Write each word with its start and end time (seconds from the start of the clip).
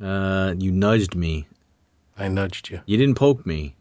Uh, 0.00 0.54
you 0.58 0.72
nudged 0.72 1.14
me. 1.14 1.46
I 2.18 2.28
nudged 2.28 2.70
you. 2.70 2.80
You 2.86 2.96
didn't 2.96 3.16
poke 3.16 3.46
me. 3.46 3.74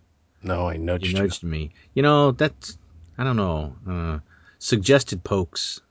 No, 0.43 0.67
I 0.69 0.77
nudged 0.77 1.05
You 1.07 1.13
you. 1.13 1.19
nudged 1.19 1.43
me. 1.43 1.71
You 1.93 2.03
know 2.03 2.31
that's 2.31 2.77
I 3.17 3.23
don't 3.23 3.37
know. 3.37 3.75
Uh, 3.87 4.19
suggested 4.59 5.23
pokes. 5.23 5.81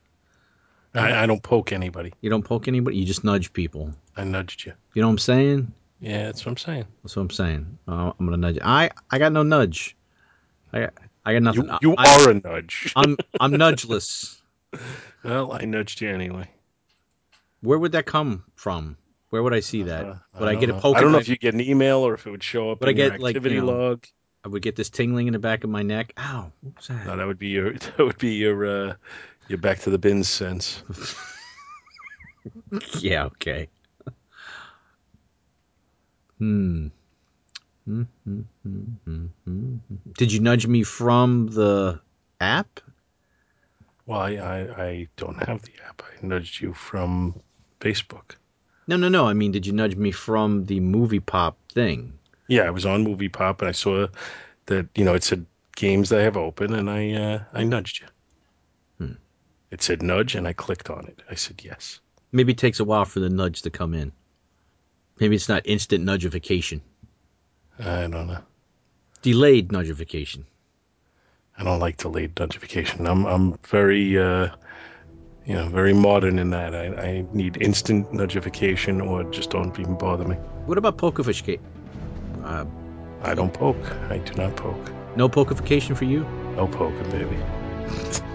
I, 0.94 1.24
I 1.24 1.26
don't 1.26 1.42
poke 1.42 1.72
anybody. 1.72 2.12
You 2.20 2.30
don't 2.30 2.44
poke 2.44 2.68
anybody. 2.68 2.96
You 2.96 3.04
just 3.04 3.24
nudge 3.24 3.52
people. 3.52 3.92
I 4.16 4.22
nudged 4.24 4.64
you. 4.64 4.72
You 4.94 5.02
know 5.02 5.08
what 5.08 5.12
I'm 5.14 5.18
saying? 5.18 5.72
Yeah, 6.00 6.24
that's 6.24 6.44
what 6.46 6.52
I'm 6.52 6.56
saying. 6.56 6.84
That's 7.02 7.16
what 7.16 7.22
I'm 7.22 7.30
saying. 7.30 7.78
Uh, 7.88 8.12
I'm 8.18 8.26
gonna 8.26 8.36
nudge. 8.36 8.56
You. 8.56 8.62
I 8.64 8.90
I 9.10 9.18
got 9.18 9.32
no 9.32 9.42
nudge. 9.42 9.96
I 10.72 10.80
got 10.80 10.94
I 11.24 11.32
got 11.32 11.42
nothing. 11.42 11.64
You, 11.64 11.90
you 11.90 11.94
I, 11.98 12.20
are 12.22 12.30
a 12.30 12.34
nudge. 12.34 12.92
I'm 12.96 13.16
I'm 13.40 13.52
nudgeless. 13.52 14.40
well, 15.24 15.52
I 15.52 15.64
nudged 15.64 16.00
you 16.00 16.10
anyway. 16.10 16.48
Where 17.62 17.78
would 17.78 17.92
that 17.92 18.06
come 18.06 18.44
from? 18.54 18.96
Where 19.34 19.42
would 19.42 19.52
I 19.52 19.58
see 19.58 19.82
that? 19.82 20.04
Uh, 20.06 20.14
would 20.38 20.48
I, 20.48 20.52
don't 20.52 20.60
get 20.60 20.70
a 20.70 20.74
know. 20.74 20.80
poke? 20.80 20.96
I 20.96 21.00
don't 21.00 21.08
in 21.08 21.12
know 21.14 21.18
my- 21.18 21.22
if 21.22 21.28
you 21.28 21.36
get 21.36 21.54
an 21.54 21.60
email 21.60 22.06
or 22.06 22.14
if 22.14 22.24
it 22.24 22.30
would 22.30 22.44
show 22.44 22.70
up 22.70 22.78
Would 22.78 22.88
I 22.88 22.92
in 22.92 22.96
your 22.98 23.10
get, 23.10 23.20
like, 23.20 23.34
you 23.34 23.38
activity 23.40 23.56
know- 23.60 23.66
log. 23.66 24.06
I 24.44 24.48
would 24.48 24.62
get 24.62 24.76
this 24.76 24.90
tingling 24.90 25.26
in 25.26 25.32
the 25.32 25.40
back 25.40 25.64
of 25.64 25.70
my 25.70 25.82
neck. 25.82 26.12
Ow! 26.18 26.52
What 26.60 26.76
was 26.76 26.86
that? 26.86 27.04
No, 27.04 27.16
that 27.16 27.26
would 27.26 27.40
be 27.40 27.48
your 27.48 27.72
that 27.78 27.98
would 27.98 28.18
be 28.18 28.34
your 28.34 28.64
uh, 28.90 28.94
your 29.48 29.58
back 29.58 29.80
to 29.80 29.90
the 29.90 29.98
bins 29.98 30.28
sense. 30.28 30.84
yeah. 33.00 33.24
Okay. 33.24 33.68
Hmm. 36.38 36.86
Hmm, 37.86 38.02
hmm, 38.24 38.40
hmm, 38.62 38.82
hmm, 39.04 39.26
hmm. 39.46 39.76
Did 40.16 40.32
you 40.32 40.38
nudge 40.38 40.68
me 40.68 40.84
from 40.84 41.48
the 41.48 42.00
app? 42.40 42.78
Well, 44.06 44.20
I, 44.20 44.34
I 44.36 44.84
I 44.84 45.08
don't 45.16 45.42
have 45.42 45.62
the 45.62 45.72
app. 45.88 46.02
I 46.04 46.24
nudged 46.24 46.60
you 46.60 46.72
from 46.72 47.34
Facebook. 47.80 48.36
No, 48.86 48.96
no, 48.96 49.08
no. 49.08 49.26
I 49.26 49.32
mean, 49.32 49.52
did 49.52 49.66
you 49.66 49.72
nudge 49.72 49.96
me 49.96 50.10
from 50.10 50.66
the 50.66 50.80
movie 50.80 51.20
pop 51.20 51.56
thing? 51.72 52.18
Yeah, 52.48 52.62
I 52.62 52.70
was 52.70 52.84
on 52.84 53.04
Movie 53.04 53.30
Pop 53.30 53.62
and 53.62 53.68
I 53.70 53.72
saw 53.72 54.06
that 54.66 54.86
you 54.94 55.04
know 55.04 55.14
it 55.14 55.24
said 55.24 55.46
games 55.76 56.08
they 56.08 56.22
have 56.24 56.36
open, 56.36 56.74
and 56.74 56.90
I 56.90 57.12
uh, 57.12 57.42
I 57.52 57.64
nudged 57.64 58.00
you. 58.00 58.06
Hmm. 58.98 59.14
It 59.70 59.82
said 59.82 60.02
nudge, 60.02 60.34
and 60.34 60.46
I 60.46 60.52
clicked 60.52 60.90
on 60.90 61.06
it. 61.06 61.22
I 61.30 61.34
said 61.34 61.62
yes. 61.64 62.00
Maybe 62.32 62.52
it 62.52 62.58
takes 62.58 62.80
a 62.80 62.84
while 62.84 63.04
for 63.04 63.20
the 63.20 63.30
nudge 63.30 63.62
to 63.62 63.70
come 63.70 63.94
in. 63.94 64.12
Maybe 65.18 65.36
it's 65.36 65.48
not 65.48 65.62
instant 65.64 66.04
nudgification. 66.04 66.80
I 67.78 68.02
don't 68.08 68.26
know. 68.26 68.42
Delayed 69.22 69.68
nudgification. 69.68 70.44
I 71.56 71.64
don't 71.64 71.80
like 71.80 71.96
delayed 71.96 72.38
notification. 72.38 73.06
I'm 73.06 73.24
I'm 73.24 73.58
very 73.64 74.18
uh, 74.18 74.48
you 75.46 75.54
know 75.54 75.68
very 75.68 75.92
modern 75.92 76.38
in 76.38 76.50
that. 76.50 76.74
I, 76.74 76.86
I 76.86 77.26
need 77.32 77.60
instant 77.60 78.12
notification 78.12 79.00
or 79.00 79.24
just 79.24 79.50
don't 79.50 79.78
even 79.78 79.96
bother 79.96 80.24
me. 80.24 80.36
What 80.66 80.78
about 80.78 80.96
pokefish? 80.98 81.58
Uh, 82.42 82.64
I 83.22 83.34
don't 83.34 83.52
poke. 83.52 83.90
I 84.10 84.18
do 84.18 84.34
not 84.34 84.56
poke. 84.56 84.90
no 85.16 85.28
pokeification 85.28 85.96
for 85.96 86.04
you? 86.04 86.26
No 86.56 86.66
poking, 86.66 87.10
baby. 87.10 87.36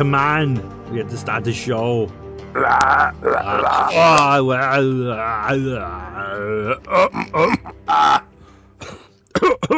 Come 0.00 0.14
on, 0.14 0.54
we 0.90 0.96
have 0.96 1.10
to 1.10 1.18
start 1.18 1.44
the 1.44 1.52
show. 1.52 2.10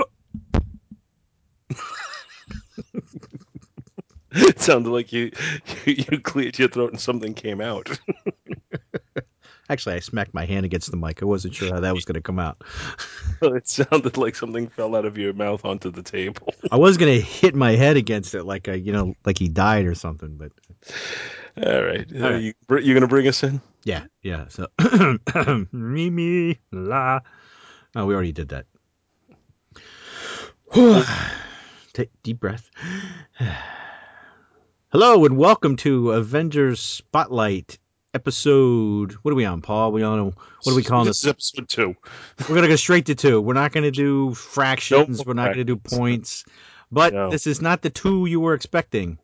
It 4.34 4.60
sounded 4.60 4.90
like 4.90 5.12
you, 5.12 5.32
you 5.86 6.04
you 6.10 6.20
cleared 6.20 6.56
your 6.56 6.68
throat 6.68 6.92
and 6.92 7.00
something 7.00 7.34
came 7.34 7.60
out. 7.60 7.98
Actually, 9.72 9.94
I 9.94 10.00
smacked 10.00 10.34
my 10.34 10.44
hand 10.44 10.66
against 10.66 10.90
the 10.90 10.98
mic. 10.98 11.22
I 11.22 11.24
wasn't 11.24 11.54
sure 11.54 11.72
how 11.72 11.80
that 11.80 11.94
was 11.94 12.04
going 12.04 12.16
to 12.16 12.20
come 12.20 12.38
out. 12.38 12.62
it 13.42 13.66
sounded 13.66 14.18
like 14.18 14.36
something 14.36 14.68
fell 14.68 14.94
out 14.94 15.06
of 15.06 15.16
your 15.16 15.32
mouth 15.32 15.64
onto 15.64 15.90
the 15.90 16.02
table. 16.02 16.52
I 16.70 16.76
was 16.76 16.98
going 16.98 17.14
to 17.14 17.20
hit 17.22 17.54
my 17.54 17.70
head 17.72 17.96
against 17.96 18.34
it, 18.34 18.44
like 18.44 18.68
a, 18.68 18.78
you 18.78 18.92
know, 18.92 19.14
like 19.24 19.38
he 19.38 19.48
died 19.48 19.86
or 19.86 19.94
something. 19.94 20.36
But 20.36 20.52
All 21.66 21.82
right, 21.82 22.06
All 22.14 22.20
right. 22.32 22.42
you 22.42 22.52
you 22.80 22.92
gonna 22.92 23.06
bring 23.08 23.26
us 23.26 23.42
in? 23.42 23.62
yeah, 23.84 24.04
yeah. 24.20 24.44
So, 24.48 24.68
Mimi 25.72 26.60
la. 26.70 27.20
Oh, 27.96 28.04
we 28.04 28.12
already 28.14 28.32
did 28.32 28.50
that. 28.50 28.66
Take 31.94 32.10
deep 32.22 32.40
breath. 32.40 32.70
Hello 34.90 35.24
and 35.24 35.38
welcome 35.38 35.76
to 35.76 36.10
Avengers 36.12 36.78
Spotlight 36.80 37.78
episode. 38.14 39.12
What 39.22 39.32
are 39.32 39.34
we 39.34 39.44
on, 39.44 39.62
Paul? 39.62 39.92
We 39.92 40.02
on? 40.02 40.26
What 40.26 40.72
are 40.72 40.74
we 40.74 40.82
calling 40.82 41.06
this? 41.06 41.22
this? 41.22 41.24
Is 41.24 41.52
episode 41.58 41.68
two. 41.68 41.96
We're 42.48 42.54
gonna 42.54 42.68
go 42.68 42.76
straight 42.76 43.06
to 43.06 43.14
two. 43.14 43.40
We're 43.40 43.54
not 43.54 43.72
gonna 43.72 43.90
do 43.90 44.34
fractions. 44.34 45.18
Nope. 45.18 45.26
We're 45.26 45.34
not 45.34 45.52
gonna 45.52 45.64
do 45.64 45.76
points. 45.76 46.44
But 46.90 47.14
No. 47.14 47.30
this 47.30 47.46
is 47.46 47.62
not 47.62 47.82
the 47.82 47.90
two 47.90 48.26
you 48.26 48.40
were 48.40 48.54
expecting. 48.54 49.18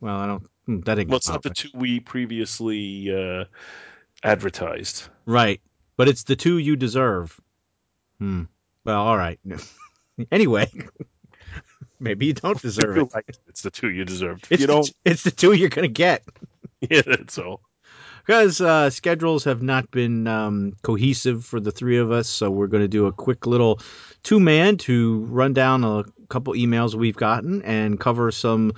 Well, 0.00 0.16
I 0.16 0.26
don't. 0.26 0.46
hmm, 0.66 0.80
That 0.80 0.96
didn't. 0.96 1.08
Well, 1.10 1.16
it's 1.16 1.28
not 1.28 1.42
the 1.42 1.50
two 1.50 1.70
we 1.74 2.00
previously 2.00 3.10
uh, 3.14 3.44
advertised. 4.22 5.08
Right, 5.26 5.60
but 5.96 6.08
it's 6.08 6.24
the 6.24 6.36
two 6.36 6.58
you 6.58 6.76
deserve. 6.76 7.40
Hmm. 8.18 8.42
Well, 8.84 9.00
all 9.00 9.16
right. 9.16 9.40
anyway, 10.30 10.70
maybe 12.00 12.26
you 12.26 12.34
don't 12.34 12.60
deserve 12.60 12.98
it. 12.98 13.36
it's 13.48 13.62
the 13.62 13.70
two 13.70 13.88
you 13.90 14.04
deserved. 14.04 14.46
It's 14.50 14.60
you 14.60 14.66
the, 14.66 14.72
don't, 14.74 14.92
it's 15.06 15.22
the 15.22 15.30
two 15.30 15.52
you're 15.54 15.70
gonna 15.70 15.88
get. 15.88 16.22
yeah, 16.80 17.00
that's 17.06 17.38
all. 17.38 17.62
Because 18.24 18.60
uh, 18.60 18.88
schedules 18.88 19.44
have 19.44 19.62
not 19.62 19.90
been 19.90 20.26
um, 20.26 20.72
cohesive 20.82 21.44
for 21.44 21.60
the 21.60 21.70
three 21.70 21.98
of 21.98 22.10
us. 22.10 22.28
So 22.28 22.50
we're 22.50 22.68
going 22.68 22.82
to 22.82 22.88
do 22.88 23.06
a 23.06 23.12
quick 23.12 23.46
little 23.46 23.80
two 24.22 24.40
man 24.40 24.78
to 24.78 25.20
run 25.26 25.52
down 25.52 25.84
a 25.84 26.04
couple 26.28 26.54
emails 26.54 26.94
we've 26.94 27.16
gotten 27.16 27.62
and 27.62 28.00
cover 28.00 28.30
some 28.30 28.72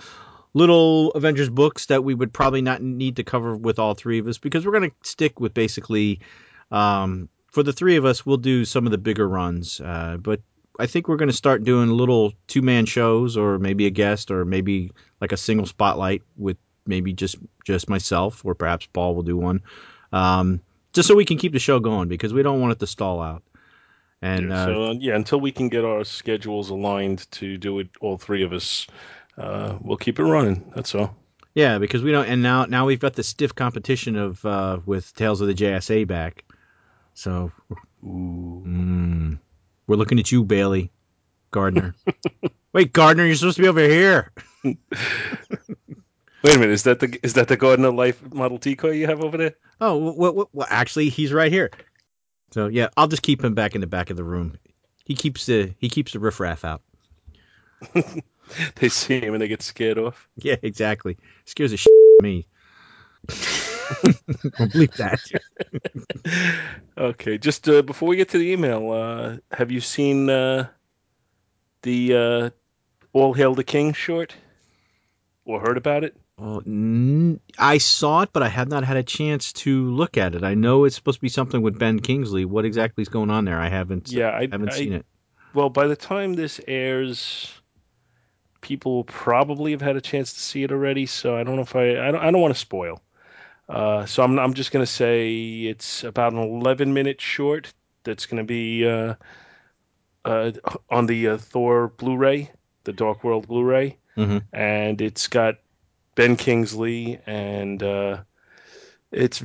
little 0.54 1.10
Avengers 1.12 1.48
books 1.48 1.86
that 1.86 2.02
we 2.02 2.14
would 2.14 2.32
probably 2.32 2.62
not 2.62 2.82
need 2.82 3.16
to 3.16 3.24
cover 3.24 3.54
with 3.56 3.78
all 3.78 3.94
three 3.94 4.18
of 4.18 4.26
us 4.26 4.38
because 4.38 4.66
we're 4.66 4.72
going 4.72 4.90
to 4.90 4.96
stick 5.08 5.38
with 5.38 5.54
basically 5.54 6.20
um, 6.72 7.28
for 7.46 7.62
the 7.62 7.72
three 7.72 7.96
of 7.96 8.04
us. 8.04 8.26
We'll 8.26 8.38
do 8.38 8.64
some 8.64 8.84
of 8.86 8.90
the 8.90 8.98
bigger 8.98 9.28
runs, 9.28 9.80
uh, 9.80 10.18
but. 10.20 10.40
I 10.78 10.86
think 10.86 11.08
we're 11.08 11.16
going 11.16 11.30
to 11.30 11.34
start 11.34 11.64
doing 11.64 11.88
little 11.88 12.34
two 12.48 12.60
man 12.60 12.84
shows, 12.84 13.38
or 13.38 13.58
maybe 13.58 13.86
a 13.86 13.90
guest, 13.90 14.30
or 14.30 14.44
maybe 14.44 14.90
like 15.22 15.32
a 15.32 15.36
single 15.38 15.64
spotlight 15.64 16.20
with 16.36 16.58
maybe 16.86 17.12
just 17.12 17.36
just 17.64 17.88
myself, 17.88 18.44
or 18.44 18.54
perhaps 18.54 18.86
Paul 18.86 19.14
will 19.14 19.22
do 19.22 19.36
one, 19.36 19.62
um, 20.12 20.60
just 20.92 21.08
so 21.08 21.14
we 21.14 21.24
can 21.24 21.38
keep 21.38 21.52
the 21.52 21.58
show 21.58 21.80
going 21.80 22.08
because 22.08 22.32
we 22.32 22.42
don't 22.42 22.60
want 22.60 22.72
it 22.72 22.78
to 22.80 22.86
stall 22.86 23.20
out. 23.20 23.42
And 24.22 24.48
yeah, 24.48 24.62
uh, 24.62 24.66
so 24.66 24.84
uh, 24.84 24.94
yeah, 24.98 25.14
until 25.14 25.40
we 25.40 25.52
can 25.52 25.68
get 25.68 25.84
our 25.84 26.04
schedules 26.04 26.70
aligned 26.70 27.30
to 27.32 27.56
do 27.58 27.78
it, 27.80 27.88
all 28.00 28.16
three 28.16 28.42
of 28.42 28.52
us, 28.52 28.86
uh, 29.36 29.76
we'll 29.80 29.98
keep 29.98 30.18
it 30.18 30.24
running. 30.24 30.72
That's 30.74 30.94
all. 30.94 31.14
yeah, 31.54 31.78
because 31.78 32.02
we 32.02 32.12
don't. 32.12 32.26
And 32.26 32.42
now 32.42 32.64
now 32.64 32.86
we've 32.86 33.00
got 33.00 33.14
the 33.14 33.22
stiff 33.22 33.54
competition 33.54 34.16
of 34.16 34.44
uh, 34.44 34.78
with 34.86 35.14
Tales 35.14 35.40
of 35.40 35.48
the 35.48 35.54
JSA 35.54 36.06
back. 36.06 36.44
So 37.14 37.52
mm, 38.04 39.38
we're 39.86 39.96
looking 39.96 40.18
at 40.18 40.32
you, 40.32 40.44
Bailey 40.44 40.90
Gardner. 41.50 41.94
Wait, 42.72 42.92
Gardner, 42.92 43.24
you're 43.24 43.36
supposed 43.36 43.56
to 43.56 43.62
be 43.62 43.68
over 43.68 43.80
here. 43.80 44.32
Wait 46.46 46.54
a 46.54 46.58
minute, 46.60 46.74
is 46.74 46.84
that 46.84 47.00
the 47.00 47.18
is 47.24 47.32
that 47.32 47.48
the 47.48 47.56
Gardner 47.56 47.90
Life 47.90 48.32
Model 48.32 48.58
T 48.58 48.76
car 48.76 48.92
you 48.92 49.08
have 49.08 49.20
over 49.20 49.36
there? 49.36 49.54
Oh, 49.80 49.96
well, 49.96 50.32
well, 50.32 50.50
well, 50.52 50.66
actually, 50.70 51.08
he's 51.08 51.32
right 51.32 51.50
here. 51.50 51.72
So 52.52 52.68
yeah, 52.68 52.86
I'll 52.96 53.08
just 53.08 53.22
keep 53.22 53.42
him 53.42 53.56
back 53.56 53.74
in 53.74 53.80
the 53.80 53.88
back 53.88 54.10
of 54.10 54.16
the 54.16 54.22
room. 54.22 54.56
He 55.04 55.16
keeps 55.16 55.46
the 55.46 55.74
he 55.80 55.88
keeps 55.88 56.12
the 56.12 56.20
riffraff 56.20 56.64
out. 56.64 56.82
They 58.76 58.90
see 58.90 59.18
him 59.18 59.34
and 59.34 59.42
they 59.42 59.48
get 59.48 59.60
scared 59.60 59.98
off. 59.98 60.28
Yeah, 60.36 60.54
exactly. 60.62 61.16
Scares 61.46 61.72
the 61.72 61.76
shit 61.76 61.92
me. 62.22 62.46
Don't 63.26 64.72
bleep 64.72 64.94
that. 64.98 65.20
okay, 66.96 67.38
just 67.38 67.68
uh, 67.68 67.82
before 67.82 68.08
we 68.08 68.14
get 68.14 68.28
to 68.28 68.38
the 68.38 68.52
email, 68.52 68.92
uh, 68.92 69.38
have 69.50 69.72
you 69.72 69.80
seen 69.80 70.30
uh, 70.30 70.68
the 71.82 72.14
uh, 72.14 72.50
All 73.12 73.32
Hail 73.32 73.56
the 73.56 73.64
King 73.64 73.94
short 73.94 74.36
or 75.44 75.60
heard 75.60 75.76
about 75.76 76.04
it? 76.04 76.16
Well, 76.38 76.62
n- 76.66 77.40
I 77.58 77.78
saw 77.78 78.22
it, 78.22 78.30
but 78.32 78.42
I 78.42 78.48
have 78.48 78.68
not 78.68 78.84
had 78.84 78.98
a 78.98 79.02
chance 79.02 79.52
to 79.54 79.90
look 79.90 80.18
at 80.18 80.34
it. 80.34 80.44
I 80.44 80.54
know 80.54 80.84
it's 80.84 80.94
supposed 80.96 81.18
to 81.18 81.22
be 81.22 81.30
something 81.30 81.62
with 81.62 81.78
Ben 81.78 81.98
Kingsley. 82.00 82.44
What 82.44 82.66
exactly 82.66 83.02
is 83.02 83.08
going 83.08 83.30
on 83.30 83.46
there? 83.46 83.58
I 83.58 83.70
haven't. 83.70 84.12
Yeah, 84.12 84.30
I 84.30 84.42
haven't 84.42 84.72
I- 84.72 84.76
seen 84.76 84.92
it. 84.92 85.06
Well, 85.54 85.70
by 85.70 85.86
the 85.86 85.96
time 85.96 86.34
this 86.34 86.60
airs, 86.68 87.50
people 88.60 88.96
will 88.96 89.04
probably 89.04 89.70
have 89.70 89.80
had 89.80 89.96
a 89.96 90.02
chance 90.02 90.34
to 90.34 90.40
see 90.40 90.62
it 90.62 90.70
already. 90.72 91.06
So 91.06 91.34
I 91.34 91.44
don't 91.44 91.56
know 91.56 91.62
if 91.62 91.74
I 91.74 91.92
I 92.08 92.10
don't, 92.10 92.20
I 92.20 92.30
don't 92.30 92.42
want 92.42 92.52
to 92.52 92.60
spoil. 92.60 93.00
Uh, 93.66 94.04
so 94.04 94.22
I'm 94.22 94.38
I'm 94.38 94.52
just 94.52 94.70
gonna 94.70 94.84
say 94.84 95.32
it's 95.62 96.04
about 96.04 96.34
an 96.34 96.38
11 96.40 96.92
minute 96.92 97.22
short 97.22 97.72
that's 98.04 98.26
gonna 98.26 98.44
be 98.44 98.86
uh, 98.86 99.14
uh, 100.26 100.52
on 100.90 101.06
the 101.06 101.28
uh, 101.28 101.36
Thor 101.38 101.88
Blu-ray, 101.88 102.50
the 102.84 102.92
Dark 102.92 103.24
World 103.24 103.48
Blu-ray, 103.48 103.96
Mhm. 104.18 104.42
and 104.52 105.00
it's 105.00 105.28
got 105.28 105.56
Ben 106.16 106.34
Kingsley, 106.36 107.20
and 107.26 107.80
uh, 107.82 108.18
it's 109.12 109.44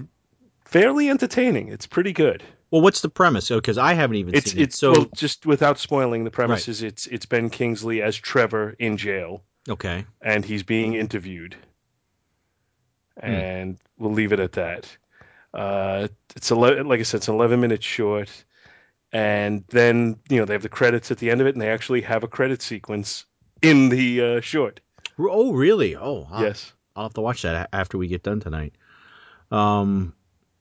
fairly 0.66 1.10
entertaining. 1.10 1.68
It's 1.68 1.86
pretty 1.86 2.14
good. 2.14 2.42
Well, 2.72 2.82
what's 2.82 3.02
the 3.02 3.10
premise? 3.10 3.52
Oh, 3.52 3.58
Because 3.58 3.78
I 3.78 3.94
haven't 3.94 4.16
even 4.16 4.34
It's 4.34 4.52
seen 4.54 4.64
it's 4.64 4.76
it. 4.78 4.80
So 4.80 4.92
well, 4.92 5.10
just 5.16 5.46
without 5.46 5.78
spoiling 5.78 6.24
the 6.24 6.32
premise 6.32 6.68
Right. 6.68 6.70
is 6.70 6.82
it's 6.82 7.06
it's 7.08 7.26
Ben 7.28 7.50
Kingsley 7.50 8.02
as 8.02 8.16
Trevor 8.16 8.76
in 8.80 8.98
jail, 8.98 9.44
okay, 9.70 10.06
and 10.22 10.44
he's 10.46 10.64
being 10.64 10.94
interviewed, 10.96 11.56
Hmm. 13.20 13.26
and 13.26 13.78
we'll 14.00 14.14
leave 14.14 14.32
it 14.32 14.40
at 14.40 14.54
that. 14.54 14.98
Uh, 15.54 16.08
it's 16.38 16.50
11, 16.50 16.88
like 16.88 17.02
I 17.02 17.04
said, 17.04 17.18
it's 17.18 17.28
an 17.28 17.36
11 17.36 17.60
minutes 17.60 17.86
short, 17.86 18.32
and 19.12 19.66
then 19.68 20.18
you 20.30 20.40
know 20.40 20.46
they 20.46 20.54
have 20.54 20.64
the 20.64 20.70
credits 20.70 21.12
at 21.12 21.18
the 21.18 21.30
end 21.30 21.42
of 21.42 21.48
it, 21.48 21.56
and 21.56 21.62
they 21.62 21.70
actually 21.70 22.02
have 22.02 22.24
a 22.24 22.28
credit 22.30 22.62
sequence 22.62 23.26
in 23.62 23.90
the 23.90 24.22
uh, 24.22 24.42
short. 24.42 24.80
Oh 25.20 25.54
really? 25.54 25.96
Oh, 25.96 26.28
wow. 26.30 26.42
Yes. 26.42 26.72
I'll 26.96 27.04
have 27.04 27.14
to 27.14 27.22
watch 27.22 27.44
that 27.44 27.70
after 27.72 27.98
we 27.98 28.08
get 28.08 28.24
done 28.24 28.40
tonight. 28.40 28.74
Um, 29.50 30.14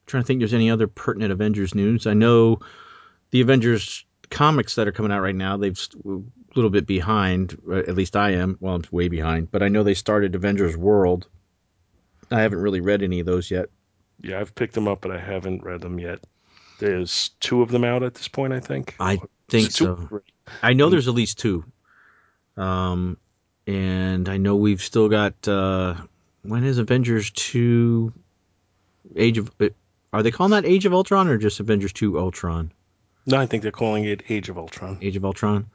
trying 0.05 0.23
to 0.23 0.27
think, 0.27 0.39
there's 0.39 0.53
any 0.53 0.71
other 0.71 0.87
pertinent 0.87 1.31
Avengers 1.31 1.75
news? 1.75 2.07
I 2.07 2.13
know 2.13 2.59
the 3.31 3.41
Avengers 3.41 4.05
comics 4.29 4.75
that 4.75 4.87
are 4.87 4.91
coming 4.91 5.11
out 5.11 5.21
right 5.21 5.35
now. 5.35 5.57
They've 5.57 5.79
a 6.05 6.19
little 6.55 6.69
bit 6.69 6.85
behind. 6.87 7.57
uh, 7.69 7.75
At 7.77 7.95
least 7.95 8.15
I 8.15 8.31
am. 8.31 8.57
Well, 8.59 8.75
I'm 8.75 8.83
way 8.91 9.07
behind. 9.09 9.51
But 9.51 9.63
I 9.63 9.67
know 9.67 9.83
they 9.83 9.93
started 9.93 10.35
Avengers 10.35 10.75
World. 10.77 11.27
I 12.29 12.41
haven't 12.41 12.59
really 12.59 12.81
read 12.81 13.03
any 13.03 13.19
of 13.19 13.25
those 13.25 13.51
yet. 13.51 13.67
Yeah, 14.21 14.39
I've 14.39 14.55
picked 14.55 14.73
them 14.73 14.87
up, 14.87 15.01
but 15.01 15.11
I 15.11 15.19
haven't 15.19 15.63
read 15.63 15.81
them 15.81 15.99
yet. 15.99 16.19
There's 16.79 17.29
two 17.39 17.61
of 17.61 17.69
them 17.69 17.83
out 17.83 18.03
at 18.03 18.13
this 18.15 18.27
point, 18.27 18.53
I 18.53 18.59
think. 18.59 18.95
I 18.99 19.19
think 19.49 19.67
is 19.67 19.75
it 19.75 19.77
two 19.77 20.07
so. 20.09 20.21
I 20.63 20.73
know 20.73 20.89
there's 20.89 21.07
at 21.07 21.13
least 21.13 21.39
two. 21.39 21.65
Um, 22.57 23.17
and 23.67 24.27
I 24.29 24.37
know 24.37 24.55
we've 24.55 24.81
still 24.81 25.09
got. 25.09 25.47
Uh, 25.47 25.95
when 26.43 26.63
is 26.63 26.77
Avengers 26.77 27.29
two? 27.31 28.13
Age 29.15 29.37
of. 29.37 29.51
uh, 29.59 29.69
Are 30.13 30.23
they 30.23 30.31
calling 30.31 30.51
that 30.51 30.65
Age 30.65 30.85
of 30.85 30.93
Ultron 30.93 31.27
or 31.27 31.37
just 31.37 31.59
Avengers 31.59 31.93
two 31.93 32.17
Ultron? 32.19 32.71
No, 33.25 33.37
I 33.37 33.45
think 33.45 33.61
they're 33.63 33.71
calling 33.71 34.05
it 34.05 34.23
Age 34.29 34.49
of 34.49 34.57
Ultron, 34.57 34.97
Age 35.01 35.15
of 35.15 35.23
Ultron. 35.25 35.67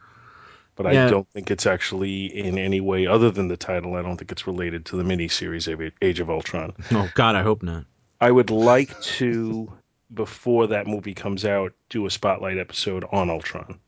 but 0.74 0.92
Yeah. 0.92 1.06
I 1.06 1.10
don't 1.10 1.28
think 1.30 1.50
it's 1.50 1.66
actually 1.66 2.26
in 2.36 2.58
any 2.58 2.80
way 2.80 3.06
other 3.06 3.30
than 3.30 3.48
the 3.48 3.56
title. 3.56 3.94
I 3.94 4.02
don't 4.02 4.16
think 4.16 4.32
it's 4.32 4.46
related 4.46 4.84
to 4.86 4.96
the 4.96 5.04
miniseries 5.04 5.72
of 5.72 5.92
Age 6.02 6.20
of 6.20 6.28
Ultron. 6.30 6.72
Oh 6.92 7.08
God, 7.14 7.36
I 7.36 7.42
hope 7.42 7.62
not. 7.62 7.84
I 8.20 8.30
would 8.30 8.50
like 8.50 8.98
to, 9.02 9.70
before 10.12 10.66
that 10.68 10.86
movie 10.86 11.14
comes 11.14 11.44
out, 11.44 11.72
do 11.90 12.06
a 12.06 12.10
spotlight 12.10 12.58
episode 12.58 13.04
on 13.12 13.30
Ultron. 13.30 13.78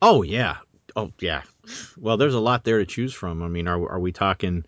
Oh 0.00 0.22
yeah. 0.22 0.58
Oh 0.94 1.10
yeah. 1.18 1.42
Well, 1.96 2.16
there's 2.16 2.34
a 2.34 2.40
lot 2.40 2.64
there 2.64 2.78
to 2.78 2.86
choose 2.86 3.14
from. 3.14 3.42
I 3.42 3.48
mean, 3.48 3.68
are 3.68 3.88
are 3.90 4.00
we 4.00 4.12
talking? 4.12 4.64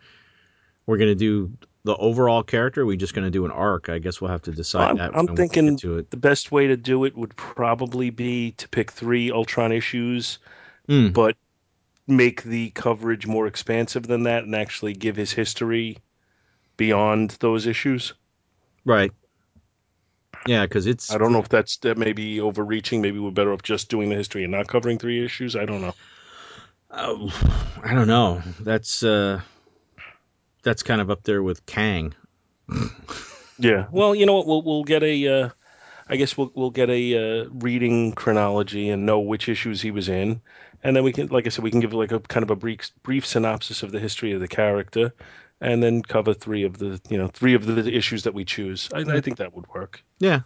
We're 0.87 0.99
gonna 0.99 1.14
do 1.14 1.52
the 1.85 1.96
overall 1.96 2.43
character. 2.43 2.81
Or 2.81 2.85
are 2.85 2.87
we 2.87 2.96
just 2.96 3.14
gonna 3.14 3.31
do 3.31 3.44
an 3.44 3.50
arc? 3.50 3.88
I 3.88 3.99
guess 3.99 4.20
we'll 4.20 4.31
have 4.31 4.43
to 4.43 4.52
decide 4.52 4.87
I'm- 4.87 4.96
that. 4.99 5.17
I'm 5.17 5.26
thinking- 5.37 5.70
get 5.70 5.79
to 5.81 5.99
it. 5.99 6.11
The 6.11 6.17
best 6.17 6.52
way 6.52 6.67
to 6.69 6.76
do 6.76 7.05
it 7.05 7.17
would 7.17 7.35
probably 7.37 8.11
be 8.11 8.52
to 8.52 8.69
pick 8.69 8.91
three 8.93 9.31
Ultron 9.31 9.73
issues, 9.73 10.38
Hmm. 10.88 11.08
but 11.08 11.37
make 12.06 12.43
the 12.43 12.70
coverage 12.70 13.26
more 13.26 13.46
expansive 13.46 14.06
than 14.06 14.25
that 14.25 14.44
and 14.44 14.55
actually 14.55 14.93
give 14.93 15.17
his 15.17 15.32
history 15.32 15.99
beyond 16.76 17.31
those 17.41 17.67
issues. 17.67 18.12
Right. 18.85 19.11
Yeah, 20.46 20.67
because 20.67 20.87
it's. 20.87 21.11
I 21.11 21.17
don't 21.19 21.32
know 21.32 21.38
if 21.38 21.49
that's 21.49 21.79
that 21.79 21.96
may 21.96 22.12
be 22.12 22.41
overreaching. 22.41 23.00
Maybe 23.00 23.19
we're 23.19 23.31
better 23.31 23.52
off 23.52 23.62
just 23.62 23.88
doing 23.88 24.11
the 24.11 24.17
history 24.17 24.43
and 24.44 24.52
not 24.52 24.69
covering 24.69 24.99
three 24.99 25.25
issues. 25.25 25.56
I 25.56 25.64
don't 25.64 25.81
know. 25.81 25.94
Oh, 26.96 27.31
I 27.82 27.94
don't 27.94 28.08
know. 28.08 28.43
That's 28.61 29.02
uh, 29.02 29.41
that's 30.62 30.82
kind 30.82 31.00
of 31.00 31.11
up 31.11 31.25
there 31.25 31.43
with 31.43 31.64
Kang. 31.67 32.14
Yeah. 33.58 33.87
Well, 33.93 34.14
you 34.14 34.26
know 34.26 34.35
what? 34.35 34.46
We'll 34.46 34.62
we'll 34.62 34.85
get 34.85 35.02
a. 35.02 35.29
Uh, 35.29 35.49
I 36.08 36.17
guess 36.17 36.37
we'll 36.37 36.50
we'll 36.55 36.70
get 36.70 36.91
a 36.91 37.43
uh, 37.43 37.49
reading 37.52 38.12
chronology 38.12 38.91
and 38.91 39.06
know 39.06 39.20
which 39.20 39.49
issues 39.49 39.81
he 39.81 39.91
was 39.91 40.08
in, 40.08 40.41
and 40.82 40.94
then 40.96 41.05
we 41.05 41.12
can, 41.12 41.29
like 41.29 41.46
I 41.46 41.50
said, 41.50 41.62
we 41.62 41.70
can 41.70 41.81
give 41.81 41.94
like 41.94 42.12
a 42.12 42.20
kind 42.20 42.43
of 42.43 42.50
a 42.50 42.56
brief 42.56 42.91
brief 43.02 43.25
synopsis 43.25 43.82
of 43.82 43.93
the 43.93 44.00
history 44.00 44.32
of 44.32 44.41
the 44.41 44.49
character, 44.49 45.14
and 45.61 45.82
then 45.82 46.02
cover 46.02 46.35
three 46.35 46.64
of 46.64 46.79
the 46.79 47.00
you 47.08 47.17
know 47.17 47.29
three 47.29 47.55
of 47.55 47.64
the 47.64 47.96
issues 47.96 48.25
that 48.25 48.35
we 48.35 48.44
choose. 48.44 48.88
I, 48.93 49.00
I 49.00 49.20
think 49.20 49.38
that 49.38 49.55
would 49.55 49.67
work. 49.69 50.02
Yeah. 50.19 50.41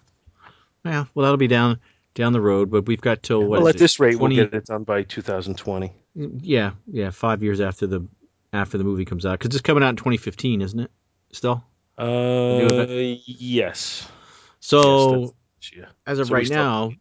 Yeah. 0.85 1.07
Well, 1.15 1.25
that'll 1.25 1.39
be 1.39 1.49
down 1.49 1.81
down 2.19 2.33
the 2.33 2.41
road, 2.41 2.71
but 2.71 2.87
we've 2.87 3.01
got 3.01 3.23
till 3.23 3.41
what 3.41 3.61
well, 3.61 3.69
at 3.69 3.77
it? 3.77 3.79
this 3.79 3.99
rate, 4.01 4.17
20 4.17 4.37
we'll 4.37 4.47
get 4.47 4.55
it 4.55 4.67
done 4.67 4.83
by 4.83 5.05
2020. 5.05 5.93
Yeah, 6.15 6.73
yeah, 6.91 7.11
five 7.11 7.43
years 7.43 7.61
after 7.61 7.87
the 7.87 8.07
after 8.53 8.77
the 8.77 8.85
movie 8.85 9.05
comes 9.05 9.25
out 9.25 9.39
because 9.39 9.55
it's 9.55 9.63
coming 9.63 9.83
out 9.85 9.91
in 9.91 9.97
2015, 9.97 10.61
isn't 10.61 10.81
it? 10.81 10.91
Still. 11.33 11.63
Uh, 11.97 12.69
yes. 13.27 14.09
So 14.61 15.21
Yes, 15.61 15.73
Yeah. 15.77 15.85
as 16.07 16.19
of 16.19 16.27
so 16.29 16.35
right 16.35 16.49
now, 16.49 16.93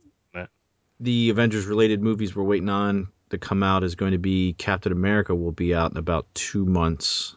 the 0.99 1.29
Avengers 1.29 1.65
related 1.65 2.01
movies 2.01 2.35
we're 2.35 2.43
waiting 2.43 2.69
on 2.69 3.07
to 3.29 3.37
come 3.37 3.61
out 3.63 3.83
is 3.83 3.95
going 3.95 4.13
to 4.13 4.17
be 4.17 4.53
Captain 4.53 4.91
America 4.91 5.35
will 5.35 5.51
be 5.51 5.73
out 5.73 5.91
in 5.91 5.97
about 5.97 6.27
two 6.33 6.65
months, 6.65 7.35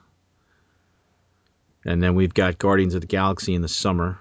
and 1.85 2.03
then 2.03 2.15
we've 2.15 2.35
got 2.35 2.59
Guardians 2.59 2.95
of 2.95 3.01
the 3.01 3.07
Galaxy 3.07 3.55
in 3.55 3.63
the 3.63 3.69
summer. 3.69 4.19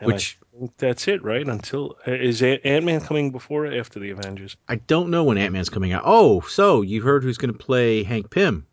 And 0.00 0.12
Which- 0.12 0.38
that's 0.78 1.08
it, 1.08 1.22
right? 1.22 1.46
Until 1.46 1.96
uh, 2.06 2.12
is 2.12 2.42
Ant 2.42 2.84
Man 2.84 3.00
coming 3.00 3.30
before 3.30 3.66
or 3.66 3.72
after 3.74 3.98
the 4.00 4.10
Avengers? 4.10 4.56
I 4.68 4.76
don't 4.76 5.10
know 5.10 5.24
when 5.24 5.38
Ant 5.38 5.52
Man's 5.52 5.68
coming 5.68 5.92
out. 5.92 6.02
Oh, 6.04 6.40
so 6.42 6.82
you 6.82 7.02
heard 7.02 7.22
who's 7.22 7.38
going 7.38 7.52
to 7.52 7.58
play 7.58 8.02
Hank 8.02 8.30
Pym? 8.30 8.66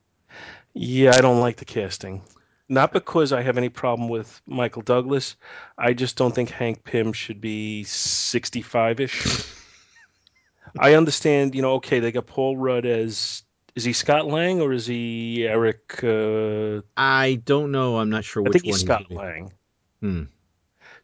Yeah, 0.74 1.16
I 1.16 1.22
don't 1.22 1.40
like 1.40 1.58
the 1.58 1.66
casting. 1.66 2.22
Not 2.68 2.92
because 2.92 3.32
I 3.32 3.42
have 3.44 3.58
any 3.58 3.70
problem 3.70 4.10
with 4.10 4.42
Michael 4.48 4.82
Douglas. 4.82 5.36
I 5.78 5.94
just 5.94 6.18
don't 6.18 6.34
think 6.34 6.50
Hank 6.50 6.84
Pym 6.84 7.14
should 7.14 7.40
be 7.40 7.84
65 7.84 9.00
ish. 9.00 9.46
I 10.80 10.96
understand, 10.96 11.56
you 11.56 11.62
know, 11.62 11.74
okay, 11.74 12.00
they 12.00 12.12
got 12.12 12.26
Paul 12.26 12.58
Rudd 12.58 12.86
as. 12.86 13.44
Is 13.76 13.84
he 13.84 13.92
Scott 13.92 14.26
Lang 14.26 14.62
or 14.62 14.72
is 14.72 14.86
he 14.88 15.46
Eric? 15.46 16.02
Uh, 16.02 16.82
I 16.96 17.42
don't 17.44 17.72
know. 17.72 17.98
I'm 17.98 18.10
not 18.10 18.24
sure 18.24 18.42
I 18.42 18.50
which 18.50 18.54
think 18.62 18.66
one 18.66 18.74
he's 18.74 18.82
Scott. 18.82 19.12
Lang. 19.12 19.52
Hmm. 20.02 20.24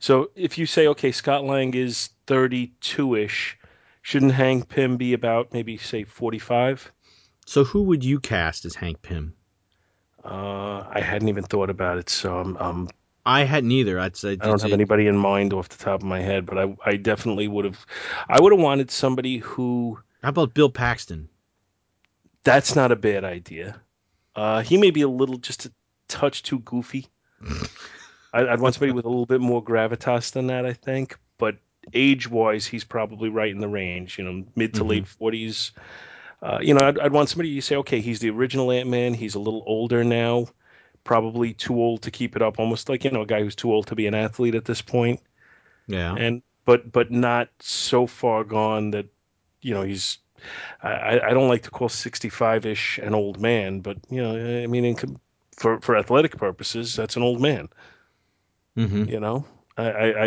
So 0.02 0.32
if 0.36 0.58
you 0.58 0.66
say, 0.66 0.88
okay, 0.88 1.12
Scott 1.12 1.44
Lang 1.44 1.76
is 1.76 2.10
32 2.26 3.16
ish, 3.16 3.58
shouldn't 4.02 4.32
Hank 4.32 4.68
Pym 4.68 4.98
be 4.98 5.14
about 5.14 5.54
maybe, 5.54 5.78
say, 5.78 6.04
45? 6.06 6.92
So 7.46 7.64
who 7.64 7.84
would 7.84 8.04
you 8.04 8.20
cast 8.20 8.66
as 8.66 8.74
Hank 8.74 9.04
Pym? 9.04 9.36
Uh, 10.26 10.86
I 10.90 11.02
hadn't 11.02 11.30
even 11.30 11.44
thought 11.44 11.70
about 11.70 12.00
it, 12.00 12.10
so 12.10 12.36
I'm, 12.36 12.58
I'm 12.58 12.90
I 13.28 13.44
hadn't 13.44 13.72
either. 13.72 14.00
I'd 14.00 14.18
say 14.18 14.32
I 14.32 14.36
don't 14.36 14.62
have 14.62 14.74
anybody 14.74 15.06
in 15.06 15.18
mind 15.18 15.54
off 15.54 15.70
the 15.70 15.78
top 15.78 16.02
of 16.02 16.08
my 16.08 16.20
head, 16.20 16.48
but 16.48 16.58
I, 16.58 16.76
I 16.84 16.96
definitely 16.96 17.48
would 17.48 17.66
have. 17.66 17.86
I 18.28 18.42
would 18.42 18.52
have 18.52 18.62
wanted 18.62 18.90
somebody 18.90 19.38
who. 19.38 20.00
How 20.24 20.30
about 20.30 20.56
Bill 20.56 20.70
Paxton? 20.70 21.30
That's 22.44 22.76
not 22.76 22.92
a 22.92 22.96
bad 22.96 23.24
idea. 23.24 23.80
Uh, 24.36 24.62
he 24.62 24.78
may 24.78 24.90
be 24.90 25.02
a 25.04 25.08
little 25.08 25.38
just 25.38 25.68
a 25.68 25.72
touch 26.08 26.42
too 26.42 26.60
goofy. 26.60 27.08
I, 28.34 28.48
I'd 28.48 28.62
want 28.62 28.76
somebody 28.76 28.92
with 28.94 29.06
a 29.06 29.10
little 29.10 29.26
bit 29.26 29.42
more 29.42 29.64
gravitas 29.64 30.32
than 30.32 30.48
that, 30.48 30.66
I 30.66 30.74
think. 30.74 31.18
But 31.38 31.58
age-wise, 31.94 32.66
he's 32.66 32.84
probably 32.84 33.30
right 33.30 33.52
in 33.52 33.60
the 33.60 33.68
range. 33.68 34.18
You 34.18 34.24
know, 34.26 34.46
mid 34.56 34.74
to 34.76 34.84
Mhm. 34.84 34.88
late 34.90 35.08
forties. 35.08 35.72
Uh, 36.42 36.60
you 36.62 36.74
know, 36.74 36.88
I'd, 36.88 37.00
I'd 37.00 37.12
want 37.12 37.30
somebody 37.30 37.50
you 37.50 37.62
say, 37.62 37.76
okay, 37.78 38.02
he's 38.02 38.20
the 38.20 38.30
original 38.32 38.72
Ant 38.72 38.90
Man. 38.90 39.14
He's 39.14 39.36
a 39.36 39.40
little 39.40 39.64
older 39.68 40.04
now, 40.04 40.48
probably 41.04 41.54
too 41.54 41.76
old 41.80 42.02
to 42.04 42.12
keep 42.12 42.36
it 42.36 42.42
up. 42.42 42.60
Almost 42.60 42.90
like 42.90 43.04
you 43.04 43.12
know, 43.12 43.22
a 43.22 43.26
guy 43.26 43.42
who's 43.42 43.56
too 43.56 43.72
old 43.72 43.88
to 43.88 43.96
be 43.96 44.08
an 44.08 44.16
athlete 44.16 44.56
at 44.56 44.66
this 44.66 44.82
point. 44.82 45.20
Yeah. 45.88 46.16
and 46.16 46.42
but 46.66 46.92
but 46.92 47.12
not 47.12 47.50
so 47.60 48.08
far 48.08 48.44
gone 48.44 48.92
that 48.92 49.08
you 49.62 49.74
know 49.74 49.82
he's 49.82 50.20
I, 50.84 51.20
I 51.20 51.30
don't 51.32 51.50
like 51.50 51.64
to 51.64 51.72
call 51.72 51.90
65 51.90 52.66
ish 52.66 52.98
an 53.00 53.14
old 53.14 53.40
man, 53.42 53.82
but 53.82 53.98
you 54.10 54.22
know 54.22 54.64
I 54.64 54.68
mean 54.68 54.86
in, 54.86 55.20
for 55.58 55.80
for 55.82 55.98
athletic 55.98 56.38
purposes 56.38 56.96
that's 56.96 57.16
an 57.16 57.24
old 57.24 57.42
man. 57.42 57.70
Mm-hmm. 58.78 59.06
You 59.06 59.20
know, 59.20 59.46
I, 59.78 59.84
I, 59.90 60.26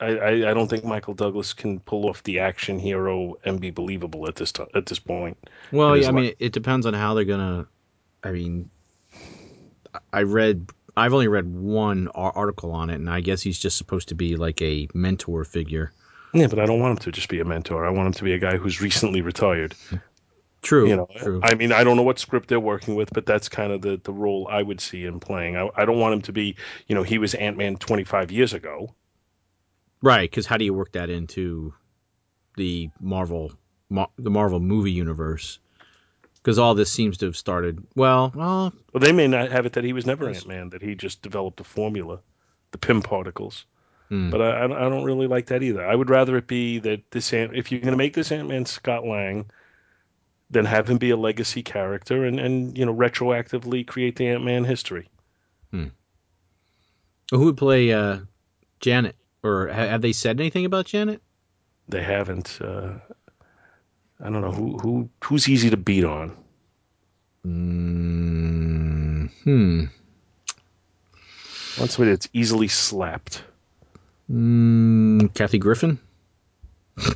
I, 0.00 0.06
I, 0.06 0.50
I 0.50 0.54
don't 0.54 0.68
think 0.68 0.84
Michael 0.84 1.14
Douglas 1.14 1.52
can 1.52 1.80
pull 1.80 2.08
off 2.08 2.22
the 2.22 2.38
action 2.38 2.78
hero 2.78 3.36
and 3.44 3.60
be 3.60 3.70
believable 3.70 4.26
at 4.26 4.36
this 4.36 4.52
time, 4.52 4.68
at 4.74 4.86
this 4.86 4.98
point. 4.98 5.36
Well, 5.72 5.96
yeah, 5.96 6.08
I 6.08 6.12
mean, 6.12 6.32
it 6.38 6.52
depends 6.52 6.86
on 6.86 6.94
how 6.94 7.14
they're 7.14 7.24
gonna. 7.24 7.66
I 8.22 8.32
mean, 8.32 8.70
I 10.12 10.22
read. 10.22 10.70
I've 10.96 11.14
only 11.14 11.28
read 11.28 11.54
one 11.54 12.08
article 12.08 12.72
on 12.72 12.90
it, 12.90 12.96
and 12.96 13.08
I 13.08 13.20
guess 13.20 13.40
he's 13.40 13.58
just 13.58 13.78
supposed 13.78 14.08
to 14.08 14.14
be 14.14 14.36
like 14.36 14.60
a 14.60 14.88
mentor 14.92 15.44
figure. 15.44 15.92
Yeah, 16.32 16.46
but 16.46 16.58
I 16.58 16.66
don't 16.66 16.80
want 16.80 16.92
him 16.92 16.98
to 17.04 17.12
just 17.12 17.28
be 17.28 17.40
a 17.40 17.44
mentor. 17.44 17.84
I 17.84 17.90
want 17.90 18.06
him 18.06 18.12
to 18.14 18.24
be 18.24 18.32
a 18.32 18.38
guy 18.38 18.56
who's 18.56 18.80
recently 18.80 19.20
retired. 19.20 19.74
True. 20.62 20.88
You 20.88 20.96
know, 20.96 21.08
true. 21.16 21.40
I 21.42 21.54
mean, 21.54 21.72
I 21.72 21.84
don't 21.84 21.96
know 21.96 22.02
what 22.02 22.18
script 22.18 22.48
they're 22.48 22.60
working 22.60 22.94
with, 22.94 23.10
but 23.14 23.24
that's 23.26 23.48
kind 23.48 23.72
of 23.72 23.80
the, 23.82 24.00
the 24.04 24.12
role 24.12 24.46
I 24.50 24.62
would 24.62 24.80
see 24.80 25.04
him 25.04 25.18
playing. 25.20 25.56
I, 25.56 25.68
I 25.74 25.84
don't 25.86 25.98
want 25.98 26.14
him 26.14 26.22
to 26.22 26.32
be, 26.32 26.56
you 26.86 26.94
know, 26.94 27.02
he 27.02 27.18
was 27.18 27.34
Ant 27.34 27.56
Man 27.56 27.76
25 27.76 28.30
years 28.30 28.52
ago. 28.52 28.94
right? 30.02 30.30
Because 30.30 30.46
how 30.46 30.56
do 30.56 30.64
you 30.64 30.74
work 30.74 30.92
that 30.92 31.08
into 31.10 31.72
the 32.56 32.90
Marvel, 33.00 33.52
Mar- 33.88 34.10
the 34.18 34.30
Marvel 34.30 34.60
movie 34.60 34.92
universe? 34.92 35.58
Because 36.34 36.58
all 36.58 36.74
this 36.74 36.90
seems 36.90 37.18
to 37.18 37.26
have 37.26 37.36
started. 37.36 37.82
Well, 37.96 38.32
well, 38.34 38.72
Well, 38.92 39.00
they 39.00 39.12
may 39.12 39.28
not 39.28 39.50
have 39.50 39.66
it 39.66 39.72
that 39.74 39.84
he 39.84 39.92
was 39.92 40.06
never 40.06 40.28
Ant 40.28 40.46
Man, 40.46 40.70
that 40.70 40.82
he 40.82 40.94
just 40.94 41.22
developed 41.22 41.60
a 41.60 41.64
formula, 41.64 42.20
the 42.72 42.78
Pym 42.78 43.02
particles. 43.02 43.64
hmm. 44.08 44.30
But 44.30 44.40
I, 44.42 44.50
I 44.60 44.86
I 44.86 44.88
don't 44.88 45.04
really 45.04 45.26
like 45.26 45.46
that 45.46 45.62
either. 45.62 45.86
I 45.86 45.94
would 45.94 46.08
rather 46.10 46.36
it 46.36 46.46
be 46.46 46.78
that 46.80 47.10
this 47.10 47.32
Ant, 47.32 47.54
if 47.54 47.70
you're 47.70 47.80
going 47.80 47.92
to 47.92 47.98
make 47.98 48.14
this 48.14 48.32
Ant 48.32 48.48
Man 48.48 48.64
Scott 48.66 49.06
Lang, 49.06 49.50
then 50.50 50.64
have 50.64 50.88
him 50.88 50.98
be 50.98 51.10
a 51.10 51.16
legacy 51.16 51.62
character 51.62 52.24
and, 52.24 52.40
and 52.40 52.76
you 52.76 52.84
know 52.84 52.94
retroactively 52.94 53.86
create 53.86 54.16
the 54.16 54.28
Ant 54.28 54.44
Man 54.44 54.64
history. 54.64 55.08
who 57.30 57.46
would 57.46 57.56
play 57.56 57.92
uh, 57.92 58.18
Janet? 58.80 59.16
Or 59.42 59.68
ha- 59.68 59.86
have 59.86 60.02
they 60.02 60.12
said 60.12 60.38
anything 60.40 60.64
about 60.66 60.86
Janet? 60.86 61.22
They 61.88 62.02
haven't. 62.02 62.58
Uh, 62.60 62.94
I 64.20 64.24
don't 64.24 64.42
know 64.42 64.52
who 64.52 64.78
who 64.78 65.08
who's 65.24 65.48
easy 65.48 65.70
to 65.70 65.76
beat 65.76 66.04
on. 66.04 66.36
Mm, 67.46 69.30
hmm. 69.44 69.84
What's 71.78 71.94
somebody 71.94 72.10
that's 72.10 72.28
easily 72.34 72.68
slapped? 72.68 73.42
Mm, 74.30 75.32
Kathy 75.32 75.58
Griffin. 75.58 75.98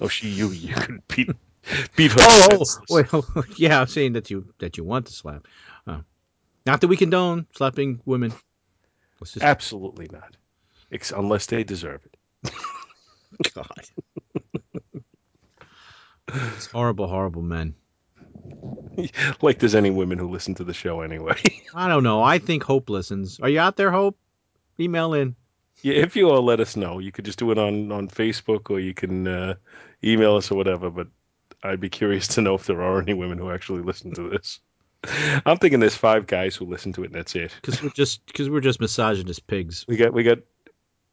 Oh, 0.01 0.09
she 0.09 0.29
you 0.29 0.49
you 0.51 0.75
could 0.75 1.07
beat 1.09 1.31
beat. 1.97 2.13
Oh, 2.19 2.49
oh, 2.53 2.65
senseless. 2.65 3.13
well, 3.13 3.45
yeah, 3.57 3.81
I'm 3.81 3.87
saying 3.87 4.13
that 4.15 4.31
you 4.31 4.47
that 4.59 4.77
you 4.77 4.85
want 4.85 5.07
to 5.07 5.13
slap. 5.13 5.47
Oh. 5.87 6.03
Not 6.67 6.81
that 6.81 6.89
we 6.89 6.97
condone 6.97 7.47
slapping 7.57 8.01
women. 8.05 8.33
Just 9.21 9.43
Absolutely 9.43 10.09
not, 10.13 10.37
Ex- 10.93 11.11
unless 11.13 11.47
they 11.47 11.65
deserve 11.65 12.01
it. 12.05 12.53
God. 13.55 13.67
It's 16.29 16.67
horrible, 16.67 17.07
horrible 17.07 17.43
men. 17.43 17.75
like 19.41 19.59
there's 19.59 19.75
any 19.75 19.91
women 19.91 20.19
who 20.19 20.29
listen 20.29 20.55
to 20.57 20.65
the 20.65 20.75
show 20.75 21.01
anyway. 21.01 21.37
I 21.75 21.89
don't 21.89 22.03
know. 22.03 22.23
I 22.23 22.39
think 22.39 22.63
Hope 22.65 22.91
listens. 22.91 23.41
Are 23.41 23.49
you 23.49 23.61
out 23.61 23.77
there, 23.77 23.91
Hope? 23.91 24.19
Email 24.79 25.15
in. 25.15 25.37
yeah, 25.83 25.95
if 25.95 26.17
you 26.17 26.29
all 26.29 26.43
let 26.43 26.61
us 26.61 26.77
know, 26.77 26.99
you 26.99 27.13
could 27.13 27.25
just 27.25 27.39
do 27.39 27.51
it 27.51 27.59
on 27.59 27.91
on 27.93 28.09
Facebook 28.09 28.71
or 28.71 28.79
you 28.81 28.93
can 28.95 29.27
uh, 29.27 29.55
email 30.03 30.37
us 30.37 30.51
or 30.51 30.57
whatever. 30.57 30.91
But 30.91 31.09
I'd 31.65 31.81
be 31.81 31.89
curious 31.89 32.29
to 32.29 32.41
know 32.43 32.55
if 32.55 32.67
there 32.67 32.83
are 32.83 33.01
any 33.01 33.15
women 33.15 33.39
who 33.39 33.51
actually 33.51 33.83
listen 33.83 34.13
to 34.15 34.29
this. 34.31 34.61
I'm 35.45 35.57
thinking 35.59 35.81
there's 35.81 35.97
five 35.97 36.27
guys 36.27 36.55
who 36.55 36.65
listen 36.67 36.93
to 36.95 37.03
it, 37.03 37.07
and 37.07 37.15
that's 37.15 37.35
it. 37.35 37.53
Because 37.61 37.83
we're 37.83 37.89
just 37.91 38.25
because 38.27 38.49
we're 38.49 38.61
just 38.61 38.81
misogynist 38.81 39.47
pigs. 39.47 39.85
We 39.89 39.97
got 39.97 40.13
we 40.13 40.23
got 40.23 40.39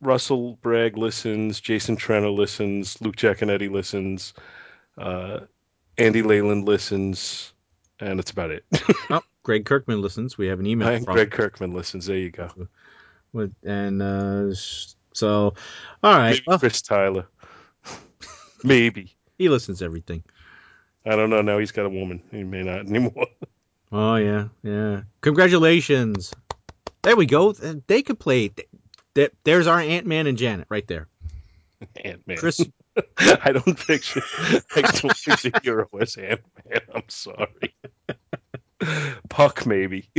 Russell 0.01 0.58
Bragg 0.62 0.98
listens, 0.98 1.60
Jason 1.60 1.96
Trenner 1.98 2.34
listens, 2.36 3.00
Luke 3.01 3.15
Giaconetti 3.15 3.70
listens, 3.72 4.34
uh, 4.98 5.41
Andy 5.98 6.22
Leyland 6.22 6.65
listens, 6.65 7.53
and 8.00 8.17
that's 8.20 8.31
about 8.31 8.51
it. 8.51 8.65
Oh, 9.10 9.22
Greg 9.43 9.65
Kirkman 9.65 10.01
listens. 10.01 10.38
We 10.38 10.48
have 10.48 10.60
an 10.60 10.65
email 10.67 10.88
from 11.03 11.13
Greg 11.13 11.31
Kirkman 11.31 11.74
listens. 11.74 12.05
There 12.05 12.15
you 12.17 12.29
go. 12.31 12.50
with- 13.34 13.53
and 13.65 14.01
uh, 14.01 14.53
so 15.13 15.53
all 16.03 16.17
right. 16.17 16.39
Well, 16.48 16.60
Chris 16.60 16.81
Tyler. 16.81 17.25
Maybe. 18.63 19.15
he 19.38 19.50
listens 19.50 19.79
to 19.79 19.86
everything. 19.86 20.24
I 21.05 21.15
don't 21.15 21.29
know. 21.29 21.41
Now 21.41 21.58
he's 21.58 21.72
got 21.72 21.86
a 21.86 21.89
woman. 21.89 22.22
He 22.31 22.43
may 22.43 22.63
not 22.63 22.79
anymore. 22.88 23.27
Oh 23.91 24.15
yeah, 24.15 24.48
yeah. 24.63 25.01
Congratulations. 25.22 26.34
There 27.01 27.15
we 27.15 27.25
go. 27.25 27.53
They 27.53 28.01
could 28.01 28.20
play. 28.20 28.51
That 29.15 29.34
there's 29.43 29.67
our 29.67 29.79
Ant 29.79 30.05
Man 30.05 30.27
and 30.27 30.38
Janet 30.38 30.67
right 30.70 30.88
there. 30.88 31.08
Ant 32.05 32.25
Man. 32.27 32.38
Chris, 32.38 32.65
I 33.17 33.51
don't 33.51 33.77
picture. 33.77 34.22
I 34.75 34.81
don't 34.81 35.15
picture 35.15 35.51
hero 35.63 35.89
as 36.00 36.15
Ant 36.15 36.41
Man. 36.70 36.81
I'm 36.93 37.10
sorry. 37.10 37.75
Puck 39.29 39.65
maybe. 39.65 40.10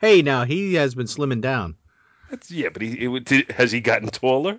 hey, 0.00 0.22
now 0.22 0.44
he 0.44 0.74
has 0.74 0.94
been 0.94 1.06
slimming 1.06 1.40
down. 1.40 1.76
That's, 2.30 2.50
yeah, 2.50 2.70
but 2.70 2.82
he 2.82 3.06
it, 3.06 3.50
has 3.52 3.70
he 3.70 3.80
gotten 3.80 4.08
taller? 4.08 4.58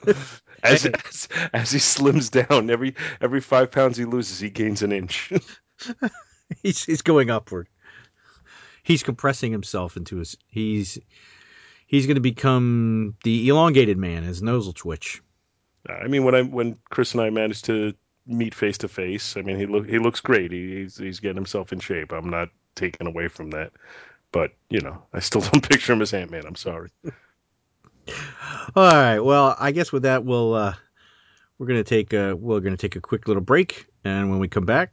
As, 0.64 0.86
as 0.86 1.28
as 1.52 1.72
he 1.72 1.80
slims 1.80 2.30
down, 2.30 2.70
every 2.70 2.94
every 3.20 3.40
five 3.40 3.72
pounds 3.72 3.96
he 3.96 4.04
loses, 4.04 4.38
he 4.38 4.48
gains 4.48 4.82
an 4.82 4.92
inch. 4.92 5.32
he's 6.62 6.84
he's 6.84 7.02
going 7.02 7.30
upward. 7.30 7.68
He's 8.84 9.02
compressing 9.02 9.50
himself 9.50 9.96
into 9.96 10.18
his. 10.18 10.36
He's 10.46 11.00
he's 11.88 12.06
going 12.06 12.14
to 12.14 12.20
become 12.20 13.16
the 13.24 13.48
elongated 13.48 13.98
man. 13.98 14.22
His 14.22 14.40
nose 14.40 14.66
will 14.66 14.72
twitch. 14.72 15.20
I 15.88 16.06
mean, 16.06 16.22
when 16.24 16.34
I 16.34 16.42
when 16.42 16.78
Chris 16.90 17.12
and 17.12 17.20
I 17.20 17.30
managed 17.30 17.64
to 17.64 17.94
meet 18.26 18.54
face 18.54 18.78
to 18.78 18.88
face, 18.88 19.36
I 19.36 19.42
mean, 19.42 19.58
he 19.58 19.66
look 19.66 19.88
he 19.88 19.98
looks 19.98 20.20
great. 20.20 20.52
He, 20.52 20.76
he's 20.76 20.96
he's 20.96 21.20
getting 21.20 21.36
himself 21.36 21.72
in 21.72 21.80
shape. 21.80 22.12
I'm 22.12 22.30
not 22.30 22.50
taking 22.76 23.06
away 23.06 23.28
from 23.28 23.50
that, 23.50 23.72
but 24.30 24.52
you 24.70 24.80
know, 24.80 25.02
I 25.12 25.18
still 25.20 25.40
don't 25.52 25.68
picture 25.68 25.92
him 25.92 26.02
as 26.02 26.14
Ant 26.14 26.30
Man. 26.30 26.46
I'm 26.46 26.56
sorry. 26.56 26.90
All 28.74 28.90
right. 28.90 29.20
Well, 29.20 29.56
I 29.58 29.72
guess 29.72 29.92
with 29.92 30.02
that, 30.02 30.24
we'll 30.24 30.54
uh, 30.54 30.74
we're 31.58 31.66
gonna 31.66 31.84
take 31.84 32.12
a 32.12 32.34
we're 32.34 32.60
gonna 32.60 32.76
take 32.76 32.96
a 32.96 33.00
quick 33.00 33.28
little 33.28 33.42
break, 33.42 33.86
and 34.04 34.30
when 34.30 34.38
we 34.38 34.48
come 34.48 34.66
back, 34.66 34.92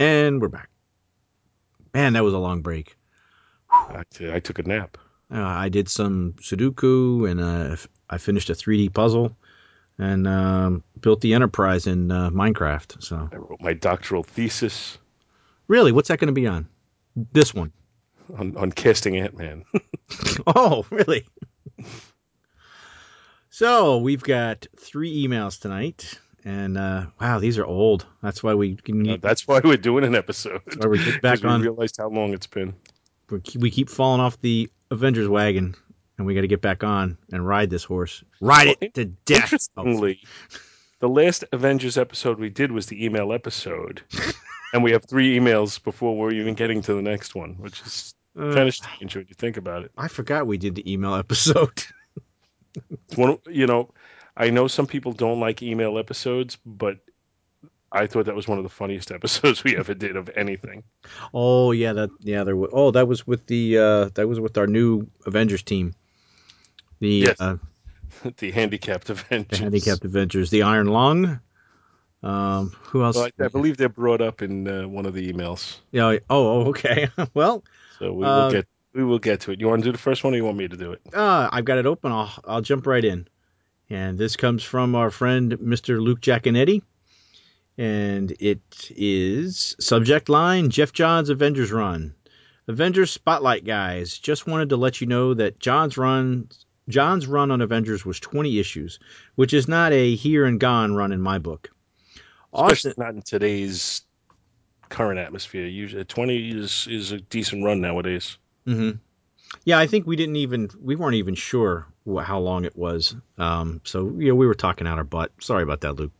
And 0.00 0.40
we're 0.40 0.48
back. 0.48 0.70
Man, 1.92 2.14
that 2.14 2.24
was 2.24 2.32
a 2.32 2.38
long 2.38 2.62
break. 2.62 2.96
I, 3.70 4.02
I 4.32 4.40
took 4.40 4.58
a 4.58 4.62
nap. 4.62 4.96
Uh, 5.30 5.42
I 5.42 5.68
did 5.68 5.88
some 5.88 6.34
Sudoku 6.40 7.30
and 7.30 7.40
uh, 7.40 7.72
f- 7.72 7.88
I 8.08 8.16
finished 8.16 8.48
a 8.48 8.54
3D 8.54 8.94
puzzle 8.94 9.36
and 9.98 10.26
um, 10.26 10.84
built 11.00 11.20
the 11.20 11.34
Enterprise 11.34 11.86
in 11.86 12.10
uh, 12.10 12.30
Minecraft. 12.30 13.02
So, 13.02 13.28
I 13.30 13.36
wrote 13.36 13.60
my 13.60 13.74
doctoral 13.74 14.22
thesis 14.22 14.96
really, 15.66 15.92
what's 15.92 16.08
that 16.08 16.18
going 16.18 16.28
to 16.28 16.32
be 16.32 16.46
on? 16.46 16.66
This 17.32 17.52
one. 17.52 17.72
On, 18.36 18.56
on 18.56 18.72
casting 18.72 19.16
Ant 19.16 19.36
Man. 19.36 19.64
Oh, 20.46 20.86
really? 20.90 21.26
so 23.50 23.98
we've 23.98 24.22
got 24.22 24.66
three 24.78 25.26
emails 25.26 25.60
tonight, 25.60 26.18
and 26.44 26.78
uh, 26.78 27.06
wow, 27.20 27.38
these 27.38 27.58
are 27.58 27.64
old. 27.66 28.06
That's 28.22 28.42
why 28.42 28.54
we 28.54 28.76
can, 28.76 29.20
That's 29.20 29.46
why 29.46 29.60
we're 29.62 29.76
doing 29.76 30.04
an 30.04 30.14
episode. 30.14 30.62
why 30.78 30.86
we 30.88 31.02
get 31.04 31.20
back 31.22 31.34
'Cause 31.40 31.44
we 31.44 31.50
on. 31.50 31.62
realized 31.62 31.96
how 31.98 32.08
long 32.08 32.32
it's 32.32 32.46
been. 32.46 32.74
we 33.30 33.70
keep- 33.70 33.90
falling 33.90 34.20
off 34.20 34.40
the 34.40 34.70
Avengers 34.90 35.28
wagon, 35.28 35.74
and 36.16 36.26
we 36.26 36.34
got 36.34 36.42
to 36.42 36.48
get 36.48 36.62
back 36.62 36.82
on 36.84 37.18
and 37.32 37.46
ride 37.46 37.70
this 37.70 37.84
horse. 37.84 38.22
Ride 38.40 38.76
it 38.80 38.94
to 38.94 39.04
death. 39.06 39.52
Oh, 39.76 39.82
Interestingly, 39.82 40.20
the 41.00 41.08
last 41.08 41.44
Avengers 41.52 41.98
episode 41.98 42.38
we 42.38 42.48
did 42.50 42.72
was 42.72 42.86
the 42.86 43.04
email 43.04 43.32
episode, 43.32 44.02
and 44.72 44.82
we 44.82 44.92
have 44.92 45.04
three 45.04 45.38
emails 45.38 45.82
before 45.82 46.16
we're 46.16 46.32
even 46.32 46.54
getting 46.54 46.80
to 46.82 46.94
the 46.94 47.02
next 47.02 47.34
one, 47.34 47.54
which 47.58 47.80
is 47.82 48.14
uh, 48.36 48.52
kind 48.54 48.68
of 48.68 48.74
strange 48.74 49.14
when 49.16 49.26
you 49.28 49.34
think 49.34 49.56
about 49.56 49.84
it. 49.84 49.92
I 49.96 50.08
forgot 50.08 50.46
we 50.46 50.58
did 50.58 50.74
the 50.74 50.90
email 50.92 51.14
episode. 51.14 51.84
It's 52.90 53.16
one, 53.16 53.38
you 53.48 53.66
know, 53.66 53.90
I 54.36 54.50
know 54.50 54.66
some 54.68 54.86
people 54.86 55.12
don't 55.12 55.40
like 55.40 55.62
email 55.62 55.98
episodes, 55.98 56.56
but 56.64 56.98
I 57.90 58.06
thought 58.06 58.26
that 58.26 58.34
was 58.34 58.46
one 58.46 58.58
of 58.58 58.64
the 58.64 58.70
funniest 58.70 59.10
episodes 59.18 59.64
we 59.64 59.76
ever 59.76 59.94
did 59.94 60.16
of 60.16 60.30
anything. 60.36 60.82
oh 61.32 61.72
yeah, 61.72 61.92
that 61.94 62.10
yeah 62.20 62.44
there. 62.44 62.56
Was, 62.56 62.70
oh, 62.72 62.90
that 62.90 63.08
was 63.08 63.26
with 63.26 63.46
the 63.46 63.78
uh, 63.78 64.04
that 64.14 64.28
was 64.28 64.40
with 64.40 64.58
our 64.58 64.66
new 64.66 65.06
Avengers 65.26 65.62
team. 65.62 65.94
The 67.00 67.08
Yes. 67.08 67.40
uh, 67.40 67.56
the 68.38 68.50
handicapped 68.50 69.08
Avengers. 69.10 69.58
the 69.58 69.64
handicapped 69.64 70.04
Avengers, 70.04 70.50
the 70.50 70.62
Iron 70.62 70.88
Lung. 70.88 71.40
Um, 72.20 72.70
who 72.82 73.04
else? 73.04 73.14
Well, 73.16 73.28
I, 73.38 73.44
I 73.44 73.48
believe 73.48 73.76
they're 73.76 73.88
brought 73.88 74.20
up 74.20 74.42
in 74.42 74.66
uh, 74.66 74.88
one 74.88 75.06
of 75.06 75.14
the 75.14 75.32
emails, 75.32 75.78
Yeah. 75.92 76.18
Oh, 76.28 76.46
oh, 76.62 76.64
okay. 76.70 77.08
well, 77.34 77.62
so 77.98 78.12
we 78.12 78.24
will 78.24 78.50
get 78.50 78.66
we 78.94 79.04
will 79.04 79.18
get 79.18 79.40
to 79.42 79.52
it. 79.52 79.60
You 79.60 79.68
want 79.68 79.82
to 79.82 79.88
do 79.88 79.92
the 79.92 79.98
first 79.98 80.24
one, 80.24 80.34
or 80.34 80.36
you 80.36 80.44
want 80.44 80.56
me 80.56 80.68
to 80.68 80.76
do 80.76 80.92
it? 80.92 81.00
uh, 81.12 81.48
I've 81.52 81.64
got 81.64 81.78
it 81.78 81.86
open. 81.86 82.12
I'll 82.12 82.32
I'll 82.44 82.62
jump 82.62 82.86
right 82.86 83.04
in. 83.04 83.28
And 83.90 84.18
this 84.18 84.36
comes 84.36 84.62
from 84.62 84.94
our 84.94 85.10
friend 85.10 85.52
Mr. 85.52 86.00
Luke 86.00 86.20
Giaconetti. 86.20 86.82
And 87.78 88.32
it 88.40 88.90
is 88.90 89.76
subject 89.78 90.28
line 90.28 90.70
Geoff 90.70 90.92
Johns 90.92 91.30
Avengers 91.30 91.70
Run. 91.70 92.14
Avengers 92.66 93.10
Spotlight 93.10 93.64
guys, 93.64 94.18
just 94.18 94.46
wanted 94.46 94.70
to 94.70 94.76
let 94.76 95.00
you 95.00 95.06
know 95.06 95.32
that 95.34 95.58
John's 95.58 95.96
run 95.96 96.48
John's 96.88 97.26
run 97.26 97.50
on 97.50 97.60
Avengers 97.60 98.04
was 98.04 98.18
20 98.18 98.58
issues, 98.58 98.98
which 99.36 99.54
is 99.54 99.68
not 99.68 99.92
a 99.92 100.14
here 100.14 100.44
and 100.44 100.58
gone 100.58 100.94
run 100.94 101.12
in 101.12 101.20
my 101.20 101.38
book. 101.38 101.70
Especially 102.52 102.90
Austen, 102.90 103.04
not 103.04 103.14
in 103.14 103.22
today's 103.22 104.02
current 104.88 105.18
atmosphere. 105.18 105.66
Usually, 105.66 106.04
twenty 106.04 106.50
is 106.50 106.86
is 106.90 107.12
a 107.12 107.18
decent 107.20 107.64
run 107.64 107.80
nowadays. 107.80 108.36
hmm 108.64 108.90
Yeah, 109.64 109.78
I 109.78 109.86
think 109.86 110.06
we 110.06 110.16
didn't 110.16 110.36
even 110.36 110.68
we 110.80 110.96
weren't 110.96 111.14
even 111.16 111.34
sure 111.34 111.86
wh- 112.06 112.22
how 112.22 112.38
long 112.40 112.64
it 112.64 112.76
was. 112.76 113.14
Um, 113.38 113.80
so 113.84 114.12
yeah, 114.18 114.32
we 114.32 114.46
were 114.46 114.54
talking 114.54 114.86
out 114.86 114.98
our 114.98 115.04
butt. 115.04 115.32
Sorry 115.40 115.62
about 115.62 115.80
that, 115.82 115.94
Luke. 115.94 116.12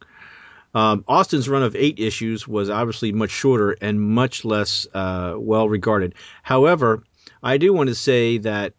Um, 0.74 1.04
Austen's 1.09 1.48
run 1.48 1.62
of 1.62 1.74
eight 1.74 1.98
issues 1.98 2.46
was 2.46 2.68
obviously 2.68 3.11
much 3.11 3.31
shorter 3.31 3.72
and 3.81 4.00
much 4.00 4.44
less 4.44 4.87
uh, 4.92 5.35
well 5.37 5.68
regarded. 5.68 6.14
However, 6.42 7.02
I 7.42 7.57
do 7.57 7.72
want 7.72 7.88
to 7.88 7.94
say 7.94 8.38
that 8.38 8.74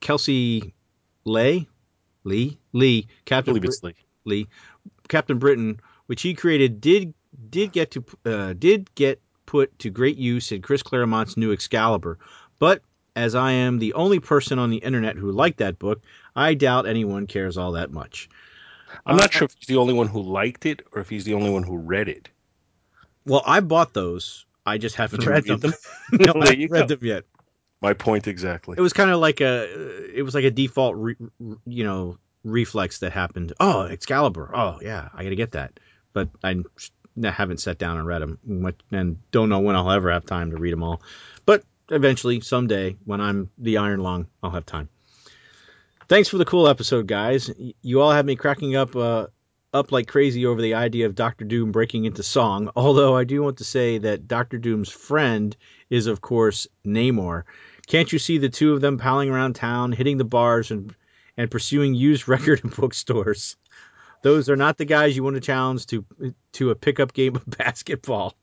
Kelsey 0.00 0.74
Lay, 1.24 1.68
Lee, 2.24 2.58
Lee, 2.72 3.08
Captain 3.24 3.52
believe 3.52 3.62
Brit- 3.62 3.74
it's 3.74 3.82
Lee. 3.82 3.94
Lee, 4.24 4.48
Captain 5.08 5.38
Britain, 5.38 5.80
which 6.06 6.22
he 6.22 6.34
created, 6.34 6.80
did 6.80 7.12
did 7.52 7.70
get 7.70 7.92
to 7.92 8.04
uh, 8.26 8.52
did 8.54 8.92
get 8.96 9.20
put 9.46 9.78
to 9.78 9.90
great 9.90 10.16
use 10.16 10.50
in 10.50 10.62
Chris 10.62 10.82
Claremont's 10.82 11.36
new 11.36 11.52
Excalibur. 11.52 12.18
But 12.58 12.82
as 13.14 13.34
I 13.36 13.52
am 13.52 13.78
the 13.78 13.92
only 13.92 14.18
person 14.18 14.58
on 14.58 14.70
the 14.70 14.78
internet 14.78 15.16
who 15.16 15.30
liked 15.30 15.58
that 15.58 15.78
book, 15.78 16.02
I 16.34 16.54
doubt 16.54 16.86
anyone 16.88 17.26
cares 17.26 17.56
all 17.56 17.72
that 17.72 17.92
much. 17.92 18.28
I'm 19.06 19.14
Uh, 19.14 19.18
not 19.18 19.32
sure 19.32 19.44
if 19.44 19.54
he's 19.58 19.68
the 19.68 19.76
only 19.76 19.94
one 19.94 20.08
who 20.08 20.22
liked 20.22 20.66
it 20.66 20.82
or 20.92 21.00
if 21.00 21.08
he's 21.08 21.24
the 21.24 21.34
only 21.34 21.50
one 21.50 21.62
who 21.62 21.76
read 21.76 22.08
it. 22.08 22.28
Well, 23.26 23.42
I 23.46 23.60
bought 23.60 23.94
those. 23.94 24.46
I 24.66 24.78
just 24.78 24.96
haven't 24.96 25.26
read 25.26 25.44
them. 25.44 25.60
them? 25.60 25.72
no, 26.12 26.32
I 26.40 26.44
There 26.46 26.54
you 26.54 26.62
haven't 26.62 26.70
read 26.70 26.88
them 26.88 26.98
yet. 27.02 27.24
My 27.80 27.92
point 27.92 28.26
exactly. 28.28 28.76
It 28.78 28.80
was 28.80 28.92
kind 28.92 29.10
of 29.10 29.18
like 29.20 29.40
a 29.40 30.16
it 30.18 30.22
was 30.22 30.34
like 30.34 30.44
a 30.44 30.50
default 30.50 30.96
re, 30.96 31.16
you 31.66 31.84
know 31.84 32.16
reflex 32.44 33.00
that 33.00 33.12
happened. 33.12 33.52
Oh, 33.60 33.82
Excalibur. 33.82 34.50
Oh, 34.54 34.78
yeah, 34.80 35.08
I 35.14 35.22
got 35.24 35.30
to 35.30 35.36
get 35.36 35.52
that. 35.52 35.78
But 36.12 36.28
I 36.42 36.62
haven't 37.20 37.60
sat 37.60 37.78
down 37.78 37.98
and 37.98 38.06
read 38.06 38.22
them 38.22 38.74
and 38.90 39.18
don't 39.30 39.48
know 39.48 39.60
when 39.60 39.76
I'll 39.76 39.90
ever 39.90 40.10
have 40.10 40.24
time 40.24 40.50
to 40.50 40.56
read 40.56 40.72
them 40.72 40.82
all. 40.82 41.02
But 41.44 41.64
eventually 41.90 42.40
someday 42.40 42.96
when 43.04 43.20
I'm 43.20 43.50
the 43.58 43.78
Iron 43.78 44.00
Lung, 44.00 44.26
I'll 44.42 44.50
have 44.50 44.66
time. 44.66 44.88
Thanks 46.08 46.28
for 46.28 46.38
the 46.38 46.44
cool 46.44 46.68
episode, 46.68 47.06
guys. 47.06 47.50
You 47.82 48.00
all 48.00 48.12
have 48.12 48.26
me 48.26 48.36
cracking 48.36 48.76
up 48.76 48.96
uh 48.96 49.26
up 49.72 49.90
like 49.90 50.06
crazy 50.06 50.44
over 50.44 50.60
the 50.60 50.74
idea 50.74 51.06
of 51.06 51.14
Doctor 51.14 51.46
Doom 51.46 51.72
breaking 51.72 52.04
into 52.04 52.22
song. 52.22 52.70
Although 52.76 53.16
I 53.16 53.24
do 53.24 53.42
want 53.42 53.58
to 53.58 53.64
say 53.64 53.98
that 53.98 54.28
Doctor 54.28 54.58
Doom's 54.58 54.90
friend 54.90 55.56
is 55.88 56.06
of 56.06 56.20
course 56.20 56.66
Namor. 56.84 57.44
Can't 57.86 58.12
you 58.12 58.18
see 58.18 58.38
the 58.38 58.48
two 58.48 58.74
of 58.74 58.80
them 58.80 58.98
palling 58.98 59.30
around 59.30 59.54
town, 59.54 59.92
hitting 59.92 60.18
the 60.18 60.24
bars 60.24 60.70
and 60.70 60.94
and 61.36 61.50
pursuing 61.50 61.94
used 61.94 62.28
record 62.28 62.62
and 62.62 62.74
bookstores? 62.74 63.56
Those 64.22 64.48
are 64.48 64.56
not 64.56 64.78
the 64.78 64.84
guys 64.84 65.16
you 65.16 65.22
want 65.24 65.34
to 65.34 65.40
challenge 65.40 65.86
to 65.86 66.04
to 66.52 66.70
a 66.70 66.74
pickup 66.74 67.12
game 67.12 67.36
of 67.36 67.44
basketball. 67.58 68.34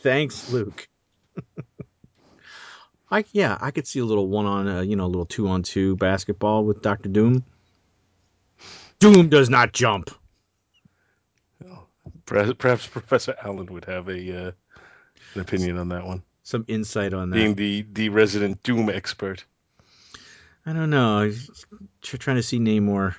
Thanks, 0.00 0.50
Luke. 0.52 0.88
I 3.10 3.24
yeah, 3.32 3.56
I 3.60 3.70
could 3.70 3.86
see 3.86 4.00
a 4.00 4.04
little 4.04 4.28
one 4.28 4.46
on 4.46 4.68
uh, 4.68 4.80
you 4.80 4.96
know, 4.96 5.04
a 5.04 5.06
little 5.06 5.26
two 5.26 5.48
on 5.48 5.62
two 5.62 5.96
basketball 5.96 6.64
with 6.64 6.82
Doctor 6.82 7.08
Doom. 7.08 7.44
Doom 8.98 9.28
does 9.28 9.50
not 9.50 9.72
jump. 9.72 10.10
Perhaps, 12.24 12.54
perhaps 12.58 12.86
Professor 12.88 13.36
Allen 13.44 13.66
would 13.66 13.84
have 13.84 14.08
a 14.08 14.46
uh, 14.48 14.50
an 15.34 15.40
opinion 15.40 15.78
on 15.78 15.90
that 15.90 16.04
one, 16.04 16.22
Some 16.42 16.64
insight 16.66 17.14
on 17.14 17.30
that. 17.30 17.36
being 17.36 17.54
the 17.54 17.82
the 17.92 18.08
resident 18.08 18.62
Doom 18.64 18.88
expert. 18.90 19.44
I 20.64 20.72
don't 20.72 20.90
know. 20.90 21.20
I 21.20 21.26
was 21.26 21.66
tr- 22.02 22.16
trying 22.16 22.36
to 22.36 22.42
see 22.42 22.58
Namor. 22.58 23.14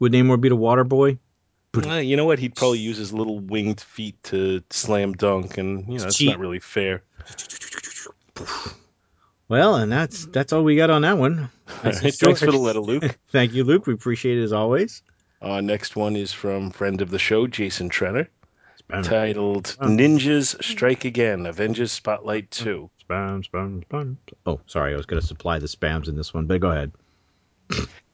Would 0.00 0.12
Namor 0.12 0.38
be 0.38 0.50
the 0.50 0.56
water 0.56 0.84
boy? 0.84 1.18
Well, 1.74 2.02
you 2.02 2.16
know 2.16 2.26
what? 2.26 2.38
He'd 2.38 2.54
probably 2.54 2.80
use 2.80 2.98
his 2.98 3.12
little 3.12 3.38
winged 3.38 3.80
feet 3.80 4.22
to 4.24 4.62
slam 4.70 5.14
dunk, 5.14 5.56
and 5.56 5.86
you 5.88 5.98
know 5.98 6.04
that's 6.04 6.16
Cheat. 6.18 6.28
not 6.28 6.38
really 6.38 6.60
fair. 6.60 7.02
Well, 9.48 9.76
and 9.76 9.90
that's 9.90 10.26
that's 10.26 10.52
all 10.52 10.64
we 10.64 10.76
got 10.76 10.90
on 10.90 11.02
that 11.02 11.18
one. 11.18 11.50
That's 11.82 12.00
Thanks 12.00 12.40
for 12.40 12.52
the 12.52 12.58
letter, 12.58 12.80
Luke. 12.80 13.18
Thank 13.32 13.54
you, 13.54 13.64
Luke. 13.64 13.86
We 13.86 13.94
appreciate 13.94 14.38
it 14.38 14.42
as 14.44 14.52
always. 14.52 15.02
Our 15.40 15.60
next 15.60 15.96
one 15.96 16.16
is 16.16 16.32
from 16.32 16.70
friend 16.70 17.00
of 17.00 17.10
the 17.10 17.18
show, 17.18 17.46
Jason 17.46 17.90
Trenner, 17.90 18.28
Spam, 18.80 19.02
titled 19.02 19.64
Spam. 19.64 19.98
"Ninjas 19.98 20.62
Strike 20.62 21.04
Again: 21.04 21.46
Avengers 21.46 21.90
Spotlight 21.90 22.50
2. 22.50 22.88
spam, 23.08 23.44
spam, 23.46 23.84
spam. 23.86 24.16
Oh, 24.46 24.60
sorry, 24.66 24.94
I 24.94 24.96
was 24.96 25.06
going 25.06 25.20
to 25.20 25.26
supply 25.26 25.58
the 25.58 25.66
spams 25.66 26.08
in 26.08 26.16
this 26.16 26.32
one, 26.32 26.46
but 26.46 26.60
go 26.60 26.70
ahead. 26.70 26.92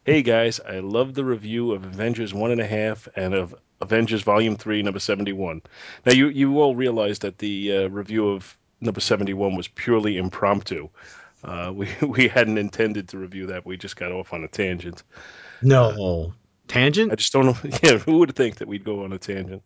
Hey 0.08 0.22
guys, 0.22 0.58
I 0.66 0.78
love 0.78 1.12
the 1.12 1.22
review 1.22 1.72
of 1.72 1.84
Avengers 1.84 2.32
one 2.32 2.50
and 2.50 2.62
a 2.62 2.66
half 2.66 3.06
and 3.14 3.34
of 3.34 3.54
Avengers 3.82 4.22
Volume 4.22 4.56
Three, 4.56 4.80
number 4.80 5.00
seventy-one. 5.00 5.60
Now 6.06 6.12
you 6.12 6.28
you 6.28 6.62
all 6.62 6.74
realize 6.74 7.18
that 7.18 7.36
the 7.36 7.76
uh, 7.76 7.88
review 7.90 8.30
of 8.30 8.56
number 8.80 9.02
seventy-one 9.02 9.54
was 9.54 9.68
purely 9.68 10.16
impromptu. 10.16 10.88
Uh, 11.44 11.72
we 11.74 11.90
we 12.06 12.26
hadn't 12.26 12.56
intended 12.56 13.06
to 13.10 13.18
review 13.18 13.48
that. 13.48 13.66
We 13.66 13.76
just 13.76 13.96
got 13.96 14.10
off 14.10 14.32
on 14.32 14.44
a 14.44 14.48
tangent. 14.48 15.02
No 15.60 16.32
I 16.32 16.72
tangent. 16.72 17.12
I 17.12 17.16
just 17.16 17.34
don't 17.34 17.44
know. 17.44 17.56
Yeah, 17.82 17.98
who 17.98 18.16
would 18.20 18.34
think 18.34 18.56
that 18.56 18.68
we'd 18.68 18.84
go 18.84 19.04
on 19.04 19.12
a 19.12 19.18
tangent? 19.18 19.62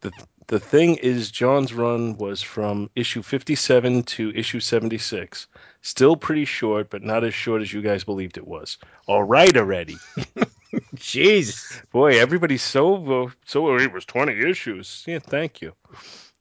The 0.00 0.12
the 0.48 0.58
thing 0.58 0.96
is, 0.96 1.30
John's 1.30 1.72
run 1.72 2.16
was 2.16 2.42
from 2.42 2.90
issue 2.96 3.22
fifty-seven 3.22 4.02
to 4.04 4.32
issue 4.34 4.60
seventy-six. 4.60 5.46
Still 5.82 6.16
pretty 6.16 6.44
short, 6.44 6.90
but 6.90 7.02
not 7.02 7.22
as 7.22 7.34
short 7.34 7.62
as 7.62 7.72
you 7.72 7.82
guys 7.82 8.02
believed 8.02 8.36
it 8.36 8.46
was. 8.46 8.78
All 9.06 9.22
right, 9.22 9.56
already. 9.56 9.96
Jeez. 10.96 11.82
Boy, 11.90 12.20
everybody's 12.20 12.62
so 12.62 13.24
uh, 13.24 13.30
so 13.44 13.76
it 13.76 13.92
was 13.92 14.04
twenty 14.04 14.40
issues. 14.40 15.04
Yeah, 15.06 15.20
thank 15.20 15.62
you. 15.62 15.74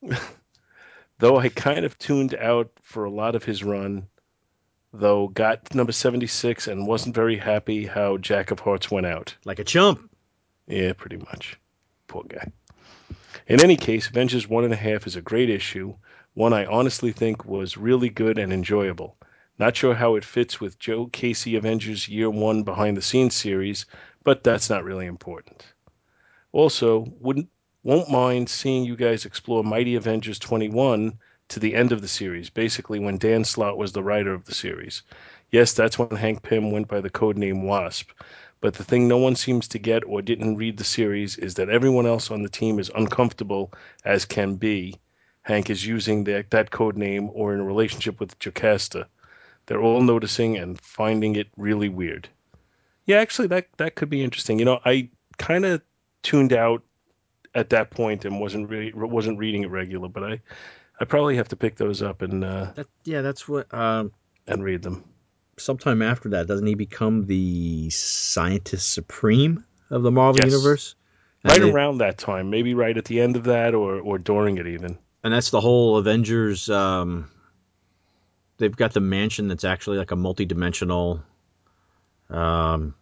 Though 1.20 1.38
I 1.38 1.50
kind 1.50 1.84
of 1.84 1.98
tuned 1.98 2.36
out 2.36 2.72
for 2.84 3.04
a 3.06 3.12
lot 3.12 3.36
of 3.36 3.44
his 3.44 3.64
run, 3.64 4.08
though 4.94 5.28
got 5.30 5.74
number 5.74 5.92
76 5.92 6.68
and 6.68 6.88
wasn't 6.88 7.16
very 7.16 7.38
happy 7.38 7.86
how 7.88 8.18
Jack 8.18 8.52
of 8.52 8.60
Hearts 8.60 8.92
went 8.92 9.08
out. 9.08 9.36
Like 9.44 9.58
a 9.58 9.64
chump. 9.64 10.12
Yeah, 10.68 10.94
pretty 10.94 11.18
much. 11.18 11.60
Poor 12.08 12.24
guy. 12.28 12.52
In 13.48 13.62
any 13.62 13.78
case, 13.78 14.10
Avengers 14.10 14.50
One 14.50 14.66
and 14.66 14.74
a 14.74 14.76
Half 14.76 15.08
is 15.08 15.16
a 15.16 15.22
great 15.22 15.50
issue, 15.50 15.96
one 16.34 16.52
I 16.52 16.66
honestly 16.66 17.14
think 17.14 17.46
was 17.46 17.78
really 17.78 18.10
good 18.10 18.38
and 18.38 18.52
enjoyable. 18.52 19.16
Not 19.58 19.78
sure 19.78 19.96
how 19.96 20.16
it 20.16 20.26
fits 20.26 20.60
with 20.60 20.78
Joe 20.80 21.06
Casey 21.08 21.56
Avengers 21.56 22.10
Year 22.10 22.30
One 22.30 22.64
behind 22.64 22.98
the 22.98 23.02
scenes 23.02 23.36
series, 23.36 23.86
but 24.26 24.44
that's 24.44 24.70
not 24.70 24.84
really 24.84 25.06
important. 25.06 25.66
Also, 26.52 27.08
wouldn't 27.22 27.48
won't 27.84 28.12
mind 28.12 28.50
seeing 28.50 28.84
you 28.84 28.98
guys 28.98 29.24
explore 29.24 29.64
Mighty 29.64 29.96
Avengers 29.96 30.40
21 30.40 31.18
to 31.48 31.60
the 31.62 31.74
end 31.74 31.94
of 31.94 32.02
the 32.02 32.08
series, 32.10 32.50
basically 32.50 33.00
when 33.00 33.18
Dan 33.18 33.46
Slott 33.46 33.78
was 33.78 33.94
the 33.94 34.04
writer 34.04 34.34
of 34.34 34.44
the 34.44 34.54
series. 34.54 35.04
Yes, 35.52 35.72
that's 35.72 35.98
when 35.98 36.10
Hank 36.10 36.44
Pym 36.44 36.72
went 36.72 36.90
by 36.90 37.00
the 37.00 37.10
codename 37.10 37.64
Wasp. 37.64 38.12
But 38.60 38.74
the 38.74 38.84
thing 38.84 39.08
no 39.08 39.18
one 39.18 39.36
seems 39.36 39.68
to 39.70 39.80
get 39.80 40.04
or 40.06 40.22
didn't 40.22 40.58
read 40.58 40.78
the 40.78 40.84
series 40.84 41.38
is 41.38 41.56
that 41.56 41.70
everyone 41.70 42.08
else 42.08 42.32
on 42.32 42.42
the 42.42 42.50
team 42.50 42.80
is 42.80 42.92
uncomfortable 42.96 43.72
as 44.04 44.26
can 44.26 44.56
be. 44.56 44.96
Hank 45.44 45.70
is 45.70 45.86
using 45.86 46.24
that, 46.26 46.50
that 46.52 46.72
code 46.72 46.98
name 46.98 47.30
or 47.34 47.54
in 47.54 47.60
a 47.60 47.64
relationship 47.64 48.20
with 48.20 48.38
Jocasta. 48.40 49.08
They're 49.68 49.82
all 49.82 50.02
noticing 50.02 50.58
and 50.58 50.80
finding 50.82 51.36
it 51.36 51.48
really 51.56 51.90
weird. 51.90 52.28
Yeah, 53.06 53.18
actually, 53.20 53.48
that 53.50 53.68
that 53.78 53.96
could 53.96 54.10
be 54.10 54.24
interesting. 54.24 54.60
You 54.60 54.66
know, 54.66 54.80
I 54.86 55.10
kind 55.38 55.66
of 55.66 55.82
tuned 56.24 56.52
out 56.52 56.84
at 57.56 57.70
that 57.70 57.90
point 57.90 58.26
and 58.26 58.40
wasn't 58.40 58.70
really 58.70 58.92
wasn't 58.94 59.40
reading 59.40 59.64
it 59.64 59.70
regular, 59.70 60.10
but 60.10 60.24
I 60.24 60.42
I 61.00 61.06
probably 61.06 61.38
have 61.38 61.48
to 61.50 61.56
pick 61.56 61.78
those 61.78 62.02
up 62.02 62.22
and 62.22 62.44
uh, 62.44 62.72
That, 62.76 62.88
yeah, 63.06 63.22
that's 63.22 63.48
what. 63.48 63.74
Um, 63.74 64.12
and 64.48 64.64
read 64.64 64.82
them. 64.82 65.04
Sometime 65.58 66.02
after 66.02 66.30
that, 66.30 66.48
doesn't 66.48 66.66
he 66.68 66.76
become 66.76 67.26
the 67.26 67.90
scientist 67.90 68.92
supreme 68.94 69.64
of 69.90 70.04
the 70.04 70.12
Marvel 70.12 70.42
Yes. 70.44 70.52
universe? 70.52 70.96
And 71.44 71.52
Right 71.52 71.62
they- 71.62 71.72
around 71.72 72.00
that 72.00 72.18
time, 72.18 72.50
maybe 72.50 72.74
right 72.74 72.98
at 72.98 73.06
the 73.06 73.22
end 73.22 73.36
of 73.36 73.44
that 73.46 73.74
or 73.76 74.00
or 74.00 74.18
during 74.18 74.58
it 74.58 74.68
even. 74.68 74.98
and 75.24 75.34
that's 75.34 75.50
the 75.50 75.60
whole 75.62 75.98
Avengers. 75.98 76.70
Um, 76.70 77.30
they've 78.58 78.76
got 78.76 78.94
the 78.94 79.00
mansion 79.02 79.48
that's 79.48 79.64
actually 79.66 79.98
like 79.98 80.12
a 80.12 80.16
multi-dimensional, 80.16 81.22
um, 82.30 82.94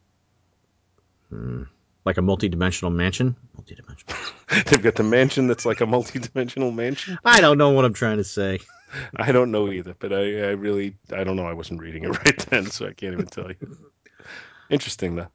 hmm, 1.30 1.64
like 2.04 2.18
a 2.18 2.22
multi-dimensional 2.22 2.92
mansion. 2.92 3.36
Multi-dimensional. 3.56 4.16
They've 4.66 4.82
got 4.84 4.96
the 4.96 5.04
mansion 5.04 5.48
that's 5.48 5.66
like 5.66 5.82
a 5.82 5.86
multi-dimensional 5.86 6.72
mansion. 6.72 7.18
I 7.26 7.42
don't 7.42 7.58
know 7.58 7.72
what 7.72 7.84
I'm 7.86 7.94
trying 7.94 8.18
to 8.18 8.24
say. 8.24 8.60
I 9.16 9.32
don't 9.32 9.52
know 9.52 9.72
either, 9.72 9.96
but 9.98 10.14
I, 10.14 10.18
I 10.18 10.52
really 10.52 10.98
I 11.14 11.24
don't 11.24 11.36
know. 11.36 11.48
I 11.48 11.54
wasn't 11.54 11.82
reading 11.82 12.04
it 12.04 12.10
right 12.26 12.46
then, 12.50 12.68
so 12.68 12.88
I 12.88 12.94
can't 12.94 13.14
even 13.14 13.28
tell 13.28 13.50
you. 13.50 13.78
Interesting 14.70 15.16
though. 15.16 15.28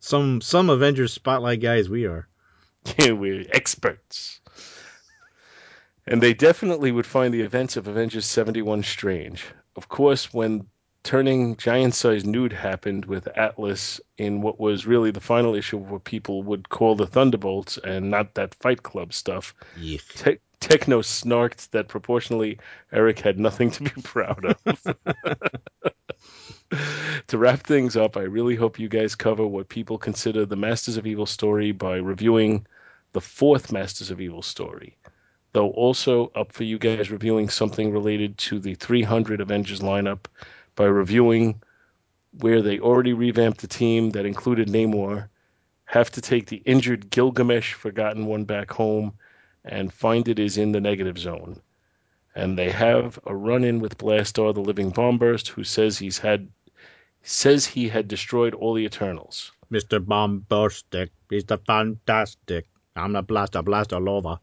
Some 0.00 0.40
some 0.40 0.70
Avengers 0.70 1.12
spotlight 1.12 1.60
guys 1.60 1.88
we 1.88 2.06
are. 2.06 2.28
Yeah, 2.98 3.12
we're 3.12 3.46
experts. 3.50 4.40
And 6.06 6.22
they 6.22 6.34
definitely 6.34 6.92
would 6.92 7.06
find 7.06 7.32
the 7.32 7.40
events 7.40 7.78
of 7.78 7.88
Avengers 7.88 8.26
71 8.26 8.82
strange. 8.82 9.46
Of 9.74 9.88
course, 9.88 10.34
when 10.34 10.66
turning 11.02 11.56
giant 11.56 11.94
sized 11.94 12.26
nude 12.26 12.52
happened 12.52 13.04
with 13.04 13.28
Atlas 13.38 14.00
in 14.18 14.40
what 14.42 14.58
was 14.58 14.86
really 14.86 15.10
the 15.10 15.20
final 15.20 15.54
issue 15.54 15.76
of 15.76 15.90
what 15.90 16.04
people 16.04 16.42
would 16.42 16.68
call 16.68 16.96
the 16.96 17.06
Thunderbolts 17.06 17.78
and 17.78 18.10
not 18.10 18.34
that 18.34 18.54
Fight 18.56 18.82
Club 18.82 19.12
stuff. 19.12 19.54
Te- 20.16 20.38
Techno 20.64 21.02
snarked 21.02 21.68
that 21.72 21.88
proportionally 21.88 22.58
Eric 22.90 23.18
had 23.18 23.38
nothing 23.38 23.70
to 23.72 23.82
be 23.82 23.90
proud 24.02 24.46
of. 24.46 24.56
to 27.26 27.36
wrap 27.36 27.60
things 27.60 27.98
up, 27.98 28.16
I 28.16 28.22
really 28.22 28.56
hope 28.56 28.78
you 28.78 28.88
guys 28.88 29.14
cover 29.14 29.46
what 29.46 29.68
people 29.68 29.98
consider 29.98 30.46
the 30.46 30.56
Masters 30.56 30.96
of 30.96 31.06
Evil 31.06 31.26
story 31.26 31.72
by 31.72 31.96
reviewing 31.96 32.66
the 33.12 33.20
fourth 33.20 33.72
Masters 33.72 34.10
of 34.10 34.22
Evil 34.22 34.40
story. 34.40 34.96
Though 35.52 35.68
also 35.72 36.32
up 36.34 36.50
for 36.50 36.64
you 36.64 36.78
guys 36.78 37.10
reviewing 37.10 37.50
something 37.50 37.92
related 37.92 38.38
to 38.38 38.58
the 38.58 38.74
300 38.74 39.42
Avengers 39.42 39.80
lineup 39.80 40.24
by 40.76 40.84
reviewing 40.84 41.60
where 42.40 42.62
they 42.62 42.80
already 42.80 43.12
revamped 43.12 43.60
the 43.60 43.68
team 43.68 44.12
that 44.12 44.24
included 44.24 44.68
Namor, 44.68 45.28
have 45.84 46.10
to 46.12 46.22
take 46.22 46.46
the 46.46 46.62
injured 46.64 47.10
Gilgamesh 47.10 47.74
Forgotten 47.74 48.24
One 48.24 48.46
back 48.46 48.70
home, 48.70 49.12
and 49.64 49.92
find 49.92 50.28
it 50.28 50.38
is 50.38 50.58
in 50.58 50.72
the 50.72 50.80
negative 50.80 51.18
zone. 51.18 51.60
And 52.34 52.58
they 52.58 52.70
have 52.70 53.18
a 53.26 53.34
run 53.34 53.64
in 53.64 53.80
with 53.80 53.98
Blastaar, 53.98 54.52
the 54.52 54.60
living 54.60 54.92
bombburst, 54.92 55.48
who 55.48 55.64
says 55.64 55.98
he's 55.98 56.18
had 56.18 56.48
says 57.22 57.64
he 57.64 57.88
had 57.88 58.06
destroyed 58.06 58.54
all 58.54 58.74
the 58.74 58.84
Eternals. 58.84 59.52
Mr. 59.72 60.04
Bombastic, 60.04 61.10
Mr. 61.30 61.58
Fantastic. 61.66 62.66
I'm 62.96 63.12
the 63.12 63.22
blaster 63.22 63.62
blaster 63.62 63.98
lover. 63.98 64.38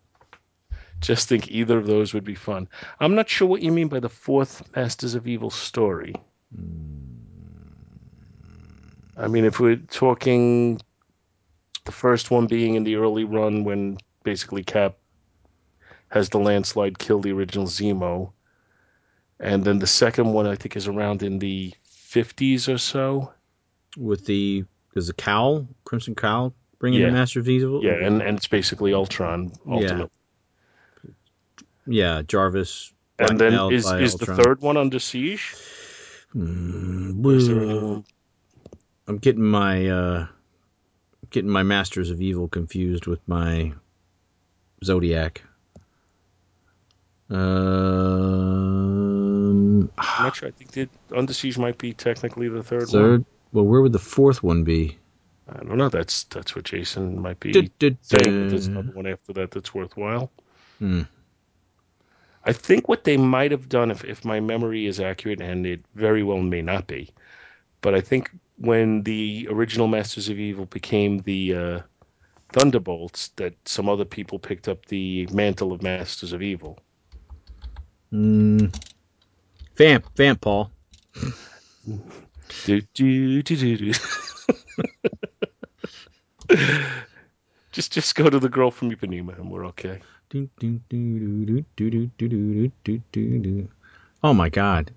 Just 1.00 1.30
think 1.30 1.50
either 1.50 1.78
of 1.78 1.88
those 1.88 2.14
would 2.14 2.24
be 2.24 2.36
fun. 2.36 2.68
I'm 3.00 3.16
not 3.16 3.30
sure 3.30 3.48
what 3.48 3.62
you 3.62 3.72
mean 3.72 3.88
by 3.88 4.00
the 4.00 4.10
fourth 4.10 4.64
Masters 4.76 5.16
of 5.16 5.28
Evil 5.28 5.50
story. 5.50 6.14
I 9.18 9.28
mean, 9.28 9.46
if 9.46 9.60
we're 9.60 9.78
talking 9.78 10.82
the 11.86 11.92
first 11.92 12.30
one 12.30 12.48
being 12.48 12.76
in 12.76 12.84
the 12.84 12.96
early 12.96 13.24
run 13.24 13.64
when 13.64 13.98
basically 14.24 14.64
Cap 14.64 14.96
has 16.12 16.30
the 16.30 16.38
landslide 16.40 17.00
killed 17.00 17.24
the 17.24 17.32
original 17.32 17.66
Zemo, 17.66 18.32
and 19.40 19.64
then 19.64 19.80
the 19.80 19.88
second 19.88 20.34
one 20.34 20.46
I 20.46 20.56
think 20.56 20.76
is 20.76 20.88
around 20.88 21.24
in 21.24 21.40
the 21.40 21.74
50s 21.90 22.72
or 22.72 22.78
so. 22.78 23.32
With 23.98 24.26
the 24.26 24.64
there's 24.94 25.08
the 25.08 25.14
cowl, 25.14 25.68
Crimson 25.86 26.16
Cowl, 26.16 26.54
bringing 26.80 27.00
Yeah. 27.02 27.08
the 27.08 27.14
Master 27.14 27.40
of 27.40 27.50
Evil. 27.50 27.84
Yeah, 27.84 27.94
and, 27.94 28.22
and 28.22 28.38
it's 28.38 28.48
basically 28.48 28.94
Ultron 28.94 29.52
ultimate. 29.68 30.12
yeah, 31.88 32.22
Jarvis. 32.28 32.94
And 33.20 33.40
then 33.40 33.54
is 33.72 33.90
is 33.92 34.16
the 34.16 34.26
third 34.26 34.62
one 34.62 34.78
under 34.78 35.00
siege? 35.00 35.56
Mm, 36.36 37.26
is 37.36 38.04
I'm 39.08 39.18
getting 39.18 39.44
my 39.44 39.88
uh, 39.88 40.28
getting 41.30 41.50
my 41.52 41.64
Masters 41.64 42.10
of 42.10 42.22
Evil 42.22 42.48
confused 42.48 43.08
with 43.08 43.26
my 43.28 43.74
Zodiac. 44.84 45.44
Um, 47.32 47.40
I'm 49.98 50.24
not 50.26 50.36
sure. 50.36 50.50
I 50.50 50.52
think 50.52 50.72
the 50.72 50.90
Under 51.16 51.34
Siege 51.34 51.58
might 51.58 51.78
be 51.78 51.94
technically 51.94 52.50
the 52.50 52.62
third, 52.62 52.82
one. 52.82 52.92
third. 52.92 53.26
Well, 53.54 53.66
where 53.66 53.82
would 53.82 53.94
the 53.94 54.00
fourth 54.00 54.44
one 54.44 54.64
be? 54.64 54.98
I 55.50 55.64
don't 55.64 55.78
know. 55.78 55.90
That's 55.90 56.26
that's 56.26 56.56
what 56.56 56.66
Jason 56.66 57.22
might 57.22 57.40
be 57.40 57.52
Du- 57.52 57.70
saying. 58.02 58.44
That 58.44 58.50
there's 58.50 58.68
another 58.68 58.92
one 58.94 59.08
after 59.08 59.34
that 59.34 59.52
that's 59.52 59.74
worthwhile. 59.74 60.32
Hmm. 60.80 61.02
I 62.44 62.54
think 62.54 62.88
what 62.88 63.04
they 63.04 63.18
might 63.18 63.52
have 63.52 63.70
done, 63.70 63.92
if 63.92 64.04
if 64.04 64.26
my 64.26 64.40
memory 64.40 64.86
is 64.86 65.00
accurate, 65.00 65.42
and 65.42 65.66
it 65.66 65.82
very 65.96 66.24
well 66.24 66.40
may 66.40 66.62
not 66.62 66.88
be, 66.88 67.12
but 67.82 67.94
I 67.96 68.02
think 68.02 68.32
when 68.58 69.04
the 69.04 69.48
original 69.50 69.88
Masters 69.88 70.30
of 70.30 70.40
Evil 70.40 70.66
became 70.66 71.20
the 71.20 71.56
uh, 71.56 71.80
Thunderbolts, 72.54 73.30
that 73.38 73.54
some 73.66 73.90
other 73.90 74.06
people 74.06 74.38
picked 74.40 74.68
up 74.68 74.86
the 74.86 75.28
mantle 75.32 75.72
of 75.72 75.82
Masters 75.82 76.34
of 76.34 76.42
Evil. 76.42 76.80
Mm. 78.14 78.76
Vamp, 79.76 80.06
vamp, 80.16 80.42
Paul. 80.42 80.72
Do, 82.66 82.82
do, 82.94 83.42
do, 83.42 83.56
do, 83.56 83.78
do. 83.78 83.92
just 87.72 87.94
just 87.94 88.16
go 88.16 88.30
to 88.30 88.40
the 88.40 88.50
girl 88.50 88.72
from 88.72 88.92
Ipanema 88.92 89.40
and 89.40 89.50
we're 89.50 89.66
okay. 89.68 90.02
Do, 90.30 90.50
do, 90.60 90.80
do, 90.90 91.20
do, 91.20 91.46
do, 91.46 91.90
do, 91.90 92.12
do, 92.18 92.28
do, 92.28 92.72
do, 92.84 93.02
do, 93.12 93.40
do. 93.40 93.70
Oh 94.24 94.34
my 94.34 94.50
God. 94.50 94.92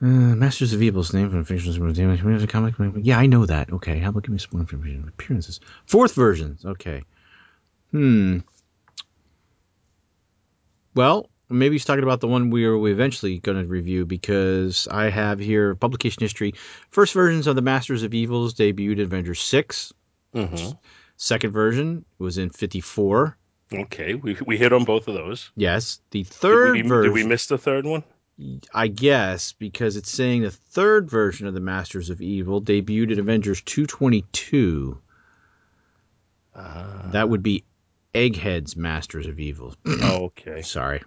Uh, 0.00 0.06
Masters 0.06 0.72
of 0.72 0.80
Evil's 0.80 1.12
name 1.12 1.28
from 1.30 1.44
fictional 1.44 1.92
comic. 2.46 2.74
Yeah, 3.02 3.18
I 3.18 3.26
know 3.26 3.46
that. 3.46 3.72
Okay, 3.72 3.98
how 3.98 4.10
about 4.10 4.22
give 4.22 4.32
me 4.32 4.38
some 4.38 4.50
more 4.52 4.60
information? 4.60 5.02
On 5.02 5.08
appearances. 5.08 5.58
Fourth 5.86 6.14
versions. 6.14 6.64
Okay. 6.64 7.02
Hmm. 7.90 8.38
Well, 10.94 11.28
maybe 11.48 11.74
he's 11.74 11.84
talking 11.84 12.04
about 12.04 12.20
the 12.20 12.28
one 12.28 12.50
we 12.50 12.64
are 12.66 12.88
eventually 12.88 13.38
going 13.38 13.60
to 13.60 13.66
review 13.68 14.04
because 14.06 14.86
I 14.90 15.10
have 15.10 15.38
here 15.38 15.74
publication 15.74 16.20
history. 16.22 16.54
First 16.90 17.14
versions 17.14 17.46
of 17.46 17.56
the 17.56 17.62
Masters 17.62 18.02
of 18.02 18.14
Evils 18.14 18.54
debuted 18.54 18.94
in 18.94 19.00
Avengers 19.00 19.40
6. 19.40 19.92
hmm 20.32 20.54
Second 21.20 21.50
version 21.50 22.04
was 22.18 22.38
in 22.38 22.50
54. 22.50 23.36
Okay, 23.74 24.14
we 24.14 24.36
we 24.46 24.56
hit 24.56 24.72
on 24.72 24.84
both 24.84 25.08
of 25.08 25.14
those. 25.14 25.50
Yes. 25.56 26.00
The 26.12 26.22
third 26.22 26.74
did 26.76 26.84
we, 26.84 26.88
version. 26.88 27.12
Did 27.12 27.22
we 27.22 27.28
miss 27.28 27.46
the 27.46 27.58
third 27.58 27.84
one? 27.84 28.04
I 28.72 28.86
guess 28.86 29.52
because 29.52 29.96
it's 29.96 30.10
saying 30.10 30.42
the 30.42 30.50
third 30.52 31.10
version 31.10 31.48
of 31.48 31.54
the 31.54 31.60
Masters 31.60 32.08
of 32.10 32.20
Evil 32.22 32.62
debuted 32.62 33.10
in 33.10 33.18
Avengers 33.18 33.60
222. 33.62 34.98
Uh, 36.54 37.10
That 37.10 37.28
would 37.28 37.42
be 37.42 37.64
Egghead's 38.14 38.76
Masters 38.76 39.26
of 39.26 39.38
Evil. 39.38 39.74
oh, 39.86 40.30
okay. 40.38 40.62
Sorry. 40.62 41.02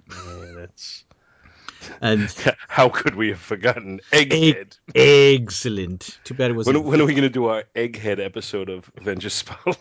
That's 0.56 1.06
And 2.02 2.30
How 2.68 2.90
could 2.90 3.16
we 3.16 3.30
have 3.30 3.40
forgotten 3.40 4.00
Egghead? 4.12 4.78
excellent. 4.96 6.20
Too 6.24 6.34
bad 6.34 6.52
it 6.52 6.54
was. 6.54 6.68
When, 6.68 6.84
when 6.84 7.02
are 7.02 7.06
we 7.06 7.14
going 7.14 7.24
to 7.24 7.30
do 7.30 7.46
our 7.46 7.64
Egghead 7.76 8.24
episode 8.24 8.70
of 8.70 8.92
Avengers 8.98 9.34
Spotlight? 9.34 9.78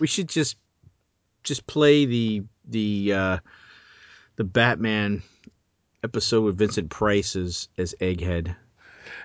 we 0.00 0.06
should 0.06 0.28
just 0.28 0.56
just 1.42 1.66
play 1.66 2.04
the 2.04 2.44
the 2.64 3.12
uh, 3.12 3.38
the 4.36 4.44
Batman 4.44 5.22
episode 6.04 6.42
with 6.42 6.58
Vincent 6.58 6.90
Price 6.90 7.36
as 7.36 7.68
as 7.76 7.94
Egghead. 8.00 8.54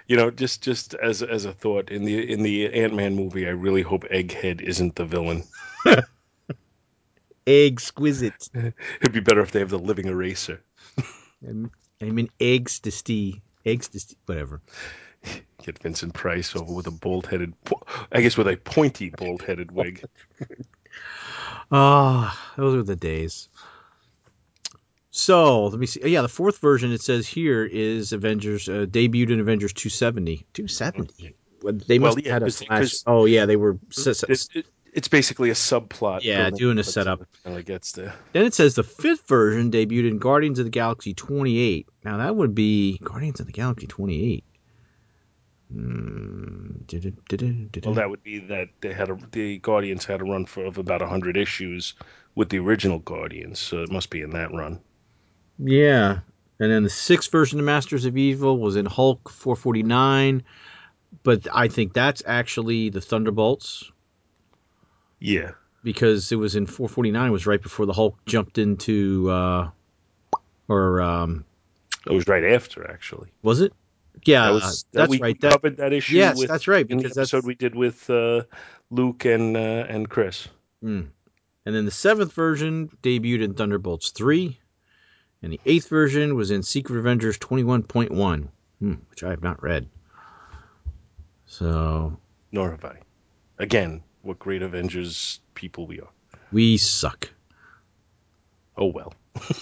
You 0.08 0.18
know, 0.18 0.32
just 0.32 0.64
just 0.64 0.96
as 0.96 1.22
as 1.22 1.46
a 1.46 1.54
thought 1.54 1.90
in 1.92 2.04
the 2.04 2.32
in 2.32 2.42
the 2.42 2.74
Ant 2.74 2.96
Man 2.96 3.16
movie, 3.16 3.46
I 3.46 3.52
really 3.52 3.84
hope 3.84 4.04
Egghead 4.06 4.62
isn't 4.62 4.96
the 4.96 5.06
villain. 5.06 5.44
Exquisite. 7.48 8.50
It'd 8.54 9.14
be 9.14 9.22
better 9.22 9.42
if 9.42 9.52
they 9.52 9.60
have 9.60 9.70
the 9.70 9.80
living 9.80 10.06
eraser. 10.08 10.62
I'm, 11.48 11.72
I'm 12.02 12.20
in 12.20 12.30
eggs 12.40 12.80
to 12.82 12.92
stee. 12.92 13.42
Eggs 13.66 13.88
to 13.90 14.00
stee. 14.00 14.18
Whatever. 14.26 14.62
Get 15.64 15.80
Vincent 15.80 16.14
Price 16.14 16.56
over 16.56 16.72
with 16.74 16.88
a 16.88 16.92
bald 16.92 17.26
headed, 17.28 17.54
I 18.12 18.22
guess 18.22 18.38
with 18.38 18.48
a 18.48 18.58
pointy 18.58 19.10
bald 19.10 19.42
headed 19.42 19.72
wig. 19.72 20.04
Ah, 21.72 22.54
those 22.56 22.76
were 22.78 22.84
the 22.84 22.96
days. 22.96 23.50
So 25.12 25.66
let 25.66 25.80
me 25.80 25.86
see. 25.86 26.08
Yeah, 26.08 26.22
the 26.22 26.30
fourth 26.30 26.60
version 26.60 26.92
it 26.92 27.02
says 27.02 27.28
here 27.28 27.66
is 27.66 28.14
Avengers 28.14 28.70
uh, 28.70 28.86
debuted 28.88 29.32
in 29.32 29.40
Avengers 29.40 29.74
270. 29.74 30.46
270. 30.54 31.36
Well, 31.62 31.74
They 31.74 32.00
Well, 32.00 32.14
must 32.14 32.26
yeah, 32.26 32.34
have 32.34 32.42
had 32.44 32.50
a 32.50 32.52
flash. 32.52 32.96
Oh 33.06 33.26
yeah, 33.26 33.46
they 33.46 33.56
were. 33.56 33.78
s- 33.90 34.08
s- 34.08 34.24
It, 34.24 34.48
it, 34.60 34.66
it's 34.98 35.08
basically 35.08 35.52
a 35.52 35.54
subplot. 35.54 36.24
Yeah, 36.24 36.50
doing 36.50 36.80
a 36.80 36.84
setup. 36.84 37.22
Finally 37.44 37.62
gets 37.62 37.92
there. 37.92 38.16
Then 38.34 38.46
it 38.46 38.56
says 38.56 38.74
the 38.74 38.84
fifth 38.84 39.28
version 39.28 39.70
debuted 39.70 40.10
in 40.10 40.18
Guardians 40.18 40.58
of 40.58 40.66
the 40.66 40.72
Galaxy 40.72 41.14
28. 41.14 41.88
Now 42.04 42.18
that 42.18 42.36
would 42.36 42.56
be 42.56 42.98
Guardians 43.04 43.40
of 43.40 43.46
the 43.46 43.52
Galaxy 43.52 43.86
28. 43.86 44.44
Hmm. 45.72 46.78
Well, 47.86 47.94
that 47.94 48.10
would 48.10 48.24
be 48.24 48.40
that 48.40 48.70
they 48.82 48.92
had 48.92 49.10
a, 49.10 49.20
the 49.32 49.60
Guardians 49.60 50.04
had 50.04 50.22
a 50.22 50.24
run 50.24 50.46
for 50.46 50.66
of 50.66 50.80
about 50.80 51.02
hundred 51.02 51.38
issues 51.38 51.94
with 52.34 52.50
the 52.50 52.58
original 52.58 53.00
Guardians, 53.00 53.60
so 53.60 53.84
it 53.84 53.92
must 53.92 54.10
be 54.10 54.22
in 54.22 54.32
that 54.32 54.52
run. 54.52 54.80
Yeah. 55.60 56.20
And 56.60 56.72
then 56.72 56.84
the 56.84 56.90
sixth 56.90 57.32
version 57.32 57.60
of 57.60 57.66
Masters 57.66 58.06
of 58.06 58.18
Evil 58.18 58.58
was 58.58 58.76
in 58.76 58.88
Hulk 58.88 59.30
449. 59.30 60.44
But 61.22 61.48
I 61.54 61.68
think 61.68 61.94
that's 61.94 62.24
actually 62.26 62.90
the 62.90 63.02
Thunderbolts 63.02 63.92
Yeah, 65.20 65.52
because 65.84 66.32
it 66.32 66.36
was 66.36 66.56
in 66.56 66.66
449 66.66 67.32
was 67.32 67.48
right 67.48 67.62
before 67.62 67.86
the 67.86 67.94
Hulk 67.94 68.18
jumped 68.26 68.58
into 68.58 69.30
uh 69.30 69.70
or 70.68 71.02
um 71.02 71.46
it 72.06 72.14
was 72.14 72.28
right 72.28 72.44
after 72.44 72.90
actually. 72.90 73.30
was 73.42 73.62
it? 73.62 73.74
Yeah, 74.26 74.48
That 74.48 74.54
was 74.54 74.64
uh, 74.64 75.00
that's 75.00 75.10
we 75.12 75.20
right. 75.20 75.40
That, 75.42 75.52
covered 75.52 75.78
that 75.78 75.94
issue. 75.94 76.16
yes, 76.16 76.38
with, 76.38 76.48
that's 76.48 76.68
right 76.68 76.88
the 76.88 76.96
because 76.96 77.14
that's 77.14 77.34
episode 77.34 77.46
we 77.48 77.56
did 77.56 77.76
with 77.76 78.10
uh, 78.10 78.44
Luke 78.90 79.26
and 79.26 79.56
uh, 79.56 79.86
and 79.88 80.10
Chris. 80.10 80.48
Mm. 80.84 81.10
And 81.66 81.76
then 81.76 81.86
the 81.86 81.92
seventh 81.92 82.32
version 82.34 82.90
debuted 83.04 83.44
in 83.44 83.54
Thunderbolts 83.54 84.12
3. 84.12 84.58
And 85.44 85.52
the 85.52 85.60
eighth 85.66 85.90
version 85.90 86.36
was 86.36 86.50
in 86.50 86.64
Secret 86.64 86.98
Avengers 86.98 87.38
21.1, 87.40 88.48
hmm, 88.80 88.94
which 89.10 89.24
I 89.24 89.30
have 89.30 89.44
not 89.44 89.62
read. 89.62 89.88
So 91.46 92.18
Nor 92.52 92.72
have 92.72 92.86
I. 92.86 93.00
Again, 93.60 94.02
what 94.28 94.40
great 94.40 94.62
Avengers 94.62 95.40
people 95.54 95.88
we 95.88 96.00
are. 96.00 96.10
we 96.52 96.78
suck. 96.78 97.30
Oh 98.78 98.88
well. 98.88 99.14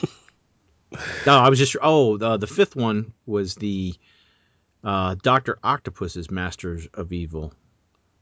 No, 1.25 1.37
I 1.37 1.49
was 1.49 1.59
just. 1.59 1.75
Oh, 1.81 2.17
the, 2.17 2.37
the 2.37 2.47
fifth 2.47 2.75
one 2.75 3.11
was 3.25 3.55
the 3.55 3.95
uh, 4.83 5.15
Doctor 5.21 5.57
Octopus's 5.63 6.31
Masters 6.31 6.87
of 6.93 7.11
Evil. 7.11 7.53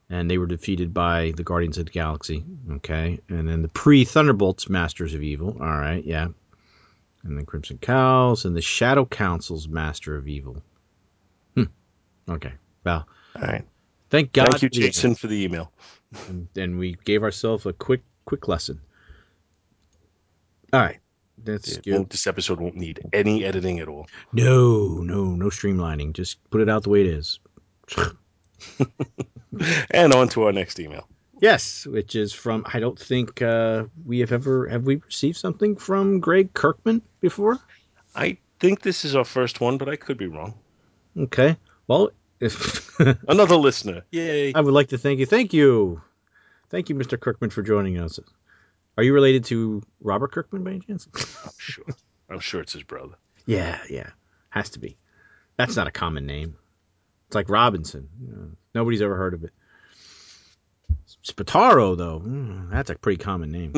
And 0.09 0.29
they 0.29 0.37
were 0.37 0.47
defeated 0.47 0.93
by 0.93 1.33
the 1.35 1.43
Guardians 1.43 1.77
of 1.77 1.85
the 1.85 1.91
Galaxy. 1.91 2.43
Okay. 2.71 3.19
And 3.29 3.47
then 3.47 3.61
the 3.61 3.67
pre 3.67 4.05
Thunderbolts 4.05 4.69
Masters 4.69 5.13
of 5.13 5.23
Evil. 5.23 5.57
All 5.59 5.77
right. 5.77 6.03
Yeah. 6.03 6.27
And 7.23 7.37
then 7.37 7.45
Crimson 7.45 7.77
Cowl's 7.77 8.45
and 8.45 8.55
the 8.55 8.61
Shadow 8.61 9.05
Council's 9.05 9.67
Master 9.67 10.15
of 10.15 10.27
Evil. 10.27 10.61
Hmm. 11.55 11.63
Okay. 12.29 12.53
Well, 12.83 13.07
All 13.35 13.41
right. 13.41 13.65
Thank 14.13 14.31
God. 14.31 14.51
Thank 14.51 14.61
you, 14.63 14.69
for 14.69 14.75
the- 14.75 14.81
Jason, 14.81 15.15
for 15.15 15.27
the 15.27 15.43
email. 15.43 15.71
And, 16.29 16.47
and 16.55 16.77
we 16.77 16.95
gave 17.03 17.23
ourselves 17.23 17.65
a 17.65 17.73
quick, 17.73 18.01
quick 18.25 18.47
lesson. 18.47 18.79
All 20.71 20.79
right. 20.79 20.99
That's 21.43 21.73
It 21.77 21.83
good. 21.83 22.09
this 22.09 22.27
episode 22.27 22.61
won't 22.61 22.75
need 22.75 23.01
any 23.11 23.43
editing 23.43 23.79
at 23.79 23.87
all. 23.87 24.07
No, 24.31 24.99
no, 25.01 25.25
no 25.35 25.47
streamlining. 25.47 26.13
Just 26.13 26.37
put 26.51 26.61
it 26.61 26.69
out 26.69 26.83
the 26.83 26.89
way 26.89 27.01
it 27.01 27.07
is. 27.07 27.39
And 29.91 30.13
on 30.13 30.29
to 30.29 30.43
our 30.43 30.51
next 30.51 30.79
email. 30.79 31.07
Yes, 31.39 31.85
which 31.85 32.15
is 32.15 32.33
from 32.33 32.65
I 32.73 32.79
don't 32.79 32.97
think 32.97 33.41
uh, 33.41 33.83
we 34.05 34.19
have 34.19 34.31
ever 34.31 34.67
have 34.67 34.83
we 34.85 34.95
received 34.95 35.37
something 35.37 35.75
from 35.75 36.19
Greg 36.19 36.53
Kirkman 36.53 37.01
before. 37.19 37.59
I 38.15 38.37
think 38.59 38.81
this 38.81 39.03
is 39.05 39.15
our 39.15 39.25
first 39.25 39.59
one, 39.61 39.77
but 39.77 39.89
I 39.89 39.95
could 39.95 40.17
be 40.17 40.27
wrong. 40.27 40.53
Okay, 41.17 41.57
well, 41.87 42.09
Another 43.27 43.55
listener. 43.55 44.03
Yay. 44.11 44.53
I 44.53 44.61
would 44.61 44.73
like 44.73 44.89
to 44.89 44.97
thank 44.97 45.19
you, 45.19 45.25
thank 45.25 45.53
you, 45.53 46.01
thank 46.69 46.89
you, 46.89 46.95
Mr. 46.95 47.19
Kirkman, 47.19 47.49
for 47.49 47.61
joining 47.61 47.99
us. 47.99 48.19
Are 48.97 49.03
you 49.03 49.13
related 49.13 49.45
to 49.45 49.81
Robert 50.01 50.31
Kirkman 50.31 50.63
by 50.63 50.71
any 50.71 50.79
chance? 50.81 51.07
I'm 51.15 51.51
sure. 51.57 51.85
I'm 52.29 52.39
sure 52.39 52.61
it's 52.61 52.73
his 52.73 52.83
brother. 52.83 53.15
yeah, 53.45 53.79
yeah, 53.89 54.09
has 54.49 54.69
to 54.71 54.79
be. 54.79 54.97
That's 55.57 55.75
not 55.75 55.87
a 55.87 55.91
common 55.91 56.25
name. 56.25 56.55
It's 57.27 57.35
like 57.35 57.49
Robinson. 57.49 58.55
Nobody's 58.73 59.01
ever 59.01 59.15
heard 59.15 59.33
of 59.33 59.43
it. 59.43 59.51
Spataro, 61.23 61.97
though, 61.97 62.19
mm, 62.19 62.69
that's 62.71 62.89
a 62.89 62.95
pretty 62.95 63.23
common 63.23 63.51
name. 63.51 63.73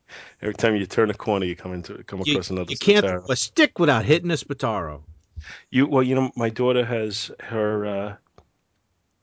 Every 0.42 0.54
time 0.54 0.74
you 0.76 0.86
turn 0.86 1.10
a 1.10 1.14
corner, 1.14 1.46
you 1.46 1.54
come 1.56 1.72
into 1.72 2.02
come 2.04 2.22
you, 2.24 2.34
across 2.34 2.50
another. 2.50 2.70
you 2.70 2.76
can't 2.76 3.06
a 3.06 3.36
stick 3.36 3.78
without 3.78 4.04
hitting 4.04 4.30
a 4.30 4.34
Spataro. 4.34 5.02
You 5.70 5.86
well, 5.86 6.02
you 6.02 6.14
know, 6.14 6.30
my 6.36 6.48
daughter 6.50 6.84
has 6.84 7.30
her 7.40 7.86
uh, 7.86 8.16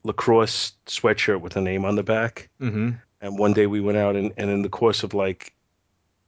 lacrosse 0.03 0.73
sweatshirt 0.85 1.41
with 1.41 1.55
a 1.55 1.61
name 1.61 1.85
on 1.85 1.95
the 1.95 2.03
back, 2.03 2.49
Mm-hmm. 2.61 2.91
and 3.21 3.39
one 3.39 3.53
day 3.53 3.67
we 3.67 3.81
went 3.81 3.97
out, 3.97 4.15
and, 4.15 4.33
and 4.37 4.49
in 4.49 4.61
the 4.61 4.69
course 4.69 5.03
of 5.03 5.13
like 5.13 5.53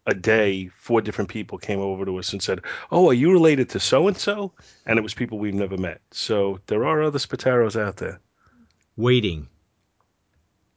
a 0.05 0.13
day, 0.13 0.69
four 0.77 1.01
different 1.01 1.29
people 1.29 1.57
came 1.57 1.79
over 1.79 2.03
to 2.05 2.17
us 2.17 2.31
and 2.33 2.41
said, 2.41 2.61
"Oh, 2.91 3.09
are 3.09 3.13
you 3.13 3.31
related 3.31 3.69
to 3.69 3.79
so 3.79 4.07
and 4.07 4.17
so?" 4.17 4.51
And 4.85 4.97
it 4.97 5.01
was 5.03 5.13
people 5.13 5.37
we've 5.39 5.53
never 5.53 5.77
met. 5.77 6.01
So 6.11 6.59
there 6.67 6.85
are 6.85 7.03
other 7.03 7.19
Spataros 7.19 7.79
out 7.79 7.97
there. 7.97 8.19
Waiting. 8.97 9.47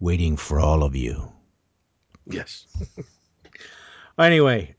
Waiting 0.00 0.36
for 0.36 0.60
all 0.60 0.82
of 0.82 0.94
you. 0.96 1.32
Yes. 2.26 2.66
Anyway, 4.18 4.74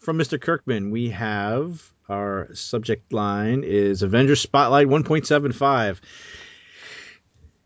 from 0.00 0.18
Mr. 0.18 0.40
Kirkman, 0.40 0.90
we 0.90 1.10
have 1.10 1.92
our 2.08 2.48
subject 2.54 3.12
line 3.12 3.64
is 3.64 4.02
Avengers 4.02 4.40
Spotlight 4.40 4.86
1.75. 4.86 6.00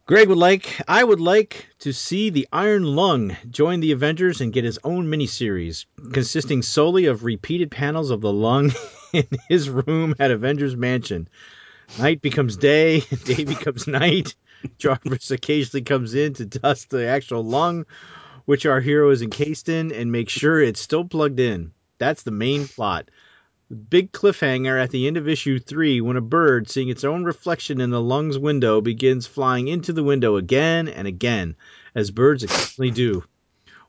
Greg 0.07 0.29
would 0.29 0.37
like, 0.37 0.81
I 0.88 1.03
would 1.03 1.20
like 1.20 1.68
to 1.79 1.92
see 1.92 2.31
the 2.31 2.49
Iron 2.53 2.83
Lung 2.83 3.37
join 3.49 3.79
the 3.79 3.92
Avengers 3.92 4.40
and 4.40 4.53
get 4.53 4.64
his 4.64 4.81
own 4.83 5.07
miniseries, 5.07 5.87
consisting 6.12 6.62
solely 6.62 7.07
of 7.07 7.23
repeated 7.23 7.70
panels 7.70 8.11
of 8.11 8.20
the 8.20 8.33
lung 8.33 8.73
in 9.12 9.29
his 9.49 9.70
room 9.70 10.16
at 10.18 10.33
Avengers 10.33 10.77
Mansion. 10.77 11.29
Night 12.01 12.20
becomes 12.20 12.57
day, 12.57 13.01
day 13.25 13.44
becomes 13.44 13.87
night. 13.87 14.35
Jarvis 14.79 15.31
occasionally 15.31 15.83
comes 15.83 16.14
in 16.14 16.35
to 16.35 16.47
dust 16.47 16.90
the 16.90 17.07
actual 17.07 17.44
lung, 17.44 17.87
which 18.44 18.66
our 18.66 18.81
hero 18.81 19.11
is 19.11 19.23
encased 19.23 19.68
in, 19.68 19.92
and 19.92 20.11
make 20.11 20.29
sure 20.29 20.61
it's 20.61 20.81
still 20.81 21.05
plugged 21.05 21.38
in. 21.38 21.73
That's 21.98 22.22
the 22.22 22.30
main 22.30 22.66
plot. 22.66 23.11
Big 23.88 24.12
cliffhanger 24.12 24.83
at 24.83 24.90
the 24.90 25.07
end 25.07 25.16
of 25.16 25.28
issue 25.28 25.59
three 25.59 26.00
when 26.00 26.16
a 26.16 26.20
bird, 26.20 26.68
seeing 26.68 26.88
its 26.88 27.04
own 27.04 27.24
reflection 27.24 27.80
in 27.80 27.90
the 27.90 28.00
lung's 28.00 28.38
window, 28.38 28.80
begins 28.80 29.26
flying 29.26 29.68
into 29.68 29.92
the 29.92 30.04
window 30.04 30.37
again 30.37 30.88
and 30.88 31.09
again, 31.09 31.57
as 31.94 32.11
birds 32.11 32.42
occasionally 32.42 32.90
do. 32.90 33.24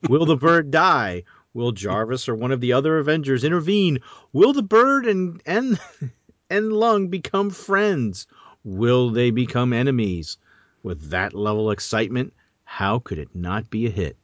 Will 0.07 0.25
the 0.25 0.37
bird 0.37 0.71
die? 0.71 1.23
Will 1.53 1.71
Jarvis 1.71 2.29
or 2.29 2.35
one 2.35 2.51
of 2.51 2.61
the 2.61 2.73
other 2.73 2.97
Avengers 2.99 3.43
intervene? 3.43 3.99
Will 4.33 4.53
the 4.53 4.63
bird 4.63 5.05
and 5.05 5.41
and 5.45 5.79
and 6.49 6.71
lung 6.71 7.07
become 7.07 7.49
friends? 7.49 8.27
Will 8.63 9.09
they 9.09 9.31
become 9.31 9.73
enemies? 9.73 10.37
With 10.83 11.09
that 11.09 11.33
level 11.33 11.69
of 11.69 11.73
excitement, 11.73 12.33
how 12.63 12.99
could 12.99 13.17
it 13.17 13.33
not 13.33 13.69
be 13.69 13.87
a 13.87 13.89
hit? 13.89 14.17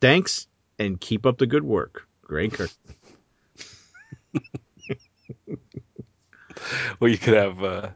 Thanks 0.00 0.46
and 0.78 1.00
keep 1.00 1.26
up 1.26 1.38
the 1.38 1.46
good 1.46 1.64
work. 1.64 2.06
Greg 2.22 2.52
Kirk. 2.52 2.70
Or 7.00 7.08
you 7.08 7.18
could 7.18 7.34
have, 7.34 7.62
uh, 7.62 7.90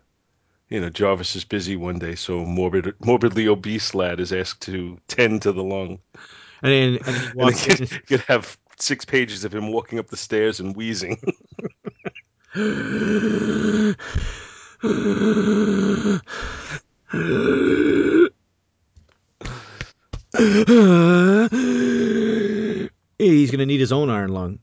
you 0.69 0.81
know, 0.81 0.91
Jarvis 0.91 1.37
is 1.37 1.45
busy 1.45 1.77
one 1.77 1.99
day, 1.99 2.15
so 2.15 2.45
morbid, 2.45 2.95
morbidly 3.05 3.49
obese 3.49 3.95
lad 3.95 4.21
is 4.21 4.33
asked 4.33 4.63
to 4.63 4.99
tend 5.09 5.43
to 5.43 5.53
the 5.53 5.65
lung. 5.65 5.99
And 6.63 6.73
then, 6.73 6.99
and 7.07 7.17
he 7.17 7.33
And 7.41 7.43
walks 7.43 7.67
you 7.67 7.77
could, 7.77 7.91
you 7.91 8.01
could 8.01 8.21
have 8.23 8.57
six 8.79 9.05
pages 9.05 9.45
of 9.45 9.55
him 9.55 9.73
walking 9.73 9.99
up 9.99 10.09
the 10.09 10.17
stairs 10.17 10.61
and 10.61 10.77
wheezing. 10.77 11.21
He's 23.19 23.51
gonna 23.51 23.67
need 23.67 23.81
his 23.81 23.93
own 23.93 24.11
iron 24.11 24.33
lung. 24.33 24.59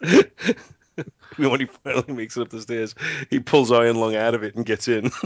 when 1.36 1.60
he 1.60 1.66
finally 1.84 2.12
makes 2.12 2.36
it 2.36 2.42
up 2.42 2.50
the 2.50 2.60
stairs, 2.60 2.94
he 3.30 3.40
pulls 3.40 3.72
Iron 3.72 3.96
Lung 3.96 4.16
out 4.16 4.34
of 4.34 4.42
it 4.42 4.54
and 4.54 4.64
gets 4.64 4.88
in. 4.88 5.10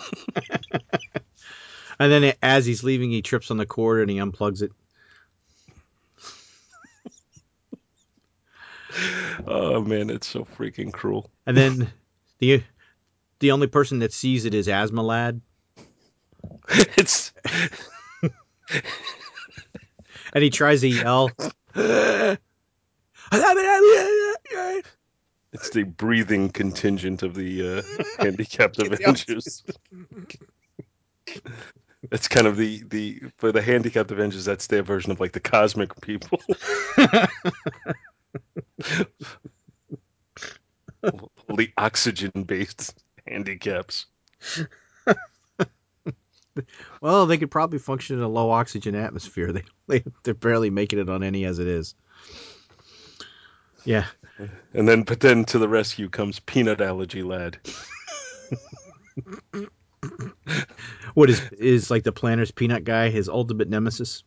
And 2.00 2.10
then 2.10 2.32
as 2.42 2.64
he's 2.64 2.82
leaving, 2.82 3.10
he 3.10 3.20
trips 3.20 3.50
on 3.50 3.58
the 3.58 3.66
cord 3.66 4.00
and 4.00 4.10
he 4.10 4.16
unplugs 4.16 4.62
it. 4.62 4.72
oh 9.46 9.82
man, 9.82 10.08
it's 10.08 10.26
so 10.26 10.46
freaking 10.46 10.90
cruel. 10.90 11.30
And 11.44 11.54
then 11.54 11.92
the 12.38 12.62
the 13.40 13.50
only 13.50 13.66
person 13.66 13.98
that 13.98 14.14
sees 14.14 14.46
it 14.46 14.54
is 14.54 14.66
Asthma 14.66 15.02
Lad, 15.02 15.42
It's 16.96 17.34
and 20.32 20.42
he 20.42 20.48
tries 20.48 20.80
to 20.80 20.88
yell. 20.88 21.30
it's 25.52 25.70
the 25.70 25.84
breathing 25.84 26.48
contingent 26.50 27.22
of 27.22 27.34
the 27.34 27.78
uh, 27.78 27.82
handicapped 28.18 28.78
Avengers. 28.80 29.62
That's 32.10 32.26
kind 32.28 32.46
of 32.48 32.56
the 32.56 32.82
the 32.88 33.22
for 33.36 33.52
the 33.52 33.62
handicapped 33.62 34.10
Avengers. 34.10 34.44
That's 34.44 34.66
their 34.66 34.82
version 34.82 35.12
of 35.12 35.20
like 35.20 35.32
the 35.32 35.40
cosmic 35.40 36.00
people. 36.00 36.40
the 41.02 41.70
oxygen 41.76 42.32
based 42.44 43.04
handicaps. 43.28 44.06
Well, 47.00 47.26
they 47.26 47.38
could 47.38 47.50
probably 47.50 47.78
function 47.78 48.16
in 48.18 48.22
a 48.22 48.28
low 48.28 48.50
oxygen 48.50 48.94
atmosphere. 48.94 49.52
They, 49.52 49.62
they 49.86 50.04
they're 50.24 50.34
barely 50.34 50.70
making 50.70 50.98
it 50.98 51.08
on 51.08 51.22
any 51.22 51.44
as 51.44 51.58
it 51.58 51.68
is. 51.68 51.94
Yeah, 53.84 54.06
And 54.74 54.88
then, 54.88 55.02
but 55.02 55.20
then 55.20 55.44
to 55.46 55.58
the 55.58 55.68
rescue 55.68 56.08
comes 56.08 56.40
Peanut 56.40 56.80
Allergy 56.80 57.22
Lad. 57.22 57.58
what 61.14 61.30
is 61.30 61.42
is 61.52 61.90
like 61.90 62.04
the 62.04 62.12
Planters 62.12 62.50
peanut 62.50 62.84
guy, 62.84 63.10
his 63.10 63.28
ultimate 63.28 63.68
nemesis? 63.68 64.22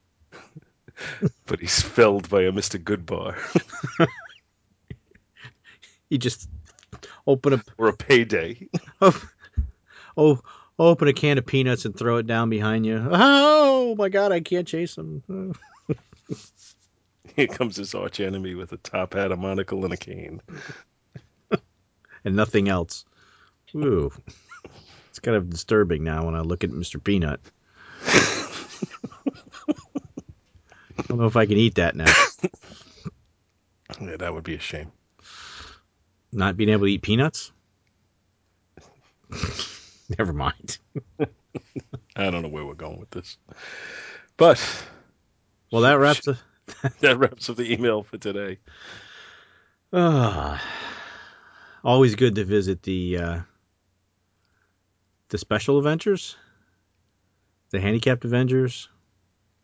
but 1.45 1.59
he's 1.59 1.81
felled 1.81 2.29
by 2.29 2.43
a 2.43 2.51
Mr. 2.51 2.81
Goodbar 2.81 3.35
You 6.09 6.17
just 6.19 6.47
open 7.25 7.53
a 7.53 7.63
or 7.77 7.87
a 7.89 7.93
payday. 7.97 8.67
Oh, 10.15 10.39
oh 10.77 10.89
open 10.91 11.07
a 11.07 11.13
can 11.13 11.39
of 11.39 11.47
peanuts 11.47 11.85
and 11.85 11.97
throw 11.97 12.17
it 12.17 12.27
down 12.27 12.51
behind 12.51 12.85
you. 12.85 13.03
Oh 13.11 13.95
my 13.97 14.09
god, 14.09 14.31
I 14.31 14.41
can't 14.41 14.67
chase 14.67 14.95
him. 14.95 15.55
Here 17.36 17.48
comes 17.48 17.78
his 17.78 17.96
arch 17.96 18.19
enemy 18.19 18.54
with 18.54 18.72
a 18.74 18.78
top 18.78 19.13
hat, 19.13 19.32
a 19.32 19.36
monocle, 19.36 19.84
and 19.86 19.93
a 19.93 19.98
cane. 19.98 20.39
and 22.26 22.36
nothing 22.36 22.69
else. 22.69 23.06
Ooh. 23.76 24.12
It's 25.10 25.19
kind 25.19 25.36
of 25.36 25.50
disturbing 25.50 26.04
now 26.04 26.26
when 26.26 26.36
I 26.36 26.41
look 26.41 26.63
at 26.63 26.69
Mr. 26.69 27.04
Peanut. 27.04 27.39
I 28.06 28.48
don't 31.08 31.17
know 31.17 31.26
if 31.26 31.36
I 31.36 31.48
can 31.48 31.58
eat 31.58 31.76
that 31.76 31.96
now. 31.96 32.13
Yeah, 34.00 34.17
that 34.17 34.34
would 34.34 34.43
be 34.43 34.56
a 34.56 34.60
shame. 34.60 34.91
Not 36.32 36.58
being 36.58 36.69
able 36.69 36.86
to 36.86 36.91
eat 36.91 37.02
peanuts? 37.02 37.52
Never 40.17 40.34
mind. 40.34 40.78
I 42.15 42.30
don't 42.30 42.43
know 42.43 42.50
where 42.50 42.65
we're 42.65 42.74
going 42.74 43.00
with 43.00 43.12
this. 43.12 43.38
But 44.38 44.63
Well, 45.72 45.84
that 45.84 45.93
wraps 45.93 46.28
it. 46.28 46.38
that 46.99 47.17
wraps 47.17 47.49
up 47.49 47.57
the 47.57 47.71
email 47.71 48.03
for 48.03 48.17
today. 48.17 48.57
Ah, 49.91 50.62
always 51.83 52.15
good 52.15 52.36
to 52.36 52.43
visit 52.43 52.83
the 52.83 53.17
uh, 53.17 53.39
the 55.29 55.38
special 55.38 55.77
Avengers, 55.77 56.36
the 57.69 57.79
handicapped 57.79 58.25
Avengers, 58.25 58.89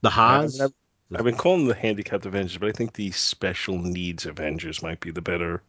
the 0.01 0.09
Haas. 0.09 0.59
I've, 0.59 0.73
I've 1.15 1.25
been 1.25 1.37
calling 1.37 1.61
them 1.61 1.67
the 1.69 1.81
handicapped 1.81 2.25
Avengers, 2.25 2.57
but 2.57 2.69
I 2.69 2.71
think 2.71 2.93
the 2.93 3.11
special 3.11 3.77
needs 3.79 4.25
Avengers 4.25 4.83
might 4.83 4.99
be 4.99 5.11
the 5.11 5.21
better. 5.21 5.63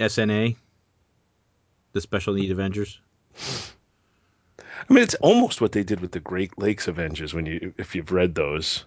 SNA, 0.00 0.56
the 1.92 2.00
Special 2.00 2.34
Need 2.34 2.50
Avengers. 2.50 3.00
I 4.88 4.92
mean, 4.92 5.02
it's 5.02 5.16
almost 5.16 5.60
what 5.60 5.72
they 5.72 5.82
did 5.82 6.00
with 6.00 6.12
the 6.12 6.20
Great 6.20 6.56
Lakes 6.58 6.86
Avengers 6.86 7.34
when 7.34 7.46
you, 7.46 7.74
if 7.78 7.94
you've 7.94 8.12
read 8.12 8.34
those. 8.34 8.84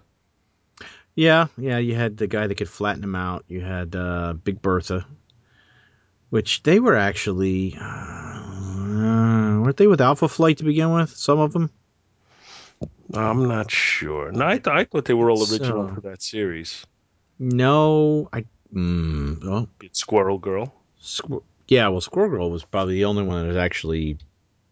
Yeah, 1.15 1.47
yeah. 1.57 1.77
You 1.77 1.95
had 1.95 2.17
the 2.17 2.27
guy 2.27 2.47
that 2.47 2.55
could 2.55 2.69
flatten 2.69 3.03
him 3.03 3.15
out. 3.15 3.43
You 3.47 3.61
had 3.61 3.95
uh, 3.95 4.33
Big 4.33 4.61
Bertha, 4.61 5.05
which 6.29 6.63
they 6.63 6.79
were 6.79 6.95
actually 6.95 7.77
uh, 7.79 9.59
weren't 9.61 9.77
they 9.77 9.87
with 9.87 10.01
Alpha 10.01 10.27
Flight 10.27 10.57
to 10.59 10.63
begin 10.63 10.93
with? 10.93 11.09
Some 11.09 11.39
of 11.39 11.53
them. 11.53 11.69
I'm 13.13 13.47
not 13.47 13.69
sure. 13.69 14.31
No, 14.31 14.47
I, 14.47 14.53
th- 14.57 14.67
I 14.67 14.85
thought 14.85 15.05
they 15.05 15.13
were 15.13 15.29
all 15.29 15.41
original 15.41 15.89
So- 15.89 15.95
for 15.95 16.01
that 16.01 16.21
series. 16.21 16.85
No, 17.39 18.29
I. 18.31 18.45
Mm, 18.73 19.43
well, 19.43 19.67
It's 19.81 19.99
Squirrel 19.99 20.37
Girl. 20.37 20.73
Squ- 21.01 21.43
yeah, 21.67 21.87
well, 21.89 21.99
Squirrel 21.99 22.29
Girl 22.29 22.51
was 22.51 22.63
probably 22.63 22.93
the 22.95 23.05
only 23.05 23.23
one 23.23 23.41
that 23.41 23.47
was 23.47 23.57
actually, 23.57 24.17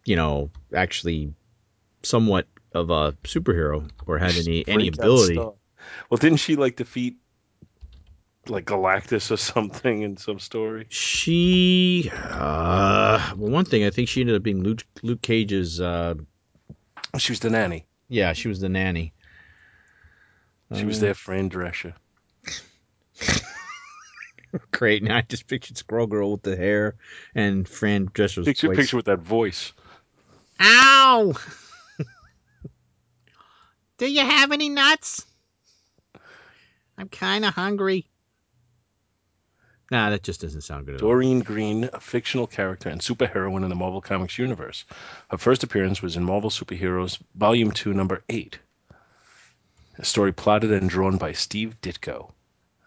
you 0.06 0.16
know, 0.16 0.52
actually 0.74 1.34
somewhat 2.04 2.48
of 2.74 2.92
a 2.92 3.12
superhero 3.24 3.90
or 4.06 4.20
had 4.20 4.36
any 4.38 4.66
any 4.68 4.88
ability. 4.90 5.34
star. 5.36 5.54
Well, 6.10 6.18
didn't 6.18 6.38
she 6.40 6.56
like 6.56 6.76
defeat 6.76 7.18
like 8.48 8.66
Galactus 8.66 9.32
or 9.32 9.38
something 9.38 10.02
in 10.02 10.18
some 10.18 10.40
story? 10.40 10.88
She, 10.90 12.10
uh, 12.14 13.34
well, 13.38 13.52
one 13.52 13.66
thing 13.66 13.84
I 13.84 13.90
think 13.90 14.10
she 14.10 14.22
ended 14.22 14.36
up 14.36 14.44
being 14.44 14.64
Luke, 14.64 14.84
Luke 15.04 15.22
Cage's. 15.22 15.80
Uh, 15.80 16.16
She 17.18 17.32
was 17.32 17.40
the 17.40 17.50
nanny. 17.50 17.86
yeah, 18.08 18.34
she 18.34 18.48
was 18.48 18.60
the 18.60 18.70
nanny. 18.70 19.14
She 20.76 20.86
was 20.86 20.98
Uh, 20.98 21.02
their 21.02 21.14
Fran 21.16 21.50
Drescher. 21.50 21.94
Great. 24.72 25.04
Now 25.04 25.18
I 25.18 25.22
just 25.22 25.48
pictured 25.48 25.78
Squirrel 25.78 26.08
Girl 26.08 26.32
with 26.32 26.44
the 26.44 26.56
hair 26.56 26.96
and 27.36 27.68
Fran 27.68 28.06
Drescher's 28.08 28.46
Picture, 28.46 28.68
voice. 28.68 28.78
picture 28.78 28.98
with 28.98 29.06
that 29.06 29.20
voice. 29.20 29.74
Ow! 30.60 31.34
Do 33.98 34.12
you 34.12 34.22
have 34.22 34.52
any 34.52 34.70
nuts? 34.70 35.26
I'm 37.00 37.08
kind 37.08 37.46
of 37.46 37.54
hungry. 37.54 38.10
Nah, 39.90 40.10
that 40.10 40.22
just 40.22 40.42
doesn't 40.42 40.62
sound 40.62 40.86
good 40.86 40.96
at 40.96 41.02
all. 41.02 41.10
Doreen 41.10 41.40
Green, 41.40 41.90
a 41.94 42.00
fictional 42.00 42.46
character 42.46 42.90
and 42.90 43.00
superheroine 43.00 43.64
in 43.64 43.70
the 43.70 43.76
Marvel 43.76 44.02
Comics 44.02 44.38
universe. 44.38 44.84
Her 45.32 45.38
first 45.38 45.64
appearance 45.64 46.02
was 46.02 46.18
in 46.18 46.26
Marvel 46.26 46.50
Superheroes 46.50 47.18
Volume 47.36 47.72
2, 47.72 47.94
Number 47.94 48.22
8. 48.28 48.60
A 49.98 50.06
story 50.06 50.34
plotted 50.34 50.74
and 50.74 50.90
drawn 50.90 51.18
by 51.18 51.32
Steve 51.32 51.76
Ditko. 51.82 52.32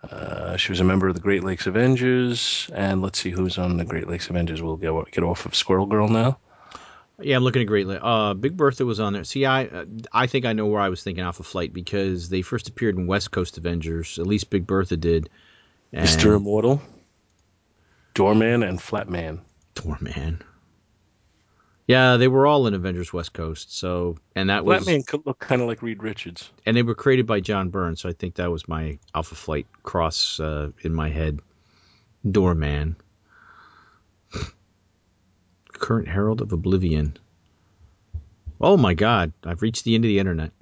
Uh, 0.04 0.56
she 0.58 0.72
was 0.72 0.80
a 0.80 0.84
member 0.84 1.08
of 1.08 1.14
the 1.14 1.20
Great 1.20 1.42
Lakes 1.42 1.66
Avengers, 1.66 2.70
and 2.74 3.00
let's 3.00 3.18
see 3.18 3.30
who's 3.30 3.56
on 3.56 3.78
the 3.78 3.84
Great 3.84 4.08
Lakes 4.08 4.28
Avengers. 4.28 4.60
We'll 4.60 4.76
get, 4.76 4.92
get 5.10 5.24
off 5.24 5.46
of 5.46 5.54
Squirrel 5.54 5.86
Girl 5.86 6.08
now. 6.08 6.38
Yeah, 7.20 7.36
I'm 7.36 7.44
looking 7.44 7.62
at 7.62 7.68
Great. 7.68 7.86
Lakes. 7.86 8.00
Uh, 8.02 8.34
Big 8.34 8.56
Bertha 8.56 8.84
was 8.84 9.00
on 9.00 9.12
there. 9.12 9.24
See, 9.24 9.44
I 9.44 9.66
uh, 9.66 9.84
I 10.12 10.26
think 10.26 10.44
I 10.44 10.52
know 10.52 10.66
where 10.66 10.80
I 10.80 10.88
was 10.88 11.02
thinking 11.02 11.22
Alpha 11.22 11.42
Flight 11.42 11.72
because 11.72 12.28
they 12.28 12.42
first 12.42 12.68
appeared 12.68 12.96
in 12.96 13.06
West 13.06 13.30
Coast 13.30 13.58
Avengers. 13.58 14.18
At 14.18 14.26
least 14.26 14.50
Big 14.50 14.66
Bertha 14.66 14.96
did. 14.96 15.28
And 15.92 16.08
Mr. 16.08 16.36
Immortal, 16.36 16.80
Doorman, 18.14 18.62
and 18.62 18.78
Flatman. 18.78 19.40
Doorman. 19.74 20.42
Yeah, 21.86 22.16
they 22.16 22.28
were 22.28 22.46
all 22.46 22.66
in 22.66 22.74
Avengers 22.74 23.12
West 23.12 23.32
Coast. 23.34 23.76
So, 23.76 24.16
and 24.34 24.48
that 24.48 24.64
was 24.64 24.86
Flatman 24.86 25.06
could 25.06 25.26
look 25.26 25.38
kind 25.38 25.60
of 25.60 25.68
like 25.68 25.82
Reed 25.82 26.02
Richards. 26.02 26.50
and 26.64 26.76
they 26.76 26.82
were 26.82 26.94
created 26.94 27.26
by 27.26 27.40
John 27.40 27.68
Byrne, 27.68 27.96
so 27.96 28.08
I 28.08 28.12
think 28.12 28.36
that 28.36 28.50
was 28.50 28.66
my 28.66 28.98
Alpha 29.14 29.34
Flight 29.34 29.66
cross 29.82 30.40
uh, 30.40 30.70
in 30.80 30.94
my 30.94 31.10
head. 31.10 31.40
Doorman. 32.28 32.96
Current 35.82 36.06
Herald 36.06 36.40
of 36.40 36.52
Oblivion. 36.52 37.16
Oh 38.60 38.76
my 38.76 38.94
God! 38.94 39.32
I've 39.44 39.62
reached 39.62 39.82
the 39.84 39.96
end 39.96 40.04
of 40.04 40.08
the 40.08 40.20
internet. 40.20 40.52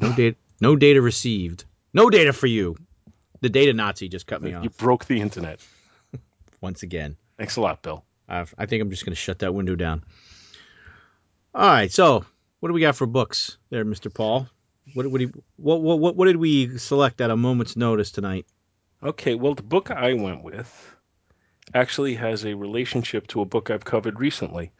No 0.00 0.14
data. 0.14 0.36
No 0.60 0.76
data 0.76 1.02
received. 1.02 1.64
No 1.92 2.08
data 2.08 2.32
for 2.32 2.46
you. 2.46 2.76
The 3.40 3.48
data 3.48 3.72
Nazi 3.72 4.08
just 4.08 4.26
cut 4.28 4.40
me 4.40 4.54
off. 4.54 4.62
You 4.62 4.70
broke 4.70 5.04
the 5.06 5.20
internet. 5.20 5.60
once 6.60 6.84
again. 6.84 7.16
Thanks 7.38 7.56
a 7.56 7.60
lot, 7.60 7.82
Bill. 7.82 8.04
I've, 8.28 8.54
I 8.56 8.66
think 8.66 8.82
I'm 8.82 8.90
just 8.90 9.04
going 9.04 9.12
to 9.14 9.16
shut 9.20 9.40
that 9.40 9.52
window 9.54 9.74
down. 9.74 10.04
All 11.54 11.66
right. 11.68 11.90
So, 11.90 12.24
what 12.60 12.68
do 12.68 12.72
we 12.72 12.80
got 12.80 12.94
for 12.96 13.06
books 13.06 13.58
there, 13.70 13.84
Mr. 13.84 14.12
Paul? 14.12 14.46
What 14.94 15.06
what, 15.08 15.20
you- 15.20 15.42
what 15.56 15.82
what 15.82 15.98
what 15.98 16.14
what 16.16 16.26
did 16.26 16.36
we 16.36 16.78
select 16.78 17.20
at 17.20 17.30
a 17.32 17.36
moment's 17.36 17.76
notice 17.76 18.12
tonight? 18.12 18.46
Okay, 19.02 19.34
well, 19.34 19.54
the 19.54 19.62
book 19.62 19.90
I 19.90 20.14
went 20.14 20.42
with 20.44 20.94
actually 21.74 22.14
has 22.14 22.44
a 22.44 22.54
relationship 22.54 23.26
to 23.28 23.40
a 23.40 23.44
book 23.44 23.70
I've 23.70 23.84
covered 23.84 24.20
recently. 24.20 24.70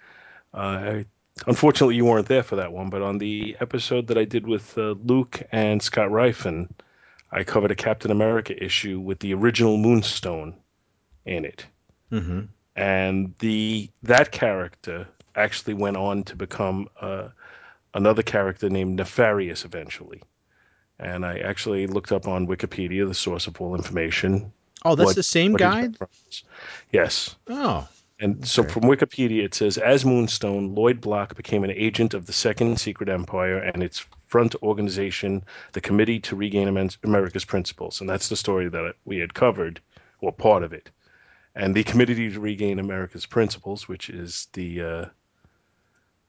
Uh, 0.54 0.56
I, 0.56 1.04
unfortunately, 1.46 1.96
you 1.96 2.04
weren't 2.04 2.28
there 2.28 2.42
for 2.42 2.56
that 2.56 2.72
one, 2.72 2.90
but 2.90 3.02
on 3.02 3.18
the 3.18 3.56
episode 3.60 4.06
that 4.08 4.18
I 4.18 4.24
did 4.24 4.46
with 4.46 4.76
uh, 4.78 4.94
Luke 5.04 5.42
and 5.52 5.82
Scott 5.82 6.10
Rifen, 6.10 6.68
I 7.30 7.44
covered 7.44 7.70
a 7.70 7.76
Captain 7.76 8.10
America 8.10 8.62
issue 8.62 9.00
with 9.00 9.20
the 9.20 9.34
original 9.34 9.76
Moonstone 9.76 10.54
in 11.26 11.44
it. 11.44 11.66
Mm-hmm. 12.10 12.42
And 12.76 13.34
the 13.40 13.90
that 14.02 14.32
character 14.32 15.06
actually 15.34 15.74
went 15.74 15.96
on 15.96 16.22
to 16.24 16.36
become 16.36 16.88
uh, 17.00 17.28
another 17.94 18.22
character 18.22 18.70
named 18.70 18.96
Nefarious 18.96 19.64
eventually. 19.64 20.22
And 20.98 21.24
I 21.24 21.38
actually 21.38 21.86
looked 21.86 22.12
up 22.12 22.26
on 22.26 22.46
Wikipedia, 22.46 23.06
the 23.06 23.14
source 23.14 23.46
of 23.46 23.60
all 23.60 23.74
information. 23.74 24.52
Oh, 24.84 24.94
that's 24.94 25.06
what- 25.06 25.16
the 25.16 25.22
same 25.22 25.54
guy. 25.54 25.88
Yes. 26.92 27.36
Oh, 27.48 27.88
And 28.20 28.44
so 28.46 28.62
Okay. 28.62 28.72
from 28.72 28.82
Wikipedia, 28.82 29.44
it 29.44 29.54
says 29.54 29.78
As 29.78 30.04
Moonstone, 30.04 30.74
Lloyd 30.74 31.00
Bloch 31.00 31.36
became 31.36 31.62
an 31.62 31.70
agent 31.70 32.14
of 32.14 32.26
the 32.26 32.32
Second 32.32 32.80
Secret 32.80 33.08
Empire 33.08 33.58
and 33.58 33.80
its 33.80 34.04
front 34.26 34.56
organization, 34.62 35.44
the 35.72 35.80
Committee 35.80 36.18
to 36.20 36.34
Regain 36.34 36.66
America's 37.04 37.44
Principles. 37.44 38.00
And 38.00 38.10
that's 38.10 38.28
the 38.28 38.34
story 38.36 38.68
that 38.70 38.96
we 39.04 39.18
had 39.18 39.34
covered, 39.34 39.80
or 40.20 40.32
part 40.32 40.64
of 40.64 40.72
it. 40.72 40.90
And 41.54 41.74
the 41.76 41.84
Committee 41.84 42.28
to 42.30 42.40
Regain 42.40 42.80
America's 42.80 43.24
Principles, 43.24 43.86
which 43.86 44.10
is 44.10 44.48
the, 44.52 44.82
uh, 44.82 45.04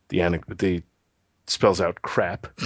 the, 0.09 0.39
the 0.57 0.83
spells 1.47 1.81
out 1.81 2.01
crap. 2.03 2.45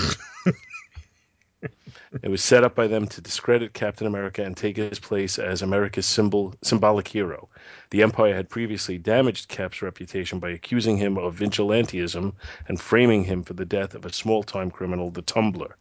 it 2.21 2.29
was 2.29 2.43
set 2.43 2.63
up 2.63 2.75
by 2.75 2.87
them 2.87 3.07
to 3.07 3.21
discredit 3.21 3.73
Captain 3.73 4.05
America 4.07 4.43
and 4.43 4.57
take 4.57 4.77
his 4.77 4.99
place 4.99 5.39
as 5.39 5.61
America's 5.61 6.05
symbol, 6.05 6.53
symbolic 6.61 7.07
hero. 7.07 7.49
The 7.89 8.03
Empire 8.03 8.35
had 8.35 8.49
previously 8.49 8.97
damaged 8.97 9.47
Cap's 9.47 9.81
reputation 9.81 10.39
by 10.39 10.49
accusing 10.49 10.97
him 10.97 11.17
of 11.17 11.35
vigilantism 11.35 12.33
and 12.67 12.81
framing 12.81 13.23
him 13.23 13.43
for 13.43 13.53
the 13.53 13.65
death 13.65 13.95
of 13.95 14.05
a 14.05 14.11
small 14.13 14.43
time 14.43 14.71
criminal, 14.71 15.11
the 15.11 15.21
Tumbler. 15.21 15.77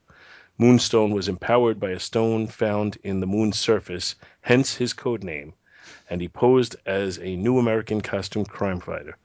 Moonstone 0.58 1.12
was 1.12 1.28
empowered 1.28 1.80
by 1.80 1.90
a 1.90 1.98
stone 1.98 2.46
found 2.46 2.98
in 3.02 3.20
the 3.20 3.26
moon's 3.26 3.58
surface, 3.58 4.14
hence 4.42 4.76
his 4.76 4.92
code 4.92 5.24
name, 5.24 5.54
and 6.10 6.20
he 6.20 6.28
posed 6.28 6.76
as 6.86 7.18
a 7.18 7.36
new 7.36 7.58
American 7.58 8.00
costume 8.00 8.44
crime 8.44 8.78
fighter. 8.80 9.16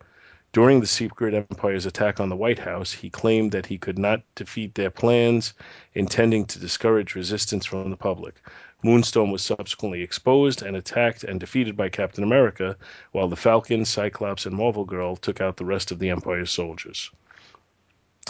During 0.58 0.80
the 0.80 0.88
Secret 0.88 1.36
Empire's 1.36 1.86
attack 1.86 2.20
on 2.20 2.30
the 2.30 2.36
White 2.36 2.58
House, 2.58 2.92
he 2.92 3.12
claimed 3.12 3.52
that 3.52 3.68
he 3.68 3.78
could 3.78 4.00
not 4.00 4.24
defeat 4.34 4.74
their 4.74 4.90
plans, 4.90 5.54
intending 5.94 6.48
to 6.48 6.58
discourage 6.58 7.14
resistance 7.14 7.64
from 7.64 7.92
the 7.92 7.96
public. 7.96 8.42
Moonstone 8.82 9.30
was 9.30 9.44
subsequently 9.44 10.02
exposed 10.02 10.64
and 10.64 10.76
attacked 10.76 11.24
and 11.24 11.40
defeated 11.40 11.78
by 11.78 11.90
Captain 11.90 12.24
America, 12.24 12.76
while 13.12 13.28
the 13.28 13.36
Falcon, 13.36 13.86
Cyclops, 13.86 14.48
and 14.48 14.56
Marvel 14.56 14.84
Girl 14.84 15.16
took 15.16 15.42
out 15.42 15.58
the 15.58 15.64
rest 15.64 15.92
of 15.92 16.00
the 16.00 16.10
Empire's 16.10 16.50
soldiers. 16.50 17.12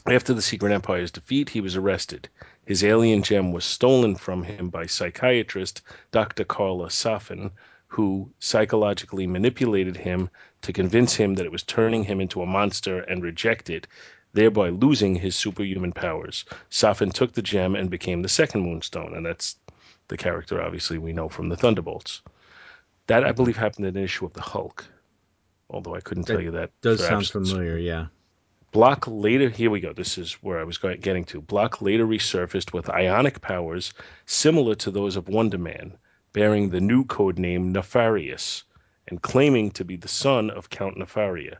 After 0.05 0.33
the 0.33 0.41
Secret 0.41 0.73
Empire's 0.73 1.11
defeat, 1.11 1.47
he 1.47 1.61
was 1.61 1.77
arrested. 1.77 2.27
His 2.65 2.83
alien 2.83 3.23
gem 3.23 3.53
was 3.53 3.63
stolen 3.63 4.17
from 4.17 4.43
him 4.43 4.67
by 4.69 4.85
psychiatrist 4.85 5.81
Dr. 6.11 6.43
Karla 6.43 6.89
Sofen, 6.89 7.51
who 7.87 8.29
psychologically 8.39 9.25
manipulated 9.27 9.97
him 9.97 10.29
to 10.61 10.73
convince 10.73 11.15
him 11.15 11.35
that 11.35 11.45
it 11.45 11.51
was 11.51 11.63
turning 11.63 12.03
him 12.03 12.19
into 12.19 12.41
a 12.41 12.45
monster 12.45 12.99
and 13.01 13.23
rejected, 13.23 13.83
it, 13.83 13.87
thereby 14.33 14.69
losing 14.69 15.15
his 15.15 15.35
superhuman 15.35 15.91
powers. 15.91 16.45
Sofen 16.69 17.11
took 17.11 17.33
the 17.33 17.41
gem 17.41 17.75
and 17.75 17.89
became 17.89 18.21
the 18.21 18.29
second 18.29 18.61
Moonstone, 18.61 19.15
and 19.15 19.25
that's 19.25 19.55
the 20.09 20.17
character 20.17 20.61
obviously 20.61 20.97
we 20.97 21.13
know 21.13 21.29
from 21.29 21.49
the 21.49 21.57
Thunderbolts. 21.57 22.21
That 23.07 23.23
I 23.23 23.31
believe 23.31 23.57
happened 23.57 23.85
in 23.85 23.97
an 23.97 24.03
issue 24.03 24.25
of 24.25 24.33
the 24.33 24.41
Hulk, 24.41 24.85
although 25.69 25.95
I 25.95 26.01
couldn't 26.01 26.25
tell 26.25 26.41
you 26.41 26.51
that. 26.51 26.71
does 26.81 26.99
sound 26.99 27.23
absolute 27.23 27.47
familiar. 27.47 27.77
Yeah. 27.77 28.07
Bloch 28.73 29.07
later, 29.07 29.49
here 29.49 29.71
we 29.71 29.79
go. 29.79 29.93
This 29.93 30.17
is 30.17 30.33
where 30.43 30.59
I 30.59 30.65
was 30.65 30.77
getting 30.77 31.23
to. 31.25 31.41
Bloch 31.41 31.81
later 31.81 32.05
resurfaced 32.05 32.73
with 32.73 32.89
ionic 32.89 33.41
powers 33.41 33.93
similar 34.25 34.75
to 34.75 34.91
those 34.91 35.15
of 35.15 35.29
Wonder 35.29 35.57
Man, 35.57 35.97
bearing 36.37 36.69
the 36.69 36.79
new 36.79 37.03
code 37.03 37.39
name 37.39 37.71
Nefarious 37.71 38.63
and 39.07 39.23
claiming 39.23 39.71
to 39.71 39.83
be 39.83 39.95
the 39.95 40.07
son 40.07 40.51
of 40.51 40.69
Count 40.69 40.95
Nefaria. 40.95 41.57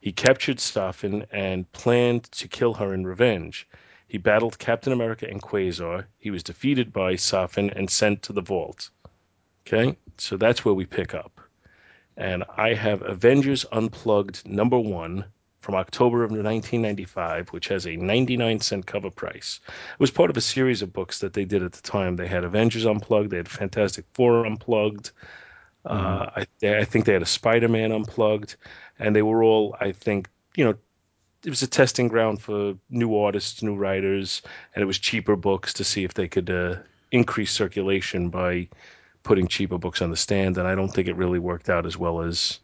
He 0.00 0.10
captured 0.10 0.56
Sofen 0.56 1.26
and 1.30 1.70
planned 1.70 2.24
to 2.32 2.48
kill 2.48 2.74
her 2.74 2.92
in 2.92 3.06
revenge. 3.06 3.68
He 4.08 4.18
battled 4.18 4.58
Captain 4.58 4.92
America 4.92 5.28
and 5.30 5.40
Quasar. 5.40 6.06
He 6.18 6.32
was 6.32 6.42
defeated 6.42 6.92
by 6.92 7.14
Sofen 7.14 7.70
and 7.76 7.88
sent 7.88 8.20
to 8.22 8.32
the 8.32 8.40
vault. 8.40 8.90
Okay, 9.60 9.96
so 10.18 10.36
that's 10.36 10.64
where 10.64 10.74
we 10.74 10.86
pick 10.86 11.14
up. 11.14 11.40
And 12.16 12.42
I 12.56 12.74
have 12.74 13.02
Avengers 13.02 13.64
Unplugged 13.70 14.44
number 14.44 14.80
one 14.80 15.26
from 15.60 15.74
October 15.74 16.24
of 16.24 16.30
1995, 16.30 17.48
which 17.50 17.68
has 17.68 17.86
a 17.86 17.96
99 17.96 18.60
cent 18.60 18.86
cover 18.86 19.10
price. 19.10 19.60
It 19.66 20.00
was 20.00 20.10
part 20.10 20.30
of 20.30 20.36
a 20.36 20.40
series 20.40 20.82
of 20.82 20.92
books 20.92 21.18
that 21.18 21.34
they 21.34 21.44
did 21.44 21.62
at 21.62 21.72
the 21.72 21.82
time. 21.82 22.16
They 22.16 22.26
had 22.26 22.44
Avengers 22.44 22.86
Unplugged, 22.86 23.30
they 23.30 23.36
had 23.36 23.48
Fantastic 23.48 24.04
Four 24.12 24.46
Unplugged. 24.46 25.10
Uh, 25.84 26.30
I, 26.36 26.46
I 26.66 26.84
think 26.84 27.04
they 27.04 27.12
had 27.12 27.22
a 27.22 27.26
Spider 27.26 27.68
Man 27.68 27.92
Unplugged, 27.92 28.56
and 28.98 29.14
they 29.14 29.22
were 29.22 29.42
all, 29.42 29.76
I 29.80 29.92
think, 29.92 30.28
you 30.54 30.64
know, 30.64 30.74
it 31.44 31.48
was 31.48 31.62
a 31.62 31.66
testing 31.66 32.08
ground 32.08 32.42
for 32.42 32.74
new 32.90 33.16
artists, 33.16 33.62
new 33.62 33.74
writers, 33.74 34.42
and 34.74 34.82
it 34.82 34.86
was 34.86 34.98
cheaper 34.98 35.36
books 35.36 35.72
to 35.74 35.84
see 35.84 36.04
if 36.04 36.14
they 36.14 36.28
could 36.28 36.50
uh, 36.50 36.76
increase 37.12 37.50
circulation 37.50 38.28
by 38.28 38.68
putting 39.22 39.48
cheaper 39.48 39.78
books 39.78 40.02
on 40.02 40.10
the 40.10 40.16
stand. 40.16 40.58
And 40.58 40.68
I 40.68 40.74
don't 40.74 40.90
think 40.90 41.08
it 41.08 41.16
really 41.16 41.38
worked 41.38 41.70
out 41.70 41.86
as 41.86 41.96
well 41.96 42.20
as 42.20 42.60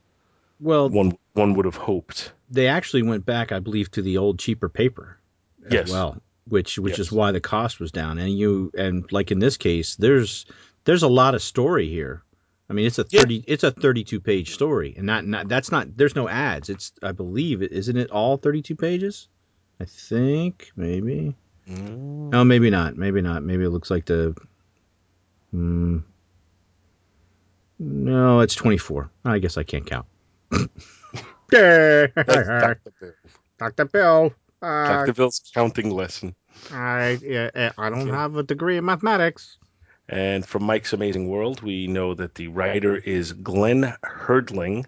Well, 0.61 0.91
one 0.91 1.17
one 1.33 1.55
would 1.55 1.65
have 1.65 1.77
hoped. 1.77 2.33
They 2.51 2.69
actually 2.69 3.03
went 3.03 3.25
back, 3.27 3.53
I 3.53 3.59
believe, 3.61 3.91
to 3.93 4.03
the 4.03 4.19
old 4.19 4.39
cheaper 4.39 4.69
paper 4.69 5.19
as 5.67 5.73
Yes. 5.73 5.91
well, 5.91 6.21
which 6.49 6.79
which 6.79 6.99
is 6.99 7.11
why 7.11 7.33
the 7.33 7.41
cost 7.41 7.81
was 7.81 7.91
down. 7.93 8.19
And 8.19 8.37
you 8.37 8.71
and 8.77 9.11
like 9.13 9.31
in 9.33 9.39
this 9.39 9.57
case, 9.57 9.97
there's 9.97 10.47
there's 10.85 11.03
a 11.03 11.09
lot 11.09 11.35
of 11.35 11.43
story 11.43 11.89
here. 11.89 12.23
I 12.69 12.73
mean, 12.73 12.87
it's 12.87 12.99
a 12.99 13.07
Yeah. 13.11 13.21
thirty 13.23 13.45
it's 13.47 13.65
a 13.65 13.71
thirty 13.71 14.05
two 14.05 14.21
page 14.21 14.53
story, 14.55 14.95
and 14.97 15.07
not, 15.07 15.27
not 15.27 15.49
that's 15.49 15.71
not 15.73 15.97
there's 15.97 16.15
no 16.17 16.29
ads. 16.29 16.69
It's 16.71 16.93
I 17.03 17.13
believe 17.13 17.63
isn't 17.63 17.97
it 17.97 18.11
all 18.11 18.37
thirty 18.37 18.63
two 18.63 18.77
pages? 18.77 19.29
I 19.81 19.85
think 19.85 20.71
maybe. 20.77 21.37
No, 21.69 22.45
maybe 22.45 22.71
not. 22.71 22.97
Maybe 22.97 23.21
not. 23.23 23.43
Maybe 23.43 23.65
it 23.65 23.71
looks 23.71 23.91
like 23.91 24.05
the. 24.07 24.37
Hmm. 25.51 25.99
No, 27.79 28.41
it's 28.41 28.55
24. 28.55 29.11
I 29.25 29.39
guess 29.39 29.57
I 29.59 29.63
can't 29.65 29.85
count. 29.87 30.07
That's 31.51 32.49
Dr. 32.49 32.93
Bill. 33.01 33.13
Dr. 33.59 33.85
Bill. 33.87 34.35
Uh, 34.63 34.89
Dr. 34.89 35.13
Bill's 35.15 35.41
counting 35.55 35.91
lesson. 35.91 36.35
I, 36.73 37.19
yeah, 37.23 37.73
I 37.79 37.91
don't 37.91 38.09
Okay. 38.09 38.11
have 38.11 38.37
a 38.37 38.43
degree 38.43 38.77
in 38.79 38.85
mathematics. 38.85 39.59
And 40.09 40.47
from 40.47 40.63
Mike's 40.65 40.93
Amazing 40.93 41.29
World, 41.29 41.63
we 41.63 41.87
know 41.87 42.15
that 42.15 42.35
the 42.37 42.49
writer 42.49 42.97
is 42.97 43.33
Glenn 43.33 43.93
Herdling. 44.05 44.87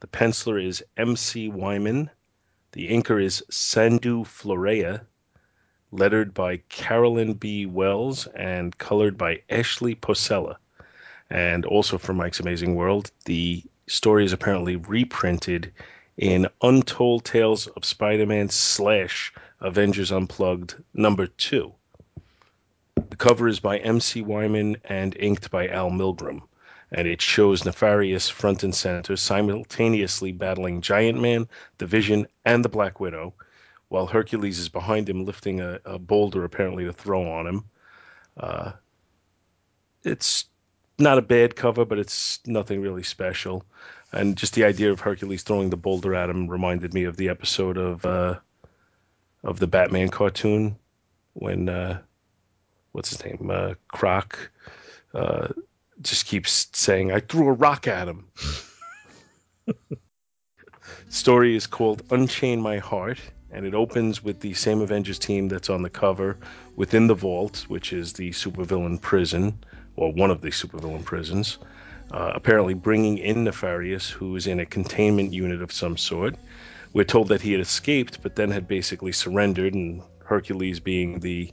The 0.00 0.06
penciler 0.06 0.62
is 0.62 0.84
M.C. 0.96 1.48
Wyman. 1.48 2.10
The 2.72 2.88
inker 2.90 3.22
is 3.22 3.42
Sandu 3.50 4.24
Florea. 4.24 5.00
Lettered 5.90 6.34
by 6.34 6.58
Carolyn 6.68 7.34
B. 7.34 7.66
Wells 7.66 8.26
and 8.34 8.76
colored 8.78 9.16
by 9.16 9.42
Ashley 9.48 9.94
Posella. 9.94 10.56
And 11.30 11.64
also 11.64 11.98
from 11.98 12.16
Mike's 12.16 12.40
Amazing 12.40 12.74
World, 12.74 13.10
the 13.24 13.62
story 13.86 14.24
is 14.24 14.32
apparently 14.32 14.76
reprinted 14.76 15.72
in 16.16 16.48
Untold 16.62 17.24
Tales 17.24 17.66
of 17.68 17.84
Spider-Man 17.84 18.48
slash 18.48 19.32
Avengers 19.60 20.12
Unplugged 20.12 20.82
number 20.94 21.26
two. 21.26 21.72
The 23.10 23.16
cover 23.16 23.48
is 23.48 23.60
by 23.60 23.78
M.C. 23.78 24.22
Wyman 24.22 24.76
and 24.84 25.16
inked 25.16 25.50
by 25.50 25.68
Al 25.68 25.90
Milgrom, 25.90 26.42
and 26.92 27.06
it 27.06 27.20
shows 27.20 27.64
Nefarious 27.64 28.28
front 28.28 28.62
and 28.62 28.74
center, 28.74 29.16
simultaneously 29.16 30.32
battling 30.32 30.80
Giant 30.80 31.20
Man, 31.20 31.48
the 31.78 31.86
Vision, 31.86 32.26
and 32.44 32.64
the 32.64 32.68
Black 32.68 33.00
Widow, 33.00 33.34
while 33.88 34.06
Hercules 34.06 34.58
is 34.58 34.68
behind 34.68 35.08
him 35.08 35.24
lifting 35.24 35.60
a, 35.60 35.80
a 35.84 35.98
boulder 35.98 36.44
apparently 36.44 36.84
to 36.84 36.92
throw 36.92 37.30
on 37.30 37.46
him. 37.46 37.64
Uh, 38.36 38.72
it's 40.04 40.46
not 40.98 41.18
a 41.18 41.22
bad 41.22 41.56
cover, 41.56 41.84
but 41.84 41.98
it's 41.98 42.40
nothing 42.46 42.80
really 42.80 43.02
special. 43.02 43.64
And 44.12 44.36
just 44.36 44.54
the 44.54 44.64
idea 44.64 44.92
of 44.92 45.00
Hercules 45.00 45.42
throwing 45.42 45.70
the 45.70 45.76
boulder 45.76 46.14
at 46.14 46.30
him 46.30 46.48
reminded 46.48 46.94
me 46.94 47.04
of 47.04 47.16
the 47.16 47.28
episode 47.28 47.76
of 47.76 48.04
uh, 48.06 48.38
of 49.42 49.58
the 49.58 49.66
Batman 49.66 50.08
cartoon 50.08 50.76
when 51.34 51.68
uh, 51.68 52.00
what's 52.92 53.10
his 53.10 53.24
name, 53.24 53.50
uh, 53.52 53.74
Croc, 53.88 54.50
uh, 55.14 55.48
just 56.00 56.26
keeps 56.26 56.68
saying, 56.72 57.12
"I 57.12 57.20
threw 57.20 57.48
a 57.48 57.52
rock 57.52 57.88
at 57.88 58.08
him." 58.08 58.26
Story 61.08 61.56
is 61.56 61.66
called 61.66 62.02
Unchain 62.10 62.60
My 62.60 62.78
Heart, 62.78 63.18
and 63.50 63.66
it 63.66 63.74
opens 63.74 64.22
with 64.22 64.40
the 64.40 64.54
same 64.54 64.80
Avengers 64.80 65.18
team 65.18 65.48
that's 65.48 65.70
on 65.70 65.82
the 65.82 65.90
cover 65.90 66.36
within 66.76 67.06
the 67.06 67.14
vault, 67.14 67.64
which 67.68 67.92
is 67.92 68.12
the 68.12 68.30
supervillain 68.30 69.00
prison, 69.00 69.58
or 69.96 70.12
one 70.12 70.30
of 70.30 70.40
the 70.40 70.50
supervillain 70.50 71.04
prisons. 71.04 71.58
uh, 72.12 72.32
apparently 72.34 72.74
bringing 72.74 73.18
in 73.18 73.44
Nefarious, 73.44 74.10
who 74.10 74.36
is 74.36 74.46
in 74.46 74.60
a 74.60 74.66
containment 74.66 75.32
unit 75.32 75.62
of 75.62 75.72
some 75.72 75.96
sort. 75.96 76.36
We're 76.92 77.04
told 77.04 77.28
that 77.28 77.40
he 77.40 77.52
had 77.52 77.60
escaped, 77.60 78.22
but 78.22 78.36
then 78.36 78.50
had 78.50 78.68
basically 78.68 79.12
surrendered, 79.12 79.74
and 79.74 80.02
Hercules, 80.24 80.80
being 80.80 81.20
the 81.20 81.50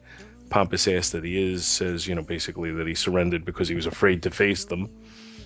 pompous 0.50 0.88
ass 0.88 1.10
that 1.12 1.24
he 1.24 1.42
is, 1.54 1.66
says, 1.66 2.08
you 2.08 2.14
know, 2.14 2.22
basically 2.22 2.72
that 2.72 2.86
he 2.86 2.94
surrendered 2.94 3.46
because 3.46 3.68
he 3.68 3.76
was 3.76 3.86
afraid 3.86 4.22
to 4.24 4.30
face 4.30 4.66
them. 4.66 4.90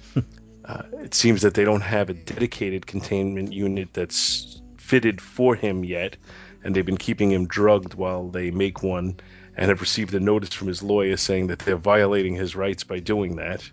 uh, 0.65 0.83
it 0.93 1.13
seems 1.13 1.41
that 1.43 1.53
they 1.53 1.63
don't 1.63 1.81
have 1.81 2.09
a 2.09 2.13
dedicated 2.13 2.87
containment 2.87 3.53
unit 3.53 3.93
that's 3.93 4.61
fitted 4.77 5.21
for 5.21 5.55
him 5.55 5.83
yet, 5.85 6.17
and 6.63 6.75
they've 6.75 6.85
been 6.85 6.97
keeping 6.97 7.31
him 7.31 7.47
drugged 7.47 7.93
while 7.93 8.27
they 8.27 8.51
make 8.51 8.83
one, 8.83 9.17
and 9.57 9.69
have 9.69 9.81
received 9.81 10.13
a 10.13 10.19
notice 10.19 10.53
from 10.53 10.67
his 10.67 10.83
lawyer 10.83 11.17
saying 11.17 11.47
that 11.47 11.59
they're 11.59 11.77
violating 11.77 12.35
his 12.35 12.55
rights 12.55 12.83
by 12.83 12.99
doing 12.99 13.35
that. 13.37 13.69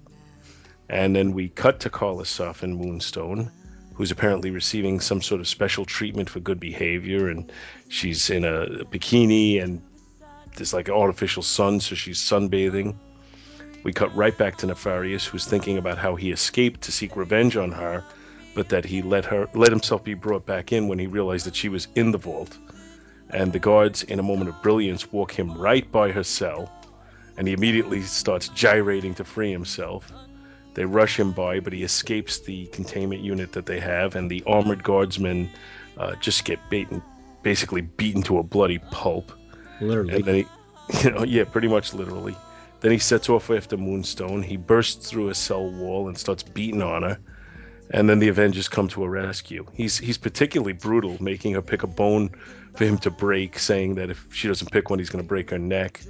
And 0.88 1.16
then 1.16 1.32
we 1.32 1.48
cut 1.48 1.80
to 1.80 1.90
Karla 1.90 2.24
Sofen 2.24 2.62
and 2.62 2.76
Moonstone, 2.76 3.50
who's 3.94 4.10
apparently 4.10 4.50
receiving 4.50 5.00
some 5.00 5.22
sort 5.22 5.40
of 5.40 5.48
special 5.48 5.84
treatment 5.84 6.28
for 6.30 6.40
good 6.40 6.60
behavior, 6.60 7.28
and 7.28 7.50
she's 7.88 8.30
in 8.30 8.44
a 8.44 8.84
bikini 8.90 9.62
and 9.62 9.82
there's 10.56 10.74
like 10.74 10.88
artificial 10.88 11.42
sun, 11.42 11.80
so 11.80 11.94
she's 11.94 12.18
sunbathing. 12.18 12.94
We 13.84 13.92
cut 13.92 14.14
right 14.14 14.36
back 14.36 14.56
to 14.58 14.66
Nefarious, 14.66 15.26
who's 15.26 15.46
thinking 15.46 15.78
about 15.78 15.98
how 15.98 16.14
he 16.14 16.30
escaped 16.30 16.82
to 16.82 16.92
seek 16.92 17.16
revenge 17.16 17.56
on 17.56 17.72
her, 17.72 18.04
but 18.54 18.68
that 18.68 18.84
he 18.84 19.02
let 19.02 19.24
her 19.24 19.48
let 19.54 19.70
himself 19.70 20.04
be 20.04 20.14
brought 20.14 20.46
back 20.46 20.72
in 20.72 20.88
when 20.88 20.98
he 20.98 21.06
realized 21.06 21.46
that 21.46 21.56
she 21.56 21.68
was 21.68 21.88
in 21.96 22.12
the 22.12 22.18
vault. 22.18 22.56
And 23.32 23.52
the 23.52 23.58
guards, 23.58 24.02
in 24.02 24.18
a 24.18 24.22
moment 24.22 24.50
of 24.50 24.62
brilliance, 24.62 25.10
walk 25.10 25.32
him 25.32 25.56
right 25.56 25.90
by 25.90 26.10
her 26.12 26.22
cell, 26.22 26.70
and 27.36 27.48
he 27.48 27.54
immediately 27.54 28.02
starts 28.02 28.48
gyrating 28.48 29.14
to 29.14 29.24
free 29.24 29.50
himself. 29.50 30.12
They 30.74 30.84
rush 30.84 31.18
him 31.18 31.32
by, 31.32 31.60
but 31.60 31.72
he 31.72 31.82
escapes 31.82 32.38
the 32.40 32.66
containment 32.66 33.22
unit 33.22 33.52
that 33.52 33.66
they 33.66 33.80
have, 33.80 34.16
and 34.16 34.30
the 34.30 34.42
armored 34.46 34.82
guardsmen 34.82 35.50
uh, 35.98 36.14
just 36.16 36.44
get 36.44 36.58
beaten, 36.70 37.02
basically 37.42 37.82
beaten 37.82 38.22
to 38.24 38.38
a 38.38 38.42
bloody 38.42 38.78
pulp. 38.90 39.32
Literally. 39.80 40.14
And 40.14 40.24
then 40.24 40.34
he, 40.34 40.46
you 41.04 41.10
know, 41.10 41.24
yeah, 41.24 41.44
pretty 41.44 41.68
much 41.68 41.94
literally. 41.94 42.36
Then 42.80 42.90
he 42.90 42.98
sets 42.98 43.28
off 43.28 43.50
after 43.50 43.76
Moonstone. 43.76 44.42
He 44.42 44.56
bursts 44.56 45.08
through 45.08 45.28
a 45.28 45.34
cell 45.34 45.70
wall 45.70 46.08
and 46.08 46.18
starts 46.18 46.42
beating 46.42 46.82
on 46.82 47.02
her. 47.02 47.18
And 47.92 48.08
then 48.08 48.18
the 48.20 48.28
Avengers 48.28 48.68
come 48.68 48.88
to 48.88 49.02
her 49.02 49.10
rescue. 49.10 49.66
He's 49.74 49.98
he's 49.98 50.16
particularly 50.16 50.72
brutal, 50.72 51.22
making 51.22 51.52
her 51.54 51.62
pick 51.62 51.82
a 51.82 51.86
bone 51.86 52.30
for 52.74 52.84
him 52.84 52.96
to 52.98 53.10
break, 53.10 53.58
saying 53.58 53.96
that 53.96 54.08
if 54.08 54.26
she 54.32 54.48
doesn't 54.48 54.72
pick 54.72 54.88
one, 54.88 54.98
he's 54.98 55.10
going 55.10 55.22
to 55.22 55.28
break 55.28 55.50
her 55.50 55.58
neck. 55.58 56.00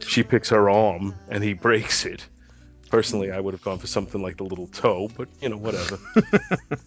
She 0.00 0.22
picks 0.22 0.48
her 0.48 0.70
arm, 0.70 1.14
and 1.28 1.44
he 1.44 1.52
breaks 1.66 2.06
it. 2.06 2.26
Personally, 2.90 3.30
I 3.30 3.40
would 3.40 3.52
have 3.52 3.62
gone 3.62 3.78
for 3.78 3.86
something 3.86 4.22
like 4.22 4.38
the 4.38 4.44
little 4.44 4.68
toe, 4.68 5.10
but 5.16 5.28
you 5.42 5.50
know, 5.50 5.58
whatever. 5.58 5.98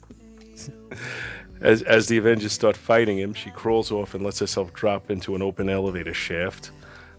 as 1.61 1.83
as 1.83 2.07
the 2.07 2.17
Avengers 2.17 2.51
start 2.51 2.75
fighting 2.75 3.19
him, 3.19 3.35
she 3.35 3.51
crawls 3.51 3.91
off 3.91 4.15
and 4.15 4.23
lets 4.23 4.39
herself 4.39 4.73
drop 4.73 5.11
into 5.11 5.35
an 5.35 5.43
open 5.43 5.69
elevator 5.69 6.15
shaft. 6.15 6.71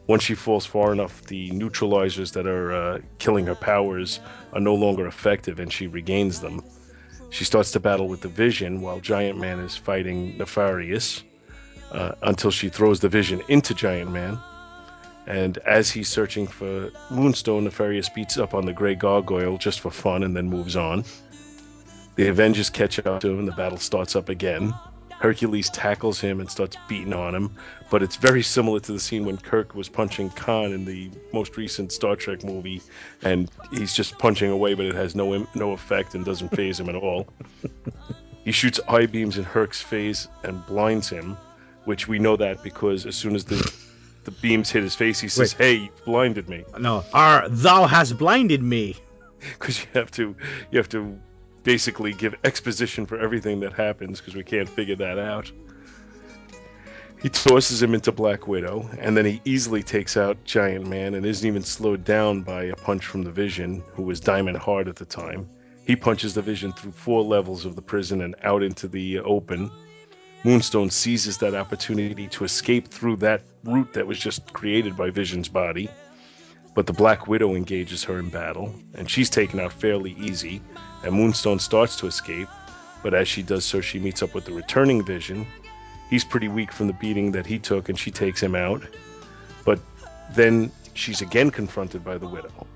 Once 0.08 0.24
she 0.24 0.34
falls 0.34 0.66
far 0.66 0.92
enough, 0.92 1.22
the 1.26 1.50
neutralizers 1.52 2.32
that 2.32 2.48
are 2.48 2.72
uh, 2.72 2.98
killing 3.18 3.46
her 3.46 3.54
powers 3.54 4.18
are 4.52 4.60
no 4.60 4.74
longer 4.74 5.06
effective, 5.06 5.60
and 5.60 5.72
she 5.72 5.86
regains 5.86 6.40
them. 6.40 6.60
She 7.32 7.44
starts 7.44 7.70
to 7.72 7.80
battle 7.80 8.08
with 8.08 8.20
the 8.20 8.28
Vision 8.28 8.82
while 8.82 9.00
Giant 9.00 9.38
Man 9.38 9.58
is 9.58 9.74
fighting 9.74 10.36
Nefarious 10.36 11.24
uh, 11.90 12.12
until 12.22 12.50
she 12.50 12.68
throws 12.68 13.00
the 13.00 13.08
Vision 13.08 13.42
into 13.48 13.72
Giant 13.72 14.10
Man. 14.10 14.38
And 15.26 15.56
as 15.58 15.90
he's 15.90 16.10
searching 16.10 16.46
for 16.46 16.90
Moonstone, 17.10 17.64
Nefarious 17.64 18.10
beats 18.10 18.36
up 18.36 18.52
on 18.52 18.66
the 18.66 18.72
Grey 18.74 18.94
Gargoyle 18.94 19.56
just 19.56 19.80
for 19.80 19.90
fun 19.90 20.24
and 20.24 20.36
then 20.36 20.50
moves 20.50 20.76
on. 20.76 21.04
The 22.16 22.28
Avengers 22.28 22.68
catch 22.68 22.98
up 22.98 23.20
to 23.22 23.30
him, 23.30 23.38
and 23.38 23.48
the 23.48 23.52
battle 23.52 23.78
starts 23.78 24.14
up 24.14 24.28
again. 24.28 24.74
Hercules 25.22 25.70
tackles 25.70 26.20
him 26.20 26.40
and 26.40 26.50
starts 26.50 26.76
beating 26.88 27.12
on 27.14 27.32
him, 27.32 27.54
but 27.90 28.02
it's 28.02 28.16
very 28.16 28.42
similar 28.42 28.80
to 28.80 28.92
the 28.92 28.98
scene 28.98 29.24
when 29.24 29.38
Kirk 29.38 29.72
was 29.72 29.88
punching 29.88 30.30
Khan 30.30 30.72
in 30.72 30.84
the 30.84 31.12
most 31.32 31.56
recent 31.56 31.92
Star 31.92 32.16
Trek 32.16 32.42
movie, 32.42 32.82
and 33.22 33.48
he's 33.70 33.94
just 33.94 34.18
punching 34.18 34.50
away, 34.50 34.74
but 34.74 34.84
it 34.84 34.96
has 34.96 35.14
no 35.14 35.32
im- 35.32 35.46
no 35.54 35.70
effect 35.70 36.16
and 36.16 36.24
doesn't 36.24 36.48
phase 36.56 36.80
him 36.80 36.88
at 36.88 36.96
all. 36.96 37.28
he 38.44 38.50
shoots 38.50 38.80
eye 38.88 39.06
beams 39.06 39.38
in 39.38 39.44
Herc's 39.44 39.80
face 39.80 40.26
and 40.42 40.66
blinds 40.66 41.08
him, 41.08 41.36
which 41.84 42.08
we 42.08 42.18
know 42.18 42.36
that 42.36 42.60
because 42.64 43.06
as 43.06 43.14
soon 43.14 43.36
as 43.36 43.44
the 43.44 43.72
the 44.24 44.32
beams 44.32 44.70
hit 44.70 44.82
his 44.82 44.96
face, 44.96 45.20
he 45.20 45.28
says, 45.28 45.52
"Hey, 45.52 45.74
you 45.74 45.88
blinded 46.04 46.48
me," 46.48 46.64
no, 46.80 47.04
Ar, 47.12 47.48
thou 47.48 47.86
hast 47.86 48.18
blinded 48.18 48.62
me. 48.62 48.96
because 49.52 49.80
you 49.80 49.86
have 49.94 50.10
to 50.12 50.34
you 50.72 50.78
have 50.78 50.88
to 50.88 51.16
basically 51.62 52.12
give 52.12 52.34
exposition 52.44 53.06
for 53.06 53.18
everything 53.18 53.60
that 53.60 53.72
happens 53.72 54.20
because 54.20 54.34
we 54.34 54.44
can't 54.44 54.68
figure 54.68 54.96
that 54.96 55.18
out. 55.18 55.50
He 57.22 57.28
tosses 57.28 57.80
him 57.80 57.94
into 57.94 58.10
Black 58.10 58.48
Widow, 58.48 58.90
and 58.98 59.16
then 59.16 59.24
he 59.24 59.40
easily 59.44 59.80
takes 59.80 60.16
out 60.16 60.42
Giant 60.44 60.88
Man 60.88 61.14
and 61.14 61.24
isn't 61.24 61.46
even 61.46 61.62
slowed 61.62 62.04
down 62.04 62.42
by 62.42 62.64
a 62.64 62.74
punch 62.74 63.06
from 63.06 63.22
the 63.22 63.30
Vision, 63.30 63.80
who 63.94 64.02
was 64.02 64.18
diamond 64.18 64.56
hard 64.56 64.88
at 64.88 64.96
the 64.96 65.04
time. 65.04 65.48
He 65.86 65.94
punches 65.94 66.34
the 66.34 66.42
Vision 66.42 66.72
through 66.72 66.90
four 66.90 67.22
levels 67.22 67.64
of 67.64 67.76
the 67.76 67.82
prison 67.82 68.22
and 68.22 68.34
out 68.42 68.64
into 68.64 68.88
the 68.88 69.20
open. 69.20 69.70
Moonstone 70.42 70.90
seizes 70.90 71.38
that 71.38 71.54
opportunity 71.54 72.26
to 72.26 72.42
escape 72.42 72.88
through 72.88 73.16
that 73.16 73.42
route 73.62 73.92
that 73.92 74.08
was 74.08 74.18
just 74.18 74.52
created 74.52 74.96
by 74.96 75.10
Vision's 75.10 75.48
body. 75.48 75.88
But 76.74 76.86
the 76.86 76.92
Black 76.92 77.28
Widow 77.28 77.54
engages 77.54 78.02
her 78.02 78.18
in 78.18 78.30
battle, 78.30 78.74
and 78.94 79.08
she's 79.08 79.30
taken 79.30 79.60
out 79.60 79.72
fairly 79.72 80.16
easy, 80.18 80.60
and 81.02 81.14
Moonstone 81.14 81.58
starts 81.58 81.96
to 81.96 82.06
escape. 82.06 82.48
But 83.02 83.14
as 83.14 83.26
she 83.26 83.42
does 83.42 83.64
so, 83.64 83.80
she 83.80 83.98
meets 83.98 84.22
up 84.22 84.34
with 84.34 84.44
the 84.44 84.52
returning 84.52 85.04
Vision. 85.04 85.46
He's 86.08 86.24
pretty 86.24 86.48
weak 86.48 86.72
from 86.72 86.86
the 86.86 86.92
beating 86.92 87.32
that 87.32 87.46
he 87.46 87.58
took, 87.58 87.88
and 87.88 87.98
she 87.98 88.10
takes 88.10 88.40
him 88.40 88.54
out. 88.54 88.82
But 89.64 89.80
then 90.34 90.70
she's 90.94 91.20
again 91.20 91.50
confronted 91.50 92.04
by 92.04 92.18
the 92.18 92.28
Widow. 92.28 92.66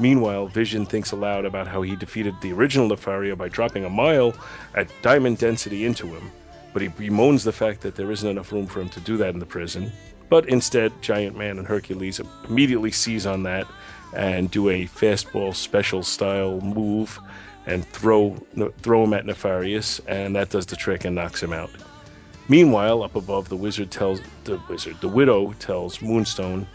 Meanwhile, 0.00 0.46
Vision 0.46 0.86
thinks 0.86 1.10
aloud 1.10 1.44
about 1.44 1.66
how 1.66 1.82
he 1.82 1.96
defeated 1.96 2.34
the 2.40 2.52
original 2.52 2.88
Nefaria 2.88 3.36
by 3.36 3.48
dropping 3.48 3.84
a 3.84 3.90
mile 3.90 4.32
at 4.74 4.88
diamond 5.02 5.38
density 5.38 5.84
into 5.84 6.06
him, 6.06 6.30
but 6.72 6.82
he 6.82 6.88
bemoans 6.88 7.42
the 7.42 7.52
fact 7.52 7.80
that 7.80 7.96
there 7.96 8.12
isn't 8.12 8.28
enough 8.28 8.52
room 8.52 8.66
for 8.66 8.80
him 8.80 8.88
to 8.90 9.00
do 9.00 9.16
that 9.16 9.34
in 9.34 9.40
the 9.40 9.46
prison. 9.46 9.90
But 10.28 10.48
instead, 10.48 10.92
Giant 11.02 11.36
Man 11.36 11.58
and 11.58 11.66
Hercules 11.66 12.20
immediately 12.48 12.92
seize 12.92 13.26
on 13.26 13.42
that 13.42 13.66
and 14.14 14.50
do 14.50 14.68
a 14.68 14.86
fastball 14.86 15.54
special 15.54 16.02
style 16.02 16.60
move 16.60 17.18
and 17.68 17.86
throw 17.90 18.34
throw 18.82 19.04
him 19.04 19.12
at 19.12 19.26
Nefarious, 19.26 20.00
and 20.08 20.34
that 20.34 20.50
does 20.50 20.66
the 20.66 20.74
trick 20.74 21.04
and 21.04 21.14
knocks 21.14 21.40
him 21.40 21.52
out. 21.52 21.70
Meanwhile, 22.48 23.02
up 23.02 23.14
above, 23.14 23.50
the 23.50 23.56
wizard 23.56 23.90
tells 23.90 24.20
the 24.44 24.60
wizard, 24.68 24.96
the 25.00 25.08
widow 25.08 25.52
tells 25.60 26.00
Moonstone 26.00 26.66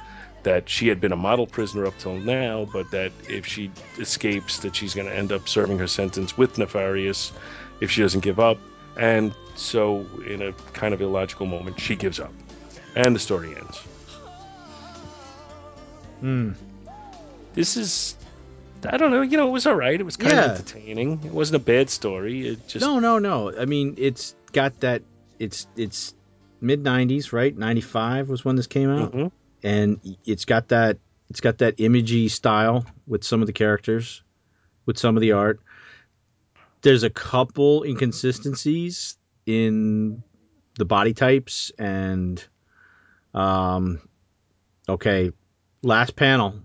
that 0.44 0.70
she 0.70 0.88
had 0.88 1.02
been 1.02 1.12
a 1.12 1.18
model 1.18 1.48
prisoner 1.48 1.86
up 1.86 1.98
till 1.98 2.18
now, 2.18 2.68
but 2.72 2.92
that 2.92 3.12
if 3.28 3.46
she 3.46 3.72
escapes, 3.98 4.60
that 4.60 4.76
she's 4.76 4.94
going 4.94 5.08
to 5.08 5.16
end 5.16 5.32
up 5.32 5.50
serving 5.50 5.80
her 5.80 5.88
sentence 5.88 6.38
with 6.38 6.58
Nefarious 6.58 7.32
if 7.82 7.90
she 7.90 8.02
doesn't 8.02 8.22
give 8.22 8.40
up. 8.40 8.60
And 8.98 9.34
so, 9.56 10.06
in 10.28 10.44
a 10.44 10.54
kind 10.74 10.94
of 10.94 11.02
illogical 11.02 11.48
moment, 11.48 11.80
she 11.80 11.96
gives 11.96 12.20
up, 12.20 12.34
and 12.96 13.16
the 13.16 13.20
story 13.20 13.56
ends. 13.56 13.80
Hmm. 16.20 16.52
This 17.56 17.78
is, 17.78 18.16
I 18.86 18.98
don't 18.98 19.12
know, 19.12 19.22
you 19.22 19.38
know, 19.38 19.48
it 19.48 19.52
was 19.52 19.66
all 19.66 19.76
right. 19.76 20.00
It 20.00 20.04
was 20.04 20.18
kind 20.18 20.36
Yeah. 20.36 20.46
of 20.46 20.52
entertaining. 20.52 21.22
It 21.24 21.32
wasn't 21.32 21.62
a 21.62 21.66
bad 21.66 21.90
story. 21.90 22.48
It 22.48 22.68
just 22.68 22.86
No, 22.86 23.00
no, 23.00 23.20
no. 23.20 23.52
I 23.58 23.66
mean, 23.66 23.96
it's 23.98 24.36
got 24.52 24.80
that. 24.82 25.02
It's 25.40 25.68
it's 25.76 26.14
mid 26.62 26.84
'90s, 26.84 27.34
right? 27.34 27.56
'95 27.56 28.30
was 28.30 28.46
when 28.46 28.56
this 28.56 28.68
came 28.68 28.90
out, 28.90 29.12
Mhm. 29.12 29.32
and 29.64 30.00
it's 30.26 30.46
got 30.46 30.70
that. 30.70 30.98
It's 31.30 31.42
got 31.42 31.58
that 31.60 31.78
imagey 31.80 32.30
style 32.30 32.86
with 33.08 33.24
some 33.24 33.42
of 33.42 33.48
the 33.48 33.54
characters, 33.54 34.24
with 34.86 34.98
some 34.98 35.18
of 35.18 35.22
the 35.22 35.32
art. 35.32 35.60
There's 36.82 37.04
a 37.04 37.10
couple 37.10 37.84
inconsistencies 37.84 39.18
in 39.46 40.22
the 40.78 40.86
body 40.86 41.14
types 41.14 41.72
and, 41.80 42.44
um, 43.34 44.00
okay, 44.90 45.32
last 45.82 46.16
panel. 46.16 46.56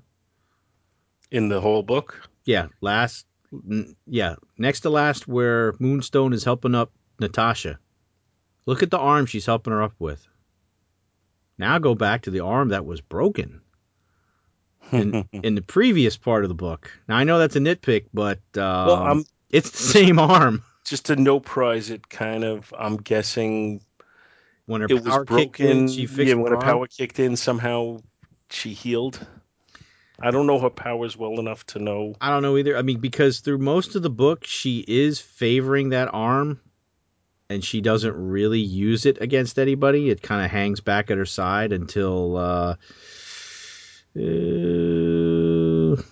In 1.31 1.49
the 1.49 1.61
whole 1.61 1.83
book. 1.83 2.29
Yeah, 2.45 2.69
last. 2.81 3.27
n- 3.53 3.97
Yeah, 4.07 4.37
next 4.57 4.81
to 4.81 4.91
last, 4.91 5.29
where 5.29 5.75
Moonstone 5.79 6.33
is 6.33 6.45
helping 6.45 6.75
up 6.75 6.93
Natasha. 7.21 7.79
Look 8.67 8.83
at 8.83 8.91
the 8.91 8.99
arm 8.99 9.27
she's 9.27 9.47
helping 9.47 9.73
her 9.73 9.83
up 9.83 9.95
with. 9.99 10.27
Now 11.59 11.79
go 11.79 11.95
back 11.95 12.23
to 12.23 12.31
the 12.31 12.41
arm 12.41 12.69
that 12.69 12.85
was 12.87 13.01
broken 13.01 13.61
in, 14.93 15.29
in 15.33 15.55
the 15.55 15.63
previous 15.63 16.17
part 16.17 16.45
of 16.45 16.49
the 16.49 16.55
book. 16.55 16.91
Now 17.09 17.17
I 17.17 17.25
know 17.25 17.39
that's 17.39 17.57
a 17.57 17.61
nitpick, 17.61 18.07
but 18.15 18.39
um, 18.57 18.87
well, 18.87 18.97
I'm 18.97 19.25
it's 19.51 19.71
the 19.71 19.79
same 19.79 20.19
arm. 20.19 20.63
just 20.85 21.07
to 21.07 21.17
no 21.17 21.41
prize 21.41 21.91
it. 21.91 22.09
Kind 22.09 22.45
of, 22.45 22.73
I'm 22.79 22.97
guessing 22.99 23.81
When 24.67 24.83
her 24.83 24.87
it 24.89 24.95
was 24.95 25.05
power 25.05 25.25
kicked 25.25 25.61
in, 25.61 25.89
she 25.89 26.07
fixed 26.07 26.29
yeah, 26.29 26.35
when 26.35 26.53
her 26.53 26.59
power 26.59 26.87
kicked 26.87 27.19
in, 27.19 27.37
somehow 27.37 27.99
she 28.51 28.73
healed. 28.73 29.27
I 30.21 30.33
don't 30.33 30.47
know 30.47 30.59
her 30.59 30.71
powers 30.71 31.17
well 31.17 31.39
enough 31.39 31.65
to 31.67 31.79
know. 31.79 32.15
I 32.21 32.31
don't 32.31 32.43
know 32.43 32.57
either. 32.57 32.77
I 32.77 32.83
mean, 32.83 32.99
because 32.99 33.39
through 33.39 33.59
most 33.59 33.95
of 33.95 34.03
the 34.03 34.11
book, 34.11 34.45
she 34.45 34.85
is 34.87 35.21
favoring 35.21 35.91
that 35.91 36.09
arm, 36.13 36.61
and 37.49 37.65
she 37.65 37.81
doesn't 37.81 38.15
really 38.17 38.59
use 38.59 39.07
it 39.07 39.21
against 39.21 39.61
anybody. 39.61 40.11
It 40.11 40.21
kind 40.21 40.45
of 40.45 40.51
hangs 40.51 40.81
back 40.81 41.13
at 41.13 41.19
her 41.19 41.25
side 41.25 41.73
until, 41.73 42.37
uh, 42.37 42.75
uh, 44.17 46.03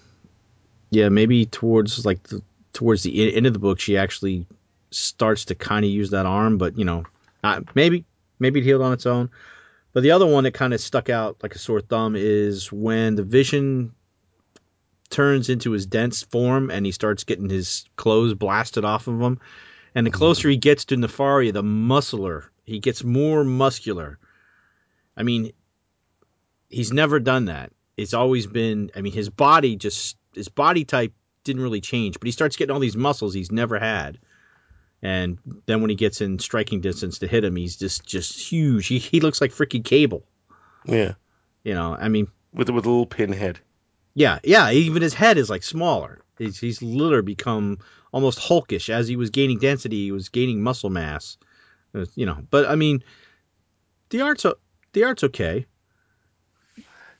yeah, 0.90 1.08
maybe 1.08 1.46
towards 1.46 2.06
like 2.06 2.22
the, 2.24 2.42
towards 2.72 3.02
the 3.02 3.34
end 3.34 3.46
of 3.46 3.54
the 3.54 3.58
book, 3.58 3.80
she 3.80 3.96
actually 3.96 4.46
starts 4.92 5.46
to 5.46 5.56
kind 5.56 5.84
of 5.84 5.90
use 5.90 6.10
that 6.10 6.26
arm. 6.26 6.58
But 6.58 6.78
you 6.78 6.84
know, 6.84 7.04
not, 7.42 7.74
maybe 7.74 8.04
maybe 8.38 8.60
it 8.60 8.64
healed 8.64 8.82
on 8.82 8.92
its 8.92 9.06
own. 9.06 9.30
But 9.92 10.02
the 10.02 10.12
other 10.12 10.26
one 10.26 10.44
that 10.44 10.52
kind 10.52 10.74
of 10.74 10.80
stuck 10.80 11.10
out 11.10 11.38
like 11.42 11.56
a 11.56 11.58
sore 11.58 11.80
thumb 11.80 12.14
is 12.16 12.70
when 12.70 13.16
the 13.16 13.22
Vision 13.24 13.94
turns 15.06 15.48
into 15.48 15.72
his 15.72 15.86
dense 15.86 16.22
form 16.22 16.70
and 16.70 16.84
he 16.84 16.92
starts 16.92 17.24
getting 17.24 17.48
his 17.48 17.84
clothes 17.96 18.34
blasted 18.34 18.84
off 18.84 19.06
of 19.06 19.20
him. 19.20 19.40
And 19.94 20.06
the 20.06 20.10
mm-hmm. 20.10 20.18
closer 20.18 20.48
he 20.48 20.56
gets 20.56 20.86
to 20.86 20.96
Nefaria, 20.96 21.52
the 21.52 21.62
muscular 21.62 22.50
he 22.66 22.80
gets 22.80 23.04
more 23.04 23.44
muscular. 23.44 24.18
I 25.16 25.22
mean, 25.22 25.52
he's 26.68 26.92
never 26.92 27.20
done 27.20 27.46
that. 27.46 27.72
It's 27.96 28.12
always 28.12 28.46
been. 28.46 28.90
I 28.94 29.00
mean, 29.00 29.12
his 29.12 29.30
body 29.30 29.76
just 29.76 30.16
his 30.34 30.48
body 30.48 30.84
type 30.84 31.14
didn't 31.44 31.62
really 31.62 31.80
change, 31.80 32.18
but 32.18 32.26
he 32.26 32.32
starts 32.32 32.56
getting 32.56 32.74
all 32.74 32.80
these 32.80 32.96
muscles 32.96 33.32
he's 33.32 33.52
never 33.52 33.78
had. 33.78 34.18
And 35.00 35.38
then 35.66 35.80
when 35.80 35.90
he 35.90 35.96
gets 35.96 36.20
in 36.20 36.38
striking 36.38 36.80
distance 36.80 37.20
to 37.20 37.28
hit 37.28 37.44
him, 37.44 37.54
he's 37.56 37.76
just 37.76 38.04
just 38.04 38.38
huge. 38.38 38.88
He 38.88 38.98
he 38.98 39.20
looks 39.20 39.40
like 39.40 39.52
freaking 39.52 39.84
Cable. 39.84 40.26
Yeah, 40.84 41.14
You 41.64 41.74
know, 41.74 41.96
I 41.98 42.08
mean, 42.08 42.28
with 42.52 42.68
with 42.68 42.84
a 42.84 42.88
little 42.88 43.06
pinhead. 43.06 43.60
Yeah, 44.16 44.38
yeah. 44.42 44.70
Even 44.70 45.02
his 45.02 45.12
head 45.14 45.36
is 45.36 45.50
like 45.50 45.62
smaller. 45.62 46.22
He's 46.38 46.58
he's 46.58 46.80
literally 46.82 47.22
become 47.22 47.78
almost 48.12 48.38
hulkish 48.38 48.88
as 48.88 49.06
he 49.06 49.14
was 49.16 49.28
gaining 49.30 49.58
density. 49.58 50.04
He 50.04 50.12
was 50.12 50.30
gaining 50.30 50.62
muscle 50.62 50.90
mass. 50.90 51.36
Uh, 51.94 52.06
You 52.14 52.24
know, 52.26 52.38
but 52.50 52.66
I 52.66 52.74
mean, 52.74 53.04
the 54.10 54.22
art's 54.22 54.44
the 54.92 55.04
art's 55.04 55.22
okay. 55.24 55.66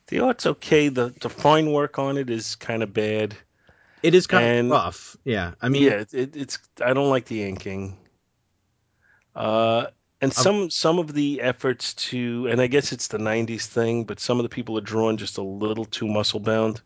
The 0.08 0.20
art's 0.20 0.46
okay. 0.46 0.88
The 0.88 1.14
the 1.20 1.28
fine 1.30 1.70
work 1.72 1.98
on 1.98 2.16
it 2.16 2.30
is 2.30 2.56
kind 2.56 2.82
of 2.82 2.92
bad. 2.92 3.36
It 4.02 4.14
is 4.14 4.26
kind 4.26 4.44
And- 4.44 4.66
of 4.72 4.72
rough. 4.72 5.16
Yeah, 5.24 5.52
I 5.60 5.68
mean, 5.68 5.82
yeah, 5.82 6.00
it, 6.00 6.14
it, 6.14 6.36
it's 6.36 6.58
I 6.84 6.92
don't 6.94 7.10
like 7.10 7.26
the 7.26 7.42
inking. 7.44 7.98
Uh, 9.34 9.86
and 10.26 10.34
some 10.34 10.70
some 10.70 10.98
of 10.98 11.12
the 11.12 11.40
efforts 11.40 11.94
to, 11.94 12.48
and 12.48 12.60
I 12.60 12.66
guess 12.66 12.92
it's 12.92 13.08
the 13.08 13.18
'90s 13.18 13.66
thing, 13.66 14.04
but 14.04 14.18
some 14.18 14.38
of 14.38 14.42
the 14.42 14.48
people 14.48 14.76
are 14.76 14.82
drawn 14.82 15.16
just 15.16 15.38
a 15.38 15.42
little 15.42 15.84
too 15.84 16.08
muscle 16.08 16.40
bound. 16.40 16.82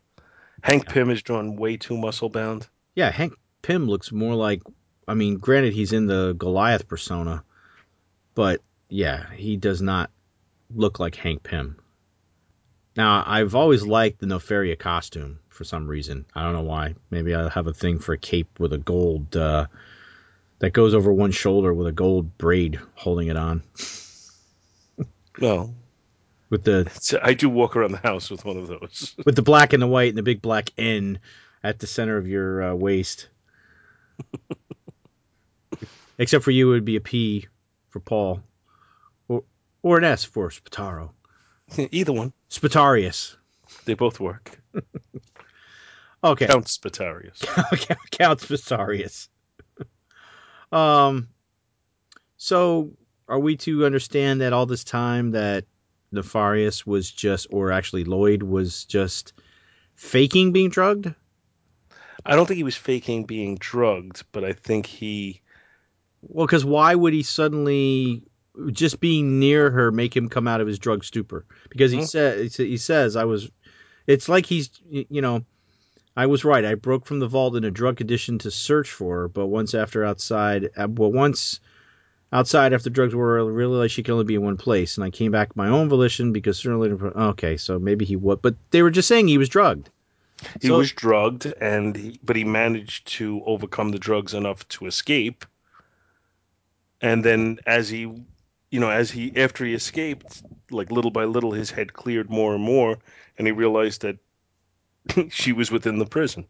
Hank 0.61 0.87
Pym 0.87 1.09
is 1.09 1.23
drawn 1.23 1.55
way 1.55 1.75
too 1.75 1.97
muscle 1.97 2.29
bound. 2.29 2.67
yeah. 2.93 3.09
Hank 3.09 3.33
Pym 3.63 3.87
looks 3.87 4.11
more 4.11 4.35
like. 4.35 4.61
I 5.07 5.15
mean, 5.15 5.37
granted, 5.37 5.73
he's 5.73 5.91
in 5.91 6.05
the 6.05 6.33
Goliath 6.37 6.87
persona, 6.87 7.43
but 8.35 8.61
yeah, 8.89 9.31
he 9.33 9.57
does 9.57 9.81
not 9.81 10.11
look 10.75 10.99
like 10.99 11.15
Hank 11.15 11.41
Pym. 11.41 11.77
Now, 12.95 13.23
I've 13.25 13.55
always 13.55 13.83
liked 13.83 14.19
the 14.19 14.27
Nefaria 14.27 14.77
costume 14.77 15.39
for 15.49 15.63
some 15.63 15.87
reason. 15.87 16.25
I 16.35 16.43
don't 16.43 16.53
know 16.53 16.61
why. 16.61 16.93
Maybe 17.09 17.33
I 17.33 17.49
have 17.49 17.67
a 17.67 17.73
thing 17.73 17.99
for 17.99 18.13
a 18.13 18.17
cape 18.17 18.59
with 18.59 18.73
a 18.73 18.77
gold 18.77 19.35
uh, 19.35 19.65
that 20.61 20.71
goes 20.73 20.93
over 20.93 21.11
one 21.11 21.31
shoulder 21.31 21.73
with 21.73 21.87
a 21.87 21.91
gold 21.91 22.37
braid 22.37 22.79
holding 22.93 23.27
it 23.27 23.35
on. 23.35 23.63
Well, 25.39 25.73
With 26.51 26.63
the 26.63 27.19
I 27.23 27.33
do 27.33 27.49
walk 27.49 27.75
around 27.75 27.91
the 27.93 27.97
house 27.97 28.29
with 28.29 28.45
one 28.45 28.57
of 28.57 28.67
those. 28.67 29.15
with 29.25 29.35
the 29.35 29.41
black 29.41 29.73
and 29.73 29.81
the 29.81 29.87
white 29.87 30.09
and 30.09 30.17
the 30.17 30.23
big 30.23 30.41
black 30.41 30.69
N 30.77 31.19
at 31.63 31.79
the 31.79 31.87
center 31.87 32.15
of 32.17 32.27
your 32.27 32.61
uh, 32.63 32.75
waist. 32.75 33.27
Except 36.19 36.43
for 36.43 36.51
you, 36.51 36.69
it 36.69 36.73
would 36.73 36.85
be 36.85 36.97
a 36.97 37.01
P 37.01 37.47
for 37.89 37.99
Paul, 37.99 38.43
or 39.27 39.43
or 39.81 39.97
an 39.97 40.03
S 40.03 40.23
for 40.23 40.49
Spataro. 40.49 41.09
Either 41.91 42.13
one, 42.13 42.33
Spatarius. 42.51 43.35
they 43.85 43.95
both 43.95 44.19
work. 44.19 44.61
Okay, 46.23 46.45
Count 46.45 46.65
Spatarius. 46.65 47.39
Count 48.11 48.39
Spatarius. 48.41 49.27
Um, 50.71 51.27
so 52.37 52.91
are 53.27 53.39
we 53.39 53.55
to 53.57 53.85
understand 53.85 54.41
that 54.41 54.53
all 54.53 54.65
this 54.65 54.83
time 54.83 55.31
that 55.31 55.65
Nefarious 56.11 56.85
was 56.85 57.09
just, 57.09 57.47
or 57.51 57.71
actually 57.71 58.03
Lloyd 58.03 58.43
was 58.43 58.85
just 58.85 59.33
faking 59.95 60.51
being 60.51 60.69
drugged? 60.69 61.13
I 62.25 62.35
don't 62.35 62.45
think 62.45 62.57
he 62.57 62.63
was 62.63 62.75
faking 62.75 63.25
being 63.25 63.57
drugged, 63.57 64.23
but 64.31 64.43
I 64.43 64.53
think 64.53 64.85
he. 64.85 65.41
Well, 66.21 66.45
because 66.45 66.65
why 66.65 66.93
would 66.93 67.13
he 67.13 67.23
suddenly 67.23 68.23
just 68.71 68.99
being 68.99 69.39
near 69.39 69.71
her 69.71 69.91
make 69.91 70.15
him 70.15 70.29
come 70.29 70.47
out 70.47 70.61
of 70.61 70.67
his 70.67 70.77
drug 70.77 71.03
stupor? 71.03 71.45
Because 71.69 71.91
he 71.91 71.99
Hmm. 71.99 72.05
said 72.05 72.51
he 72.51 72.77
says 72.77 73.15
I 73.15 73.23
was. 73.23 73.49
It's 74.07 74.29
like 74.29 74.45
he's 74.45 74.69
you 74.89 75.21
know, 75.21 75.45
I 76.15 76.25
was 76.25 76.43
right. 76.43 76.65
I 76.65 76.75
broke 76.75 77.05
from 77.05 77.19
the 77.19 77.27
vault 77.27 77.55
in 77.55 77.63
a 77.63 77.71
drug 77.71 77.97
condition 77.97 78.37
to 78.39 78.51
search 78.51 78.89
for 78.91 79.21
her, 79.21 79.27
but 79.27 79.47
once 79.47 79.73
after 79.73 80.03
outside, 80.03 80.69
uh, 80.75 80.87
well, 80.89 81.11
once 81.11 81.59
outside 82.33 82.73
after 82.73 82.89
drugs 82.89 83.15
were 83.15 83.39
I 83.39 83.43
realized 83.43 83.93
she 83.93 84.03
could 84.03 84.11
only 84.13 84.25
be 84.25 84.35
in 84.35 84.43
one 84.43 84.57
place, 84.57 84.97
and 84.97 85.05
I 85.05 85.09
came 85.09 85.31
back 85.31 85.55
my 85.55 85.69
own 85.69 85.87
volition 85.89 86.33
because 86.33 86.59
sooner 86.59 86.75
or 86.75 86.79
later. 86.79 87.17
Okay, 87.17 87.55
so 87.57 87.79
maybe 87.79 88.03
he 88.05 88.15
would, 88.15 88.41
but 88.41 88.55
they 88.71 88.81
were 88.83 88.91
just 88.91 89.07
saying 89.07 89.27
he 89.27 89.37
was 89.37 89.49
drugged. 89.49 89.89
He 90.61 90.67
So- 90.67 90.79
was 90.79 90.91
drugged, 90.91 91.45
and 91.61 91.95
he, 91.95 92.19
but 92.23 92.35
he 92.35 92.43
managed 92.43 93.07
to 93.17 93.41
overcome 93.45 93.91
the 93.91 93.99
drugs 93.99 94.33
enough 94.33 94.67
to 94.69 94.87
escape. 94.87 95.45
And 97.01 97.23
then, 97.23 97.59
as 97.65 97.89
he, 97.89 98.01
you 98.69 98.79
know, 98.79 98.89
as 98.89 99.09
he 99.11 99.31
after 99.37 99.65
he 99.65 99.73
escaped, 99.73 100.43
like 100.71 100.91
little 100.91 101.11
by 101.11 101.25
little, 101.25 101.51
his 101.51 101.71
head 101.71 101.93
cleared 101.93 102.29
more 102.29 102.53
and 102.53 102.63
more, 102.63 102.97
and 103.37 103.47
he 103.47 103.51
realized 103.53 104.01
that 104.01 104.17
she 105.29 105.51
was 105.53 105.71
within 105.71 105.99
the 105.99 106.05
prison. 106.05 106.45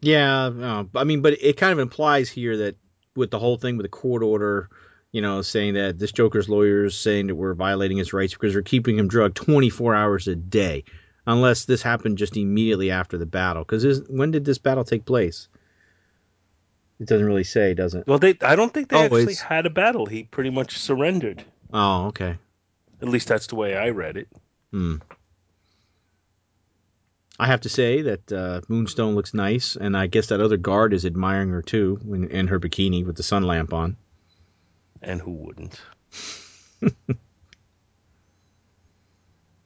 Yeah, 0.00 0.50
no, 0.50 0.88
I 0.94 1.04
mean, 1.04 1.22
but 1.22 1.34
it 1.42 1.56
kind 1.56 1.72
of 1.72 1.78
implies 1.78 2.28
here 2.28 2.56
that 2.58 2.76
with 3.14 3.30
the 3.30 3.38
whole 3.38 3.56
thing 3.56 3.76
with 3.76 3.84
the 3.84 3.88
court 3.90 4.22
order, 4.22 4.68
you 5.10 5.22
know, 5.22 5.40
saying 5.42 5.74
that 5.74 5.98
this 5.98 6.12
Joker's 6.12 6.48
lawyers 6.48 6.96
saying 6.96 7.28
that 7.28 7.34
we're 7.34 7.54
violating 7.54 7.96
his 7.96 8.12
rights 8.12 8.34
because 8.34 8.54
we're 8.54 8.62
keeping 8.62 8.98
him 8.98 9.08
drugged 9.08 9.36
24 9.36 9.94
hours 9.94 10.28
a 10.28 10.36
day, 10.36 10.84
unless 11.26 11.64
this 11.64 11.80
happened 11.82 12.18
just 12.18 12.36
immediately 12.36 12.90
after 12.90 13.16
the 13.16 13.26
battle. 13.26 13.64
Because 13.64 14.02
when 14.08 14.30
did 14.30 14.44
this 14.44 14.58
battle 14.58 14.84
take 14.84 15.06
place? 15.06 15.48
It 17.00 17.08
doesn't 17.08 17.26
really 17.26 17.44
say, 17.44 17.74
does 17.74 17.94
it? 17.94 18.06
Well, 18.06 18.18
they, 18.18 18.36
I 18.42 18.56
don't 18.56 18.72
think 18.72 18.88
they 18.88 18.96
Oh, 18.96 19.04
actually 19.04 19.22
it's- 19.22 19.40
had 19.40 19.66
a 19.66 19.70
battle. 19.70 20.06
He 20.06 20.24
pretty 20.24 20.50
much 20.50 20.78
surrendered. 20.78 21.42
Oh, 21.72 22.06
okay. 22.06 22.36
At 23.02 23.08
least 23.08 23.28
that's 23.28 23.46
the 23.48 23.56
way 23.56 23.76
I 23.76 23.90
read 23.90 24.16
it. 24.16 24.28
Hmm. 24.72 24.96
I 27.38 27.46
have 27.46 27.60
to 27.62 27.68
say 27.68 28.02
that 28.02 28.32
uh, 28.32 28.60
Moonstone 28.68 29.14
looks 29.14 29.34
nice, 29.34 29.76
and 29.76 29.96
I 29.96 30.06
guess 30.06 30.28
that 30.28 30.40
other 30.40 30.56
guard 30.56 30.94
is 30.94 31.04
admiring 31.04 31.50
her 31.50 31.62
too, 31.62 32.00
in, 32.04 32.28
in 32.30 32.46
her 32.48 32.58
bikini 32.58 33.04
with 33.04 33.16
the 33.16 33.22
sun 33.22 33.42
lamp 33.42 33.72
on. 33.72 33.96
And 35.02 35.20
who 35.20 35.32
wouldn't? 35.32 35.80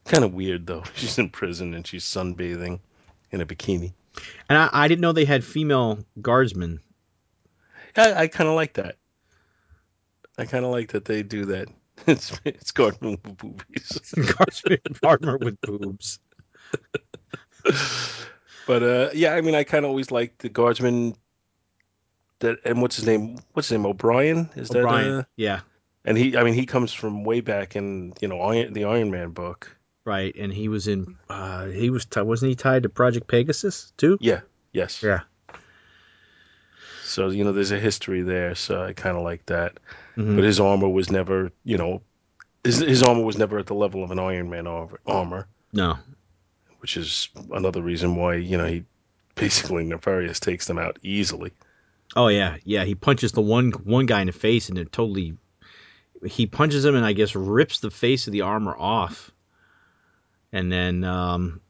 kind 0.05 0.25
of 0.25 0.35
weird 0.35 0.67
though. 0.67 0.83
She's 0.95 1.19
in 1.19 1.31
prison 1.31 1.75
and 1.75 1.87
she's 1.87 2.05
sunbathing 2.05 2.81
in 3.31 3.41
a 3.41 3.47
bikini. 3.47 3.93
And 4.49 4.59
I, 4.59 4.69
I 4.73 4.89
didn't 4.89 5.01
know 5.03 5.13
they 5.13 5.25
had 5.25 5.45
female 5.45 6.01
guardsmen. 6.21 6.81
I, 7.97 8.13
I 8.13 8.27
kind 8.27 8.49
of 8.49 8.57
like 8.57 8.75
that. 8.75 8.97
I 10.37 10.47
kind 10.47 10.65
of 10.65 10.73
like 10.73 10.93
that 10.93 11.05
they 11.05 11.23
do 11.23 11.47
that. 11.47 11.69
It's 12.07 12.41
it's 12.47 12.71
Gardner 12.71 13.11
with 13.11 13.37
boobies. 13.37 14.15
partner 15.03 15.37
with 15.37 15.61
boobs. 15.61 16.19
but 18.67 18.83
uh, 18.83 19.11
yeah, 19.15 19.35
I 19.35 19.41
mean, 19.41 19.55
I 19.55 19.65
kind 19.65 19.85
of 19.85 19.91
always 19.91 20.11
liked 20.11 20.41
the 20.41 20.49
guardsman. 20.49 21.15
That 22.41 22.59
and 22.65 22.81
what's 22.81 22.97
his 22.97 23.07
name? 23.07 23.39
What's 23.53 23.69
his 23.69 23.77
name? 23.79 23.87
O'Brien? 23.87 24.49
Is 24.57 24.69
that? 24.71 24.79
O'Brien. 24.81 25.13
Uh, 25.13 25.23
Yeah, 25.37 25.61
and 26.05 26.17
he, 26.17 26.37
I 26.37 26.43
mean, 26.45 26.55
he 26.55 26.65
comes 26.67 26.93
from 26.93 27.25
way 27.25 27.41
back 27.41 27.77
in 27.77 28.15
you 28.21 28.29
know 28.29 28.41
Iron, 28.41 28.73
the 28.73 28.85
Iron 28.85 29.11
Man 29.11 29.31
book. 29.31 29.77
right. 30.05 30.35
And 30.37 30.53
he 30.53 30.69
was 30.69 30.89
in. 30.89 31.17
Uh, 31.29 31.67
he 31.67 31.91
was 31.91 32.07
t- 32.07 32.21
wasn't 32.23 32.49
he 32.51 32.55
tied 32.57 32.85
to 32.85 32.89
Project 32.89 33.27
Pegasus 33.29 33.93
too? 33.99 34.17
Yeah. 34.21 34.41
Yes. 34.73 35.03
Yeah. 35.03 35.21
So 37.05 37.29
you 37.29 37.45
know, 37.45 37.53
there's 37.53 37.73
a 37.73 37.79
history 37.79 38.23
there. 38.23 38.55
So 38.55 38.83
I 38.85 38.93
kind 38.93 39.17
of 39.17 39.23
like 39.23 39.45
that. 39.47 39.79
Mhm. 40.17 40.37
But 40.37 40.45
his 40.45 40.61
armor 40.61 40.89
was 40.89 41.11
never, 41.11 41.51
you 41.65 41.77
know, 41.77 42.03
his 42.65 42.79
his 42.79 43.03
armor 43.03 43.23
was 43.25 43.37
never 43.37 43.59
at 43.59 43.67
the 43.67 43.75
level 43.75 44.03
of 44.05 44.11
an 44.11 44.19
Iron 44.19 44.49
Man 44.49 44.67
armor, 44.67 44.99
armor 45.07 45.47
No. 45.73 45.99
Which 46.81 46.97
is 46.97 47.29
another 47.53 47.83
reason 47.83 48.17
why 48.17 48.37
you 48.37 48.57
know 48.57 48.67
he 48.67 48.85
basically 49.35 49.85
Nefarious 49.85 50.41
takes 50.41 50.67
them 50.67 50.79
out 50.79 50.99
easily. 51.03 51.53
Oh 52.17 52.29
yeah, 52.29 52.57
yeah. 52.65 52.85
He 52.85 52.95
punches 52.95 53.33
the 53.33 53.41
one 53.41 53.71
one 53.71 54.07
guy 54.07 54.21
in 54.21 54.27
the 54.27 54.33
face, 54.33 54.69
and 54.69 54.79
it 54.79 54.93
totally. 54.93 55.37
He 56.25 56.47
punches 56.47 56.85
him, 56.85 56.97
and 56.97 57.07
I 57.07 57.13
guess 57.13 57.35
rips 57.35 57.81
the 57.81 57.91
face 57.91 58.27
of 58.27 58.33
the 58.33 58.43
armor 58.43 58.77
off. 58.77 59.31
And 60.53 60.71
then, 60.71 61.05
um, 61.05 61.61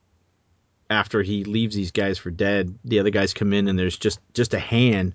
after 0.88 1.22
he 1.22 1.44
leaves 1.44 1.76
these 1.76 1.92
guys 1.92 2.18
for 2.18 2.30
dead, 2.30 2.78
the 2.84 2.98
other 2.98 3.11
guys 3.11 3.34
come 3.34 3.52
in 3.52 3.68
and 3.68 3.78
there's 3.78 3.96
just 3.96 4.18
just 4.34 4.54
a 4.54 4.58
hand 4.58 5.14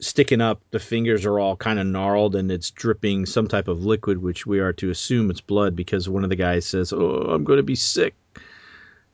sticking 0.00 0.40
up. 0.40 0.60
The 0.70 0.78
fingers 0.78 1.26
are 1.26 1.38
all 1.38 1.56
kind 1.56 1.78
of 1.78 1.86
gnarled 1.86 2.36
and 2.36 2.50
it's 2.50 2.70
dripping 2.70 3.26
some 3.26 3.48
type 3.48 3.68
of 3.68 3.84
liquid, 3.84 4.18
which 4.18 4.46
we 4.46 4.60
are 4.60 4.72
to 4.74 4.90
assume 4.90 5.30
it's 5.30 5.40
blood 5.40 5.74
because 5.74 6.08
one 6.08 6.24
of 6.24 6.30
the 6.30 6.36
guys 6.36 6.66
says, 6.66 6.92
"Oh, 6.92 7.26
I'm 7.30 7.44
going 7.44 7.58
to 7.58 7.62
be 7.62 7.74
sick," 7.74 8.14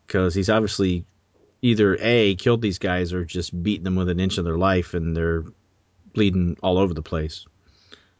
because 0.08 0.34
he's 0.34 0.50
obviously 0.50 1.04
either 1.62 1.96
a 2.00 2.34
killed 2.36 2.62
these 2.62 2.78
guys 2.78 3.12
or 3.12 3.24
just 3.24 3.62
beaten 3.62 3.84
them 3.84 3.94
with 3.94 4.08
an 4.08 4.18
inch 4.18 4.38
of 4.38 4.44
their 4.44 4.58
life 4.58 4.94
and 4.94 5.16
they're 5.16 5.44
bleeding 6.14 6.56
all 6.62 6.78
over 6.78 6.94
the 6.94 7.02
place. 7.02 7.46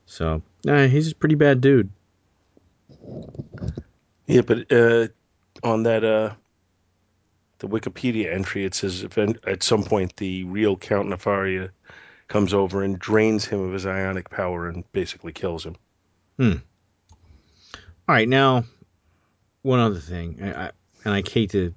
So, 0.07 0.43
nah, 0.65 0.87
he's 0.87 1.11
a 1.11 1.15
pretty 1.15 1.35
bad 1.35 1.61
dude. 1.61 1.91
Yeah, 4.27 4.43
but 4.43 4.71
uh, 4.71 5.09
on 5.65 5.83
that 5.85 6.05
uh, 6.05 6.35
the 7.59 7.69
Wikipedia 7.69 8.33
entry, 8.33 8.65
it 8.65 8.75
says 8.75 9.03
if 9.03 9.19
at 9.19 9.63
some 9.63 9.83
point 9.83 10.17
the 10.17 10.45
real 10.45 10.77
Count 10.77 11.09
Nefaria 11.09 11.71
comes 12.29 12.53
over 12.53 12.83
and 12.83 12.99
drains 12.99 13.47
him 13.47 13.61
of 13.61 13.73
his 13.73 13.87
ionic 13.87 14.29
power 14.29 14.69
and 14.69 14.85
basically 14.93 15.33
kills 15.33 15.65
him. 15.65 15.77
Hmm. 16.39 16.53
All 18.07 18.15
right, 18.15 18.29
now 18.29 18.65
one 19.63 19.81
other 19.81 19.99
thing, 19.99 20.39
I, 20.43 20.67
I, 20.67 20.71
and 21.05 21.15
I 21.15 21.23
hate 21.29 21.51
to 21.51 21.75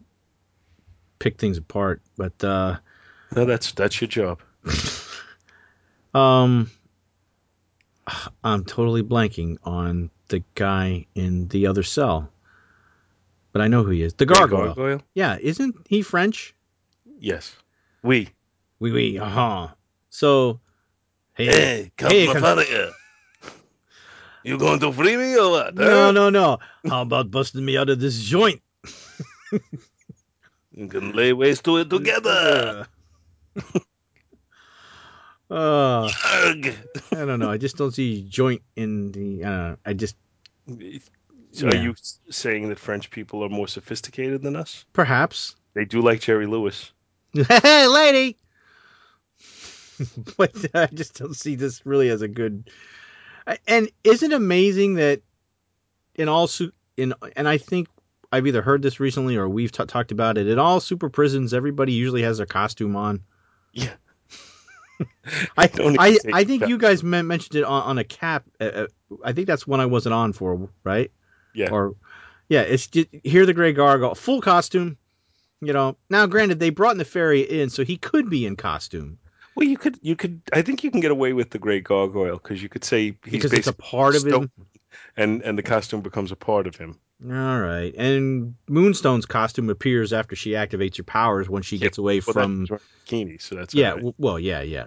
pick 1.20 1.38
things 1.38 1.58
apart, 1.58 2.02
but 2.18 2.44
uh, 2.44 2.78
No, 3.36 3.46
that's 3.46 3.72
that's 3.74 4.02
your 4.02 4.08
job. 4.08 4.40
um, 6.14 6.70
I'm 8.44 8.66
totally 8.66 9.04
blanking 9.04 9.58
on 9.64 10.10
the 10.28 10.44
guy 10.56 11.06
in 11.16 11.48
the 11.48 11.68
other 11.68 11.84
cell, 11.84 12.32
but 13.52 13.62
I 13.62 13.68
know 13.68 13.84
who 13.84 13.92
he 13.92 14.02
is. 14.02 14.14
The 14.16 14.26
gargoyle. 14.26 14.74
Gargoyle? 14.74 15.02
Yeah, 15.14 15.38
isn't 15.40 15.76
he 15.88 16.02
French? 16.02 16.56
Yes. 17.20 17.56
We. 18.04 18.30
We 18.80 18.92
oui, 18.92 19.20
uh 19.20 19.26
huh. 19.26 19.68
So, 20.10 20.60
hey, 21.36 21.46
Hey, 21.46 21.92
Count 21.98 22.14
Hey, 22.14 22.28
Nefaria. 22.28 22.92
You 24.44 24.58
going 24.58 24.80
to 24.80 24.92
free 24.92 25.16
me 25.18 25.38
or 25.38 25.52
what? 25.52 25.76
no, 25.76 26.12
no, 26.12 26.32
no. 26.32 26.58
How 26.90 27.04
about 27.04 27.30
busting 27.30 27.64
me 27.64 27.78
out 27.78 27.90
of 27.90 28.00
this 28.00 28.20
joint? 28.20 28.62
You 30.72 30.88
can 30.88 31.12
lay 31.14 31.34
waste 31.34 31.66
to 31.66 31.78
it 31.78 31.90
together. 31.90 32.88
Uh, 35.52 36.10
I 36.24 36.72
don't 37.12 37.40
know. 37.40 37.52
I 37.52 37.58
just 37.58 37.76
don't 37.76 37.92
see 37.92 38.22
joint 38.22 38.62
in 38.78 39.12
the. 39.12 39.44
Uh, 39.44 39.76
I 39.86 39.92
just 39.92 40.16
So 41.52 41.68
Are 41.68 41.76
you 41.76 41.94
saying 42.30 42.70
that 42.70 42.80
French 42.80 43.10
people 43.12 43.44
are 43.44 43.50
more 43.50 43.68
sophisticated 43.68 44.42
than 44.42 44.56
us? 44.56 44.86
perhaps. 44.94 45.56
They 45.74 45.84
do 45.84 46.02
like 46.02 46.22
Jerry 46.22 46.46
Lewis. 46.46 46.94
hey, 47.34 47.88
lady. 47.88 48.38
but 50.38 50.56
I 50.74 50.88
just 50.88 51.20
don't 51.20 51.36
see 51.36 51.56
this 51.56 51.86
really 51.86 52.10
as 52.10 52.22
a 52.22 52.28
good. 52.28 52.70
And 53.68 53.90
isn't 54.04 54.32
it 54.32 54.36
amazing 54.36 54.96
that 54.96 55.22
in 56.16 56.30
all 56.30 56.48
su- 56.48 56.72
in 56.96 57.14
and 57.36 57.48
I 57.48 57.58
think 57.58 57.90
I've 58.32 58.48
either 58.48 58.62
heard 58.62 58.82
this 58.82 59.00
recently 59.00 59.36
or 59.36 59.50
we've 59.50 59.72
t- 59.72 59.86
talked 59.86 60.12
about 60.12 60.38
it. 60.38 60.48
In 60.48 60.58
all 60.58 60.80
super 60.80 61.10
prisons, 61.10 61.54
everybody 61.54 61.94
usually 61.94 62.24
has 62.24 62.38
their 62.38 62.46
costume 62.46 62.96
on. 62.96 63.22
Yeah. 63.74 63.94
I 65.58 65.68
Don't 65.74 66.00
I, 66.00 66.18
I 66.34 66.44
think 66.44 66.68
you 66.68 66.78
guys 66.78 67.04
men- 67.04 67.28
mentioned 67.28 67.58
it 67.58 67.64
on, 67.64 67.84
on 67.84 67.98
a 67.98 68.04
cap. 68.04 68.46
Uh, 68.60 68.64
uh, 68.64 68.88
I 69.24 69.34
think 69.34 69.48
that's 69.48 69.68
one 69.68 69.80
I 69.80 69.86
wasn't 69.86 70.14
on 70.14 70.34
for, 70.34 70.70
right? 70.84 71.12
Yeah. 71.54 71.72
Or 71.72 71.96
yeah, 72.50 72.62
it's 72.62 72.88
just 72.88 73.08
here 73.24 73.46
the 73.46 73.54
gray 73.54 73.74
gargoyle, 73.74 74.16
full 74.16 74.42
costume. 74.42 74.98
You 75.62 75.74
know, 75.74 75.96
now 76.10 76.26
granted 76.26 76.60
they 76.60 76.72
brought 76.72 76.96
Nefari 76.96 77.48
in, 77.48 77.70
so 77.70 77.84
he 77.84 77.96
could 77.98 78.30
be 78.30 78.48
in 78.48 78.56
costume 78.56 79.20
Well, 79.56 79.68
you 79.68 79.78
could, 79.78 80.00
you 80.02 80.16
could. 80.16 80.42
I 80.52 80.64
think 80.64 80.84
you 80.84 80.90
can 80.90 81.02
get 81.02 81.12
away 81.12 81.34
with 81.34 81.52
the 81.52 81.60
Grey 81.60 81.82
Gargoyle 81.82 82.38
because 82.38 82.64
you 82.64 82.70
could 82.70 82.84
say 82.84 83.16
he's 83.24 83.32
because 83.32 83.54
it's 83.54 83.68
a 83.68 83.74
part 83.74 84.16
of 84.16 84.26
him. 84.26 84.50
and 85.16 85.42
and 85.44 85.58
the 85.58 85.64
costume 85.64 86.02
becomes 86.02 86.32
a 86.32 86.36
part 86.36 86.66
of 86.66 86.76
him. 86.76 86.98
All 87.24 87.60
right, 87.60 87.94
and 87.96 88.56
Moonstone's 88.68 89.26
costume 89.28 89.70
appears 89.70 90.12
after 90.12 90.36
she 90.36 90.52
activates 90.52 90.98
her 90.98 91.04
powers 91.04 91.48
when 91.48 91.62
she 91.62 91.78
Yeah, 91.78 91.86
gets 91.86 91.98
away 92.00 92.20
Well, 92.20 92.34
from. 92.34 92.68
bikini, 93.06 93.40
so 93.40 93.56
that's 93.56 93.76
Yeah, 93.76 93.94
right. 93.94 94.14
well, 94.18 94.40
yeah, 94.40 94.62
yeah. 94.62 94.86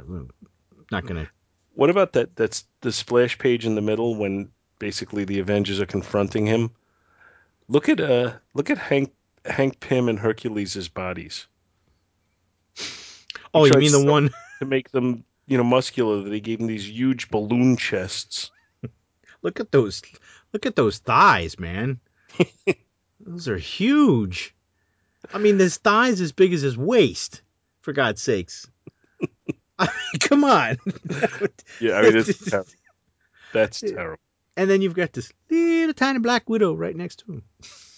Not 0.91 1.07
gonna. 1.07 1.29
What 1.75 1.91
about 1.91 2.13
that? 2.15 2.35
That's 2.37 2.65
the 2.81 2.91
splash 2.93 3.39
page 3.39 3.67
in 3.67 3.77
the 3.77 3.81
middle 3.81 4.17
when 4.17 4.51
basically 4.79 5.25
the 5.25 5.39
Avengers 5.39 5.81
are 5.81 5.87
confronting 5.87 6.47
him. 6.47 6.71
Look 7.69 7.89
at 7.89 8.01
uh, 8.01 8.35
look 8.55 8.69
at 8.71 8.79
Hank 8.79 9.13
Hank 9.45 9.79
Pym 9.81 10.09
and 10.09 10.19
Hercules' 10.19 10.89
bodies 10.89 11.47
Oh, 13.55 13.65
you 13.67 13.73
mean 13.79 13.93
the 13.93 14.05
one? 14.05 14.31
to 14.61 14.67
make 14.67 14.91
them, 14.91 15.25
you 15.47 15.57
know, 15.57 15.65
muscular. 15.65 16.23
That 16.23 16.33
he 16.33 16.41
gave 16.41 16.59
them 16.59 16.67
these 16.67 16.89
huge 16.89 17.31
balloon 17.31 17.77
chests. 17.77 18.51
Look 19.43 19.61
at 19.61 19.71
those. 19.71 20.03
Look 20.53 20.67
at 20.67 20.77
those 20.77 20.99
thighs, 20.99 21.59
man. 21.59 22.01
Those 23.21 23.49
are 23.49 23.57
huge. 23.57 24.55
I 25.33 25.39
mean, 25.39 25.59
his 25.59 25.79
thighs 25.79 26.21
as 26.21 26.33
big 26.33 26.53
as 26.53 26.63
his 26.63 26.77
waist. 26.77 27.43
For 27.83 27.93
God's 27.93 28.23
sakes. 28.23 28.67
I 29.79 29.85
mean, 29.87 30.21
come 30.21 30.45
on. 30.45 30.79
Yeah, 31.81 31.95
I 31.99 32.03
mean, 32.03 32.17
it's 32.17 32.51
terrible. 32.51 32.71
That's 33.53 33.81
terrible. 33.81 34.21
and 34.57 34.71
then 34.71 34.81
you've 34.81 34.95
got 34.95 35.13
this 35.13 35.31
little 35.51 35.93
tiny 35.93 36.19
black 36.19 36.49
widow 36.49 36.73
right 36.75 36.97
next 36.97 37.21
to 37.21 37.33
him. 37.33 37.43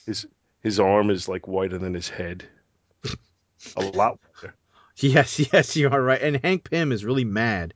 His 0.07 0.27
his 0.61 0.81
arm 0.81 1.11
is 1.11 1.29
like 1.29 1.47
whiter 1.47 1.79
than 1.79 1.95
his 1.95 2.09
head. 2.09 2.45
A 3.77 3.81
lot 3.85 4.19
whiter. 4.41 4.55
Yes, 4.99 5.39
yes, 5.53 5.77
you 5.77 5.91
are 5.91 6.03
right. 6.03 6.21
And 6.23 6.41
Hank 6.43 6.71
Pym 6.71 6.91
is 6.91 7.05
really 7.05 7.25
mad. 7.27 7.75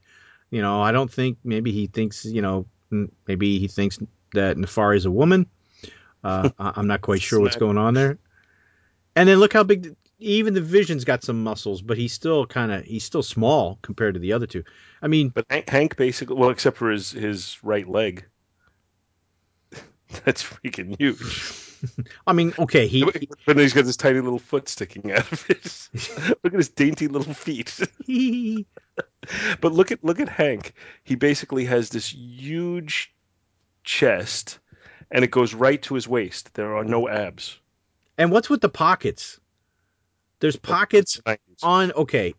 You 0.50 0.62
know, 0.62 0.80
I 0.80 0.90
don't 0.90 1.12
think 1.12 1.36
maybe 1.44 1.70
he 1.70 1.86
thinks, 1.86 2.24
you 2.24 2.40
know, 2.40 2.66
maybe 3.26 3.58
he 3.58 3.68
thinks 3.68 3.98
that 4.32 4.56
Nefari 4.56 4.96
is 4.96 5.04
a 5.04 5.11
woman. 5.11 5.46
Uh, 6.22 6.50
I'm 6.58 6.86
not 6.86 7.00
quite 7.00 7.22
sure 7.22 7.40
what's 7.40 7.56
going 7.56 7.78
on 7.78 7.94
there. 7.94 8.18
And 9.16 9.28
then 9.28 9.38
look 9.38 9.52
how 9.52 9.62
big. 9.62 9.96
Even 10.22 10.52
the 10.52 10.60
Vision's 10.60 11.04
got 11.04 11.24
some 11.24 11.42
muscles, 11.42 11.80
but 11.80 11.96
he's 11.96 12.12
still 12.12 12.44
kind 12.44 12.70
of 12.70 12.84
he's 12.84 13.04
still 13.04 13.22
small 13.22 13.78
compared 13.80 14.14
to 14.14 14.20
the 14.20 14.34
other 14.34 14.46
two. 14.46 14.64
I 15.00 15.08
mean, 15.08 15.30
But 15.30 15.46
Hank, 15.66 15.96
basically, 15.96 16.36
well, 16.36 16.50
except 16.50 16.76
for 16.76 16.90
his 16.90 17.10
his 17.10 17.58
right 17.62 17.88
leg. 17.88 18.26
That's 20.24 20.42
freaking 20.42 20.94
huge. 20.98 21.66
I 22.26 22.32
mean, 22.32 22.52
okay, 22.58 22.86
he, 22.86 23.04
but 23.04 23.14
then 23.46 23.58
he's 23.58 23.72
got 23.72 23.84
this 23.84 23.96
tiny 23.96 24.20
little 24.20 24.38
foot 24.38 24.68
sticking 24.68 25.12
out 25.12 25.30
of 25.32 25.48
it. 25.48 25.88
look 26.44 26.52
at 26.52 26.58
his 26.58 26.68
dainty 26.68 27.08
little 27.08 27.32
feet. 27.32 27.80
but 29.60 29.72
look 29.72 29.90
at 29.90 30.04
look 30.04 30.20
at 30.20 30.28
Hank. 30.28 30.74
He 31.04 31.14
basically 31.14 31.64
has 31.64 31.90
this 31.90 32.12
huge 32.12 33.14
chest, 33.84 34.58
and 35.11 35.24
it 35.24 35.30
goes 35.30 35.54
right 35.54 35.80
to 35.82 35.94
his 35.94 36.06
waist. 36.08 36.54
There 36.54 36.76
are 36.76 36.84
no 36.84 37.04
mm-hmm. 37.04 37.16
abs. 37.16 37.58
and 38.18 38.30
what's 38.32 38.50
with 38.50 38.61
the 38.61 38.68
pockets? 38.68 39.38
There's 40.40 40.56
pockets 40.56 41.20
on 41.62 41.92
okay 41.92 42.34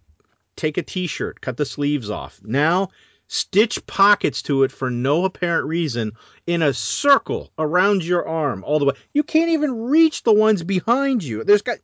take 0.56 0.78
a 0.78 0.82
t-shirt 0.84 1.40
cut 1.42 1.56
the 1.58 1.66
sleeves 1.66 2.10
off 2.10 2.40
now 2.44 2.90
stitch 3.28 3.86
pockets 3.88 4.42
to 4.42 4.64
it 4.64 4.72
for 4.72 4.90
no 4.92 5.24
apparent 5.24 5.66
reason 5.68 6.12
in 6.48 6.62
a 6.62 6.74
circle 6.74 7.52
around 7.58 8.04
your 8.04 8.28
arm 8.28 8.64
all 8.66 8.78
the 8.80 8.86
way 8.86 8.94
you 9.14 9.24
can't 9.24 9.52
even 9.52 9.72
reach 9.84 10.24
the 10.24 10.34
ones 10.34 10.64
behind 10.64 11.24
you 11.24 11.44
there's 11.46 11.62
got 11.62 11.78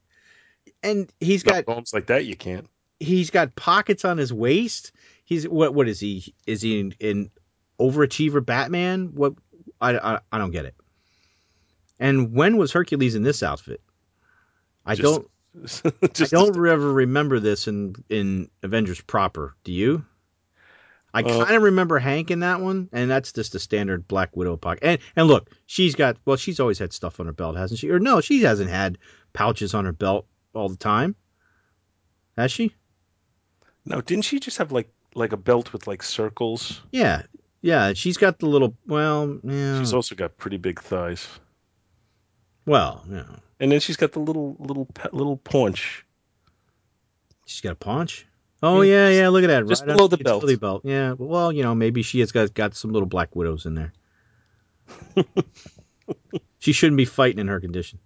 and 0.84 1.12
he's 1.20 1.46
No, 1.46 1.54
got 1.54 1.66
bones 1.66 1.94
like 1.94 2.08
that 2.08 2.26
you 2.26 2.36
can't. 2.36 2.68
he's 3.00 3.30
got 3.30 3.56
pockets 3.56 4.04
on 4.04 4.18
his 4.18 4.34
waist 4.34 4.92
he's 5.24 5.48
what 5.48 5.74
what 5.74 5.88
is 5.88 6.00
he 6.00 6.34
is 6.46 6.62
he 6.62 6.80
in, 6.80 6.96
in 7.00 7.32
overachiever 7.80 8.46
batman 8.46 9.12
what 9.14 9.34
I, 9.82 9.98
I 9.98 10.20
i 10.32 10.38
don't 10.38 10.52
get 10.52 10.66
it 10.66 10.76
and 12.00 12.34
when 12.34 12.58
was 12.58 12.72
hercules 12.72 13.16
in 13.16 13.24
this 13.24 13.44
outfit 13.44 13.82
i 14.86 14.96
Just- 14.96 15.04
don't 15.04 15.28
Just 16.14 16.34
I 16.34 16.38
don't 16.38 16.56
ever 16.68 16.94
remember 16.94 17.40
this 17.40 17.68
in 17.68 17.96
in 18.10 18.48
Avengers 18.62 19.02
proper. 19.02 19.56
Do 19.64 19.72
you? 19.72 20.06
I 21.12 21.22
Uh, 21.24 21.46
kind 21.46 21.56
of 21.56 21.64
remember 21.64 21.98
Hank 21.98 22.30
in 22.30 22.42
that 22.42 22.60
one, 22.62 22.90
and 22.92 23.10
that's 23.10 23.32
just 23.34 23.54
the 23.54 23.60
standard 23.60 24.08
Black 24.08 24.38
Widow 24.38 24.56
pocket. 24.58 24.84
And 24.84 25.00
and 25.16 25.28
look, 25.28 25.50
she's 25.66 25.96
got 25.96 26.18
well, 26.26 26.38
she's 26.38 26.60
always 26.60 26.78
had 26.78 26.94
stuff 26.94 27.20
on 27.20 27.26
her 27.26 27.32
belt, 27.32 27.58
hasn't 27.58 27.80
she? 27.80 27.90
Or 27.90 27.98
no, 27.98 28.22
she 28.22 28.44
hasn't 28.44 28.70
had 28.70 29.00
pouches 29.34 29.74
on 29.74 29.86
her 29.86 29.94
belt 29.94 30.28
all 30.54 30.70
the 30.70 30.76
time, 30.78 31.16
has 32.38 32.52
she? 32.52 32.76
No, 33.84 34.00
didn't 34.02 34.26
she 34.26 34.40
just 34.40 34.60
have 34.60 34.72
like 34.72 34.92
like 35.16 35.32
a 35.32 35.38
belt 35.38 35.74
with 35.74 35.88
like 35.88 36.04
circles? 36.04 36.82
Yeah, 36.92 37.24
yeah. 37.68 37.94
She's 37.94 38.18
got 38.18 38.40
the 38.40 38.46
little 38.46 38.76
well, 38.86 39.40
yeah. 39.44 39.80
She's 39.80 39.94
also 39.94 40.16
got 40.16 40.38
pretty 40.38 40.58
big 40.58 40.82
thighs, 40.82 41.28
well, 42.66 43.04
yeah. 43.10 43.26
and 43.60 43.72
then 43.72 43.82
she's 43.82 43.98
got 43.98 44.14
the 44.14 44.20
little 44.20 44.56
little 44.60 44.88
little 45.12 45.38
paunch. 45.38 46.06
She's 47.46 47.62
got 47.62 47.74
a 47.74 47.76
paunch. 47.76 48.26
Oh 48.64 48.82
Yeah, 48.82 49.10
yeah, 49.10 49.22
yeah. 49.22 49.30
Look 49.30 49.44
at 49.44 49.48
that. 49.48 49.68
just 49.68 49.86
right 49.86 49.96
below 49.96 50.08
the 50.08 50.18
belt. 50.18 50.44
belt. 50.60 50.82
Yeah. 50.86 51.14
Well, 51.18 51.52
you 51.52 51.64
know, 51.64 51.76
maybe 51.76 52.02
she 52.02 52.22
has 52.22 52.32
got 52.32 52.54
got 52.54 52.76
some 52.76 52.92
little 52.92 53.08
black 53.08 53.36
widows 53.36 53.66
in 53.66 53.76
there. 53.76 53.94
she 56.60 56.72
shouldn't 56.72 56.98
be 56.98 57.06
fighting 57.06 57.40
in 57.40 57.48
her 57.50 57.60
condition. 57.60 58.00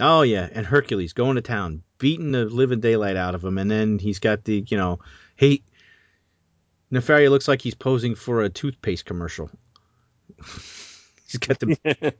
Oh 0.00 0.22
yeah, 0.22 0.48
and 0.50 0.64
Hercules 0.64 1.12
going 1.12 1.36
to 1.36 1.42
town, 1.42 1.82
beating 1.98 2.32
the 2.32 2.46
living 2.46 2.80
daylight 2.80 3.16
out 3.16 3.34
of 3.34 3.44
him, 3.44 3.58
and 3.58 3.70
then 3.70 3.98
he's 3.98 4.18
got 4.18 4.44
the 4.44 4.64
you 4.66 4.76
know, 4.76 5.00
he 5.36 5.62
Nefaria 6.92 7.30
looks 7.30 7.48
like 7.48 7.62
he's 7.62 7.74
posing 7.74 8.14
for 8.14 8.42
a 8.42 8.48
toothpaste 8.48 9.04
commercial. 9.04 9.50
he's 11.26 11.38
got 11.38 11.58
the. 11.60 11.76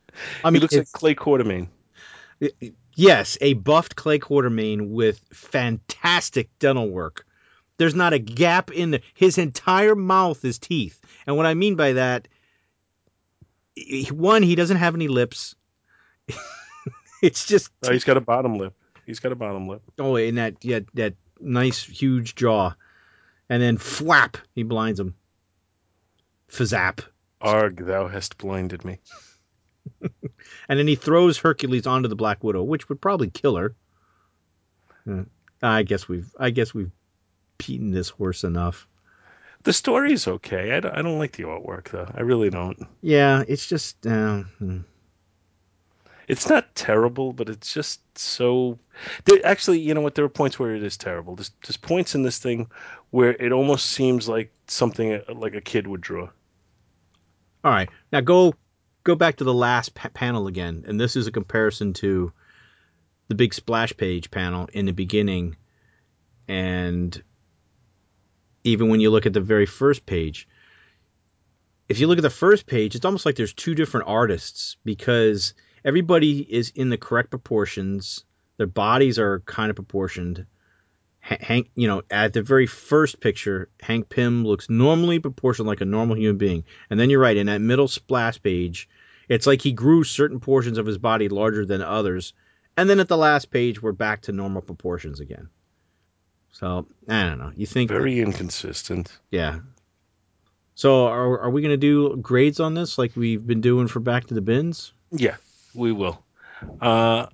I 0.45 0.51
mean, 0.51 0.55
he 0.55 0.61
looks 0.61 0.75
like 0.75 0.93
Clay 0.93 1.15
Quartermain. 1.15 1.69
yes, 2.95 3.37
a 3.41 3.55
buffed 3.55 3.97
Clay 3.97 4.19
Quartermain 4.19 4.91
with 4.91 5.21
fantastic 5.33 6.51
dental 6.59 6.89
work. 6.89 7.27
There's 7.79 7.95
not 7.95 8.13
a 8.13 8.19
gap 8.19 8.71
in 8.71 8.91
the, 8.91 9.01
his 9.15 9.39
entire 9.39 9.95
mouth 9.95 10.45
is 10.45 10.59
teeth, 10.59 11.01
and 11.27 11.37
what 11.37 11.47
I 11.47 11.55
mean 11.55 11.77
by 11.77 11.95
that, 11.95 12.29
one, 14.11 14.43
he 14.43 14.55
doesn't 14.55 14.77
have 14.77 14.95
any 14.95 15.09
lips. 15.09 15.55
it's 17.23 17.47
just 17.47 17.71
Oh, 17.85 17.93
he's 17.93 18.05
got 18.05 18.19
a 18.19 18.21
bottom 18.21 18.59
lip. 18.59 18.75
He's 19.07 19.19
got 19.19 19.33
a 19.33 19.37
bottom 19.37 19.67
lip. 19.67 19.83
Oh, 19.99 20.17
and 20.17 20.39
that 20.39 20.57
yeah, 20.63 20.81
that 20.95 21.15
nice 21.41 21.83
huge 21.83 22.35
jaw, 22.35 22.75
and 23.51 23.61
then 23.61 23.77
flap, 23.77 24.39
he 24.55 24.63
blinds 24.63 24.99
him. 24.99 25.15
Fazap, 26.49 27.01
Arg, 27.41 27.85
thou 27.85 28.09
hast 28.09 28.39
blinded 28.39 28.85
me. 28.85 28.99
and 30.69 30.79
then 30.79 30.87
he 30.87 30.95
throws 30.95 31.39
Hercules 31.39 31.87
onto 31.87 32.09
the 32.09 32.17
Black 32.17 32.43
Widow, 32.43 32.63
which 32.63 32.89
would 32.89 33.01
probably 33.01 33.29
kill 33.29 33.57
her. 33.57 33.75
Hmm. 35.05 35.23
I 35.63 35.83
guess 35.83 36.09
we've 36.09 36.31
I 36.39 36.51
guess 36.51 36.73
we've 36.73 36.93
beaten 37.59 37.91
this 37.91 38.09
horse 38.09 38.45
enough. 38.45 38.89
The 39.63 39.73
story's 39.75 40.27
okay. 40.27 40.73
I 40.73 40.81
don't, 40.81 40.97
I 40.97 41.03
don't 41.03 41.19
like 41.19 41.33
the 41.33 41.43
artwork 41.43 41.91
though. 41.91 42.11
I 42.15 42.23
really 42.23 42.51
don't. 42.51 42.79
Yeah, 43.03 43.43
it's 43.47 43.67
just 43.67 44.07
uh, 44.07 44.43
hmm. 44.59 44.79
It's 46.31 46.49
not 46.49 46.73
terrible, 46.77 47.33
but 47.33 47.49
it's 47.49 47.75
just 47.75 48.01
so. 48.17 48.79
There, 49.25 49.45
actually, 49.45 49.81
you 49.81 49.93
know 49.95 50.01
what? 50.01 50.15
There 50.15 50.25
are 50.25 50.29
points 50.29 50.61
where 50.61 50.77
it 50.77 50.85
is 50.85 50.97
terrible. 50.97 51.35
There's, 51.35 51.51
there's 51.67 51.77
points 51.77 52.15
in 52.15 52.23
this 52.23 52.39
thing 52.39 52.71
where 53.11 53.33
it 53.33 53.51
almost 53.51 53.87
seems 53.87 54.29
like 54.29 54.53
something 54.69 55.21
like 55.35 55.57
a 55.57 55.61
kid 55.61 55.89
would 55.89 56.01
draw. 56.01 56.29
all 57.65 57.73
right. 57.73 57.89
Now 58.13 58.21
go 58.21 58.55
go 59.03 59.17
back 59.17 59.37
to 59.37 59.45
the 59.45 59.53
last 59.53 59.95
pa- 59.97 60.11
panel 60.15 60.47
again, 60.47 60.85
and 60.87 61.01
this 61.01 61.17
is 61.17 61.27
a 61.27 61.33
comparison 61.33 61.95
to 61.95 62.33
the 63.27 63.35
big 63.35 63.53
splash 63.53 63.97
page 63.97 64.31
panel 64.31 64.69
in 64.73 64.87
the 64.87 64.93
beginning, 64.93 65.57
and 66.47 67.21
even 68.63 68.89
when 68.89 69.01
you 69.01 69.11
look 69.11 69.27
at 69.27 69.33
the 69.33 69.41
very 69.41 69.67
first 69.67 70.07
page, 70.07 70.47
if 71.89 71.99
you 71.99 72.07
look 72.07 72.19
at 72.19 72.23
the 72.23 72.31
first 72.31 72.67
page, 72.67 72.95
it's 72.95 73.05
almost 73.05 73.27
like 73.27 73.35
there's 73.35 73.53
two 73.53 73.75
different 73.75 74.07
artists 74.07 74.77
because 74.85 75.55
everybody 75.85 76.41
is 76.41 76.71
in 76.75 76.89
the 76.91 76.97
correct 76.99 77.31
proportions. 77.31 78.25
Their 78.57 78.67
bodies 78.67 79.19
are 79.19 79.41
kind 79.41 79.71
of 79.71 79.77
proportioned. 79.77 80.47
Hank, 81.21 81.71
you 81.75 81.87
know, 81.87 82.03
at 82.11 82.33
the 82.33 82.43
very 82.43 82.67
first 82.67 83.21
picture, 83.21 83.69
Hank 83.81 84.09
Pym 84.09 84.45
looks 84.45 84.71
normally 84.71 85.19
proportioned 85.19 85.69
like 85.69 85.83
a 85.83 85.85
normal 85.85 86.17
human 86.17 86.39
being. 86.39 86.65
And 86.89 86.99
then 86.99 87.11
you're 87.11 87.21
right, 87.21 87.37
in 87.37 87.47
that 87.47 87.61
middle 87.61 87.89
splash 87.89 88.43
page, 88.43 88.89
it's 89.29 89.47
like 89.47 89.61
he 89.61 89.73
grew 89.73 90.03
certain 90.03 90.41
portions 90.41 90.79
of 90.79 90.87
his 90.87 90.99
body 90.99 91.29
larger 91.29 91.67
than 91.67 91.83
others. 91.83 92.33
And 92.77 92.89
then 92.89 93.01
at 93.01 93.09
the 93.09 93.19
last 93.19 93.51
page, 93.51 93.83
we're 93.83 93.93
back 93.93 94.23
to 94.23 94.33
normal 94.33 94.63
proportions 94.63 95.21
again. 95.21 95.49
So, 96.53 96.87
I 97.09 97.25
don't 97.25 97.39
know. 97.39 97.53
You 97.55 97.67
think 97.67 97.91
Very 97.91 98.21
inconsistent. 98.21 99.19
yeah. 99.31 99.61
So 100.75 101.07
are 101.07 101.41
are 101.41 101.51
we 101.51 101.61
gonna 101.61 101.77
do 101.77 102.17
grades 102.17 102.59
on 102.59 102.73
this 102.73 102.97
like 102.97 103.15
we've 103.15 103.47
been 103.47 103.61
doing 103.61 103.87
for 103.87 104.01
Back 104.01 104.27
to 104.29 104.35
the 104.35 104.41
Bins? 104.41 104.95
Yeah, 105.11 105.37
we 105.75 105.93
will. 105.93 106.23
Uh, 106.81 107.27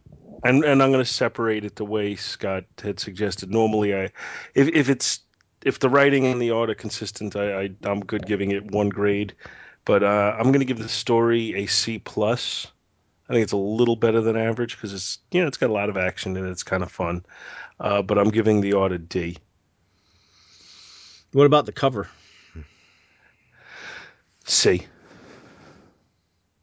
and 0.45 0.65
and 0.65 0.83
I'm 0.83 0.93
going 0.93 1.05
to 1.05 1.11
separate 1.11 1.65
it 1.65 1.77
the 1.77 1.85
way 1.85 2.15
Scott 2.17 2.65
had 2.83 3.01
suggested. 3.01 3.51
Normally, 3.51 3.95
I 3.95 4.11
if 4.55 4.69
if 4.69 4.89
it's 4.89 5.21
if 5.65 5.79
the 5.81 5.89
writing 5.89 6.27
and 6.27 6.41
the 6.41 6.51
art 6.51 6.71
are 6.71 6.75
consistent, 6.75 7.37
I, 7.37 7.63
I 7.63 7.71
I'm 7.85 8.01
good 8.01 8.27
giving 8.27 8.51
it 8.51 8.71
one 8.71 8.89
grade. 8.89 9.35
But 9.85 10.03
uh, 10.03 10.35
I'm 10.37 10.47
going 10.47 10.61
to 10.61 10.65
give 10.67 10.79
the 10.79 10.89
story 10.89 11.55
a 11.55 11.67
C 11.67 11.99
plus. 11.99 12.67
I 13.29 13.33
think 13.33 13.43
it's 13.43 13.53
a 13.53 13.57
little 13.57 13.97
better 13.97 14.21
than 14.21 14.37
average 14.37 14.77
because 14.77 14.93
it's 14.93 15.19
you 15.33 15.41
know 15.41 15.49
it's 15.49 15.59
got 15.59 15.71
a 15.71 15.73
lot 15.73 15.89
of 15.89 15.97
action 15.97 16.37
and 16.37 16.47
it's 16.47 16.63
kind 16.63 16.83
of 16.83 16.93
fun. 16.93 17.25
Uh, 17.81 18.03
but 18.03 18.19
I'm 18.19 18.31
giving 18.31 18.61
the 18.61 18.75
art 18.75 18.93
a 18.93 18.99
D. 18.99 19.37
What 21.33 21.47
about 21.47 21.67
the 21.67 21.73
cover? 21.73 22.09
C. 24.45 24.87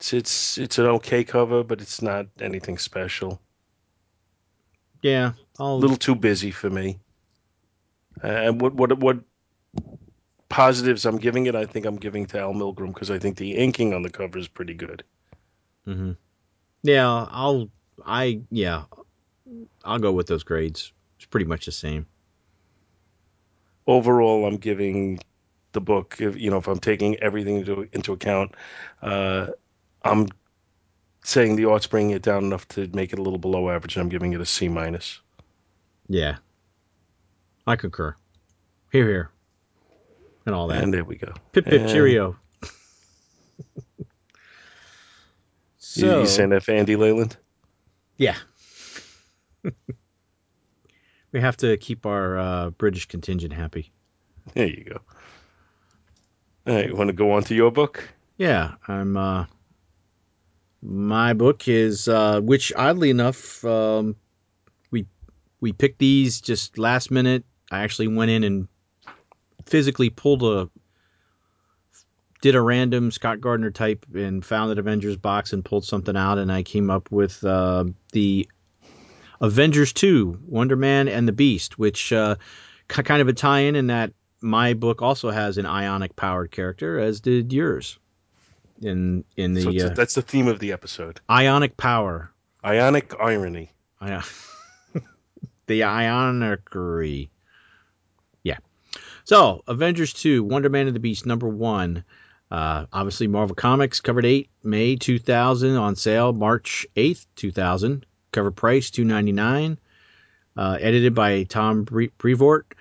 It's 0.03 0.13
it's 0.13 0.57
it's 0.57 0.77
an 0.77 0.85
okay 0.85 1.23
cover, 1.23 1.63
but 1.63 1.79
it's 1.81 2.01
not 2.01 2.27
anything 2.41 2.77
special. 2.77 3.41
Yeah, 5.03 5.33
a 5.77 5.79
I'll 5.79 5.81
little 5.81 5.97
too 5.97 6.15
busy 6.15 6.49
for 6.49 6.69
me. 6.71 6.99
And 8.23 8.59
what 8.61 8.73
what 8.75 8.97
what 8.99 9.19
positives 10.47 11.05
I'm 11.05 11.17
giving 11.17 11.47
it? 11.47 11.55
I 11.55 11.65
think 11.65 11.85
I'm 11.85 11.97
giving 11.97 12.25
to 12.27 12.39
Al 12.39 12.53
Milgrom 12.53 12.93
because 12.93 13.11
I 13.11 13.19
think 13.19 13.35
the 13.35 13.57
inking 13.57 13.93
on 13.93 14.03
the 14.03 14.09
cover 14.09 14.37
is 14.37 14.47
pretty 14.47 14.73
good. 14.73 15.03
hmm 15.85 16.11
Yeah, 16.83 17.27
I'll 17.31 17.69
I 18.05 18.43
yeah. 18.51 18.85
I'll 19.85 19.99
go 19.99 20.11
with 20.11 20.27
those 20.27 20.43
grades. 20.43 20.91
It's 21.17 21.25
pretty 21.25 21.45
much 21.45 21.65
the 21.65 21.71
same. 21.71 22.07
Overall, 23.87 24.45
I'm 24.45 24.57
giving 24.57 25.19
the 25.73 25.81
book. 25.81 26.17
If, 26.19 26.37
you 26.37 26.49
know, 26.51 26.57
if 26.57 26.67
I'm 26.67 26.79
taking 26.79 27.17
everything 27.17 27.57
into 27.57 27.87
into 27.93 28.13
account, 28.13 28.55
uh, 29.01 29.47
I'm 30.03 30.27
saying 31.23 31.55
the 31.55 31.65
art's 31.65 31.87
bringing 31.87 32.11
it 32.11 32.21
down 32.21 32.43
enough 32.43 32.67
to 32.69 32.89
make 32.93 33.13
it 33.13 33.19
a 33.19 33.21
little 33.21 33.39
below 33.39 33.69
average. 33.69 33.95
And 33.95 34.03
I'm 34.03 34.09
giving 34.09 34.33
it 34.33 34.41
a 34.41 34.45
C 34.45 34.67
minus. 34.67 35.19
Yeah. 36.07 36.37
I 37.65 37.75
concur. 37.75 38.15
Here 38.91 39.07
here. 39.07 39.29
And 40.45 40.53
all 40.53 40.67
that. 40.67 40.83
And 40.83 40.93
there 40.93 41.05
we 41.05 41.15
go. 41.15 41.33
pip 41.53 41.65
pip 41.65 41.81
and- 41.81 41.89
cheerio. 41.89 42.37
You, 45.95 46.07
so 46.07 46.21
you 46.21 46.25
saying 46.25 46.49
that 46.49 46.63
for 46.63 46.71
Andy 46.71 46.95
Leyland? 46.95 47.37
Yeah. 48.17 48.35
we 51.31 51.39
have 51.39 51.55
to 51.57 51.77
keep 51.77 52.07
our 52.07 52.39
uh, 52.39 52.69
British 52.71 53.05
contingent 53.05 53.53
happy. 53.53 53.91
There 54.55 54.65
you 54.65 54.85
go. 54.85 54.99
All 56.65 56.73
right, 56.75 56.87
you 56.87 56.95
want 56.95 57.09
to 57.09 57.13
go 57.13 57.31
on 57.33 57.43
to 57.43 57.53
your 57.53 57.69
book? 57.69 58.09
Yeah, 58.37 58.73
I'm. 58.87 59.15
Uh, 59.15 59.45
my 60.83 61.33
book 61.33 61.67
is, 61.67 62.07
uh, 62.07 62.41
which 62.41 62.73
oddly 62.75 63.09
enough, 63.09 63.63
um, 63.63 64.15
we 64.91 65.07
we 65.61 65.71
picked 65.71 65.99
these 65.99 66.41
just 66.41 66.77
last 66.77 67.09
minute. 67.09 67.45
I 67.71 67.79
actually 67.79 68.09
went 68.09 68.31
in 68.31 68.43
and 68.43 68.67
physically 69.65 70.09
pulled 70.09 70.43
a, 70.43 70.69
did 72.41 72.55
a 72.55 72.61
random 72.61 73.11
Scott 73.11 73.39
Gardner 73.39 73.71
type 73.71 74.05
and 74.13 74.45
found 74.45 74.71
an 74.71 74.79
Avengers 74.79 75.15
box 75.15 75.53
and 75.53 75.63
pulled 75.63 75.85
something 75.85 76.17
out, 76.17 76.37
and 76.37 76.51
I 76.51 76.63
came 76.63 76.89
up 76.89 77.09
with 77.11 77.43
uh, 77.45 77.85
the 78.11 78.49
Avengers 79.39 79.93
Two, 79.93 80.37
Wonder 80.45 80.75
Man 80.75 81.07
and 81.07 81.27
the 81.27 81.31
Beast, 81.31 81.79
which 81.79 82.11
uh, 82.11 82.35
kind 82.89 83.21
of 83.21 83.29
a 83.29 83.33
tie-in 83.33 83.75
in 83.75 83.87
that 83.87 84.11
my 84.41 84.73
book 84.73 85.01
also 85.01 85.29
has 85.31 85.57
an 85.57 85.65
ionic 85.65 86.17
powered 86.17 86.51
character, 86.51 86.99
as 86.99 87.21
did 87.21 87.53
yours. 87.53 87.97
In 88.83 89.23
in 89.37 89.53
the 89.53 89.61
so 89.61 89.69
it's- 89.69 89.83
uh, 89.91 89.93
that's 89.93 90.15
the 90.15 90.21
theme 90.21 90.47
of 90.47 90.59
the 90.59 90.71
episode. 90.71 91.19
ionic 91.29 91.77
power, 91.77 92.31
Ionic 92.63 93.13
irony. 93.19 93.71
I, 94.01 94.23
the 95.67 95.83
ionicery. 95.83 97.29
Yeah. 98.43 98.57
So 99.23 99.63
Avengers 99.67 100.13
two, 100.13 100.43
Wonder 100.43 100.69
Man 100.69 100.87
and 100.87 100.95
the 100.95 100.99
Beast 100.99 101.25
number 101.25 101.47
one. 101.47 102.03
Uh, 102.51 102.85
obviously, 102.93 103.27
Marvel 103.27 103.55
Comics 103.55 103.99
covered 104.01 104.25
eight, 104.25 104.49
May 104.63 104.95
two 104.95 105.17
thousand 105.19 105.75
on 105.77 105.95
sale, 105.95 106.33
March 106.33 106.85
eighth 106.95 107.25
two 107.35 107.51
thousand. 107.51 108.05
Cover 108.31 108.51
price 108.51 108.91
two 108.91 109.05
ninety 109.05 109.31
nine. 109.31 109.79
Uh, 110.55 110.77
edited 110.79 111.15
by 111.15 111.43
Tom 111.43 111.83
Bre- 111.83 112.13
Brevoort. 112.17 112.75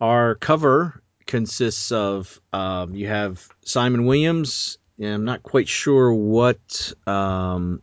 Our 0.00 0.36
cover 0.36 1.02
consists 1.26 1.92
of 1.92 2.40
um, 2.52 2.94
you 2.94 3.08
have 3.08 3.46
Simon 3.64 4.06
Williams. 4.06 4.78
And 4.98 5.14
I'm 5.14 5.24
not 5.24 5.42
quite 5.42 5.68
sure 5.68 6.12
what. 6.12 6.92
Um, 7.06 7.82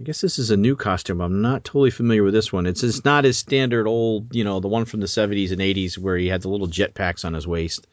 I 0.00 0.04
guess 0.04 0.20
this 0.20 0.38
is 0.38 0.50
a 0.50 0.56
new 0.56 0.76
costume. 0.76 1.20
I'm 1.20 1.42
not 1.42 1.64
totally 1.64 1.90
familiar 1.90 2.22
with 2.22 2.32
this 2.32 2.52
one. 2.52 2.66
It's 2.66 2.84
it's 2.84 3.04
not 3.04 3.24
his 3.24 3.36
standard 3.36 3.88
old, 3.88 4.32
you 4.34 4.44
know, 4.44 4.60
the 4.60 4.68
one 4.68 4.84
from 4.84 5.00
the 5.00 5.06
70s 5.06 5.50
and 5.50 5.60
80s 5.60 5.98
where 5.98 6.16
he 6.16 6.28
had 6.28 6.42
the 6.42 6.48
little 6.48 6.68
jetpacks 6.68 7.24
on 7.24 7.34
his 7.34 7.48
waist 7.48 7.88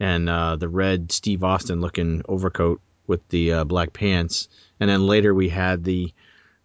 and 0.00 0.28
uh, 0.28 0.56
the 0.56 0.68
red 0.68 1.12
Steve 1.12 1.44
Austin 1.44 1.80
looking 1.80 2.22
overcoat 2.28 2.80
with 3.06 3.26
the 3.28 3.52
uh, 3.52 3.64
black 3.64 3.92
pants. 3.92 4.48
And 4.80 4.90
then 4.90 5.06
later 5.06 5.32
we 5.32 5.48
had 5.48 5.84
the 5.84 6.12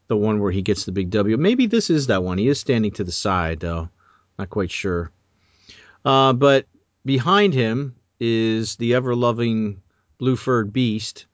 the 0.08 0.18
one 0.18 0.40
where 0.40 0.52
he 0.52 0.64
gets 0.64 0.86
the 0.86 0.92
big 0.92 1.12
W. 1.12 1.38
Maybe 1.38 1.68
this 1.68 1.92
is 1.92 2.08
that 2.08 2.24
one. 2.24 2.40
He 2.40 2.48
is 2.48 2.60
standing 2.60 2.92
to 2.94 3.04
the 3.04 3.12
side 3.12 3.60
though. 3.60 3.90
Not 4.40 4.50
quite 4.50 4.72
sure. 4.72 5.12
Uh, 6.04 6.34
but 6.34 6.66
behind 7.06 7.54
him 7.54 7.96
is 8.20 8.76
the 8.78 8.96
ever 8.96 9.16
loving 9.16 9.84
blue 10.20 10.36
furred 10.36 10.72
beast, 10.72 11.26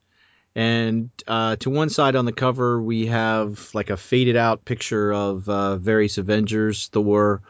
And 0.56 1.10
uh, 1.28 1.58
to 1.58 1.70
one 1.70 1.90
side 1.90 2.16
on 2.16 2.24
the 2.24 2.32
cover, 2.32 2.82
we 2.82 3.08
have 3.08 3.70
like 3.74 3.90
a 3.90 3.98
faded 3.98 4.38
out 4.38 4.64
picture 4.64 5.12
of 5.12 5.50
uh, 5.50 5.76
various 5.76 6.18
Avengers, 6.18 6.88
Thor, 6.88 7.42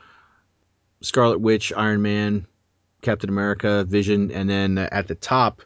Scarlet 1.01 1.39
Witch, 1.39 1.71
Iron 1.71 2.01
Man, 2.01 2.47
Captain 3.01 3.29
America, 3.29 3.83
Vision, 3.83 4.31
and 4.31 4.49
then 4.49 4.79
at 4.79 5.07
the 5.07 5.13
top 5.13 5.61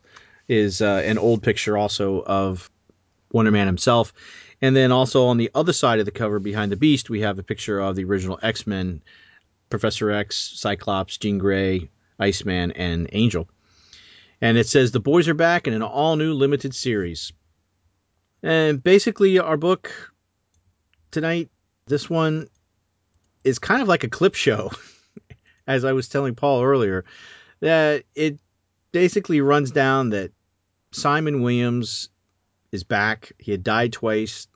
is 0.49 0.81
uh, 0.81 1.01
an 1.05 1.17
old 1.17 1.41
picture 1.41 1.77
also 1.77 2.21
of 2.21 2.69
Wonder 3.31 3.51
Man 3.51 3.67
himself. 3.67 4.11
And 4.61 4.75
then 4.75 4.91
also 4.91 5.27
on 5.27 5.37
the 5.37 5.51
other 5.55 5.71
side 5.71 5.99
of 5.99 6.05
the 6.05 6.11
cover, 6.11 6.39
behind 6.39 6.73
the 6.73 6.75
Beast, 6.75 7.09
we 7.09 7.21
have 7.21 7.39
a 7.39 7.43
picture 7.43 7.79
of 7.79 7.95
the 7.95 8.03
original 8.03 8.37
X 8.41 8.67
Men, 8.67 9.01
Professor 9.69 10.11
X, 10.11 10.35
Cyclops, 10.55 11.17
Jean 11.17 11.37
Grey, 11.37 11.89
Iceman, 12.19 12.73
and 12.73 13.07
Angel. 13.13 13.47
And 14.41 14.57
it 14.57 14.67
says 14.67 14.91
the 14.91 14.99
boys 14.99 15.27
are 15.27 15.33
back 15.33 15.67
in 15.67 15.73
an 15.73 15.81
all 15.81 16.15
new 16.15 16.33
limited 16.33 16.73
series. 16.73 17.33
And 18.41 18.81
basically, 18.81 19.39
our 19.39 19.57
book 19.57 19.91
tonight, 21.11 21.49
this 21.87 22.09
one 22.09 22.47
is 23.43 23.59
kind 23.59 23.81
of 23.81 23.87
like 23.87 24.03
a 24.03 24.09
clip 24.09 24.35
show, 24.35 24.71
as 25.67 25.83
I 25.83 25.91
was 25.91 26.07
telling 26.07 26.35
Paul 26.35 26.63
earlier, 26.63 27.03
that 27.59 28.03
it 28.15 28.39
basically 28.91 29.41
runs 29.41 29.71
down 29.71 30.11
that 30.11 30.31
Simon 30.91 31.41
Williams 31.41 32.09
is 32.71 32.83
back. 32.83 33.33
He 33.37 33.51
had 33.51 33.63
died 33.63 33.93
twice. 33.93 34.47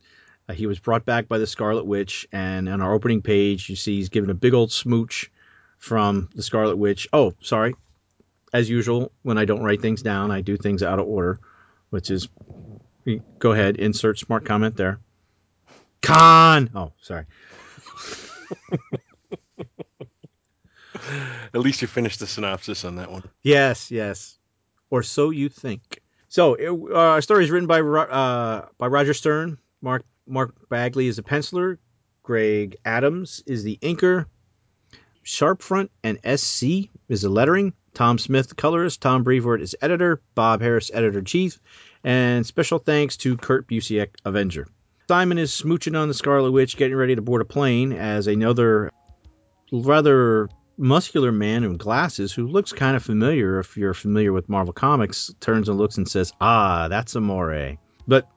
Uh, 0.48 0.54
he 0.54 0.68
was 0.68 0.80
brought 0.80 1.06
back 1.06 1.28
by 1.28 1.38
the 1.38 1.48
Scarlet 1.48 1.86
Witch, 1.86 2.28
and 2.32 2.68
on 2.68 2.82
our 2.82 2.94
opening 2.94 3.22
page, 3.22 3.70
you 3.70 3.76
see 3.76 3.98
he's 3.98 4.10
given 4.10 4.30
a 4.30 4.36
big 4.36 4.54
old 4.54 4.72
smooch 4.72 5.32
from 5.78 6.30
the 6.36 6.44
Scarlet 6.44 6.78
Witch. 6.78 7.08
Oh, 7.14 7.34
sorry. 7.42 7.76
As 8.54 8.70
usual, 8.70 9.12
when 9.24 9.38
I 9.38 9.46
don't 9.46 9.64
write 9.64 9.82
things 9.82 10.04
down, 10.04 10.30
I 10.32 10.42
do 10.42 10.56
things 10.58 10.84
out 10.84 11.00
of 11.00 11.08
order, 11.08 11.40
which 11.90 12.12
is 12.12 12.30
go 13.40 13.52
ahead, 13.52 13.78
insert 13.78 14.20
smart 14.20 14.46
comment 14.46 14.78
there. 14.78 15.00
Con. 16.02 16.70
Oh, 16.76 16.94
sorry. 17.02 17.26
At 21.54 21.60
least 21.60 21.82
you 21.82 21.88
finished 21.88 22.20
the 22.20 22.28
synopsis 22.28 22.86
on 22.86 22.98
that 22.98 23.12
one. 23.12 23.24
Yes, 23.42 23.90
yes. 23.92 24.38
Or 24.90 25.02
so 25.04 25.32
you 25.32 25.50
think. 25.50 26.02
So, 26.30 26.54
it, 26.56 26.70
uh, 26.70 26.96
our 26.96 27.22
story 27.22 27.44
is 27.44 27.52
written 27.52 27.68
by 27.68 27.82
uh, 27.82 28.68
by 28.78 28.88
Roger 28.88 29.14
Stern. 29.14 29.58
Mark 29.82 30.04
Mark 30.28 30.70
Bagley 30.70 31.08
is 31.08 31.18
a 31.20 31.24
penciler. 31.24 31.78
Greg 32.22 32.78
Adams 32.86 33.44
is 33.46 33.64
the 33.64 33.78
inker. 33.82 34.26
Sharpfront 35.26 35.90
and 36.04 36.20
SC 36.38 36.90
is 37.08 37.22
the 37.22 37.30
lettering. 37.30 37.74
Tom 37.94 38.18
Smith, 38.18 38.56
colorist. 38.56 39.02
Tom 39.02 39.24
Brevoort 39.24 39.62
is 39.62 39.76
editor. 39.82 40.22
Bob 40.36 40.62
Harras, 40.62 40.92
editor 40.94 41.22
chief. 41.22 41.60
And 42.04 42.46
special 42.46 42.80
thanks 42.80 43.18
to 43.18 43.38
Kurt 43.38 43.68
Busiek, 43.68 44.10
Avenger. 44.26 44.68
Simon 45.08 45.38
is 45.38 45.52
smooching 45.52 46.00
on 46.00 46.08
the 46.08 46.14
Scarlet 46.14 46.52
Witch, 46.52 46.78
getting 46.78 46.98
ready 46.98 47.16
to 47.16 47.22
board 47.22 47.42
a 47.42 47.46
plane 47.46 47.94
as 47.94 48.28
another 48.28 48.90
rather 49.72 50.50
muscular 50.78 51.32
man 51.32 51.64
in 51.64 51.78
glasses 51.78 52.32
who 52.32 52.48
looks 52.48 52.72
kind 52.72 52.96
of 52.96 53.04
familiar 53.04 53.60
if 53.60 53.78
you're 53.78 53.94
familiar 53.94 54.34
with 54.34 54.50
Marvel 54.50 54.74
Comics 54.74 55.34
turns 55.40 55.70
and 55.70 55.78
looks 55.78 55.98
and 55.98 56.08
says, 56.08 56.34
Ah, 56.40 56.88
that's 56.88 57.16
Amore. 57.16 57.78
But 58.08 58.28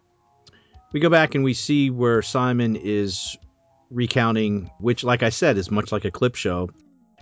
we 0.93 1.01
go 1.01 1.11
back 1.11 1.35
and 1.35 1.45
we 1.45 1.55
see 1.55 1.91
where 1.91 2.23
Simon 2.23 2.77
is 2.77 3.37
recounting, 3.91 4.71
which, 4.79 5.05
like 5.05 5.23
I 5.23 5.31
said, 5.31 5.57
is 5.57 5.71
much 5.71 5.93
like 5.93 6.05
a 6.05 6.11
clip 6.11 6.35
show. 6.35 6.71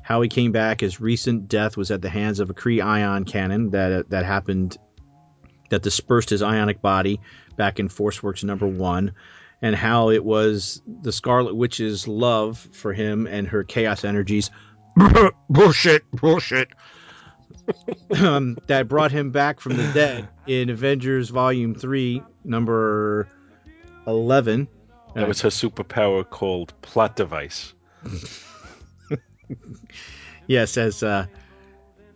How 0.05 0.21
he 0.21 0.29
came 0.29 0.53
back, 0.53 0.83
his 0.83 1.01
recent 1.01 1.49
death 1.49 1.79
was 1.79 1.91
at 1.91 2.03
the 2.03 2.11
hands 2.11 2.39
of 2.39 2.51
a 2.51 2.55
Kree 2.55 2.85
ion 2.85 3.25
cannon 3.25 3.71
that 3.71 4.11
that 4.11 4.27
happened, 4.27 4.77
that 5.71 5.83
dispersed 5.83 6.29
his 6.29 6.43
ionic 6.43 6.83
body 6.83 7.21
back 7.57 7.81
in 7.81 7.89
Force 7.89 8.23
Works 8.23 8.45
number 8.45 8.67
one, 8.67 9.15
and 9.63 9.75
how 9.75 10.11
it 10.11 10.23
was 10.23 10.83
the 10.87 11.11
Scarlet 11.11 11.55
Witch's 11.55 12.07
love 12.07 12.59
for 12.73 12.93
him 12.93 13.27
and 13.27 13.49
her 13.49 13.65
chaos 13.65 14.05
energies 14.05 14.51
bullshit, 15.49 16.03
bullshit. 16.13 16.69
um, 18.21 18.59
that 18.67 18.89
brought 18.89 19.11
him 19.11 19.31
back 19.31 19.59
from 19.59 19.79
the 19.79 19.91
dead 19.95 20.29
in 20.47 20.69
Avengers 20.69 21.31
Volume 21.31 21.75
3, 21.75 22.23
number 22.45 23.27
11. 24.07 24.69
That 25.15 25.29
was 25.29 25.41
her 25.41 25.49
superpower 25.49 26.29
called 26.29 26.75
plot 26.83 27.17
device. 27.17 27.73
yes, 30.47 30.77
as 30.77 31.03
uh, 31.03 31.27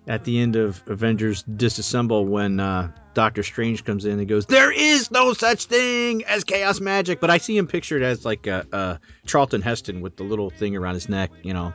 at 0.07 0.25
the 0.25 0.39
end 0.41 0.57
of 0.57 0.83
Avengers 0.87 1.43
Disassemble, 1.45 2.27
when 2.27 2.61
uh, 2.61 2.91
Doctor 3.15 3.43
Strange 3.43 3.85
comes 3.85 4.05
in 4.05 4.19
and 4.19 4.29
goes, 4.29 4.47
There 4.47 4.73
is 4.73 5.11
no 5.11 5.33
such 5.33 5.67
thing 5.67 6.25
as 6.25 6.45
chaos 6.45 6.81
magic. 6.81 7.21
But 7.21 7.31
I 7.31 7.39
see 7.39 7.57
him 7.57 7.67
pictured 7.67 8.03
as 8.03 8.25
like 8.25 8.47
a, 8.47 8.67
a 8.73 9.01
Charlton 9.27 9.61
Heston 9.61 10.01
with 10.01 10.17
the 10.17 10.23
little 10.23 10.51
thing 10.51 10.77
around 10.77 10.95
his 10.95 11.09
neck, 11.09 11.31
you 11.43 11.53
know. 11.53 11.75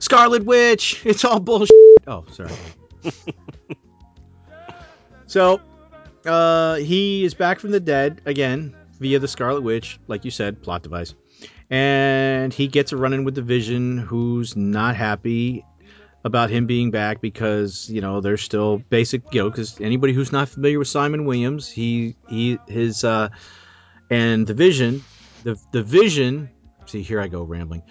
Scarlet 0.00 0.44
Witch, 0.44 1.04
it's 1.06 1.24
all 1.24 1.40
bullshit. 1.40 1.76
Oh, 2.06 2.24
sorry. 2.32 2.52
so, 5.26 5.60
uh, 6.26 6.76
he 6.76 7.24
is 7.24 7.34
back 7.34 7.60
from 7.60 7.70
the 7.70 7.80
dead 7.80 8.20
again 8.26 8.74
via 9.00 9.18
the 9.18 9.28
Scarlet 9.28 9.62
Witch, 9.62 9.98
like 10.06 10.24
you 10.24 10.30
said, 10.30 10.62
plot 10.62 10.82
device. 10.82 11.14
And 11.70 12.52
he 12.52 12.68
gets 12.68 12.92
a 12.92 12.96
run 12.96 13.12
in 13.12 13.24
with 13.24 13.34
the 13.34 13.42
Vision, 13.42 13.98
who's 13.98 14.56
not 14.56 14.96
happy 14.96 15.64
about 16.24 16.50
him 16.50 16.66
being 16.66 16.90
back 16.90 17.20
because 17.20 17.88
you 17.88 18.00
know 18.00 18.20
there's 18.20 18.42
still 18.42 18.78
basic 18.90 19.22
you 19.32 19.42
know 19.42 19.50
because 19.50 19.80
anybody 19.80 20.12
who's 20.12 20.32
not 20.32 20.48
familiar 20.48 20.78
with 20.78 20.88
Simon 20.88 21.24
Williams 21.24 21.70
he 21.70 22.16
he 22.28 22.58
his 22.66 23.04
uh 23.04 23.28
and 24.10 24.46
the 24.46 24.54
Vision 24.54 25.02
the 25.44 25.56
the 25.72 25.82
Vision 25.82 26.50
see 26.86 27.02
here 27.02 27.20
I 27.20 27.28
go 27.28 27.42
rambling. 27.42 27.82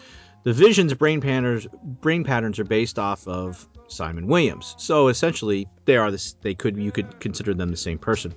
The 0.44 0.54
Vision's 0.54 0.94
brain 0.94 1.22
patterns 1.22 1.68
brain 1.84 2.24
patterns 2.24 2.60
are 2.60 2.66
based 2.66 3.00
off 3.00 3.28
of 3.28 3.68
Simon 3.88 4.28
Williams. 4.28 4.76
So 4.78 5.08
essentially 5.08 5.68
they 5.86 5.98
are 5.98 6.12
this 6.12 6.34
they 6.42 6.54
could 6.54 6.78
you 6.78 6.92
could 6.92 7.20
consider 7.20 7.54
them 7.54 7.70
the 7.70 7.78
same 7.78 7.98
person 7.98 8.36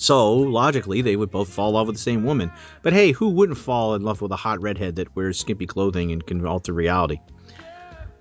so 0.00 0.32
logically, 0.32 1.02
they 1.02 1.14
would 1.14 1.30
both 1.30 1.50
fall 1.50 1.68
in 1.68 1.74
love 1.74 1.86
with 1.86 1.96
the 1.96 2.02
same 2.02 2.24
woman. 2.24 2.50
But 2.80 2.94
hey, 2.94 3.12
who 3.12 3.28
wouldn't 3.28 3.58
fall 3.58 3.94
in 3.94 4.00
love 4.00 4.22
with 4.22 4.32
a 4.32 4.36
hot 4.36 4.62
redhead 4.62 4.96
that 4.96 5.14
wears 5.14 5.38
skimpy 5.38 5.66
clothing 5.66 6.10
and 6.10 6.26
can 6.26 6.44
alter 6.46 6.72
reality? 6.72 7.18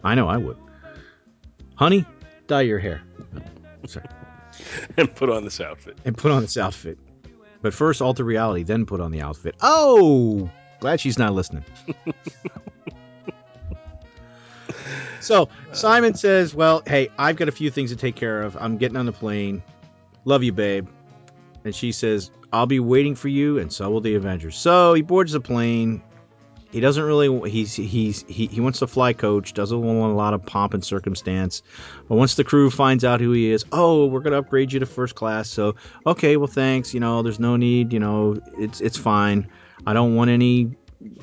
I 0.03 0.13
know 0.13 0.27
I 0.27 0.35
would. 0.35 0.57
Honey, 1.75 2.03
dye 2.47 2.63
your 2.63 2.79
hair. 2.79 3.01
Sorry. 3.87 4.05
and 4.97 5.15
put 5.15 5.29
on 5.29 5.45
this 5.45 5.61
outfit. 5.61 5.97
And 6.03 6.17
put 6.17 6.33
on 6.33 6.41
this 6.41 6.57
outfit. 6.57 6.99
But 7.61 7.73
first, 7.73 8.01
alter 8.01 8.25
reality, 8.25 8.63
then 8.63 8.85
put 8.85 8.99
on 8.99 9.11
the 9.11 9.21
outfit. 9.21 9.55
Oh, 9.61 10.51
glad 10.81 10.99
she's 10.99 11.17
not 11.17 11.33
listening. 11.33 11.63
so 15.21 15.47
Simon 15.71 16.13
says, 16.13 16.53
"Well, 16.53 16.83
hey, 16.85 17.07
I've 17.17 17.37
got 17.37 17.47
a 17.47 17.53
few 17.53 17.71
things 17.71 17.91
to 17.91 17.95
take 17.95 18.17
care 18.17 18.41
of. 18.41 18.57
I'm 18.57 18.75
getting 18.75 18.97
on 18.97 19.05
the 19.05 19.13
plane. 19.13 19.63
Love 20.25 20.43
you, 20.43 20.51
babe." 20.51 20.89
And 21.69 21.75
she 21.75 21.91
says, 21.91 22.31
I'll 22.51 22.65
be 22.65 22.79
waiting 22.79 23.13
for 23.13 23.27
you, 23.27 23.59
and 23.59 23.71
so 23.71 23.91
will 23.91 24.01
the 24.01 24.15
Avengers. 24.15 24.57
So 24.57 24.95
he 24.95 25.03
boards 25.03 25.33
the 25.33 25.39
plane. 25.39 26.01
He 26.71 26.79
doesn't 26.79 27.03
really 27.03 27.47
he's 27.47 27.75
he's 27.75 28.25
he, 28.27 28.47
he 28.47 28.59
wants 28.59 28.79
to 28.79 28.87
fly 28.87 29.13
coach, 29.13 29.53
doesn't 29.53 29.79
want 29.79 30.11
a 30.11 30.15
lot 30.15 30.33
of 30.33 30.47
pomp 30.47 30.73
and 30.73 30.83
circumstance. 30.83 31.61
But 32.07 32.15
once 32.15 32.33
the 32.33 32.43
crew 32.43 32.71
finds 32.71 33.05
out 33.05 33.21
who 33.21 33.33
he 33.33 33.51
is, 33.51 33.65
oh, 33.71 34.07
we're 34.07 34.21
gonna 34.21 34.39
upgrade 34.39 34.73
you 34.73 34.79
to 34.79 34.87
first 34.87 35.13
class. 35.13 35.47
So 35.47 35.75
okay, 36.07 36.37
well 36.37 36.47
thanks. 36.47 36.91
You 36.91 37.01
know, 37.01 37.21
there's 37.21 37.39
no 37.39 37.55
need, 37.55 37.93
you 37.93 37.99
know, 37.99 38.41
it's 38.57 38.81
it's 38.81 38.97
fine. 38.97 39.47
I 39.85 39.93
don't 39.93 40.15
want 40.15 40.31
any 40.31 40.71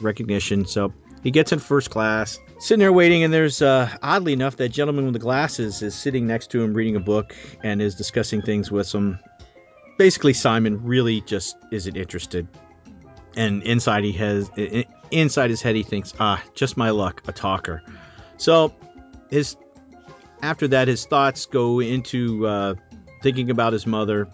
recognition. 0.01 0.64
So 0.66 0.92
he 1.24 1.32
gets 1.32 1.51
in 1.51 1.59
first 1.59 1.90
class, 1.90 2.38
sitting 2.61 2.78
there 2.78 2.92
waiting, 2.92 3.24
and 3.24 3.34
there's 3.34 3.62
uh, 3.62 3.90
oddly 4.01 4.32
enough 4.32 4.59
that 4.59 4.68
gentleman 4.68 5.07
with 5.07 5.14
the 5.14 5.18
glasses 5.18 5.82
is 5.82 5.97
sitting 5.97 6.28
next 6.28 6.53
to 6.53 6.62
him 6.62 6.72
reading 6.72 6.94
a 6.94 7.01
book 7.01 7.34
and 7.64 7.82
is 7.82 7.97
discussing 7.97 8.42
things 8.42 8.70
with 8.70 8.94
him 8.94 9.18
basically 9.97 10.32
Simon 10.32 10.82
really 10.84 11.20
just 11.22 11.57
isn't 11.70 11.97
interested. 11.97 12.47
And 13.36 13.62
inside 13.62 14.05
he 14.05 14.12
has 14.12 14.51
inside 15.11 15.51
his 15.51 15.61
head 15.61 15.76
he 15.76 15.82
thinks, 15.82 16.14
ah, 16.18 16.42
just 16.55 16.76
my 16.76 16.90
luck, 16.90 17.22
a 17.28 17.32
talker. 17.32 17.82
So 18.38 18.74
his 19.30 19.57
after 20.42 20.68
that 20.68 20.88
his 20.88 21.05
thoughts 21.07 21.47
go 21.47 21.80
into 21.80 22.47
uh, 22.47 22.74
thinking 23.22 23.51
about 23.51 23.72
his 23.72 23.86
mother 23.86 24.28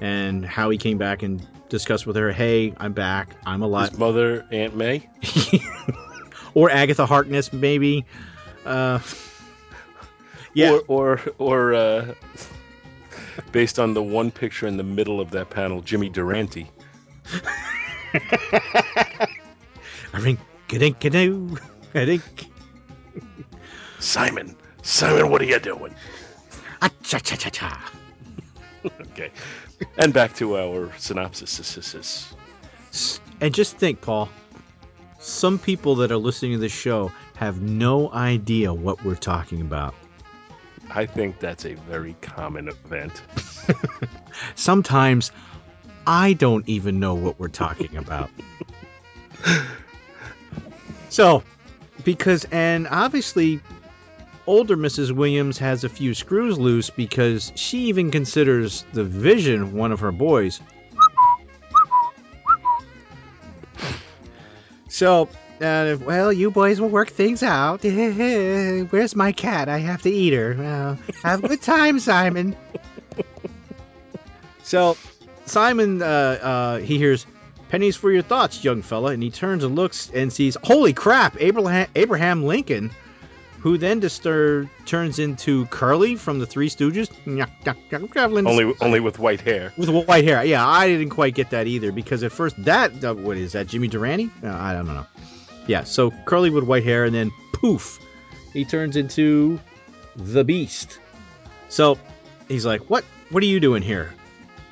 and 0.00 0.44
how 0.44 0.70
he 0.70 0.78
came 0.78 0.98
back 0.98 1.22
and 1.22 1.46
discussed 1.68 2.06
with 2.06 2.16
her, 2.16 2.32
hey, 2.32 2.74
I'm 2.76 2.92
back, 2.92 3.34
I'm 3.46 3.62
alive. 3.62 3.90
His 3.90 3.98
mother, 3.98 4.46
Aunt 4.50 4.76
May, 4.76 5.08
or 6.54 6.70
Agatha 6.70 7.06
Harkness, 7.06 7.52
maybe. 7.52 8.04
Uh, 8.64 9.00
yeah, 10.54 10.72
or 10.72 10.82
or, 10.88 11.20
or 11.38 11.74
uh, 11.74 12.14
based 13.52 13.78
on 13.78 13.94
the 13.94 14.02
one 14.02 14.30
picture 14.30 14.66
in 14.66 14.76
the 14.76 14.82
middle 14.82 15.20
of 15.20 15.30
that 15.32 15.50
panel, 15.50 15.80
Jimmy 15.80 16.08
Durante. 16.08 16.70
I 20.12 20.20
dink, 20.20 20.38
dink. 21.92 22.46
Simon, 23.98 24.56
Simon, 24.82 25.30
what 25.30 25.40
are 25.40 25.46
you 25.46 25.58
doing? 25.58 25.94
Ah, 26.82 26.90
cha 27.02 27.18
cha 27.18 27.36
cha 27.36 27.48
cha. 27.50 27.92
okay, 29.00 29.30
and 29.98 30.12
back 30.12 30.34
to 30.36 30.58
our 30.58 30.92
synopsis. 30.98 32.34
And 33.40 33.54
just 33.54 33.76
think, 33.76 34.00
Paul, 34.00 34.28
some 35.18 35.58
people 35.58 35.96
that 35.96 36.12
are 36.12 36.18
listening 36.18 36.52
to 36.52 36.58
this 36.58 36.72
show 36.72 37.10
have 37.36 37.60
no 37.60 38.12
idea 38.12 38.72
what 38.72 39.02
we're 39.04 39.14
talking 39.16 39.60
about. 39.60 39.94
I 40.94 41.06
think 41.06 41.40
that's 41.40 41.66
a 41.66 41.74
very 41.74 42.14
common 42.22 42.68
event. 42.68 43.20
Sometimes 44.54 45.32
I 46.06 46.34
don't 46.34 46.68
even 46.68 47.00
know 47.00 47.14
what 47.14 47.38
we're 47.40 47.48
talking 47.48 47.96
about. 47.96 48.30
so, 51.08 51.42
because, 52.04 52.46
and 52.52 52.86
obviously, 52.86 53.60
older 54.46 54.76
Mrs. 54.76 55.10
Williams 55.10 55.58
has 55.58 55.82
a 55.82 55.88
few 55.88 56.14
screws 56.14 56.58
loose 56.58 56.90
because 56.90 57.52
she 57.56 57.86
even 57.86 58.12
considers 58.12 58.84
the 58.92 59.04
vision 59.04 59.72
one 59.72 59.90
of 59.90 60.00
her 60.00 60.12
boys. 60.12 60.60
So, 64.88 65.28
uh, 65.60 65.96
well, 66.00 66.32
you 66.32 66.50
boys 66.50 66.80
will 66.80 66.88
work 66.88 67.10
things 67.10 67.42
out. 67.42 67.82
Where's 68.90 69.16
my 69.16 69.32
cat? 69.32 69.68
I 69.68 69.78
have 69.78 70.02
to 70.02 70.10
eat 70.10 70.32
her. 70.32 70.56
Well, 70.58 70.98
have 71.22 71.44
a 71.44 71.48
good 71.48 71.62
time, 71.62 72.00
Simon. 72.00 72.56
so, 74.62 74.96
Simon, 75.46 76.02
uh, 76.02 76.06
uh, 76.06 76.78
he 76.78 76.98
hears 76.98 77.26
pennies 77.68 77.96
for 77.96 78.10
your 78.10 78.22
thoughts, 78.22 78.62
young 78.64 78.82
fella, 78.82 79.12
and 79.12 79.22
he 79.22 79.30
turns 79.30 79.64
and 79.64 79.76
looks 79.76 80.10
and 80.12 80.32
sees, 80.32 80.56
holy 80.62 80.92
crap, 80.92 81.36
Abraham, 81.40 81.88
Abraham 81.94 82.44
Lincoln, 82.44 82.90
who 83.60 83.78
then 83.78 84.00
disturb, 84.00 84.68
turns 84.86 85.18
into 85.18 85.66
Curly 85.66 86.16
from 86.16 86.38
the 86.38 86.46
Three 86.46 86.68
Stooges. 86.68 87.10
Only, 88.46 88.74
only 88.80 89.00
with 89.00 89.18
white 89.18 89.40
hair. 89.40 89.72
With 89.76 89.88
white 89.88 90.24
hair, 90.24 90.44
yeah. 90.44 90.66
I 90.66 90.88
didn't 90.88 91.10
quite 91.10 91.34
get 91.34 91.50
that 91.50 91.66
either 91.66 91.90
because 91.90 92.22
at 92.22 92.32
first 92.32 92.62
that, 92.64 93.02
uh, 93.02 93.14
what 93.14 93.36
is 93.36 93.52
that, 93.52 93.66
Jimmy 93.66 93.88
Durante? 93.88 94.30
Uh, 94.42 94.52
I 94.52 94.72
don't 94.72 94.86
know. 94.86 95.06
Yeah, 95.66 95.84
so 95.84 96.10
Curly 96.26 96.50
with 96.50 96.64
white 96.64 96.84
hair, 96.84 97.04
and 97.04 97.14
then 97.14 97.30
poof, 97.52 97.98
he 98.52 98.64
turns 98.64 98.96
into 98.96 99.58
the 100.16 100.44
Beast. 100.44 100.98
So 101.68 101.98
he's 102.48 102.66
like, 102.66 102.90
"What? 102.90 103.04
What 103.30 103.42
are 103.42 103.46
you 103.46 103.60
doing 103.60 103.82
here?" 103.82 104.12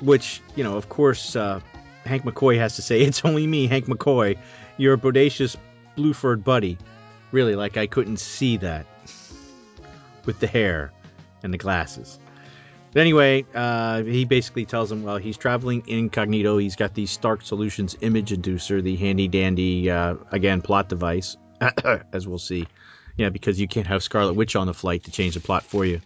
Which, 0.01 0.41
you 0.55 0.63
know, 0.63 0.77
of 0.77 0.89
course, 0.89 1.35
uh, 1.35 1.61
Hank 2.05 2.23
McCoy 2.23 2.57
has 2.57 2.75
to 2.75 2.81
say, 2.81 3.01
"It's 3.07 3.25
only 3.25 3.47
me, 3.47 3.67
Hank 3.67 3.85
McCoy, 3.85 4.37
your 4.77 4.97
bodacious 4.97 5.55
blue-furred 5.95 6.43
buddy." 6.43 6.77
Really, 7.31 7.55
like 7.55 7.77
I 7.77 7.87
couldn't 7.87 8.17
see 8.17 8.57
that 8.57 8.85
with 10.25 10.39
the 10.39 10.47
hair 10.47 10.93
and 11.41 11.51
the 11.51 11.57
glasses. 11.57 12.19
But 12.93 13.01
anyway, 13.01 13.45
uh, 13.55 14.03
he 14.03 14.25
basically 14.25 14.65
tells 14.65 14.91
him, 14.91 15.01
well, 15.03 15.17
he's 15.17 15.35
traveling 15.35 15.83
incognito. 15.87 16.57
He's 16.57 16.75
got 16.75 16.93
the 16.93 17.07
Stark 17.07 17.41
Solutions 17.41 17.97
image 18.01 18.29
inducer, 18.29 18.83
the 18.83 18.95
handy 18.95 19.27
dandy, 19.27 19.89
uh, 19.89 20.15
again, 20.31 20.61
plot 20.61 20.89
device, 20.89 21.35
as 22.13 22.27
we'll 22.27 22.37
see. 22.37 22.67
Yeah, 23.17 23.29
because 23.29 23.59
you 23.59 23.67
can't 23.67 23.87
have 23.87 24.03
Scarlet 24.03 24.33
Witch 24.33 24.55
on 24.55 24.67
the 24.67 24.75
flight 24.75 25.05
to 25.05 25.11
change 25.11 25.33
the 25.33 25.39
plot 25.39 25.63
for 25.63 25.85
you. 25.85 26.01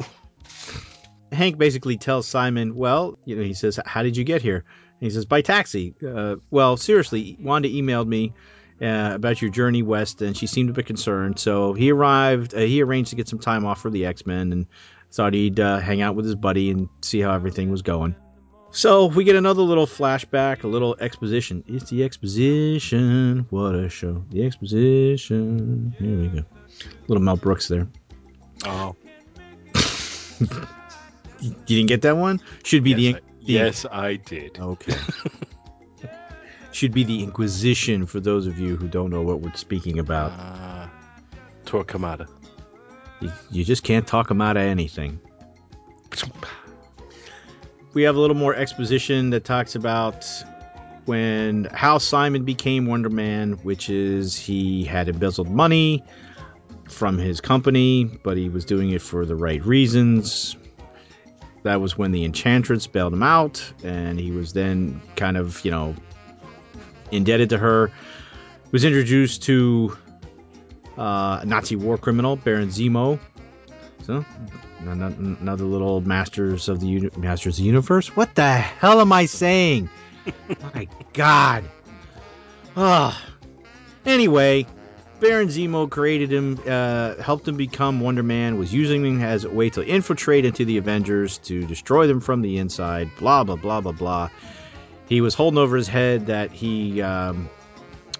Hank 1.32 1.58
basically 1.58 1.98
tells 1.98 2.26
Simon, 2.26 2.76
well, 2.76 3.18
you 3.26 3.36
know, 3.36 3.42
he 3.42 3.54
says, 3.54 3.78
how 3.84 4.02
did 4.02 4.16
you 4.16 4.24
get 4.24 4.40
here? 4.40 4.64
And 5.00 5.00
he 5.00 5.10
says, 5.10 5.26
by 5.26 5.42
taxi. 5.42 5.94
Uh, 6.06 6.36
well, 6.50 6.78
seriously, 6.78 7.36
Wanda 7.40 7.68
emailed 7.68 8.06
me 8.06 8.32
uh, 8.80 9.12
about 9.14 9.42
your 9.42 9.50
journey 9.50 9.82
west, 9.82 10.22
and 10.22 10.36
she 10.36 10.46
seemed 10.46 10.70
a 10.70 10.72
bit 10.72 10.86
concerned. 10.86 11.38
So 11.38 11.74
he 11.74 11.92
arrived. 11.92 12.54
Uh, 12.54 12.60
he 12.60 12.82
arranged 12.82 13.10
to 13.10 13.16
get 13.16 13.28
some 13.28 13.38
time 13.38 13.66
off 13.66 13.80
for 13.80 13.90
the 13.90 14.06
X 14.06 14.26
Men, 14.26 14.52
and 14.52 14.66
thought 15.12 15.34
he'd 15.34 15.60
uh, 15.60 15.78
hang 15.78 16.02
out 16.02 16.16
with 16.16 16.24
his 16.24 16.34
buddy 16.34 16.70
and 16.70 16.88
see 17.02 17.20
how 17.20 17.32
everything 17.32 17.70
was 17.70 17.82
going. 17.82 18.16
So 18.70 19.06
we 19.06 19.24
get 19.24 19.36
another 19.36 19.60
little 19.60 19.86
flashback, 19.86 20.64
a 20.64 20.66
little 20.66 20.96
exposition. 20.98 21.62
It's 21.66 21.90
the 21.90 22.04
exposition. 22.04 23.46
What 23.50 23.74
a 23.74 23.90
show! 23.90 24.24
The 24.30 24.46
exposition. 24.46 25.94
Here 25.98 26.18
we 26.18 26.28
go. 26.28 26.44
Little 27.06 27.22
Mel 27.22 27.36
Brooks 27.36 27.68
there. 27.68 27.86
Oh. 28.64 28.96
you 31.40 31.54
didn't 31.66 31.88
get 31.88 32.02
that 32.02 32.16
one? 32.16 32.40
Should 32.64 32.82
be 32.82 32.92
yes, 32.92 32.98
the, 32.98 33.14
I, 33.14 33.20
the 33.44 33.52
yes, 33.52 33.86
I 33.90 34.16
did. 34.16 34.58
Okay. 34.58 34.96
Should 36.72 36.92
be 36.92 37.04
the 37.04 37.22
Inquisition 37.22 38.06
for 38.06 38.20
those 38.20 38.46
of 38.46 38.58
you 38.58 38.76
who 38.76 38.88
don't 38.88 39.10
know 39.10 39.20
what 39.20 39.40
we're 39.40 39.54
speaking 39.54 39.98
about. 39.98 40.32
Uh, 40.32 40.88
Torquemada. 41.66 42.26
You, 43.50 43.64
just 43.64 43.82
can't 43.84 44.06
talk 44.06 44.28
them 44.28 44.40
out 44.40 44.56
of 44.56 44.62
anything. 44.62 45.20
We 47.94 48.02
have 48.02 48.16
a 48.16 48.20
little 48.20 48.36
more 48.36 48.54
exposition 48.54 49.30
that 49.30 49.44
talks 49.44 49.74
about 49.74 50.26
when 51.04 51.64
how 51.72 51.98
Simon 51.98 52.44
became 52.44 52.86
Wonder 52.86 53.10
Man, 53.10 53.52
which 53.64 53.90
is 53.90 54.36
he 54.36 54.84
had 54.84 55.08
embezzled 55.08 55.50
money 55.50 56.02
from 56.88 57.18
his 57.18 57.40
company, 57.40 58.04
but 58.22 58.36
he 58.36 58.48
was 58.48 58.64
doing 58.64 58.90
it 58.90 59.02
for 59.02 59.26
the 59.26 59.34
right 59.34 59.64
reasons. 59.64 60.56
That 61.64 61.80
was 61.80 61.96
when 61.96 62.12
the 62.12 62.24
Enchantress 62.24 62.86
bailed 62.86 63.12
him 63.12 63.22
out, 63.22 63.62
and 63.84 64.18
he 64.18 64.30
was 64.30 64.52
then 64.52 65.00
kind 65.16 65.36
of, 65.36 65.64
you 65.64 65.70
know, 65.70 65.94
indebted 67.10 67.50
to 67.50 67.58
her. 67.58 67.92
Was 68.72 68.84
introduced 68.84 69.42
to 69.44 69.96
uh, 70.98 71.40
a 71.42 71.46
Nazi 71.46 71.76
war 71.76 71.98
criminal, 71.98 72.36
Baron 72.36 72.68
Zemo. 72.68 73.18
So, 74.04 74.24
another 74.80 75.64
little 75.64 76.00
Masters 76.00 76.68
of 76.68 76.80
the 76.80 76.86
Uni- 76.86 77.10
Masters 77.16 77.54
of 77.54 77.62
the 77.62 77.66
Universe. 77.66 78.08
What 78.16 78.34
the 78.34 78.52
hell 78.52 79.00
am 79.00 79.12
I 79.12 79.26
saying? 79.26 79.88
My 80.74 80.88
God. 81.12 81.64
Ah. 82.76 83.24
Anyway, 84.04 84.66
Baron 85.20 85.48
Zemo 85.48 85.88
created 85.88 86.32
him, 86.32 86.58
uh, 86.66 87.14
helped 87.22 87.46
him 87.46 87.56
become 87.56 88.00
Wonder 88.00 88.24
Man, 88.24 88.58
was 88.58 88.74
using 88.74 89.04
him 89.04 89.22
as 89.22 89.44
a 89.44 89.50
way 89.50 89.70
to 89.70 89.84
infiltrate 89.84 90.44
into 90.44 90.64
the 90.64 90.78
Avengers 90.78 91.38
to 91.38 91.64
destroy 91.64 92.08
them 92.08 92.20
from 92.20 92.42
the 92.42 92.58
inside. 92.58 93.08
Blah 93.18 93.44
blah 93.44 93.54
blah 93.54 93.80
blah 93.80 93.92
blah. 93.92 94.30
He 95.08 95.20
was 95.20 95.34
holding 95.34 95.58
over 95.58 95.76
his 95.76 95.86
head 95.86 96.26
that 96.26 96.50
he 96.50 97.02
um, 97.02 97.48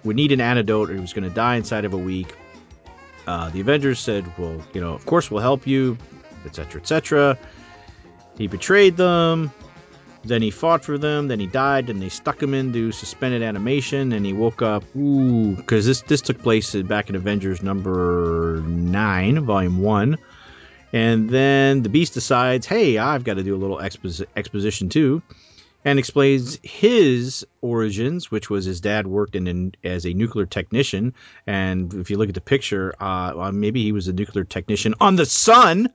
would 0.04 0.14
need 0.14 0.30
an 0.30 0.40
antidote 0.40 0.90
or 0.90 0.94
he 0.94 1.00
was 1.00 1.12
going 1.12 1.28
to 1.28 1.34
die 1.34 1.56
inside 1.56 1.84
of 1.84 1.92
a 1.92 1.98
week. 1.98 2.36
Uh, 3.26 3.50
the 3.50 3.60
Avengers 3.60 4.00
said, 4.00 4.26
"Well, 4.38 4.62
you 4.72 4.80
know, 4.80 4.94
of 4.94 5.06
course 5.06 5.30
we'll 5.30 5.42
help 5.42 5.66
you," 5.66 5.96
etc., 6.44 6.80
etc. 6.80 7.38
He 8.38 8.46
betrayed 8.46 8.96
them. 8.96 9.52
Then 10.24 10.40
he 10.40 10.50
fought 10.50 10.84
for 10.84 10.98
them. 10.98 11.28
Then 11.28 11.40
he 11.40 11.46
died. 11.46 11.90
And 11.90 12.00
they 12.00 12.08
stuck 12.08 12.42
him 12.42 12.54
into 12.54 12.92
suspended 12.92 13.42
animation. 13.42 14.12
And 14.12 14.24
he 14.24 14.32
woke 14.32 14.62
up. 14.62 14.84
Ooh, 14.96 15.56
because 15.56 15.84
this 15.84 16.02
this 16.02 16.20
took 16.20 16.40
place 16.42 16.74
back 16.74 17.08
in 17.08 17.16
Avengers 17.16 17.62
number 17.62 18.62
nine, 18.66 19.44
volume 19.44 19.82
one. 19.82 20.18
And 20.92 21.28
then 21.28 21.82
the 21.82 21.88
Beast 21.88 22.14
decides, 22.14 22.66
"Hey, 22.66 22.98
I've 22.98 23.24
got 23.24 23.34
to 23.34 23.42
do 23.42 23.54
a 23.54 23.60
little 23.60 23.78
expos- 23.78 24.26
exposition 24.36 24.88
too." 24.88 25.22
And 25.84 25.98
explains 25.98 26.58
his 26.62 27.44
origins, 27.60 28.30
which 28.30 28.48
was 28.48 28.64
his 28.64 28.80
dad 28.80 29.06
worked 29.06 29.34
in, 29.34 29.46
in 29.46 29.72
as 29.84 30.06
a 30.06 30.14
nuclear 30.14 30.46
technician, 30.46 31.14
and 31.46 31.92
if 31.94 32.10
you 32.10 32.16
look 32.16 32.28
at 32.28 32.34
the 32.34 32.40
picture, 32.40 32.94
uh, 33.00 33.50
maybe 33.52 33.82
he 33.82 33.92
was 33.92 34.08
a 34.08 34.12
nuclear 34.12 34.44
technician 34.44 34.94
on 35.00 35.16
the 35.16 35.26
sun. 35.26 35.88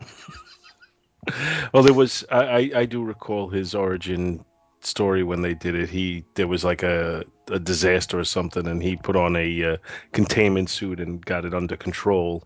well, 1.72 1.82
there 1.82 1.94
was 1.94 2.24
I, 2.30 2.70
I 2.74 2.84
do 2.84 3.02
recall 3.02 3.48
his 3.48 3.74
origin 3.74 4.44
story 4.80 5.22
when 5.22 5.42
they 5.42 5.54
did 5.54 5.74
it. 5.74 5.88
He 5.88 6.24
there 6.34 6.48
was 6.48 6.64
like 6.64 6.82
a 6.82 7.24
a 7.50 7.58
disaster 7.58 8.18
or 8.18 8.24
something, 8.24 8.66
and 8.66 8.82
he 8.82 8.96
put 8.96 9.16
on 9.16 9.36
a 9.36 9.64
uh, 9.64 9.76
containment 10.12 10.70
suit 10.70 11.00
and 11.00 11.24
got 11.24 11.44
it 11.44 11.54
under 11.54 11.76
control, 11.76 12.44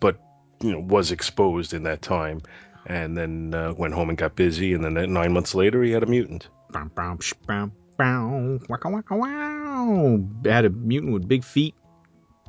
but 0.00 0.18
you 0.62 0.72
know 0.72 0.80
was 0.80 1.12
exposed 1.12 1.72
in 1.74 1.84
that 1.84 2.02
time 2.02 2.42
and 2.86 3.16
then 3.16 3.54
uh, 3.54 3.74
went 3.76 3.94
home 3.94 4.08
and 4.08 4.18
got 4.18 4.36
busy. 4.36 4.74
And 4.74 4.84
then 4.84 5.12
nine 5.12 5.32
months 5.32 5.54
later, 5.54 5.82
he 5.82 5.92
had 5.92 6.02
a 6.02 6.06
mutant. 6.06 6.48
Had 10.44 10.64
a 10.64 10.70
mutant 10.70 11.12
with 11.12 11.28
big 11.28 11.44
feet 11.44 11.74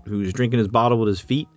who 0.05 0.19
was 0.19 0.33
drinking 0.33 0.59
his 0.59 0.67
bottle 0.67 0.99
with 0.99 1.07
his 1.07 1.19
feet, 1.19 1.47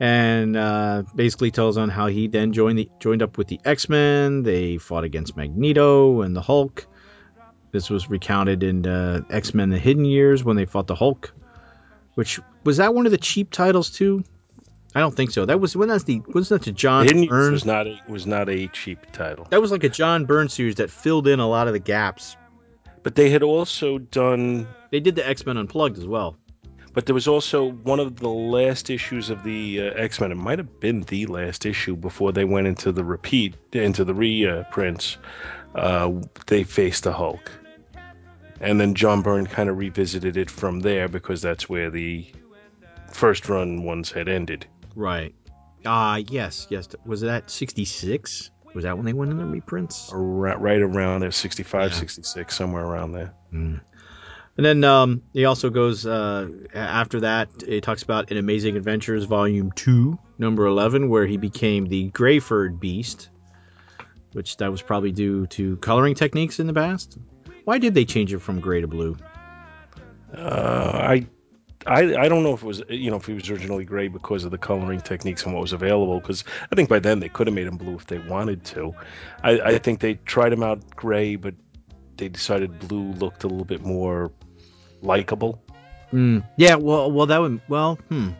and 0.00 0.56
uh, 0.56 1.02
basically 1.14 1.50
tells 1.50 1.76
on 1.76 1.88
how 1.88 2.06
he 2.06 2.28
then 2.28 2.52
joined 2.52 2.78
the 2.78 2.90
joined 2.98 3.22
up 3.22 3.38
with 3.38 3.48
the 3.48 3.60
X 3.64 3.88
Men. 3.88 4.42
They 4.42 4.78
fought 4.78 5.04
against 5.04 5.36
Magneto 5.36 6.22
and 6.22 6.34
the 6.34 6.42
Hulk. 6.42 6.86
This 7.72 7.90
was 7.90 8.08
recounted 8.08 8.62
in 8.62 8.86
uh, 8.86 9.22
X 9.30 9.54
Men: 9.54 9.70
The 9.70 9.78
Hidden 9.78 10.04
Years 10.04 10.44
when 10.44 10.56
they 10.56 10.64
fought 10.64 10.86
the 10.86 10.94
Hulk. 10.94 11.32
Which 12.14 12.40
was 12.64 12.76
that 12.76 12.94
one 12.94 13.06
of 13.06 13.12
the 13.12 13.18
cheap 13.18 13.50
titles 13.50 13.90
too? 13.90 14.22
I 14.94 15.00
don't 15.00 15.14
think 15.14 15.32
so. 15.32 15.44
That 15.44 15.60
was 15.60 15.76
when 15.76 15.88
that's 15.88 16.04
the 16.04 16.22
was 16.28 16.48
that 16.50 16.62
the 16.62 16.72
John 16.72 17.04
Hidden 17.04 17.26
Byrne 17.26 17.52
was 17.52 17.64
not 17.64 17.86
a 17.86 17.98
was 18.08 18.26
not 18.26 18.48
a 18.48 18.68
cheap 18.68 19.10
title. 19.12 19.46
That 19.50 19.60
was 19.60 19.72
like 19.72 19.82
a 19.84 19.88
John 19.88 20.24
Byrne's 20.24 20.54
series 20.54 20.76
that 20.76 20.90
filled 20.90 21.26
in 21.26 21.40
a 21.40 21.48
lot 21.48 21.66
of 21.66 21.72
the 21.72 21.80
gaps. 21.80 22.36
But 23.02 23.16
they 23.16 23.28
had 23.28 23.42
also 23.42 23.98
done. 23.98 24.66
They 24.90 25.00
did 25.00 25.16
the 25.16 25.28
X 25.28 25.44
Men 25.44 25.56
Unplugged 25.56 25.98
as 25.98 26.06
well. 26.06 26.36
But 26.92 27.06
there 27.06 27.14
was 27.14 27.26
also 27.26 27.72
one 27.72 27.98
of 27.98 28.16
the 28.20 28.28
last 28.28 28.88
issues 28.88 29.28
of 29.30 29.42
the 29.42 29.80
uh, 29.80 29.94
X 29.94 30.20
Men. 30.20 30.30
It 30.30 30.36
might 30.36 30.58
have 30.60 30.78
been 30.78 31.00
the 31.02 31.26
last 31.26 31.66
issue 31.66 31.96
before 31.96 32.30
they 32.32 32.44
went 32.44 32.68
into 32.68 32.92
the 32.92 33.04
repeat 33.04 33.56
into 33.72 34.04
the 34.04 34.14
reprints. 34.14 35.18
uh, 35.74 36.12
they 36.46 36.62
faced 36.62 37.02
the 37.02 37.12
Hulk. 37.12 37.50
And 38.60 38.80
then 38.80 38.94
John 38.94 39.22
Byrne 39.22 39.46
kind 39.46 39.68
of 39.68 39.76
revisited 39.76 40.36
it 40.36 40.48
from 40.48 40.80
there 40.80 41.08
because 41.08 41.42
that's 41.42 41.68
where 41.68 41.90
the 41.90 42.24
first 43.12 43.48
run 43.48 43.82
ones 43.82 44.10
had 44.12 44.28
ended. 44.28 44.66
Right. 44.94 45.34
Ah, 45.86 46.16
yes, 46.16 46.66
yes. 46.70 46.88
Was 47.04 47.20
that 47.22 47.50
66? 47.50 48.50
Was 48.74 48.84
that 48.84 48.96
when 48.96 49.06
they 49.06 49.12
went 49.12 49.30
in 49.30 49.38
the 49.38 49.44
reprints? 49.44 50.12
Ar- 50.12 50.18
Right 50.20 50.80
around 50.80 51.20
there, 51.20 51.30
65, 51.30 51.90
Yeah. 51.92 51.96
66, 51.98 52.54
somewhere 52.56 52.84
around 52.84 53.12
there. 53.12 53.32
Mm. 53.52 53.80
And 54.56 54.64
then 54.64 54.84
um, 54.84 55.22
he 55.32 55.44
also 55.46 55.68
goes 55.70 56.06
uh, 56.06 56.48
after 56.74 57.20
that. 57.20 57.48
It 57.66 57.82
talks 57.82 58.02
about 58.04 58.30
in 58.30 58.36
Amazing 58.36 58.76
Adventures 58.76 59.24
Volume 59.24 59.72
Two, 59.72 60.18
Number 60.38 60.66
Eleven, 60.66 61.08
where 61.08 61.26
he 61.26 61.36
became 61.36 61.86
the 61.86 62.08
Greyford 62.10 62.78
Beast, 62.78 63.30
which 64.32 64.56
that 64.58 64.70
was 64.70 64.80
probably 64.80 65.10
due 65.10 65.46
to 65.48 65.76
coloring 65.78 66.14
techniques 66.14 66.60
in 66.60 66.68
the 66.68 66.72
past. 66.72 67.18
Why 67.64 67.78
did 67.78 67.94
they 67.94 68.04
change 68.04 68.32
it 68.32 68.38
from 68.40 68.60
gray 68.60 68.80
to 68.80 68.86
blue? 68.86 69.16
Uh, 70.32 70.90
I, 71.02 71.26
I, 71.86 72.16
I 72.16 72.28
don't 72.28 72.42
know 72.42 72.54
if 72.54 72.62
it 72.62 72.66
was 72.66 72.82
you 72.88 73.10
know 73.10 73.16
if 73.16 73.26
he 73.26 73.34
was 73.34 73.50
originally 73.50 73.84
gray 73.84 74.08
because 74.08 74.44
of 74.44 74.50
the 74.50 74.58
coloring 74.58 75.00
techniques 75.00 75.44
and 75.44 75.54
what 75.54 75.60
was 75.60 75.72
available. 75.72 76.20
Because 76.20 76.44
I 76.70 76.74
think 76.74 76.88
by 76.88 76.98
then 76.98 77.20
they 77.20 77.28
could 77.28 77.46
have 77.46 77.54
made 77.54 77.66
him 77.66 77.76
blue 77.76 77.94
if 77.94 78.06
they 78.06 78.18
wanted 78.18 78.64
to. 78.66 78.94
I, 79.42 79.60
I 79.60 79.78
think 79.78 80.00
they 80.00 80.14
tried 80.14 80.52
him 80.52 80.62
out 80.62 80.96
gray, 80.96 81.36
but 81.36 81.54
they 82.16 82.28
decided 82.28 82.78
blue 82.78 83.12
looked 83.12 83.44
a 83.44 83.48
little 83.48 83.64
bit 83.64 83.82
more 83.82 84.32
likable. 85.02 85.62
Mm, 86.12 86.44
yeah, 86.56 86.76
well, 86.76 87.10
well, 87.10 87.26
that 87.26 87.40
would 87.40 87.60
well, 87.68 87.96
hmm, 88.08 88.30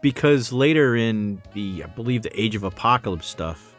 because 0.00 0.52
later 0.52 0.96
in 0.96 1.42
the, 1.52 1.84
I 1.84 1.86
believe, 1.86 2.22
the 2.22 2.40
Age 2.40 2.54
of 2.54 2.64
Apocalypse 2.64 3.26
stuff, 3.26 3.74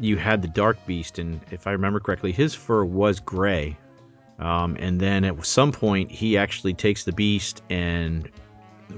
you 0.00 0.16
had 0.16 0.42
the 0.42 0.48
Dark 0.48 0.84
Beast, 0.86 1.18
and 1.18 1.40
if 1.50 1.66
I 1.66 1.72
remember 1.72 2.00
correctly, 2.00 2.32
his 2.32 2.54
fur 2.54 2.84
was 2.84 3.20
gray. 3.20 3.76
Um, 4.40 4.76
and 4.80 4.98
then 4.98 5.24
at 5.24 5.44
some 5.44 5.70
point, 5.70 6.10
he 6.10 6.38
actually 6.38 6.74
takes 6.74 7.04
the 7.04 7.12
Beast 7.12 7.62
and 7.70 8.28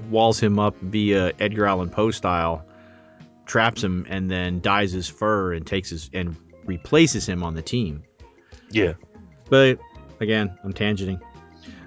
walls 0.09 0.39
him 0.39 0.57
up 0.57 0.75
via 0.79 1.33
Edgar 1.39 1.65
Allan 1.65 1.89
Poe 1.89 2.11
style, 2.11 2.65
traps 3.45 3.83
him, 3.83 4.05
and 4.09 4.31
then 4.31 4.61
dyes 4.61 4.91
his 4.93 5.07
fur 5.07 5.53
and 5.53 5.67
takes 5.67 5.89
his 5.89 6.09
and 6.13 6.35
replaces 6.65 7.27
him 7.27 7.43
on 7.43 7.55
the 7.55 7.61
team. 7.61 8.03
Yeah. 8.71 8.93
But 9.49 9.79
again, 10.21 10.57
I'm 10.63 10.73
tangenting. 10.73 11.19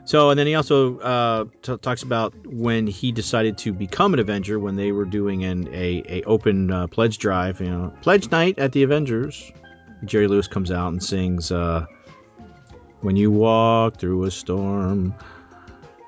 So, 0.05 0.31
and 0.31 0.39
then 0.39 0.47
he 0.47 0.55
also 0.55 1.01
uh, 1.01 1.45
t- 1.63 1.77
talks 1.79 2.05
about 2.05 2.33
when 2.47 2.87
he 2.87 3.11
decided 3.11 3.59
to 3.59 3.73
become 3.73 4.15
an 4.15 4.21
Avenger 4.21 4.61
when 4.61 4.77
they 4.77 4.93
were 4.93 5.05
doing 5.05 5.45
an 5.45 5.67
a, 5.75 6.05
a 6.09 6.23
open 6.25 6.71
uh, 6.71 6.87
pledge 6.87 7.19
drive, 7.19 7.61
you 7.61 7.69
know, 7.69 7.93
pledge 8.03 8.31
night 8.31 8.59
at 8.61 8.71
the 8.71 8.85
Avengers. 8.85 9.51
Jerry 10.05 10.29
Lewis 10.29 10.47
comes 10.47 10.71
out 10.71 10.93
and 10.93 11.03
sings, 11.03 11.51
uh, 11.51 11.87
"When 13.07 13.15
you 13.15 13.31
walk 13.31 13.99
through 13.99 14.25
a 14.25 14.33
storm, 14.33 15.15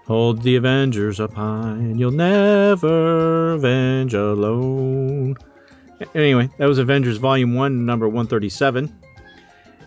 hold 0.09 0.43
the 0.43 0.57
Avengers 0.57 1.20
up 1.20 1.33
high, 1.33 1.70
and 1.70 2.01
you'll 2.01 2.11
never 2.11 3.53
avenge 3.53 4.15
alone." 4.15 5.37
Anyway, 6.12 6.51
that 6.59 6.66
was 6.66 6.79
Avengers 6.79 7.19
Volume 7.19 7.55
One, 7.55 7.87
number 7.87 8.09
137. 8.09 8.93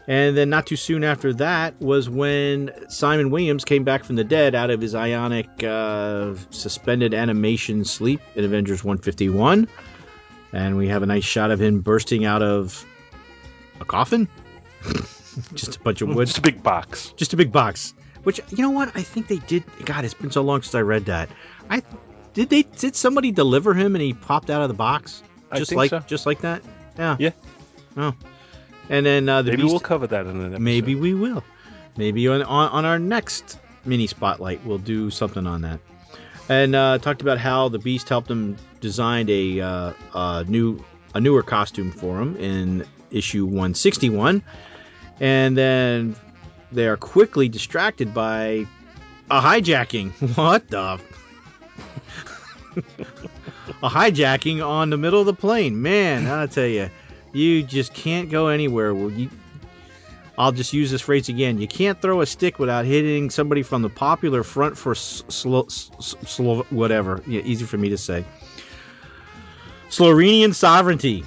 And 0.07 0.37
then 0.37 0.49
not 0.49 0.65
too 0.65 0.77
soon 0.77 1.03
after 1.03 1.33
that 1.33 1.77
was 1.81 2.09
when 2.09 2.71
Simon 2.87 3.29
Williams 3.29 3.65
came 3.65 3.83
back 3.83 4.05
from 4.05 4.15
the 4.15 4.23
dead 4.23 4.55
out 4.55 4.69
of 4.69 4.79
his 4.79 4.95
ionic 4.95 5.49
uh, 5.65 6.33
suspended 6.49 7.13
animation 7.13 7.83
sleep 7.83 8.21
in 8.35 8.45
Avengers 8.45 8.85
151. 8.85 9.67
And 10.53 10.77
we 10.77 10.87
have 10.87 11.03
a 11.03 11.07
nice 11.07 11.25
shot 11.25 11.51
of 11.51 11.59
him 11.59 11.81
bursting 11.81 12.23
out 12.23 12.41
of 12.41 12.85
a 13.81 13.85
coffin. 13.85 14.29
Just 15.53 15.77
a 15.77 15.79
bunch 15.79 16.01
of 16.01 16.09
wood. 16.09 16.27
Just 16.27 16.39
a 16.39 16.41
big 16.41 16.61
box. 16.63 17.13
Just 17.15 17.33
a 17.33 17.37
big 17.37 17.51
box. 17.51 17.93
Which 18.23 18.39
you 18.49 18.61
know 18.61 18.71
what? 18.71 18.95
I 18.95 19.01
think 19.01 19.27
they 19.27 19.37
did. 19.37 19.63
God, 19.85 20.05
it's 20.05 20.13
been 20.13 20.31
so 20.31 20.41
long 20.41 20.61
since 20.61 20.75
I 20.75 20.81
read 20.81 21.05
that. 21.05 21.29
I 21.69 21.81
did 22.33 22.49
they 22.49 22.63
did 22.63 22.95
somebody 22.95 23.31
deliver 23.31 23.73
him 23.73 23.95
and 23.95 24.01
he 24.01 24.13
popped 24.13 24.49
out 24.49 24.61
of 24.61 24.67
the 24.67 24.73
box 24.73 25.23
I 25.51 25.59
just 25.59 25.69
think 25.69 25.77
like 25.77 25.89
so. 25.89 25.99
just 26.01 26.25
like 26.25 26.41
that. 26.41 26.61
Yeah. 26.97 27.15
Yeah. 27.19 27.31
Oh. 27.97 28.13
And 28.89 29.05
then 29.05 29.27
uh, 29.29 29.41
the 29.41 29.51
Maybe 29.51 29.63
beast, 29.63 29.73
we'll 29.73 29.79
cover 29.79 30.07
that 30.07 30.25
in 30.25 30.35
an 30.35 30.45
episode. 30.47 30.61
Maybe 30.61 30.95
we 30.95 31.13
will. 31.13 31.43
Maybe 31.97 32.27
on, 32.27 32.41
on, 32.41 32.69
on 32.69 32.85
our 32.85 32.99
next 32.99 33.59
mini 33.85 34.07
spotlight, 34.07 34.65
we'll 34.65 34.77
do 34.77 35.09
something 35.09 35.45
on 35.45 35.61
that. 35.61 35.79
And 36.49 36.75
uh, 36.75 36.97
talked 36.97 37.21
about 37.21 37.37
how 37.37 37.69
the 37.69 37.79
Beast 37.79 38.09
helped 38.09 38.29
him 38.29 38.57
design 38.81 39.29
a, 39.29 39.61
uh, 39.61 39.93
a 40.13 40.45
new 40.47 40.83
a 41.13 41.21
newer 41.21 41.43
costume 41.43 41.91
for 41.91 42.19
him 42.21 42.35
in 42.37 42.85
issue 43.11 43.45
161. 43.45 44.41
And 45.21 45.55
then 45.57 46.15
they 46.71 46.87
are 46.87 46.97
quickly 46.97 47.47
distracted 47.47 48.13
by 48.13 48.65
a 49.29 49.39
hijacking. 49.39 50.11
What 50.35 50.67
the? 50.67 50.99
a 53.83 53.89
hijacking 53.89 54.65
on 54.65 54.89
the 54.89 54.97
middle 54.97 55.19
of 55.19 55.25
the 55.27 55.33
plane. 55.33 55.81
Man, 55.81 56.25
I'll 56.27 56.47
tell 56.47 56.65
you, 56.65 56.89
you 57.33 57.61
just 57.63 57.93
can't 57.93 58.29
go 58.31 58.47
anywhere. 58.47 58.95
Well, 58.95 59.11
you, 59.11 59.29
I'll 60.37 60.53
just 60.53 60.73
use 60.73 60.89
this 60.89 61.01
phrase 61.01 61.29
again. 61.29 61.59
You 61.59 61.67
can't 61.67 62.01
throw 62.01 62.21
a 62.21 62.25
stick 62.25 62.57
without 62.57 62.85
hitting 62.85 63.29
somebody 63.29 63.61
from 63.61 63.81
the 63.83 63.89
popular 63.89 64.41
front 64.43 64.77
for 64.77 64.93
s- 64.93 65.23
Slo- 65.27 65.65
s- 65.65 65.91
s- 65.99 66.39
whatever. 66.71 67.21
Yeah, 67.27 67.41
easy 67.43 67.65
for 67.65 67.77
me 67.77 67.89
to 67.89 67.97
say. 67.97 68.25
Slorenian 69.89 70.55
sovereignty. 70.55 71.25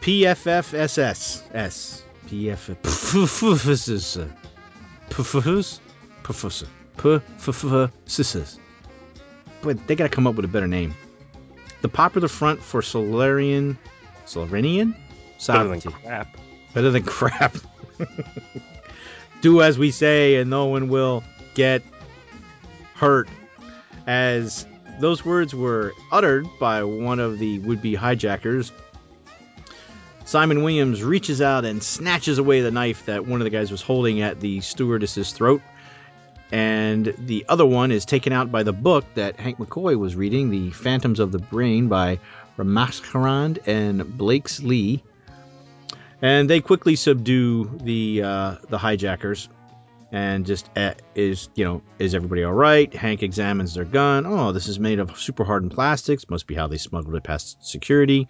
PFFSS. 0.00 2.02
PF. 2.26 2.76
But 9.62 9.86
they 9.86 9.94
gotta 9.94 10.10
come 10.10 10.26
up 10.26 10.34
with 10.34 10.44
a 10.44 10.48
better 10.48 10.66
name. 10.66 10.94
The 11.82 11.88
Popular 11.88 12.28
Front 12.28 12.62
for 12.62 12.80
Slorenian. 12.82 13.76
Slorenian? 14.26 14.96
Better 15.46 15.68
than 15.68 15.80
crap. 15.80 16.36
Better 16.74 16.90
than 16.90 17.02
crap. 17.04 17.56
Do 19.40 19.62
as 19.62 19.78
we 19.78 19.90
say, 19.90 20.36
and 20.36 20.50
no 20.50 20.66
one 20.66 20.88
will 20.88 21.22
get 21.54 21.82
hurt. 22.94 23.28
As 24.06 24.66
those 25.00 25.24
words 25.24 25.54
were 25.54 25.92
uttered 26.10 26.46
by 26.58 26.84
one 26.84 27.20
of 27.20 27.38
the 27.38 27.58
would 27.60 27.82
be 27.82 27.94
hijackers, 27.94 28.72
Simon 30.26 30.64
Williams 30.64 31.04
reaches 31.04 31.40
out 31.40 31.64
and 31.64 31.80
snatches 31.80 32.38
away 32.38 32.60
the 32.60 32.72
knife 32.72 33.06
that 33.06 33.24
one 33.24 33.40
of 33.40 33.44
the 33.44 33.50
guys 33.50 33.70
was 33.70 33.80
holding 33.80 34.22
at 34.22 34.40
the 34.40 34.60
stewardess's 34.60 35.32
throat. 35.32 35.62
And 36.50 37.14
the 37.16 37.46
other 37.48 37.64
one 37.64 37.92
is 37.92 38.04
taken 38.04 38.32
out 38.32 38.50
by 38.50 38.64
the 38.64 38.72
book 38.72 39.04
that 39.14 39.38
Hank 39.38 39.58
McCoy 39.58 39.96
was 39.96 40.16
reading, 40.16 40.50
The 40.50 40.70
Phantoms 40.70 41.20
of 41.20 41.30
the 41.30 41.38
Brain 41.38 41.86
by 41.86 42.18
Ramachandran 42.58 43.58
and 43.68 44.18
Blakeslee. 44.18 45.04
And 46.20 46.50
they 46.50 46.60
quickly 46.60 46.96
subdue 46.96 47.78
the 47.84 48.22
uh, 48.24 48.56
the 48.68 48.78
hijackers 48.78 49.48
and 50.10 50.44
just 50.44 50.68
uh, 50.76 50.94
is 51.14 51.50
you 51.54 51.64
know 51.64 51.82
is 52.00 52.16
everybody 52.16 52.42
all 52.42 52.52
right? 52.52 52.92
Hank 52.92 53.22
examines 53.22 53.74
their 53.74 53.84
gun. 53.84 54.26
Oh 54.26 54.50
this 54.50 54.66
is 54.66 54.80
made 54.80 54.98
of 54.98 55.16
super 55.20 55.44
hardened 55.44 55.70
plastics. 55.70 56.28
Must 56.28 56.48
be 56.48 56.56
how 56.56 56.66
they 56.66 56.78
smuggled 56.78 57.14
it 57.14 57.22
past 57.22 57.64
security 57.64 58.26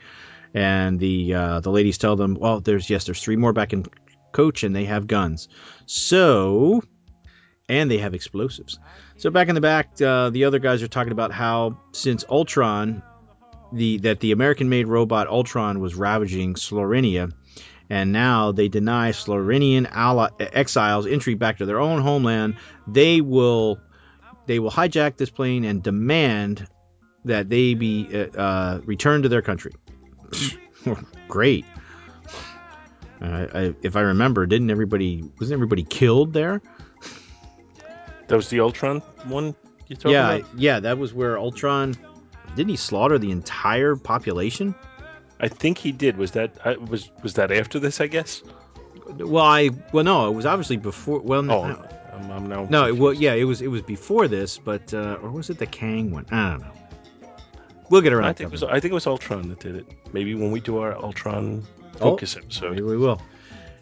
and 0.56 0.98
the 0.98 1.34
uh, 1.34 1.60
the 1.60 1.70
ladies 1.70 1.98
tell 1.98 2.16
them 2.16 2.34
well 2.34 2.60
there's 2.60 2.88
yes 2.88 3.04
there's 3.04 3.22
three 3.22 3.36
more 3.36 3.52
back 3.52 3.72
in 3.72 3.84
coach 4.32 4.64
and 4.64 4.74
they 4.74 4.86
have 4.86 5.06
guns 5.06 5.48
so 5.84 6.82
and 7.68 7.90
they 7.90 7.98
have 7.98 8.14
explosives 8.14 8.78
so 9.18 9.30
back 9.30 9.48
in 9.48 9.54
the 9.54 9.60
back 9.60 10.00
uh, 10.00 10.30
the 10.30 10.44
other 10.44 10.58
guys 10.58 10.82
are 10.82 10.88
talking 10.88 11.12
about 11.12 11.30
how 11.30 11.78
since 11.92 12.24
ultron 12.30 13.02
the 13.72 13.98
that 13.98 14.20
the 14.20 14.32
american 14.32 14.68
made 14.68 14.88
robot 14.88 15.28
ultron 15.28 15.78
was 15.78 15.94
ravaging 15.94 16.54
Slorenia 16.54 17.30
and 17.90 18.12
now 18.12 18.52
they 18.52 18.68
deny 18.68 19.12
Slorenian 19.12 19.86
exiles 20.40 21.06
entry 21.06 21.34
back 21.34 21.58
to 21.58 21.66
their 21.66 21.78
own 21.78 22.02
homeland. 22.02 22.56
They 22.88 23.20
will 23.20 23.78
they 24.46 24.58
will 24.58 24.72
hijack 24.72 25.16
this 25.16 25.30
plane 25.30 25.64
and 25.64 25.84
demand 25.84 26.66
that 27.24 27.48
they 27.48 27.74
be 27.74 28.08
uh, 28.12 28.36
uh, 28.36 28.80
returned 28.84 29.24
to 29.24 29.28
their 29.28 29.42
country. 29.42 29.72
Great. 31.28 31.64
Uh, 33.20 33.46
I, 33.54 33.74
if 33.82 33.96
I 33.96 34.00
remember, 34.00 34.46
didn't 34.46 34.70
everybody 34.70 35.24
wasn't 35.38 35.54
everybody 35.54 35.84
killed 35.84 36.32
there? 36.32 36.60
That 38.28 38.36
was 38.36 38.50
the 38.50 38.60
Ultron 38.60 39.00
one 39.24 39.54
yeah, 39.88 40.34
about? 40.34 40.58
yeah, 40.58 40.80
that 40.80 40.98
was 40.98 41.14
where 41.14 41.38
Ultron 41.38 41.96
didn't 42.56 42.70
he 42.70 42.76
slaughter 42.76 43.18
the 43.18 43.30
entire 43.30 43.96
population? 43.96 44.74
I 45.40 45.48
think 45.48 45.78
he 45.78 45.92
did. 45.92 46.16
Was 46.16 46.32
that 46.32 46.56
I 46.64 46.76
was 46.76 47.10
was 47.22 47.34
that 47.34 47.52
after 47.52 47.78
this? 47.78 48.00
I 48.00 48.06
guess. 48.06 48.42
Well, 49.18 49.44
I 49.44 49.70
well 49.92 50.04
no, 50.04 50.28
it 50.28 50.32
was 50.32 50.46
obviously 50.46 50.76
before. 50.76 51.20
Well, 51.20 51.42
no, 51.42 51.62
Oh, 51.62 51.96
I'm, 52.16 52.30
I'm 52.30 52.48
now. 52.48 52.66
No, 52.70 52.86
it, 52.86 52.96
well, 52.96 53.12
yeah, 53.12 53.34
it 53.34 53.44
was 53.44 53.60
it 53.60 53.68
was 53.68 53.82
before 53.82 54.28
this, 54.28 54.58
but 54.58 54.92
uh, 54.94 55.18
or 55.22 55.30
was 55.30 55.50
it 55.50 55.58
the 55.58 55.66
Kang 55.66 56.10
one? 56.10 56.26
I 56.30 56.50
don't 56.50 56.60
know. 56.62 56.72
We'll 57.90 58.00
get 58.02 58.12
around. 58.12 58.26
I 58.26 58.32
think 58.32 58.48
it 58.48 58.52
was. 58.52 58.62
I 58.62 58.80
think 58.80 58.92
it 58.92 58.94
was 58.94 59.06
Ultron 59.06 59.48
that 59.48 59.60
did 59.60 59.76
it. 59.76 59.86
Maybe 60.12 60.34
when 60.34 60.50
we 60.50 60.60
do 60.60 60.78
our 60.78 60.94
Ultron 60.96 61.64
Oh, 61.96 62.10
focus 62.10 62.34
Maybe 62.36 62.46
episode. 62.46 62.80
we 62.80 62.96
will. 62.96 63.20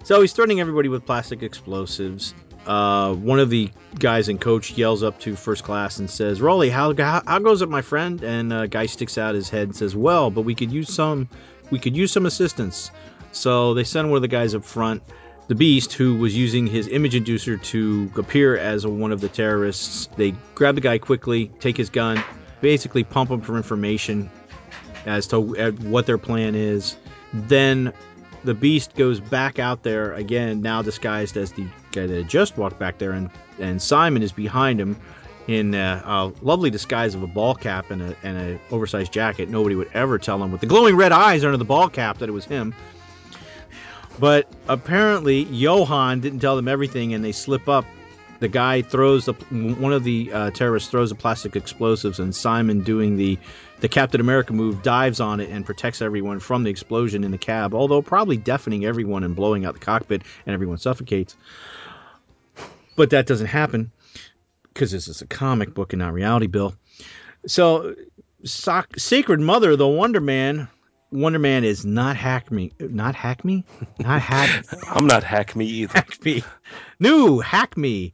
So 0.05 0.20
he's 0.20 0.32
threatening 0.32 0.60
everybody 0.60 0.89
with 0.89 1.05
plastic 1.06 1.43
explosives. 1.43 2.35
Uh, 2.66 3.14
one 3.14 3.40
of 3.40 3.51
the 3.51 3.70
guys 3.98 4.28
in 4.28 4.39
coach 4.39 4.72
yells 4.72 5.02
up 5.02 5.18
to 5.20 5.35
first 5.36 5.64
class 5.64 5.98
and 5.98 6.09
says, 6.09 6.40
"Rolly, 6.40 6.70
how 6.70 6.94
how, 6.94 7.22
how 7.26 7.39
goes 7.39 7.62
it, 7.62 7.68
my 7.68 7.82
friend?" 7.82 8.22
And 8.22 8.52
a 8.52 8.56
uh, 8.56 8.66
guy 8.66 8.86
sticks 8.86 9.18
out 9.18 9.35
his 9.35 9.48
head 9.51 9.64
and 9.64 9.76
says, 9.76 9.97
"Well, 9.97 10.31
but 10.31 10.43
we 10.43 10.55
could 10.55 10.70
use 10.70 10.93
some 10.93 11.28
we 11.70 11.78
could 11.78 11.97
use 11.97 12.12
some 12.12 12.26
assistance." 12.26 12.90
So 13.32 13.74
they 13.74 13.85
send 13.85 14.09
one 14.10 14.16
of 14.16 14.22
the 14.22 14.28
guys 14.28 14.55
up 14.55 14.64
front, 14.64 15.02
the 15.48 15.55
Beast, 15.55 15.93
who 15.93 16.16
was 16.16 16.36
using 16.36 16.66
his 16.66 16.86
image 16.89 17.14
inducer 17.14 17.60
to 17.64 18.10
appear 18.16 18.56
as 18.56 18.85
a, 18.85 18.89
one 18.89 19.12
of 19.12 19.20
the 19.20 19.28
terrorists. 19.28 20.09
They 20.16 20.35
grab 20.55 20.76
the 20.76 20.81
guy 20.81 20.98
quickly, 20.98 21.51
take 21.59 21.76
his 21.76 21.90
gun, 21.90 22.22
basically 22.65 23.05
pump 23.05 23.28
them 23.28 23.43
for 23.43 23.59
information 23.59 24.31
as 25.05 25.27
to 25.27 25.36
uh, 25.59 25.70
what 25.82 26.07
their 26.07 26.16
plan 26.16 26.55
is. 26.55 26.97
Then 27.35 27.93
the 28.43 28.55
Beast 28.55 28.95
goes 28.95 29.20
back 29.20 29.59
out 29.59 29.82
there 29.82 30.15
again, 30.15 30.62
now 30.62 30.81
disguised 30.81 31.36
as 31.36 31.53
the 31.53 31.66
guy 31.93 32.07
that 32.07 32.27
just 32.27 32.57
walked 32.57 32.78
back 32.78 32.97
there, 32.97 33.12
and, 33.12 33.28
and 33.59 33.82
Simon 33.82 34.23
is 34.23 34.32
behind 34.32 34.81
him 34.81 34.97
in 35.47 35.74
a, 35.74 36.03
a 36.07 36.32
lovely 36.41 36.70
disguise 36.70 37.15
of 37.15 37.23
a 37.23 37.27
ball 37.27 37.55
cap 37.55 37.91
and 37.91 38.01
a 38.01 38.16
and 38.23 38.39
a 38.39 38.59
oversized 38.74 39.12
jacket. 39.12 39.51
Nobody 39.51 39.77
would 39.77 39.91
ever 39.93 40.19
tell 40.19 40.43
him 40.43 40.51
with 40.51 40.62
the 40.62 40.66
glowing 40.66 40.97
red 40.97 41.12
eyes 41.12 41.45
under 41.45 41.59
the 41.59 41.66
ball 41.66 41.91
cap 41.91 42.16
that 42.19 42.31
it 42.31 42.32
was 42.32 42.47
him. 42.47 42.74
But 44.19 44.51
apparently, 44.69 45.43
Johan 45.43 46.20
didn't 46.20 46.39
tell 46.39 46.57
them 46.57 46.69
everything, 46.69 47.12
and 47.12 47.23
they 47.23 47.32
slip 47.32 47.69
up. 47.69 47.85
The 48.40 48.48
guy 48.48 48.82
throws 48.82 49.27
the 49.27 49.32
one 49.32 49.93
of 49.93 50.05
the 50.05 50.32
uh, 50.32 50.51
terrorists 50.51 50.90
throws 50.90 51.11
the 51.11 51.15
plastic 51.15 51.56
explosives, 51.56 52.19
and 52.19 52.35
Simon, 52.35 52.82
doing 52.82 53.16
the 53.16 53.39
the 53.81 53.89
Captain 53.89 54.20
America 54.20 54.52
move, 54.52 54.82
dives 54.82 55.20
on 55.20 55.40
it 55.40 55.51
and 55.51 55.65
protects 55.65 56.02
everyone 56.02 56.40
from 56.40 56.62
the 56.65 56.70
explosion 56.70 57.24
in 57.24 57.31
the 57.31 57.39
cab. 57.39 57.74
Although 57.74 58.02
probably 58.02 58.36
deafening 58.36 58.85
everyone 58.85 59.24
and 59.24 59.36
blowing 59.36 59.65
out 59.65 59.74
the 59.74 59.81
cockpit, 59.81 60.23
and 60.47 60.55
everyone 60.55 60.78
suffocates. 60.78 61.36
But 62.97 63.11
that 63.11 63.27
doesn't 63.27 63.48
happen 63.48 63.93
because 64.73 64.90
this 64.90 65.09
is 65.09 65.23
a 65.23 65.27
comic 65.27 65.74
book 65.74 65.93
and 65.93 66.01
not 66.01 66.12
reality, 66.12 66.47
Bill. 66.47 66.74
So, 67.47 67.94
Sacred 68.44 69.40
Mother, 69.40 69.77
the 69.77 69.86
Wonder 69.86 70.20
Man, 70.20 70.69
Wonder 71.15 71.39
Man 71.39 71.62
is 71.62 71.85
not 71.85 72.16
hack 72.16 72.51
me, 72.51 72.73
not 72.81 73.15
hack 73.15 73.44
me, 73.44 73.65
not 73.98 74.20
hack. 74.20 74.66
I'm 74.89 75.06
not 75.06 75.23
hack 75.23 75.55
me 75.55 75.66
either. 75.66 75.93
Hack 75.94 76.24
me, 76.24 76.43
new 76.98 77.40
hack 77.40 77.76
me. 77.76 78.12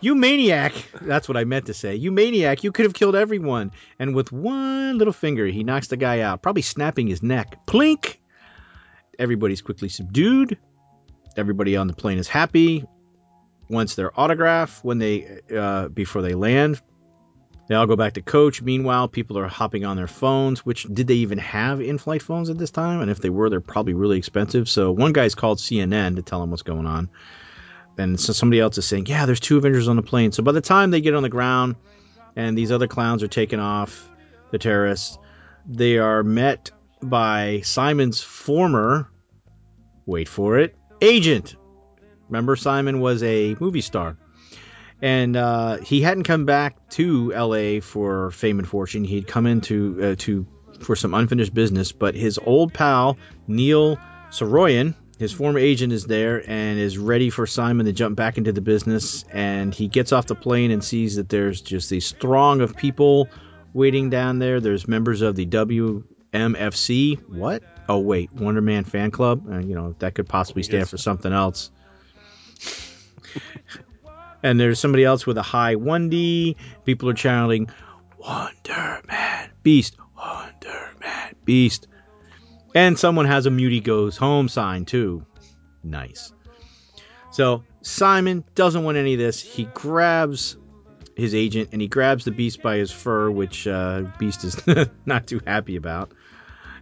You 0.00 0.16
maniac! 0.16 0.72
That's 1.00 1.28
what 1.28 1.36
I 1.36 1.44
meant 1.44 1.66
to 1.66 1.74
say. 1.74 1.94
You 1.94 2.10
maniac! 2.10 2.64
You 2.64 2.72
could 2.72 2.86
have 2.86 2.94
killed 2.94 3.14
everyone. 3.14 3.70
And 4.00 4.16
with 4.16 4.32
one 4.32 4.98
little 4.98 5.12
finger, 5.12 5.46
he 5.46 5.62
knocks 5.62 5.88
the 5.88 5.96
guy 5.96 6.20
out, 6.20 6.42
probably 6.42 6.62
snapping 6.62 7.06
his 7.06 7.22
neck. 7.22 7.66
Plink! 7.66 8.16
Everybody's 9.18 9.62
quickly 9.62 9.88
subdued. 9.88 10.58
Everybody 11.36 11.76
on 11.76 11.86
the 11.86 11.92
plane 11.92 12.18
is 12.18 12.26
happy. 12.26 12.84
Once 13.68 13.94
their 13.94 14.18
autograph 14.18 14.82
when 14.82 14.98
they 14.98 15.40
uh, 15.56 15.88
before 15.88 16.20
they 16.20 16.34
land. 16.34 16.80
They 17.68 17.76
all 17.76 17.86
go 17.86 17.96
back 17.96 18.14
to 18.14 18.22
coach. 18.22 18.60
Meanwhile, 18.60 19.08
people 19.08 19.38
are 19.38 19.46
hopping 19.46 19.84
on 19.84 19.96
their 19.96 20.08
phones, 20.08 20.66
which 20.66 20.82
did 20.82 21.06
they 21.06 21.14
even 21.14 21.38
have 21.38 21.80
in 21.80 21.96
flight 21.96 22.22
phones 22.22 22.50
at 22.50 22.58
this 22.58 22.70
time? 22.70 23.00
And 23.00 23.10
if 23.10 23.20
they 23.20 23.30
were, 23.30 23.48
they're 23.48 23.60
probably 23.60 23.94
really 23.94 24.18
expensive. 24.18 24.68
So 24.68 24.90
one 24.90 25.12
guy's 25.12 25.34
called 25.36 25.58
CNN 25.58 26.16
to 26.16 26.22
tell 26.22 26.42
him 26.42 26.50
what's 26.50 26.64
going 26.64 26.86
on. 26.86 27.08
And 27.98 28.18
so 28.18 28.32
somebody 28.32 28.60
else 28.60 28.78
is 28.78 28.86
saying, 28.86 29.06
yeah, 29.06 29.26
there's 29.26 29.40
two 29.40 29.58
Avengers 29.58 29.88
on 29.88 29.96
the 29.96 30.02
plane. 30.02 30.32
So 30.32 30.42
by 30.42 30.52
the 30.52 30.60
time 30.60 30.90
they 30.90 31.00
get 31.00 31.14
on 31.14 31.22
the 31.22 31.28
ground 31.28 31.76
and 32.36 32.56
these 32.56 32.72
other 32.72 32.86
clowns 32.86 33.22
are 33.22 33.28
taken 33.28 33.60
off, 33.60 34.08
the 34.50 34.58
terrorists, 34.58 35.18
they 35.66 35.98
are 35.98 36.22
met 36.22 36.70
by 37.02 37.60
Simon's 37.62 38.20
former, 38.20 39.10
wait 40.06 40.28
for 40.28 40.58
it, 40.58 40.76
agent. 41.00 41.56
Remember, 42.28 42.56
Simon 42.56 43.00
was 43.00 43.22
a 43.22 43.56
movie 43.60 43.82
star 43.82 44.16
and 45.02 45.36
uh, 45.36 45.78
he 45.78 46.00
hadn't 46.00 46.22
come 46.22 46.46
back 46.46 46.88
to 46.90 47.34
L.A. 47.34 47.80
for 47.80 48.30
fame 48.30 48.60
and 48.60 48.68
fortune. 48.68 49.02
He'd 49.02 49.26
come 49.26 49.46
into 49.46 49.98
uh, 50.00 50.14
to 50.20 50.46
for 50.80 50.96
some 50.96 51.12
unfinished 51.12 51.52
business, 51.52 51.92
but 51.92 52.14
his 52.14 52.38
old 52.38 52.72
pal 52.72 53.18
Neal 53.46 53.98
Saroyan, 54.30 54.94
his 55.22 55.32
former 55.32 55.58
agent, 55.58 55.92
is 55.92 56.04
there 56.04 56.42
and 56.48 56.78
is 56.78 56.98
ready 56.98 57.30
for 57.30 57.46
Simon 57.46 57.86
to 57.86 57.92
jump 57.92 58.16
back 58.16 58.38
into 58.38 58.52
the 58.52 58.60
business. 58.60 59.24
And 59.32 59.74
he 59.74 59.88
gets 59.88 60.12
off 60.12 60.26
the 60.26 60.34
plane 60.34 60.70
and 60.70 60.82
sees 60.82 61.16
that 61.16 61.28
there's 61.28 61.60
just 61.60 61.92
a 61.92 62.00
throng 62.00 62.60
of 62.60 62.76
people 62.76 63.28
waiting 63.72 64.10
down 64.10 64.38
there. 64.38 64.60
There's 64.60 64.86
members 64.86 65.22
of 65.22 65.36
the 65.36 65.46
WMFC. 65.46 67.28
What? 67.28 67.62
Oh 67.88 67.98
wait, 68.00 68.32
Wonder 68.32 68.60
Man 68.60 68.84
fan 68.84 69.10
club. 69.10 69.50
Uh, 69.50 69.58
you 69.58 69.74
know 69.74 69.94
that 69.98 70.14
could 70.14 70.28
possibly 70.28 70.62
stand 70.62 70.88
for 70.88 70.98
something 70.98 71.32
else 71.32 71.70
and 74.42 74.58
there's 74.58 74.78
somebody 74.78 75.04
else 75.04 75.26
with 75.26 75.38
a 75.38 75.42
high 75.42 75.76
1D. 75.76 76.56
People 76.84 77.08
are 77.08 77.14
chanting, 77.14 77.70
Wonder 78.18 79.00
Man, 79.06 79.50
Beast, 79.62 79.96
Wonder 80.16 80.90
Man, 81.00 81.34
Beast. 81.44 81.86
And 82.74 82.98
someone 82.98 83.26
has 83.26 83.46
a 83.46 83.50
Muty 83.50 83.82
Goes 83.82 84.16
Home 84.16 84.48
sign 84.48 84.84
too. 84.84 85.26
Nice. 85.82 86.32
So 87.30 87.64
Simon 87.82 88.44
doesn't 88.54 88.82
want 88.82 88.96
any 88.96 89.14
of 89.14 89.18
this. 89.18 89.40
He 89.40 89.64
grabs 89.64 90.56
his 91.16 91.34
agent 91.34 91.70
and 91.72 91.80
he 91.80 91.88
grabs 91.88 92.24
the 92.24 92.30
Beast 92.30 92.62
by 92.62 92.76
his 92.76 92.90
fur, 92.90 93.30
which 93.30 93.66
uh, 93.66 94.04
Beast 94.18 94.44
is 94.44 94.56
not 95.06 95.26
too 95.26 95.40
happy 95.46 95.76
about. 95.76 96.12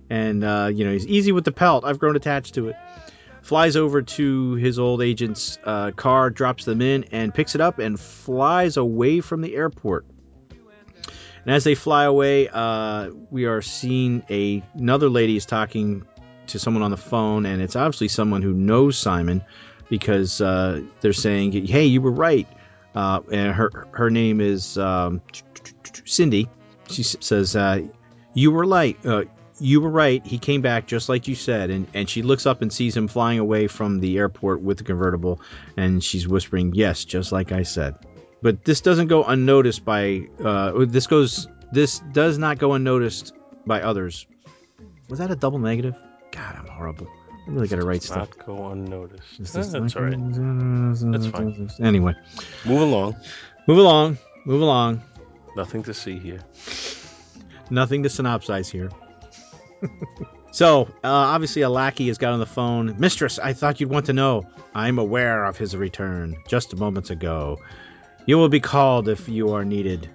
And, 0.08 0.44
uh, 0.44 0.70
you 0.72 0.84
know, 0.84 0.92
he's 0.92 1.06
easy 1.06 1.32
with 1.32 1.44
the 1.44 1.52
pelt. 1.52 1.84
I've 1.84 1.98
grown 1.98 2.16
attached 2.16 2.54
to 2.54 2.68
it 2.68 2.76
flies 3.42 3.76
over 3.76 4.02
to 4.02 4.54
his 4.54 4.78
old 4.78 5.02
agent's 5.02 5.58
uh, 5.64 5.90
car, 5.92 6.30
drops 6.30 6.64
them 6.64 6.80
in, 6.80 7.04
and 7.12 7.34
picks 7.34 7.54
it 7.54 7.60
up 7.60 7.78
and 7.78 7.98
flies 7.98 8.76
away 8.76 9.20
from 9.20 9.40
the 9.40 9.54
airport. 9.54 10.06
And 11.50 11.56
as 11.56 11.64
they 11.64 11.74
fly 11.74 12.04
away, 12.04 12.46
uh, 12.46 13.10
we 13.28 13.46
are 13.46 13.60
seeing 13.60 14.22
a, 14.30 14.62
another 14.74 15.08
lady 15.08 15.36
is 15.36 15.46
talking 15.46 16.06
to 16.46 16.60
someone 16.60 16.84
on 16.84 16.92
the 16.92 16.96
phone, 16.96 17.44
and 17.44 17.60
it's 17.60 17.74
obviously 17.74 18.06
someone 18.06 18.40
who 18.40 18.52
knows 18.52 18.96
Simon 18.96 19.42
because 19.88 20.40
uh, 20.40 20.80
they're 21.00 21.12
saying, 21.12 21.66
"Hey, 21.66 21.86
you 21.86 22.02
were 22.02 22.12
right." 22.12 22.46
Uh, 22.94 23.22
and 23.32 23.52
her 23.52 23.88
her 23.90 24.10
name 24.10 24.40
is 24.40 24.78
um, 24.78 25.22
Cindy. 26.04 26.48
She 26.88 27.02
says, 27.02 27.56
uh, 27.56 27.80
"You 28.32 28.52
were 28.52 28.64
right. 28.64 28.96
Uh, 29.04 29.24
you 29.60 29.80
were 29.80 29.90
right. 29.90 30.24
He 30.24 30.38
came 30.38 30.62
back 30.62 30.86
just 30.86 31.08
like 31.08 31.28
you 31.28 31.34
said. 31.34 31.70
And, 31.70 31.86
and 31.94 32.08
she 32.08 32.22
looks 32.22 32.46
up 32.46 32.62
and 32.62 32.72
sees 32.72 32.96
him 32.96 33.08
flying 33.08 33.38
away 33.38 33.66
from 33.66 34.00
the 34.00 34.18
airport 34.18 34.62
with 34.62 34.78
the 34.78 34.84
convertible. 34.84 35.40
And 35.76 36.02
she's 36.02 36.26
whispering, 36.26 36.72
Yes, 36.74 37.04
just 37.04 37.30
like 37.30 37.52
I 37.52 37.64
said. 37.64 37.96
But 38.42 38.64
this 38.64 38.80
doesn't 38.80 39.08
go 39.08 39.24
unnoticed 39.24 39.84
by. 39.84 40.28
Uh, 40.42 40.84
this 40.86 41.06
goes. 41.06 41.48
This 41.72 42.00
does 42.12 42.38
not 42.38 42.58
go 42.58 42.72
unnoticed 42.72 43.34
by 43.66 43.82
others. 43.82 44.26
Was 45.08 45.18
that 45.18 45.30
a 45.30 45.36
double 45.36 45.58
negative? 45.58 45.94
God, 46.30 46.56
I'm 46.56 46.66
horrible. 46.66 47.08
I 47.46 47.50
really 47.50 47.68
got 47.68 47.76
to 47.76 47.86
write 47.86 48.02
stuff. 48.02 48.28
Not 48.36 48.46
go 48.46 48.68
unnoticed. 48.68 49.40
Eh, 49.40 49.62
that's 49.62 49.96
all 49.96 50.02
right. 50.02 50.16
That's 51.12 51.26
fine. 51.26 51.70
Anyway, 51.80 52.14
move 52.64 52.80
along. 52.80 53.16
Move 53.66 53.78
along. 53.78 54.18
Move 54.44 54.62
along. 54.62 55.02
Nothing 55.56 55.82
to 55.84 55.94
see 55.94 56.18
here. 56.18 56.40
Nothing 57.70 58.02
to 58.04 58.08
synopsize 58.08 58.70
here. 58.70 58.90
so, 60.52 60.82
uh, 61.04 61.08
obviously, 61.08 61.62
a 61.62 61.70
lackey 61.70 62.08
has 62.08 62.18
got 62.18 62.32
on 62.32 62.40
the 62.40 62.46
phone. 62.46 62.98
Mistress, 62.98 63.38
I 63.38 63.52
thought 63.52 63.80
you'd 63.80 63.90
want 63.90 64.06
to 64.06 64.12
know. 64.12 64.44
I'm 64.74 64.98
aware 64.98 65.44
of 65.44 65.56
his 65.56 65.76
return 65.76 66.36
just 66.48 66.76
moments 66.76 67.10
ago. 67.10 67.58
You 68.30 68.38
will 68.38 68.48
be 68.48 68.60
called 68.60 69.08
if 69.08 69.28
you 69.28 69.54
are 69.54 69.64
needed. 69.64 70.08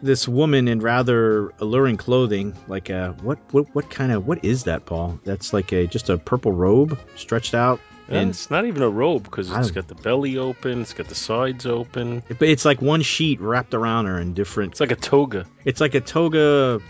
This 0.00 0.28
woman 0.28 0.68
in 0.68 0.78
rather 0.78 1.52
alluring 1.58 1.96
clothing, 1.96 2.56
like 2.68 2.90
a 2.90 3.16
what? 3.22 3.40
What? 3.50 3.74
What 3.74 3.90
kind 3.90 4.12
of? 4.12 4.24
What 4.24 4.44
is 4.44 4.62
that, 4.64 4.86
Paul? 4.86 5.18
That's 5.24 5.52
like 5.52 5.72
a 5.72 5.88
just 5.88 6.10
a 6.10 6.16
purple 6.16 6.52
robe 6.52 6.96
stretched 7.16 7.54
out. 7.54 7.80
Yeah, 8.08 8.20
and 8.20 8.30
it's 8.30 8.52
not 8.52 8.66
even 8.66 8.82
a 8.82 8.88
robe 8.88 9.24
because 9.24 9.50
it's 9.50 9.72
got 9.72 9.88
the 9.88 9.96
belly 9.96 10.38
open, 10.38 10.82
it's 10.82 10.92
got 10.92 11.08
the 11.08 11.16
sides 11.16 11.66
open. 11.66 12.22
But 12.28 12.48
it's 12.48 12.64
like 12.64 12.80
one 12.80 13.02
sheet 13.02 13.40
wrapped 13.40 13.74
around 13.74 14.06
her 14.06 14.20
in 14.20 14.32
different. 14.32 14.74
It's 14.74 14.80
like 14.80 14.92
a 14.92 14.96
toga. 14.96 15.44
It's 15.64 15.80
like 15.80 15.96
a 15.96 16.00
toga 16.00 16.80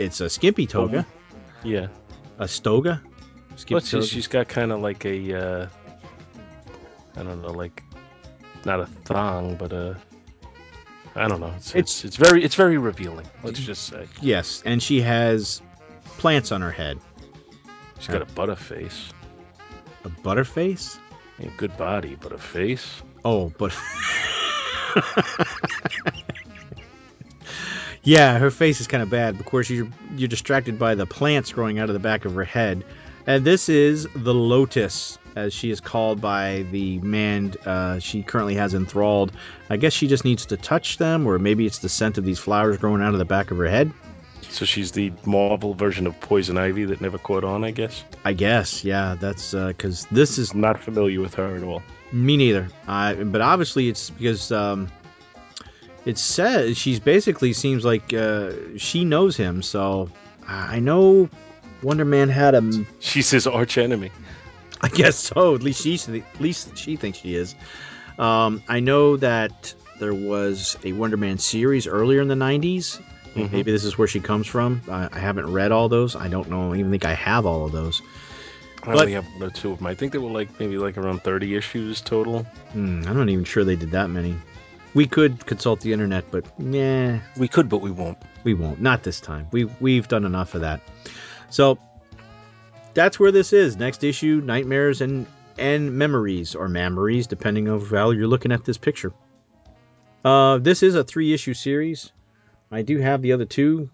it's 0.00 0.22
a 0.22 0.30
skimpy 0.30 0.66
toga. 0.66 1.06
Yeah. 1.62 1.88
A 2.38 2.48
stoga. 2.48 3.02
Skimpy 3.56 3.84
toga. 3.84 4.06
she's 4.06 4.26
got 4.26 4.48
kind 4.48 4.72
of 4.72 4.80
like 4.80 5.04
a, 5.04 5.34
uh, 5.34 5.68
I 7.14 7.22
don't 7.22 7.42
know, 7.42 7.52
like 7.52 7.82
not 8.64 8.80
a 8.80 8.86
thong, 8.86 9.56
but 9.56 9.72
a. 9.72 9.96
I 11.14 11.26
don't 11.26 11.40
know. 11.40 11.52
It's, 11.56 11.74
it's, 11.74 12.04
it's 12.04 12.16
very 12.16 12.44
it's 12.44 12.54
very 12.54 12.78
revealing. 12.78 13.26
Let's 13.42 13.60
just 13.60 13.86
say. 13.86 14.06
Yes, 14.20 14.62
and 14.64 14.82
she 14.82 15.00
has 15.00 15.60
plants 16.18 16.52
on 16.52 16.62
her 16.62 16.70
head. 16.70 16.98
She's 17.98 18.08
got 18.08 18.22
a 18.22 18.32
butter 18.32 18.56
face. 18.56 19.12
A 20.04 20.08
butter 20.08 20.44
face? 20.44 20.98
A 21.40 21.46
good 21.56 21.76
body, 21.76 22.16
but 22.20 22.32
a 22.32 22.38
face. 22.38 23.02
Oh, 23.24 23.52
but 23.58 23.76
Yeah, 28.02 28.38
her 28.38 28.50
face 28.50 28.80
is 28.80 28.86
kind 28.86 29.02
of 29.02 29.10
bad. 29.10 29.38
Of 29.38 29.44
course, 29.44 29.68
you're 29.68 29.88
you're 30.16 30.28
distracted 30.28 30.78
by 30.78 30.94
the 30.94 31.06
plants 31.06 31.52
growing 31.52 31.78
out 31.78 31.90
of 31.90 31.92
the 31.92 32.00
back 32.00 32.24
of 32.24 32.34
her 32.34 32.44
head. 32.44 32.84
And 33.26 33.44
this 33.44 33.68
is 33.68 34.08
the 34.14 34.34
Lotus, 34.34 35.18
as 35.36 35.52
she 35.52 35.70
is 35.70 35.80
called 35.80 36.20
by 36.20 36.64
the 36.70 36.98
man 37.00 37.54
uh, 37.66 37.98
she 37.98 38.22
currently 38.22 38.54
has 38.54 38.74
enthralled. 38.74 39.32
I 39.68 39.76
guess 39.76 39.92
she 39.92 40.08
just 40.08 40.24
needs 40.24 40.46
to 40.46 40.56
touch 40.56 40.98
them, 40.98 41.26
or 41.26 41.38
maybe 41.38 41.66
it's 41.66 41.78
the 41.78 41.88
scent 41.88 42.18
of 42.18 42.24
these 42.24 42.38
flowers 42.38 42.78
growing 42.78 43.02
out 43.02 43.12
of 43.12 43.18
the 43.18 43.24
back 43.24 43.50
of 43.50 43.58
her 43.58 43.68
head. 43.68 43.92
So 44.50 44.64
she's 44.64 44.90
the 44.90 45.12
Marvel 45.24 45.74
version 45.74 46.06
of 46.06 46.18
Poison 46.20 46.58
Ivy 46.58 46.84
that 46.86 47.00
never 47.00 47.18
caught 47.18 47.44
on, 47.44 47.62
I 47.62 47.70
guess. 47.70 48.02
I 48.24 48.32
guess, 48.32 48.84
yeah, 48.84 49.16
that's 49.18 49.52
because 49.52 50.06
this 50.06 50.38
is 50.38 50.52
I'm 50.52 50.60
not 50.60 50.82
familiar 50.82 51.20
with 51.20 51.34
her 51.34 51.56
at 51.56 51.62
all. 51.62 51.82
Me 52.12 52.36
neither. 52.36 52.68
I 52.88 53.14
but 53.14 53.40
obviously 53.40 53.88
it's 53.88 54.10
because 54.10 54.50
um, 54.50 54.90
it 56.04 56.18
says 56.18 56.76
she's 56.76 56.98
basically 56.98 57.52
seems 57.52 57.84
like 57.84 58.12
uh, 58.12 58.52
she 58.76 59.04
knows 59.04 59.36
him. 59.36 59.62
So 59.62 60.10
I 60.48 60.80
know 60.80 61.28
Wonder 61.82 62.04
Man 62.04 62.28
had 62.28 62.54
a. 62.54 62.62
She's 63.00 63.30
his 63.30 63.46
arch 63.46 63.78
enemy. 63.78 64.10
I 64.82 64.88
guess 64.88 65.16
so. 65.16 65.54
At 65.54 65.62
least 65.62 65.82
she 65.82 65.94
at 65.94 66.40
least 66.40 66.76
she 66.76 66.96
thinks 66.96 67.18
she 67.18 67.34
is. 67.34 67.54
Um, 68.18 68.62
I 68.68 68.80
know 68.80 69.16
that 69.18 69.74
there 69.98 70.14
was 70.14 70.76
a 70.84 70.92
Wonder 70.92 71.16
Man 71.16 71.38
series 71.38 71.86
earlier 71.86 72.20
in 72.20 72.28
the 72.28 72.34
'90s. 72.34 73.00
Mhm. 73.34 73.52
Maybe 73.52 73.70
this 73.70 73.84
is 73.84 73.96
where 73.96 74.08
she 74.08 74.20
comes 74.20 74.46
from. 74.46 74.82
I, 74.90 75.08
I 75.12 75.18
haven't 75.18 75.52
read 75.52 75.70
all 75.72 75.88
those. 75.88 76.16
I 76.16 76.28
don't 76.28 76.50
know. 76.50 76.72
I 76.72 76.76
even 76.78 76.90
think 76.90 77.04
I 77.04 77.14
have 77.14 77.46
all 77.46 77.64
of 77.66 77.72
those. 77.72 78.02
I 78.82 78.94
only 78.94 79.12
have 79.12 79.26
one 79.34 79.42
or 79.42 79.50
two 79.50 79.72
of 79.72 79.78
them. 79.78 79.86
I 79.86 79.94
think 79.94 80.12
they 80.12 80.18
were 80.18 80.30
like 80.30 80.58
maybe 80.58 80.78
like 80.78 80.96
around 80.96 81.22
30 81.22 81.54
issues 81.54 82.00
total. 82.00 82.44
Hmm, 82.72 83.02
I'm 83.06 83.16
not 83.16 83.28
even 83.28 83.44
sure 83.44 83.62
they 83.62 83.76
did 83.76 83.90
that 83.90 84.08
many. 84.08 84.34
We 84.94 85.06
could 85.06 85.44
consult 85.46 85.80
the 85.80 85.92
internet, 85.92 86.24
but 86.30 86.44
yeah, 86.58 87.20
We 87.36 87.46
could, 87.46 87.68
but 87.68 87.82
we 87.82 87.90
won't. 87.90 88.18
we 88.42 88.54
won't. 88.54 88.80
Not 88.80 89.02
this 89.04 89.20
time. 89.20 89.46
We 89.52 89.66
we've 89.80 90.08
done 90.08 90.24
enough 90.24 90.54
of 90.54 90.62
that. 90.62 90.80
So 91.50 91.78
that's 92.94 93.20
where 93.20 93.32
this 93.32 93.52
is. 93.52 93.76
Next 93.76 94.04
issue: 94.04 94.40
Nightmares 94.44 95.00
and 95.00 95.26
and 95.58 95.96
Memories 95.96 96.54
or 96.54 96.68
Memories, 96.68 97.26
depending 97.26 97.68
on 97.68 97.84
how 97.84 98.10
you're 98.10 98.26
looking 98.26 98.52
at 98.52 98.64
this 98.64 98.78
picture. 98.78 99.12
Uh, 100.24 100.58
this 100.58 100.82
is 100.82 100.94
a 100.94 101.04
three 101.04 101.32
issue 101.32 101.54
series. 101.54 102.12
I 102.70 102.82
do 102.82 102.98
have 102.98 103.22
the 103.22 103.32
other 103.32 103.44
two. 103.44 103.90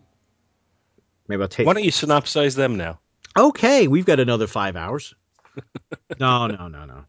Maybe 1.28 1.43
I'll 1.43 1.49
take. 1.49 1.66
Why 1.66 1.73
don't 1.73 1.85
you 1.85 1.91
synopsize 1.91 2.55
them 2.55 2.77
now? 2.77 2.99
Okay, 3.37 3.89
we've 3.89 4.07
got 4.07 4.20
another 4.20 4.47
five 4.47 4.77
hours. 4.77 5.15
no, 6.20 6.47
no, 6.47 6.69
no, 6.69 6.85
no. 6.85 7.05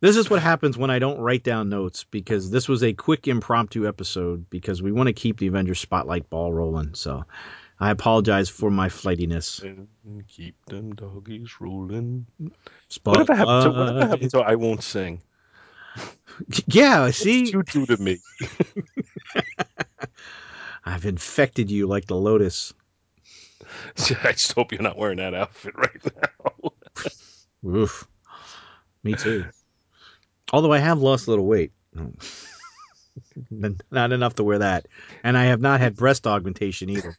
This 0.00 0.16
is 0.16 0.30
what 0.30 0.40
happens 0.40 0.78
when 0.78 0.90
I 0.90 0.98
don't 0.98 1.20
write 1.20 1.44
down 1.44 1.68
notes 1.68 2.04
because 2.04 2.50
this 2.50 2.68
was 2.68 2.82
a 2.82 2.94
quick 2.94 3.28
impromptu 3.28 3.86
episode 3.86 4.48
because 4.48 4.80
we 4.80 4.92
want 4.92 5.08
to 5.08 5.12
keep 5.12 5.38
the 5.38 5.48
Avengers 5.48 5.78
spotlight 5.78 6.30
ball 6.30 6.52
rolling. 6.52 6.94
So 6.94 7.24
I 7.80 7.90
apologize 7.90 8.50
for 8.50 8.70
my 8.70 8.90
flightiness. 8.90 9.60
And 9.60 9.88
keep 10.28 10.54
them 10.66 10.94
doggies 10.94 11.60
rolling. 11.60 12.26
Spotlight. 12.88 13.28
Whatever 13.28 13.38
happened 13.38 13.74
to 13.74 13.80
whatever 13.80 14.06
happened 14.06 14.30
to 14.32 14.40
I 14.40 14.54
won't 14.54 14.82
sing? 14.82 15.22
Yeah, 16.66 17.10
see, 17.10 17.54
What 17.54 17.74
you 17.74 17.84
do 17.84 17.96
to 17.96 18.02
me? 18.02 18.18
I've 20.84 21.04
infected 21.04 21.70
you 21.70 21.86
like 21.86 22.06
the 22.06 22.16
lotus. 22.16 22.72
I 24.24 24.32
just 24.32 24.52
hope 24.52 24.72
you're 24.72 24.80
not 24.80 24.96
wearing 24.96 25.18
that 25.18 25.34
outfit 25.34 25.74
right 25.76 26.00
now. 26.04 26.70
Oof. 27.68 28.08
Me 29.02 29.14
too. 29.14 29.44
Although 30.52 30.72
I 30.72 30.78
have 30.78 31.00
lost 31.00 31.26
a 31.26 31.30
little 31.30 31.46
weight. 31.46 31.72
not 33.90 34.12
enough 34.12 34.36
to 34.36 34.44
wear 34.44 34.60
that. 34.60 34.86
And 35.22 35.36
I 35.36 35.46
have 35.46 35.60
not 35.60 35.80
had 35.80 35.96
breast 35.96 36.26
augmentation 36.26 36.88
either. 36.88 37.18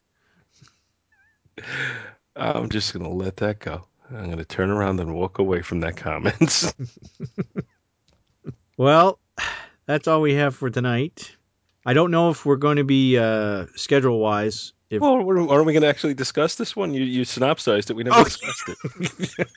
I'm 2.35 2.69
just 2.69 2.93
gonna 2.93 3.09
let 3.09 3.37
that 3.37 3.59
go. 3.59 3.85
I'm 4.09 4.29
gonna 4.29 4.45
turn 4.45 4.69
around 4.69 4.99
and 4.99 5.13
walk 5.13 5.39
away 5.39 5.61
from 5.61 5.79
that 5.81 5.97
comment. 5.97 6.73
Well, 8.77 9.19
that's 9.85 10.07
all 10.07 10.21
we 10.21 10.33
have 10.35 10.55
for 10.55 10.69
tonight. 10.71 11.35
I 11.85 11.93
don't 11.93 12.09
know 12.09 12.31
if 12.31 12.45
we're 12.45 12.55
going 12.55 12.77
to 12.77 12.83
be 12.83 13.17
uh, 13.17 13.67
schedule 13.75 14.19
wise. 14.19 14.73
If 14.89 15.01
well, 15.01 15.13
aren't 15.51 15.65
we 15.65 15.73
gonna 15.73 15.87
actually 15.87 16.15
discuss 16.15 16.55
this 16.55 16.75
one? 16.75 16.93
You 16.93 17.03
you 17.03 17.23
synopsized 17.23 17.91
it. 17.91 17.93
We 17.95 18.03
never 18.03 18.19
Oh. 18.19 18.23
discussed 18.23 18.69
it. 18.69 19.47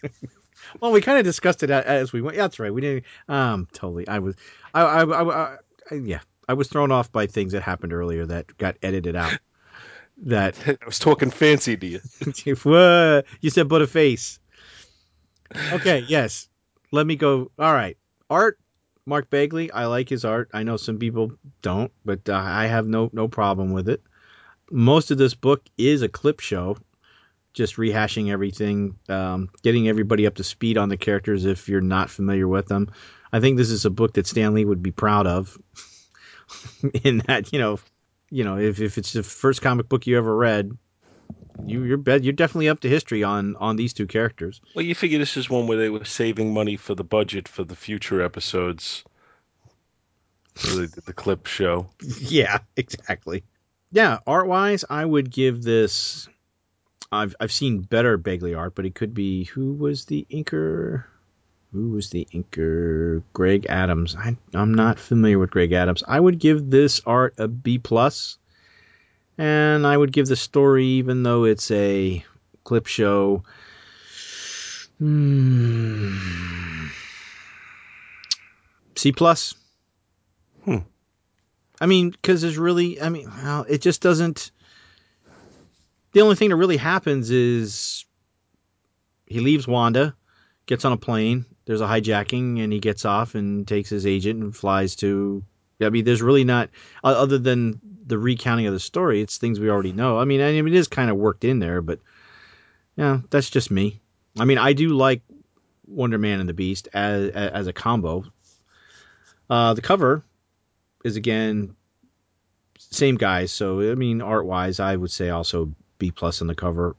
well, 0.81 0.93
we 0.93 1.01
kind 1.01 1.19
of 1.19 1.25
discussed 1.25 1.63
it 1.63 1.71
as 1.71 2.13
we 2.13 2.21
went. 2.21 2.37
Yeah, 2.37 2.43
that's 2.43 2.59
right. 2.61 2.73
We 2.73 2.83
didn't. 2.83 3.05
Um, 3.29 3.67
totally. 3.73 4.07
I 4.07 4.19
was. 4.19 4.37
I. 4.75 4.83
I. 4.83 5.03
I, 5.05 5.57
I 5.91 5.95
yeah. 5.95 6.21
I 6.47 6.53
was 6.53 6.69
thrown 6.69 6.93
off 6.93 7.11
by 7.11 7.27
things 7.27 7.53
that 7.53 7.63
happened 7.63 7.93
earlier 7.95 8.27
that 8.27 8.57
got 8.59 8.77
edited 8.83 9.17
out. 9.17 9.39
That 10.25 10.57
I 10.67 10.85
was 10.85 10.99
talking 10.99 11.31
fancy 11.31 11.77
to 11.77 11.87
you. 11.87 12.01
You 13.41 13.51
said 13.51 13.69
but 13.69 13.83
a 13.83 13.87
face. 13.87 14.39
Okay, 15.73 16.01
yes. 16.09 16.49
Let 16.91 17.07
me 17.07 17.17
go. 17.17 17.51
All 17.59 17.73
right. 17.73 17.97
Art, 18.31 18.59
Mark 19.07 19.29
Bagley. 19.31 19.71
I 19.71 19.87
like 19.87 20.09
his 20.09 20.25
art. 20.25 20.51
I 20.55 20.63
know 20.63 20.77
some 20.77 20.99
people 20.99 21.33
don't, 21.61 21.93
but 22.05 22.29
uh, 22.29 22.35
I 22.35 22.67
have 22.67 22.87
no 22.87 23.11
no 23.13 23.29
problem 23.29 23.73
with 23.73 23.89
it. 23.89 24.03
Most 24.71 25.11
of 25.11 25.19
this 25.19 25.35
book 25.35 25.63
is 25.77 26.01
a 26.01 26.09
clip 26.09 26.41
show, 26.41 26.79
just 27.53 27.77
rehashing 27.77 28.31
everything, 28.31 28.97
um, 29.11 29.51
getting 29.63 29.89
everybody 29.89 30.27
up 30.27 30.37
to 30.37 30.45
speed 30.45 30.79
on 30.79 30.89
the 30.89 30.97
characters 30.97 31.45
if 31.45 31.69
you're 31.69 31.83
not 31.83 32.11
familiar 32.11 32.49
with 32.49 32.67
them. 32.67 32.91
I 33.31 33.41
think 33.41 33.59
this 33.59 33.71
is 33.71 33.85
a 33.85 33.91
book 33.91 34.15
that 34.15 34.27
Stan 34.27 34.55
Lee 34.55 34.65
would 34.65 34.83
be 34.83 34.91
proud 34.91 35.27
of. 35.27 35.59
In 37.03 37.19
that, 37.27 37.53
you 37.53 37.59
know, 37.59 37.79
you 38.31 38.45
know, 38.45 38.59
if, 38.59 38.81
if 38.81 38.99
it's 38.99 39.13
the 39.13 39.23
first 39.23 39.63
comic 39.63 39.89
book 39.89 40.07
you 40.07 40.19
ever 40.19 40.35
read, 40.35 40.77
you 41.67 41.85
you're 41.85 41.97
bet 41.97 42.25
you're 42.25 42.33
definitely 42.33 42.69
up 42.69 42.81
to 42.81 42.89
history 42.89 43.23
on 43.23 43.57
on 43.57 43.77
these 43.77 43.93
two 43.93 44.07
characters. 44.07 44.61
Well, 44.75 44.85
you 44.85 44.95
figure 44.95 45.19
this 45.19 45.37
is 45.37 45.49
one 45.49 45.67
where 45.67 45.79
they 45.79 45.89
were 45.89 46.05
saving 46.05 46.53
money 46.53 46.77
for 46.77 46.95
the 46.95 47.05
budget 47.05 47.49
for 47.49 47.65
the 47.65 47.77
future 47.77 48.23
episodes. 48.23 49.05
So 50.57 50.77
they 50.77 50.87
did 50.87 51.05
the 51.05 51.13
clip 51.13 51.47
show. 51.47 51.89
yeah, 52.21 52.59
exactly. 52.77 53.45
Yeah, 53.91 54.19
art 54.27 54.47
wise, 54.47 54.85
I 54.89 55.05
would 55.05 55.31
give 55.31 55.63
this. 55.63 56.29
I've 57.11 57.37
I've 57.39 57.53
seen 57.53 57.83
better 57.83 58.17
Bagley 58.17 58.55
art, 58.55 58.75
but 58.75 58.87
it 58.87 58.95
could 58.95 59.15
be 59.15 59.45
who 59.45 59.73
was 59.75 60.05
the 60.07 60.27
inker. 60.31 61.05
Who 61.75 61.91
was 61.91 62.11
the 62.11 62.29
inker? 62.33 63.25
Greg 63.33 63.67
Adams. 63.69 64.15
I, 64.15 64.37
I'm 64.55 64.75
not 64.75 65.01
familiar 65.01 65.41
with 65.41 65.51
Greg 65.51 65.73
Adams. 65.73 66.05
I 66.07 66.21
would 66.21 66.39
give 66.39 66.71
this 66.71 67.01
art 67.05 67.35
a 67.37 67.49
B 67.49 67.79
plus, 67.79 68.39
and 69.39 69.85
I 69.85 69.97
would 69.97 70.13
give 70.13 70.29
the 70.29 70.37
story, 70.37 70.87
even 70.87 71.25
though 71.25 71.43
it's 71.43 71.73
a 71.73 72.25
clip 72.63 72.87
show. 72.87 73.43
Hmm, 75.01 76.87
C 78.95 79.11
plus. 79.11 79.55
Hmm. 80.65 80.79
I 81.81 81.87
mean, 81.87 82.11
because 82.11 82.41
there's 82.41 82.57
really, 82.57 83.03
I 83.03 83.09
mean, 83.09 83.29
well, 83.43 83.67
it 83.69 83.83
just 83.83 84.01
doesn't. 84.01 84.53
The 86.13 86.21
only 86.21 86.37
thing 86.37 86.51
that 86.51 86.57
really 86.57 86.77
happens 86.77 87.33
is 87.33 88.05
he 89.27 89.41
leaves 89.41 89.67
Wanda, 89.67 90.15
gets 90.67 90.85
on 90.85 90.93
a 90.93 90.97
plane. 90.97 91.47
There's 91.67 91.81
a 91.81 91.87
hijacking, 91.87 92.63
and 92.63 92.73
he 92.73 92.79
gets 92.79 93.05
off 93.05 93.35
and 93.35 93.67
takes 93.67 93.89
his 93.89 94.07
agent 94.07 94.43
and 94.43 94.55
flies 94.55 94.97
to. 94.97 95.43
I 95.81 95.91
mean, 95.91 96.05
there's 96.05 96.23
really 96.23 96.45
not, 96.45 96.71
other 97.03 97.39
than 97.39 97.81
the 98.07 98.19
recounting 98.19 98.67
of 98.67 98.73
the 98.73 98.81
story, 98.81 99.21
it's 99.21 99.39
things 99.39 99.59
we 99.59 99.71
already 99.71 99.93
know. 99.93 100.19
I 100.19 100.25
mean, 100.25 100.41
I 100.41 100.53
mean, 100.53 100.69
it 100.69 100.79
is 100.79 100.89
kind 100.89 101.11
of 101.11 101.17
worked 101.17 101.45
in 101.45 101.59
there, 101.59 101.83
but 101.83 101.99
yeah, 102.97 103.21
that's 103.31 103.51
just 103.51 103.71
me. 103.71 104.01
I 104.39 104.45
mean, 104.45 104.59
I 104.59 104.73
do 104.73 104.91
like 104.91 105.23
Wonder 105.87 106.19
Man 106.19 106.41
and 106.41 106.49
the 106.49 106.55
Beast 106.55 106.89
as 106.93 107.31
as 107.31 107.67
a 107.67 107.73
combo. 107.73 108.25
Uh, 109.51 109.75
the 109.75 109.83
cover 109.83 110.25
is 111.05 111.17
again 111.17 111.75
same 112.79 113.17
guys, 113.17 113.53
so 113.53 113.81
I 113.91 113.95
mean, 113.95 114.23
art 114.23 114.47
wise, 114.47 114.81
I 114.81 114.97
would 114.97 115.11
say 115.11 115.31
also 115.31 115.73
B 115.99 116.11
plus 116.11 116.41
on 116.41 116.47
the 116.47 116.55
cover. 116.55 116.97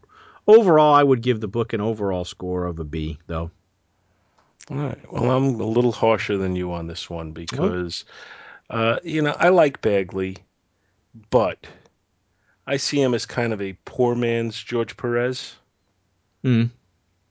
Overall, 0.48 0.94
I 0.94 1.04
would 1.04 1.22
give 1.22 1.40
the 1.40 1.48
book 1.48 1.74
an 1.74 1.82
overall 1.82 2.26
score 2.26 2.66
of 2.66 2.80
a 2.80 2.84
B, 2.84 3.18
though. 3.26 3.50
All 4.72 4.78
right. 4.78 5.12
Well, 5.12 5.30
I'm 5.32 5.60
a 5.60 5.66
little 5.66 5.92
harsher 5.92 6.38
than 6.38 6.56
you 6.56 6.72
on 6.74 6.88
this 6.88 7.10
one 7.10 7.32
because, 7.32 8.04
uh, 8.70 9.00
you 9.04 9.22
know, 9.22 9.36
I 9.38 9.50
like 9.50 9.82
Bagley, 9.82 10.38
but 11.30 11.68
I 12.66 12.78
see 12.78 13.02
him 13.02 13.14
as 13.14 13.26
kind 13.26 13.54
of 13.54 13.62
a 13.62 13.78
poor 13.86 14.16
man's 14.16 14.62
George 14.62 14.98
Perez. 14.98 15.56
Hmm. 16.44 16.66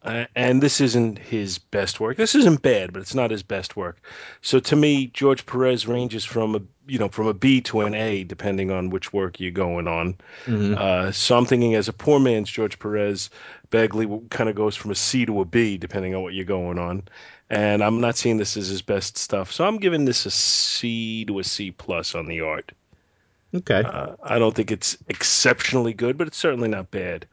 Uh, 0.04 0.26
and 0.36 0.62
this 0.62 0.82
isn't 0.82 1.18
his 1.18 1.56
best 1.58 1.98
work. 1.98 2.18
This 2.18 2.34
isn't 2.34 2.60
bad, 2.60 2.92
but 2.92 3.00
it's 3.00 3.14
not 3.14 3.30
his 3.30 3.42
best 3.42 3.74
work. 3.74 4.02
So 4.42 4.60
to 4.60 4.76
me, 4.76 5.06
George 5.06 5.46
Perez 5.46 5.86
ranges 5.86 6.24
from 6.26 6.54
a 6.54 6.60
you 6.86 6.98
know 6.98 7.08
from 7.08 7.26
a 7.26 7.32
B 7.32 7.62
to 7.62 7.80
an 7.80 7.94
A, 7.94 8.24
depending 8.24 8.70
on 8.70 8.90
which 8.90 9.14
work 9.14 9.40
you're 9.40 9.50
going 9.50 9.88
on. 9.88 10.14
Mhm. 10.44 10.76
Uh, 10.76 11.10
so 11.10 11.38
I'm 11.38 11.46
thinking 11.46 11.74
as 11.74 11.88
a 11.88 11.92
poor 11.94 12.20
man's 12.20 12.50
George 12.50 12.78
Perez, 12.78 13.30
Bagley 13.70 14.06
kind 14.28 14.50
of 14.50 14.56
goes 14.56 14.76
from 14.76 14.90
a 14.90 14.94
C 14.94 15.24
to 15.24 15.40
a 15.40 15.44
B, 15.46 15.78
depending 15.78 16.14
on 16.14 16.22
what 16.22 16.34
you're 16.34 16.44
going 16.44 16.78
on. 16.78 17.02
And 17.48 17.82
I'm 17.82 18.00
not 18.00 18.16
seeing 18.16 18.36
this 18.36 18.56
as 18.58 18.68
his 18.68 18.82
best 18.82 19.16
stuff, 19.16 19.50
so 19.52 19.66
I'm 19.66 19.78
giving 19.78 20.04
this 20.04 20.26
a 20.26 20.30
C 20.30 21.24
to 21.24 21.38
a 21.38 21.44
C 21.44 21.70
plus 21.70 22.14
on 22.14 22.26
the 22.26 22.42
art. 22.42 22.72
Okay. 23.54 23.82
Uh, 23.84 24.16
I 24.22 24.38
don't 24.38 24.54
think 24.54 24.70
it's 24.70 24.98
exceptionally 25.08 25.94
good, 25.94 26.18
but 26.18 26.26
it's 26.26 26.36
certainly 26.36 26.68
not 26.68 26.90
bad. 26.90 27.26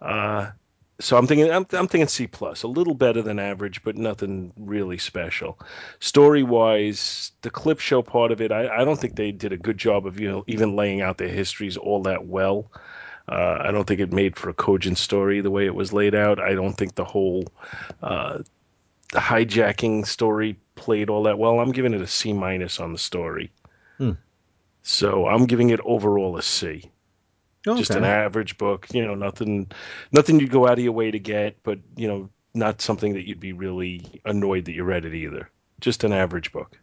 Uh, 0.00 0.50
so 1.00 1.16
I'm 1.16 1.26
thinking 1.26 1.50
I'm, 1.50 1.66
I'm 1.72 1.88
thinking 1.88 2.06
C 2.06 2.26
plus, 2.26 2.62
a 2.62 2.68
little 2.68 2.94
better 2.94 3.20
than 3.20 3.38
average, 3.38 3.82
but 3.82 3.96
nothing 3.96 4.52
really 4.56 4.98
special. 4.98 5.58
Story 5.98 6.42
wise, 6.42 7.32
the 7.42 7.50
clip 7.50 7.80
show 7.80 8.00
part 8.02 8.30
of 8.30 8.40
it, 8.40 8.52
I, 8.52 8.68
I 8.68 8.84
don't 8.84 8.98
think 8.98 9.16
they 9.16 9.32
did 9.32 9.52
a 9.52 9.56
good 9.56 9.76
job 9.76 10.06
of 10.06 10.20
you 10.20 10.28
know 10.28 10.44
even 10.46 10.76
laying 10.76 11.00
out 11.00 11.18
their 11.18 11.28
histories 11.28 11.76
all 11.76 12.02
that 12.02 12.26
well. 12.26 12.70
Uh, 13.26 13.58
I 13.60 13.70
don't 13.70 13.86
think 13.86 14.00
it 14.00 14.12
made 14.12 14.36
for 14.36 14.50
a 14.50 14.54
cogent 14.54 14.98
story 14.98 15.40
the 15.40 15.50
way 15.50 15.66
it 15.66 15.74
was 15.74 15.92
laid 15.92 16.14
out. 16.14 16.38
I 16.38 16.54
don't 16.54 16.74
think 16.74 16.94
the 16.94 17.04
whole 17.04 17.44
uh, 18.02 18.40
hijacking 19.12 20.06
story 20.06 20.58
played 20.74 21.08
all 21.08 21.22
that 21.24 21.38
well. 21.38 21.58
I'm 21.58 21.72
giving 21.72 21.94
it 21.94 22.02
a 22.02 22.06
C 22.06 22.32
minus 22.32 22.78
on 22.78 22.92
the 22.92 22.98
story. 22.98 23.50
Hmm. 23.98 24.12
So 24.82 25.26
I'm 25.26 25.46
giving 25.46 25.70
it 25.70 25.80
overall 25.84 26.36
a 26.36 26.42
C 26.42 26.90
just 27.64 27.90
an 27.90 28.04
average 28.04 28.58
book. 28.58 28.86
You 28.92 29.04
know, 29.04 29.14
nothing, 29.14 29.70
nothing 30.12 30.40
you'd 30.40 30.50
go 30.50 30.66
out 30.66 30.78
of 30.78 30.84
your 30.84 30.92
way 30.92 31.10
to 31.10 31.18
get, 31.18 31.62
but 31.62 31.78
you 31.96 32.08
know, 32.08 32.28
not 32.54 32.80
something 32.80 33.14
that 33.14 33.26
you'd 33.26 33.40
be 33.40 33.52
really 33.52 34.20
annoyed 34.24 34.66
that 34.66 34.72
you 34.72 34.84
read 34.84 35.04
it 35.04 35.14
either. 35.14 35.50
Just 35.80 36.04
an 36.04 36.12
average 36.12 36.52
book. 36.52 36.78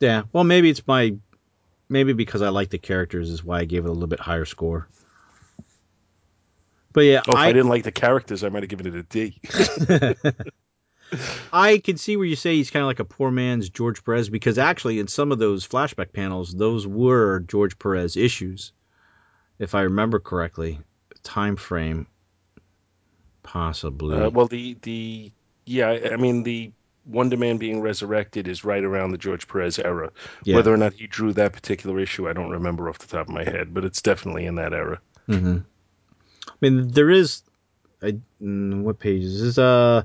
Yeah. 0.00 0.22
Well, 0.32 0.44
maybe 0.44 0.70
it's 0.70 0.86
my, 0.86 1.16
maybe 1.88 2.12
because 2.12 2.42
I 2.42 2.48
like 2.48 2.70
the 2.70 2.78
characters 2.78 3.30
is 3.30 3.44
why 3.44 3.60
I 3.60 3.64
gave 3.64 3.84
it 3.84 3.88
a 3.88 3.92
little 3.92 4.08
bit 4.08 4.20
higher 4.20 4.44
score. 4.44 4.88
But 6.92 7.02
yeah, 7.02 7.20
Oh, 7.26 7.32
if 7.32 7.34
I, 7.34 7.48
I, 7.48 7.52
didn't 7.52 7.68
like 7.68 7.84
the 7.84 7.92
characters, 7.92 8.42
I 8.42 8.48
might 8.48 8.62
have 8.62 8.70
given 8.70 8.86
it 8.86 8.94
a 8.94 9.02
D. 9.02 9.40
I 11.52 11.78
can 11.78 11.96
see 11.96 12.16
where 12.16 12.26
you 12.26 12.36
say 12.36 12.54
he's 12.56 12.70
kind 12.70 12.82
of 12.82 12.86
like 12.86 13.00
a 13.00 13.04
poor 13.04 13.30
man's 13.30 13.68
George 13.68 14.04
Perez 14.04 14.28
because 14.28 14.58
actually 14.58 14.98
in 14.98 15.08
some 15.08 15.32
of 15.32 15.38
those 15.38 15.66
flashback 15.66 16.12
panels, 16.12 16.54
those 16.54 16.86
were 16.86 17.40
George 17.40 17.78
Perez 17.78 18.16
issues, 18.16 18.72
if 19.58 19.74
I 19.74 19.82
remember 19.82 20.18
correctly. 20.18 20.80
Time 21.22 21.56
frame, 21.56 22.06
possibly. 23.42 24.16
Uh, 24.16 24.30
well, 24.30 24.46
the 24.46 24.76
the 24.82 25.30
yeah, 25.66 26.10
I 26.12 26.16
mean 26.16 26.42
the 26.42 26.72
Wonder 27.06 27.36
Man 27.36 27.56
being 27.56 27.80
resurrected 27.80 28.48
is 28.48 28.64
right 28.64 28.84
around 28.84 29.10
the 29.10 29.18
George 29.18 29.48
Perez 29.48 29.78
era. 29.78 30.10
yeah. 30.44 30.56
Whether 30.56 30.72
or 30.72 30.76
not 30.76 30.92
he 30.94 31.06
drew 31.06 31.32
that 31.34 31.52
particular 31.52 31.98
issue, 31.98 32.28
I 32.28 32.32
don't 32.32 32.50
remember 32.50 32.88
off 32.88 32.98
the 32.98 33.06
top 33.06 33.28
of 33.28 33.34
my 33.34 33.44
head, 33.44 33.72
but 33.72 33.84
it's 33.84 34.02
definitely 34.02 34.46
in 34.46 34.56
that 34.56 34.72
era. 34.72 35.00
hmm 35.26 35.58
I 36.48 36.54
mean, 36.60 36.88
there 36.88 37.10
is. 37.10 37.42
I, 38.02 38.18
mm, 38.40 38.82
what 38.82 38.98
page 38.98 39.24
is 39.24 39.42
this? 39.42 39.58
Uh, 39.58 40.02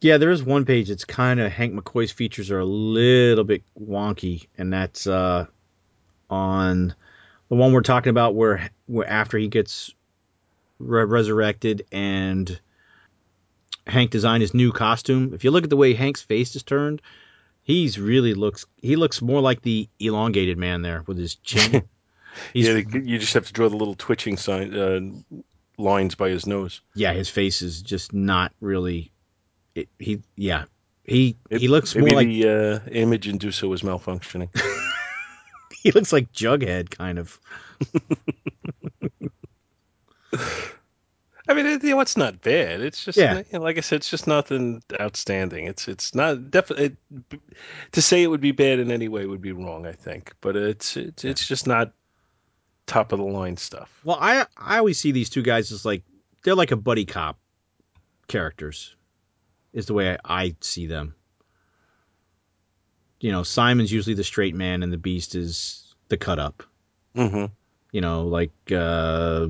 yeah, 0.00 0.16
there 0.16 0.30
is 0.30 0.42
one 0.42 0.64
page 0.64 0.90
It's 0.90 1.04
kind 1.04 1.40
of 1.40 1.52
Hank 1.52 1.74
McCoy's 1.74 2.10
features 2.12 2.50
are 2.50 2.58
a 2.58 2.64
little 2.64 3.44
bit 3.44 3.62
wonky, 3.78 4.46
and 4.56 4.72
that's 4.72 5.06
uh, 5.06 5.46
on 6.28 6.94
the 7.50 7.56
one 7.56 7.72
we're 7.74 7.82
talking 7.82 8.10
about 8.10 8.34
where, 8.34 8.70
where 8.86 9.06
after 9.06 9.36
he 9.36 9.48
gets 9.48 9.92
re- 10.78 11.04
resurrected 11.04 11.84
and 11.92 12.58
Hank 13.86 14.10
designed 14.10 14.40
his 14.42 14.54
new 14.54 14.72
costume. 14.72 15.34
If 15.34 15.44
you 15.44 15.50
look 15.50 15.64
at 15.64 15.70
the 15.70 15.76
way 15.76 15.92
Hank's 15.94 16.22
face 16.22 16.54
is 16.56 16.62
turned, 16.62 17.02
he's 17.62 17.98
really 17.98 18.34
looks 18.34 18.66
he 18.80 18.96
looks 18.96 19.20
more 19.20 19.40
like 19.40 19.62
the 19.62 19.88
elongated 19.98 20.56
man 20.58 20.82
there 20.82 21.02
with 21.06 21.18
his 21.18 21.34
chin. 21.36 21.82
Yeah, 22.54 22.74
you 22.76 23.18
just 23.18 23.34
have 23.34 23.46
to 23.48 23.52
draw 23.52 23.68
the 23.68 23.76
little 23.76 23.96
twitching 23.96 24.36
sign 24.36 24.72
uh, 24.72 25.00
lines 25.82 26.14
by 26.14 26.28
his 26.30 26.46
nose. 26.46 26.80
yeah, 26.94 27.12
his 27.12 27.28
face 27.28 27.60
is 27.60 27.82
just 27.82 28.12
not 28.12 28.52
really. 28.60 29.10
It, 29.74 29.88
he 29.98 30.22
yeah, 30.36 30.66
he 31.02 31.36
It- 31.50 31.60
he 31.60 31.66
looks 31.66 31.92
more 31.96 32.04
Maybe 32.04 32.14
like 32.14 32.28
the 32.28 32.48
uh, 32.86 32.88
image 32.92 33.26
inducer 33.26 33.68
was 33.68 33.82
malfunctioning. 33.82 34.48
he 35.82 35.90
looks 35.92 36.12
like 36.12 36.32
Jughead 36.32 36.90
kind 36.90 37.18
of. 37.18 37.38
I 41.48 41.54
mean, 41.54 41.66
it, 41.66 41.82
you 41.82 41.90
know, 41.90 42.00
it's 42.00 42.16
not 42.16 42.42
bad. 42.42 42.80
It's 42.80 43.04
just, 43.04 43.18
Yeah. 43.18 43.38
you 43.38 43.44
know, 43.54 43.60
like 43.60 43.76
I 43.76 43.80
said, 43.80 43.96
it's 43.96 44.10
just 44.10 44.26
nothing 44.28 44.82
outstanding. 45.00 45.66
It's 45.66 45.88
it's 45.88 46.14
not 46.14 46.50
definitely 46.50 46.96
to 47.92 48.02
say 48.02 48.22
it 48.22 48.28
would 48.28 48.40
be 48.40 48.52
bad 48.52 48.78
in 48.78 48.92
any 48.92 49.08
way 49.08 49.26
would 49.26 49.40
be 49.40 49.52
wrong. 49.52 49.86
I 49.86 49.92
think, 49.92 50.32
but 50.40 50.54
it's 50.54 50.96
it's, 50.96 51.24
it's 51.24 51.46
just 51.46 51.66
not 51.66 51.92
top 52.86 53.12
of 53.12 53.18
the 53.18 53.24
line 53.24 53.56
stuff. 53.56 54.00
Well, 54.04 54.18
I 54.20 54.46
I 54.56 54.78
always 54.78 55.00
see 55.00 55.10
these 55.12 55.30
two 55.30 55.42
guys 55.42 55.72
as 55.72 55.84
like 55.84 56.04
they're 56.44 56.54
like 56.54 56.70
a 56.70 56.76
buddy 56.76 57.04
cop 57.04 57.38
characters, 58.28 58.94
is 59.72 59.86
the 59.86 59.94
way 59.94 60.12
I, 60.12 60.18
I 60.44 60.56
see 60.60 60.86
them. 60.86 61.14
You 63.20 63.30
know, 63.32 63.42
Simon's 63.42 63.92
usually 63.92 64.14
the 64.14 64.24
straight 64.24 64.54
man, 64.54 64.82
and 64.82 64.92
the 64.92 64.98
Beast 64.98 65.34
is 65.34 65.94
the 66.08 66.16
cut 66.16 66.38
up. 66.38 66.62
hmm 67.14 67.46
You 67.92 68.00
know, 68.00 68.26
like 68.26 68.52
uh, 68.72 69.48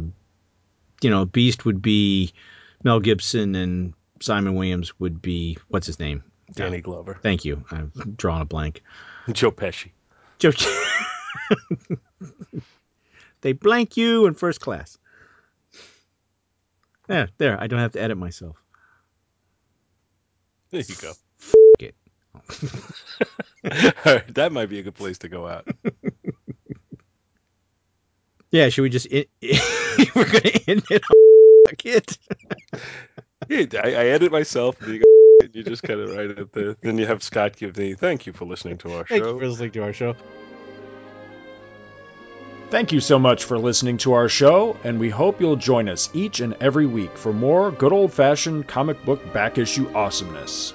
you 1.00 1.10
know, 1.10 1.24
Beast 1.24 1.64
would 1.64 1.80
be 1.80 2.32
Mel 2.82 3.00
Gibson, 3.00 3.54
and 3.54 3.94
Simon 4.20 4.54
Williams 4.54 4.98
would 5.00 5.22
be 5.22 5.56
what's 5.68 5.86
his 5.86 5.98
name? 5.98 6.22
Danny 6.52 6.80
Glover, 6.80 7.18
Thank 7.22 7.44
you. 7.44 7.64
I've 7.70 8.16
drawn 8.16 8.40
a 8.40 8.44
blank. 8.44 8.82
Joe 9.32 9.52
Pesci. 9.52 9.92
Joe. 10.40 10.50
they 13.42 13.52
blank 13.52 13.96
you 13.96 14.26
in 14.26 14.34
first 14.34 14.60
class. 14.60 14.98
Yeah, 17.08 17.26
there. 17.38 17.60
I 17.60 17.68
don't 17.68 17.78
have 17.78 17.92
to 17.92 18.02
edit 18.02 18.18
myself. 18.18 18.56
There 20.70 20.80
you 20.80 20.94
go. 21.00 21.12
It. 22.62 23.94
All 24.06 24.14
right, 24.14 24.34
that 24.34 24.52
might 24.52 24.68
be 24.68 24.78
a 24.78 24.82
good 24.82 24.94
place 24.94 25.18
to 25.18 25.28
go 25.28 25.46
out. 25.46 25.66
Yeah, 28.50 28.68
should 28.68 28.82
we 28.82 28.88
just? 28.90 29.06
In, 29.06 29.24
we're 30.14 30.24
gonna 30.24 30.50
end 30.66 30.82
it. 30.90 31.02
On 31.10 31.74
it. 31.84 32.18
Yeah, 33.48 33.80
I, 33.82 33.88
I 33.88 34.04
edit 34.06 34.32
myself, 34.32 34.80
and 34.82 34.94
you, 34.94 34.98
go, 35.00 35.44
and 35.44 35.54
you 35.54 35.62
just 35.62 35.82
kind 35.82 36.00
of 36.00 36.10
write 36.10 36.30
it 36.30 36.52
there. 36.52 36.74
Then 36.80 36.98
you 36.98 37.06
have 37.06 37.22
Scott 37.22 37.56
give 37.56 37.74
the 37.74 37.94
thank 37.94 38.26
you 38.26 38.32
for 38.32 38.44
listening 38.44 38.78
to 38.78 38.92
our 38.94 39.04
Thank 39.04 39.22
show. 39.22 39.34
you 39.34 39.38
for 39.40 39.46
listening 39.48 39.70
to 39.72 39.82
our 39.84 39.92
show. 39.92 40.16
Thank 42.70 42.92
you 42.92 43.00
so 43.00 43.18
much 43.18 43.44
for 43.44 43.58
listening 43.58 43.98
to 43.98 44.12
our 44.12 44.28
show, 44.28 44.76
and 44.84 45.00
we 45.00 45.10
hope 45.10 45.40
you'll 45.40 45.56
join 45.56 45.88
us 45.88 46.08
each 46.12 46.38
and 46.40 46.54
every 46.60 46.86
week 46.86 47.16
for 47.18 47.32
more 47.32 47.72
good 47.72 47.92
old 47.92 48.12
fashioned 48.12 48.68
comic 48.68 49.04
book 49.04 49.32
back 49.32 49.58
issue 49.58 49.90
awesomeness. 49.92 50.72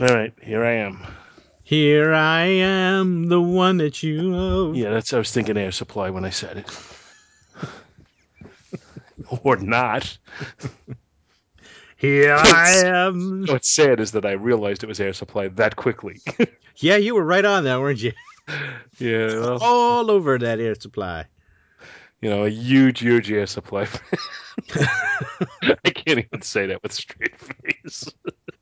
All 0.00 0.06
right, 0.06 0.32
here 0.40 0.64
I 0.64 0.72
am. 0.72 1.06
Here 1.62 2.12
I 2.14 2.44
am, 2.44 3.28
the 3.28 3.40
one 3.40 3.76
that 3.78 4.02
you 4.02 4.22
love. 4.22 4.74
Yeah, 4.74 4.90
that's 4.90 5.12
I 5.12 5.18
was 5.18 5.30
thinking 5.30 5.56
air 5.56 5.70
supply 5.72 6.08
when 6.10 6.24
I 6.24 6.30
said 6.30 6.56
it. 6.56 7.68
or 9.44 9.56
not. 9.56 10.16
Here 11.96 12.34
I 12.38 12.82
am. 12.86 13.44
What's 13.46 13.68
sad 13.68 14.00
is 14.00 14.12
that 14.12 14.24
I 14.24 14.32
realized 14.32 14.82
it 14.82 14.86
was 14.86 15.00
air 15.00 15.12
supply 15.12 15.48
that 15.48 15.76
quickly. 15.76 16.20
Yeah, 16.76 16.96
you 16.96 17.14
were 17.14 17.24
right 17.24 17.44
on 17.44 17.64
that, 17.64 17.78
weren't 17.78 18.02
you? 18.02 18.12
yeah, 18.98 19.26
well, 19.26 19.58
All 19.60 20.10
over 20.10 20.38
that 20.38 20.60
air 20.60 20.74
supply. 20.74 21.26
you 22.22 22.30
know, 22.30 22.44
a 22.46 22.48
huge, 22.48 23.00
huge 23.00 23.30
air 23.30 23.46
supply. 23.46 23.86
I 24.72 25.90
can't 25.90 26.20
even 26.20 26.40
say 26.40 26.64
that 26.68 26.82
with 26.82 26.92
straight 26.92 27.36
face. 27.38 28.08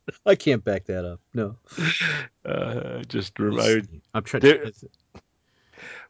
I 0.26 0.34
can't 0.34 0.64
back 0.64 0.86
that 0.86 1.04
up. 1.04 1.20
No. 1.34 1.56
Uh, 2.44 3.02
just 3.08 3.38
rem- 3.38 3.58
I, 3.60 3.82
I'm 4.14 4.24
trying. 4.24 4.42
There- 4.42 4.64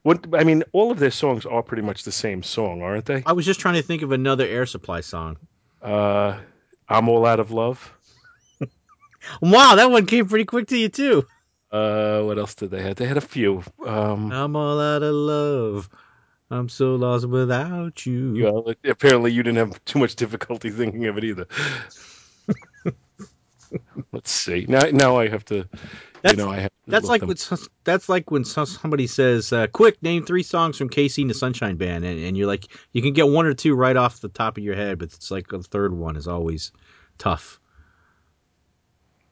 What 0.02 0.26
I 0.34 0.44
mean, 0.44 0.62
all 0.72 0.90
of 0.90 0.98
their 0.98 1.10
songs 1.10 1.44
are 1.44 1.62
pretty 1.62 1.82
much 1.82 2.04
the 2.04 2.12
same 2.12 2.42
song, 2.42 2.82
aren't 2.82 3.06
they? 3.06 3.22
I 3.26 3.32
was 3.32 3.44
just 3.44 3.60
trying 3.60 3.74
to 3.74 3.82
think 3.82 4.02
of 4.02 4.12
another 4.12 4.46
Air 4.46 4.64
Supply 4.66 5.00
song. 5.00 5.36
Uh, 5.82 6.38
I'm 6.88 7.08
all 7.08 7.26
out 7.26 7.40
of 7.40 7.50
love. 7.50 7.92
Wow, 9.42 9.74
that 9.74 9.90
one 9.90 10.06
came 10.06 10.26
pretty 10.26 10.44
quick 10.46 10.68
to 10.68 10.76
you 10.78 10.88
too. 10.88 11.26
Uh, 11.70 12.22
what 12.22 12.38
else 12.38 12.54
did 12.54 12.70
they 12.70 12.80
have? 12.82 12.96
They 12.96 13.04
had 13.04 13.18
a 13.18 13.20
few. 13.20 13.62
Um, 13.84 14.32
I'm 14.32 14.56
all 14.56 14.80
out 14.80 15.02
of 15.02 15.12
love. 15.14 15.90
I'm 16.50 16.68
so 16.70 16.94
lost 16.94 17.26
without 17.28 18.06
you. 18.06 18.34
you 18.34 18.44
know, 18.44 18.72
apparently 18.84 19.32
you 19.32 19.42
didn't 19.42 19.58
have 19.58 19.84
too 19.84 19.98
much 19.98 20.14
difficulty 20.16 20.70
thinking 20.70 21.04
of 21.06 21.18
it 21.18 21.24
either. 21.24 21.46
Let's 24.12 24.30
see. 24.30 24.66
Now, 24.68 24.82
now 24.92 25.16
I 25.16 25.28
have 25.28 25.44
to. 25.46 25.68
That's- 26.22 26.32
you 26.32 26.44
know, 26.44 26.50
I 26.50 26.60
have. 26.60 26.70
That's 26.86 27.06
like 27.06 27.20
them- 27.20 27.28
when 27.28 27.58
that's 27.84 28.08
like 28.08 28.30
when 28.30 28.44
somebody 28.44 29.06
says, 29.06 29.52
uh, 29.52 29.66
"Quick, 29.66 30.02
name 30.02 30.24
three 30.24 30.42
songs 30.42 30.76
from 30.78 30.88
KC 30.88 31.22
and 31.22 31.30
the 31.30 31.34
Sunshine 31.34 31.76
Band," 31.76 32.04
and, 32.04 32.18
and 32.18 32.36
you're 32.36 32.46
like, 32.46 32.66
you 32.92 33.02
can 33.02 33.12
get 33.12 33.28
one 33.28 33.44
or 33.46 33.54
two 33.54 33.74
right 33.74 33.96
off 33.96 34.20
the 34.20 34.28
top 34.28 34.56
of 34.56 34.64
your 34.64 34.74
head, 34.74 34.98
but 34.98 35.12
it's 35.12 35.30
like 35.30 35.48
the 35.48 35.62
third 35.62 35.92
one 35.92 36.16
is 36.16 36.26
always 36.26 36.72
tough. 37.18 37.60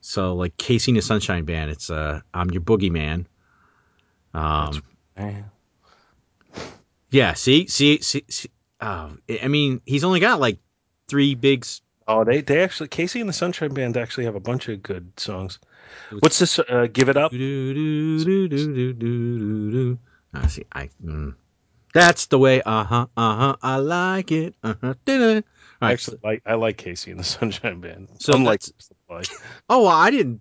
So, 0.00 0.34
like 0.34 0.56
KC 0.58 0.88
and 0.88 0.96
the 0.98 1.02
Sunshine 1.02 1.44
Band, 1.44 1.70
it's 1.70 1.90
uh, 1.90 2.20
"I'm 2.34 2.50
Your 2.50 2.62
Boogeyman." 2.62 3.24
Um, 4.34 4.82
yeah. 7.10 7.32
See, 7.34 7.66
see, 7.66 8.00
see. 8.02 8.24
see 8.28 8.50
oh, 8.80 9.16
I 9.28 9.40
I 9.44 9.48
mean, 9.48 9.80
he's 9.86 10.04
only 10.04 10.20
got 10.20 10.40
like 10.40 10.58
three 11.08 11.34
big. 11.34 11.66
Oh, 12.08 12.24
they 12.24 12.40
they 12.40 12.62
actually 12.62 12.88
KC 12.88 13.20
and 13.20 13.28
the 13.28 13.32
Sunshine 13.32 13.74
Band 13.74 13.96
actually 13.96 14.26
have 14.26 14.36
a 14.36 14.40
bunch 14.40 14.68
of 14.68 14.80
good 14.82 15.18
songs. 15.18 15.58
What's 16.20 16.38
this? 16.38 16.58
Uh, 16.58 16.86
Give 16.92 17.08
it 17.08 17.16
up. 17.16 17.32
Do-do-do-do-do-do-do. 17.32 19.98
Ah, 20.34 20.46
see, 20.46 20.66
I. 20.72 20.90
Mm. 21.04 21.34
That's 21.92 22.26
the 22.26 22.38
way. 22.38 22.62
Uh 22.62 22.84
huh. 22.84 23.06
Uh 23.16 23.36
huh. 23.36 23.56
I 23.62 23.78
like 23.78 24.30
it. 24.30 24.54
Uh 24.62 24.74
huh. 24.80 24.94
I 25.08 25.42
right. 25.80 25.92
actually 25.92 26.18
like 26.22 26.42
I 26.46 26.54
like 26.54 26.78
KC 26.78 27.10
and 27.10 27.18
the 27.18 27.24
Sunshine 27.24 27.80
Band. 27.80 28.08
So 28.18 28.34
unlike 28.34 28.62
Supply. 28.62 29.22
oh, 29.68 29.82
well, 29.82 29.92
I 29.92 30.10
didn't. 30.10 30.40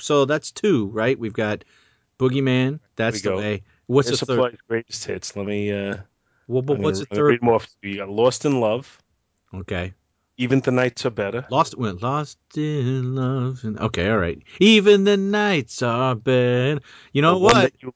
So 0.00 0.24
that's 0.24 0.52
two, 0.52 0.86
right? 0.88 1.18
We've 1.18 1.32
got 1.32 1.64
Boogeyman. 2.18 2.80
That's 2.96 3.22
the 3.22 3.30
go. 3.30 3.38
way. 3.38 3.62
What's 3.86 4.08
Air 4.08 4.12
the 4.12 4.18
third? 4.18 4.34
Supply's 4.34 4.58
greatest 4.68 5.04
hits. 5.04 5.34
Let 5.36 5.46
me. 5.46 5.72
Uh, 5.72 5.96
Well, 6.46 6.62
but 6.62 6.78
what's 6.78 7.00
the 7.00 7.06
third? 7.06 7.42
Read 7.42 7.50
off. 7.50 7.66
You 7.82 7.96
got 7.96 8.08
Lost 8.08 8.44
in 8.44 8.60
Love. 8.60 9.02
Okay. 9.54 9.94
Even 10.38 10.60
the 10.60 10.70
nights 10.70 11.06
are 11.06 11.10
better. 11.10 11.46
Lost. 11.50 11.76
Went 11.78 12.02
lost 12.02 12.38
in 12.56 13.14
love. 13.14 13.60
And, 13.64 13.78
okay. 13.80 14.10
All 14.10 14.18
right. 14.18 14.42
Even 14.60 15.04
the 15.04 15.16
nights 15.16 15.82
are 15.82 16.14
bad. 16.14 16.82
You 17.12 17.22
know 17.22 17.34
The 17.34 17.38
what? 17.38 17.72
You. 17.80 17.92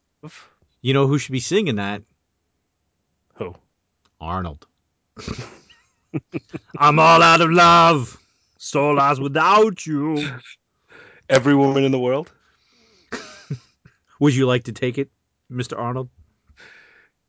You 0.83 0.95
know 0.95 1.07
who 1.07 1.19
should 1.19 1.33
be 1.33 1.41
singing 1.41 1.77
that? 1.77 2.03
Who? 3.35 3.55
Arnold. 4.21 4.67
I'm 6.79 6.99
all 6.99 7.23
out 7.23 7.41
of 7.41 7.51
love. 7.51 8.17
So 8.59 8.91
lost 8.91 9.21
without 9.21 9.87
you. 9.87 10.27
Every 11.29 11.55
woman 11.55 11.85
in 11.85 11.93
the 11.93 11.99
world. 11.99 12.33
Would 14.21 14.35
you 14.35 14.47
like 14.47 14.65
to 14.65 14.73
take 14.73 14.99
it, 14.99 15.11
Mr. 15.51 15.79
Arnold? 15.79 16.09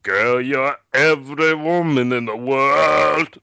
Girl, 0.04 0.42
you're 0.42 0.78
every 0.94 1.54
woman 1.54 2.12
in 2.12 2.26
the 2.26 2.36
world. 2.36 3.38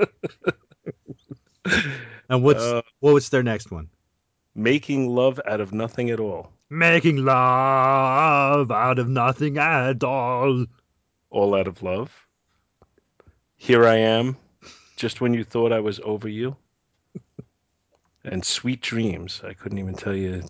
And 2.28 2.44
what's 2.44 2.62
Uh, 2.62 2.82
what 3.00 3.14
was 3.14 3.28
their 3.28 3.42
next 3.42 3.70
one? 3.70 3.88
making 4.54 5.08
love 5.08 5.40
out 5.46 5.60
of 5.60 5.72
nothing 5.72 6.10
at 6.10 6.20
all. 6.20 6.52
Making 6.70 7.24
love 7.24 8.70
out 8.70 8.98
of 8.98 9.08
nothing 9.08 9.58
at 9.58 10.02
all. 10.04 10.66
All 11.30 11.54
out 11.54 11.66
of 11.66 11.82
love. 11.82 12.26
Here 13.56 13.86
I 13.86 13.96
am, 13.96 14.36
just 14.96 15.20
when 15.20 15.34
you 15.34 15.44
thought 15.44 15.72
I 15.72 15.80
was 15.80 16.00
over 16.00 16.28
you. 16.28 16.56
And 18.24 18.44
sweet 18.44 18.80
dreams. 18.80 19.40
I 19.44 19.54
couldn't 19.54 19.78
even 19.78 19.94
tell 19.94 20.14
you. 20.14 20.42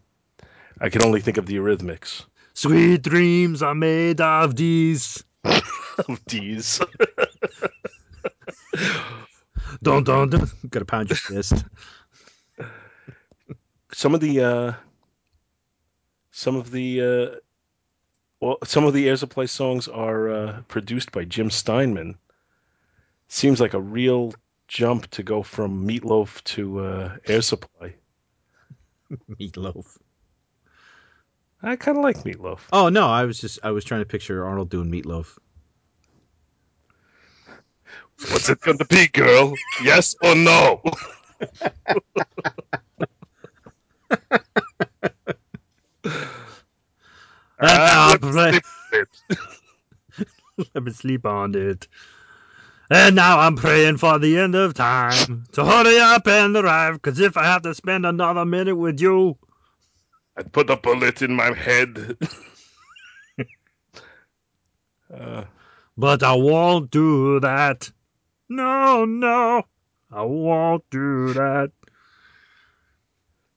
I 0.80 0.88
could 0.88 1.04
only 1.04 1.20
think 1.20 1.36
of 1.36 1.46
the 1.46 1.56
Eurythmics. 1.56 2.24
Sweet 2.54 3.02
dreams 3.02 3.62
are 3.62 3.74
made 3.74 4.20
of 4.20 4.56
these. 4.56 5.24
Of 6.08 6.24
these. 6.26 6.80
Dun 9.82 10.04
dun 10.04 10.30
dun. 10.30 10.50
Gotta 10.68 10.84
pound 10.84 11.08
your 11.08 11.16
fist. 11.16 11.64
some 13.92 14.14
of 14.14 14.20
the 14.20 14.40
uh 14.40 14.72
some 16.30 16.56
of 16.56 16.70
the 16.70 17.00
uh 17.02 17.36
well 18.40 18.58
some 18.64 18.84
of 18.84 18.94
the 18.94 19.08
air 19.08 19.16
supply 19.16 19.46
songs 19.46 19.88
are 19.88 20.30
uh 20.30 20.60
produced 20.68 21.10
by 21.12 21.24
jim 21.24 21.50
steinman 21.50 22.16
seems 23.28 23.60
like 23.60 23.74
a 23.74 23.80
real 23.80 24.32
jump 24.68 25.08
to 25.10 25.22
go 25.22 25.42
from 25.42 25.86
meatloaf 25.86 26.42
to 26.44 26.80
uh 26.80 27.16
air 27.26 27.42
supply 27.42 27.92
Meatloaf. 29.40 29.98
i 31.62 31.74
kind 31.76 31.98
of 31.98 32.04
like 32.04 32.18
meatloaf 32.18 32.60
Oh 32.72 32.88
no, 32.88 33.08
I 33.08 33.24
was 33.24 33.40
just 33.40 33.58
I 33.64 33.72
was 33.72 33.84
trying 33.84 34.02
to 34.02 34.06
picture 34.06 34.46
Arnold 34.46 34.70
doing 34.70 34.90
meatloaf. 34.90 35.36
What's 38.28 38.48
it 38.48 38.60
gonna 38.60 38.84
be 38.86 39.08
girl 39.08 39.54
yes 39.82 40.14
or 40.22 40.34
no 40.34 40.80
Ah, 47.60 48.16
play- 48.20 48.60
Let 50.74 50.84
me 50.84 50.92
sleep 50.92 51.26
on 51.26 51.54
it. 51.54 51.88
And 52.90 53.16
now 53.16 53.38
I'm 53.38 53.56
praying 53.56 53.98
for 53.98 54.18
the 54.18 54.38
end 54.38 54.54
of 54.54 54.74
time 54.74 55.44
to 55.52 55.64
hurry 55.64 55.98
up 55.98 56.26
and 56.26 56.56
arrive. 56.56 57.00
Cause 57.02 57.20
if 57.20 57.36
I 57.36 57.44
have 57.44 57.62
to 57.62 57.74
spend 57.74 58.06
another 58.06 58.44
minute 58.44 58.76
with 58.76 59.00
you, 59.00 59.38
I'd 60.36 60.52
put 60.52 60.70
a 60.70 60.76
bullet 60.76 61.22
in 61.22 61.34
my 61.34 61.52
head. 61.54 62.16
uh, 65.14 65.44
but 65.96 66.22
I 66.22 66.34
won't 66.34 66.90
do 66.90 67.40
that. 67.40 67.90
No, 68.50 69.04
no, 69.04 69.62
I 70.10 70.22
won't 70.22 70.84
do 70.90 71.32
that. 71.34 71.70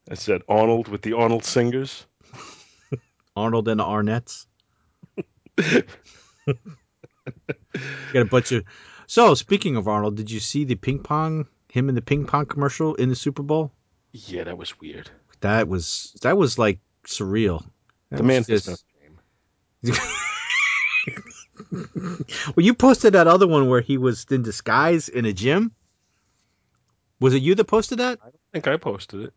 I 0.10 0.14
said 0.14 0.42
Arnold 0.48 0.88
with 0.88 1.02
the 1.02 1.14
Arnold 1.14 1.44
singers. 1.46 2.06
Arnold 3.36 3.68
and 3.68 3.80
the 3.80 3.84
Arnett's. 3.84 4.46
Got 5.58 5.82
a 8.14 8.26
bunch 8.26 8.52
of. 8.52 8.64
So 9.08 9.34
speaking 9.34 9.76
of 9.78 9.88
Arnold, 9.88 10.16
did 10.16 10.30
you 10.30 10.40
see 10.40 10.64
the 10.66 10.76
ping 10.76 11.00
pong? 11.00 11.48
Him 11.72 11.90
in 11.90 11.96
the 11.96 12.02
ping 12.02 12.26
pong 12.28 12.46
commercial 12.46 12.94
in 12.96 13.10
the 13.10 13.16
Super 13.16 13.42
Bowl. 13.42 13.72
Yeah, 14.12 14.44
that 14.44 14.58
was 14.58 14.80
weird. 14.80 15.10
That 15.42 15.68
was 15.68 16.16
that 16.22 16.38
was 16.38 16.60
like 16.60 16.80
surreal. 17.08 17.66
That 18.12 18.18
The 18.18 18.24
man 18.24 18.42
was 18.42 18.48
has 18.48 18.66
just- 18.66 18.86
no 19.84 19.92
shame. 19.94 20.10
well, 22.56 22.66
you 22.66 22.74
posted 22.74 23.14
that 23.14 23.28
other 23.28 23.48
one 23.48 23.68
where 23.68 23.82
he 23.82 23.98
was 23.98 24.26
in 24.30 24.44
disguise 24.44 25.10
in 25.10 25.26
a 25.26 25.34
gym. 25.34 25.72
Was 27.20 27.34
it 27.34 27.42
you 27.42 27.56
that 27.56 27.66
posted 27.66 28.00
that? 28.00 28.20
I 28.24 28.30
think 28.52 28.68
I 28.68 28.78
posted 28.78 29.22
it. 29.22 29.34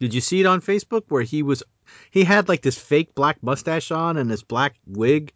Did 0.00 0.12
you 0.14 0.20
see 0.20 0.40
it 0.40 0.46
on 0.46 0.60
Facebook 0.60 1.04
where 1.08 1.22
he 1.22 1.42
was 1.42 1.62
he 2.10 2.24
had 2.24 2.48
like 2.48 2.62
this 2.62 2.78
fake 2.78 3.14
black 3.14 3.42
mustache 3.42 3.90
on 3.90 4.16
and 4.16 4.30
this 4.30 4.42
black 4.42 4.74
wig 4.86 5.32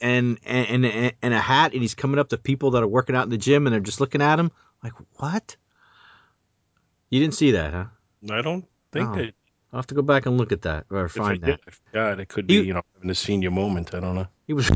and 0.00 0.38
and 0.44 0.86
and, 0.86 1.12
and 1.20 1.34
a 1.34 1.40
hat 1.40 1.72
and 1.72 1.82
he's 1.82 1.94
coming 1.94 2.18
up 2.18 2.28
to 2.30 2.38
people 2.38 2.70
that 2.72 2.82
are 2.82 2.88
working 2.88 3.16
out 3.16 3.24
in 3.24 3.30
the 3.30 3.38
gym 3.38 3.66
and 3.66 3.74
they're 3.74 3.80
just 3.80 4.00
looking 4.00 4.22
at 4.22 4.38
him 4.38 4.50
like 4.84 4.92
what? 5.16 5.56
You 7.10 7.20
didn't 7.20 7.34
see 7.34 7.50
that, 7.52 7.72
huh? 7.72 7.84
I 8.30 8.40
don't 8.42 8.64
think 8.92 9.08
Oh, 9.10 9.14
that. 9.16 9.34
I'll 9.72 9.78
have 9.78 9.86
to 9.88 9.94
go 9.94 10.02
back 10.02 10.26
and 10.26 10.38
look 10.38 10.52
at 10.52 10.62
that 10.62 10.86
or 10.90 11.08
find 11.08 11.42
that. 11.42 11.60
I 11.66 11.70
forgot. 11.70 12.20
It 12.20 12.28
could 12.28 12.46
be, 12.46 12.54
You- 12.54 12.62
you 12.62 12.74
know, 12.74 12.82
having 12.94 13.10
a 13.10 13.14
senior 13.14 13.50
moment. 13.50 13.94
I 13.94 14.00
don't 14.00 14.14
know. 14.14 14.26
He 14.46 14.52
was 14.52 14.70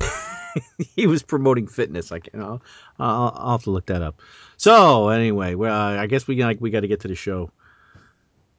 he 0.96 1.06
was 1.06 1.22
promoting 1.22 1.66
fitness. 1.66 2.10
Like 2.10 2.28
you 2.32 2.40
know, 2.40 2.60
I'll, 2.98 3.32
I'll 3.36 3.52
have 3.52 3.64
to 3.64 3.70
look 3.70 3.86
that 3.86 4.02
up. 4.02 4.20
So 4.56 5.08
anyway, 5.08 5.54
well, 5.54 5.74
I 5.74 6.06
guess 6.06 6.26
we 6.26 6.42
like 6.42 6.60
we 6.60 6.70
got 6.70 6.80
to 6.80 6.88
get 6.88 7.00
to 7.00 7.08
the 7.08 7.14
show. 7.14 7.50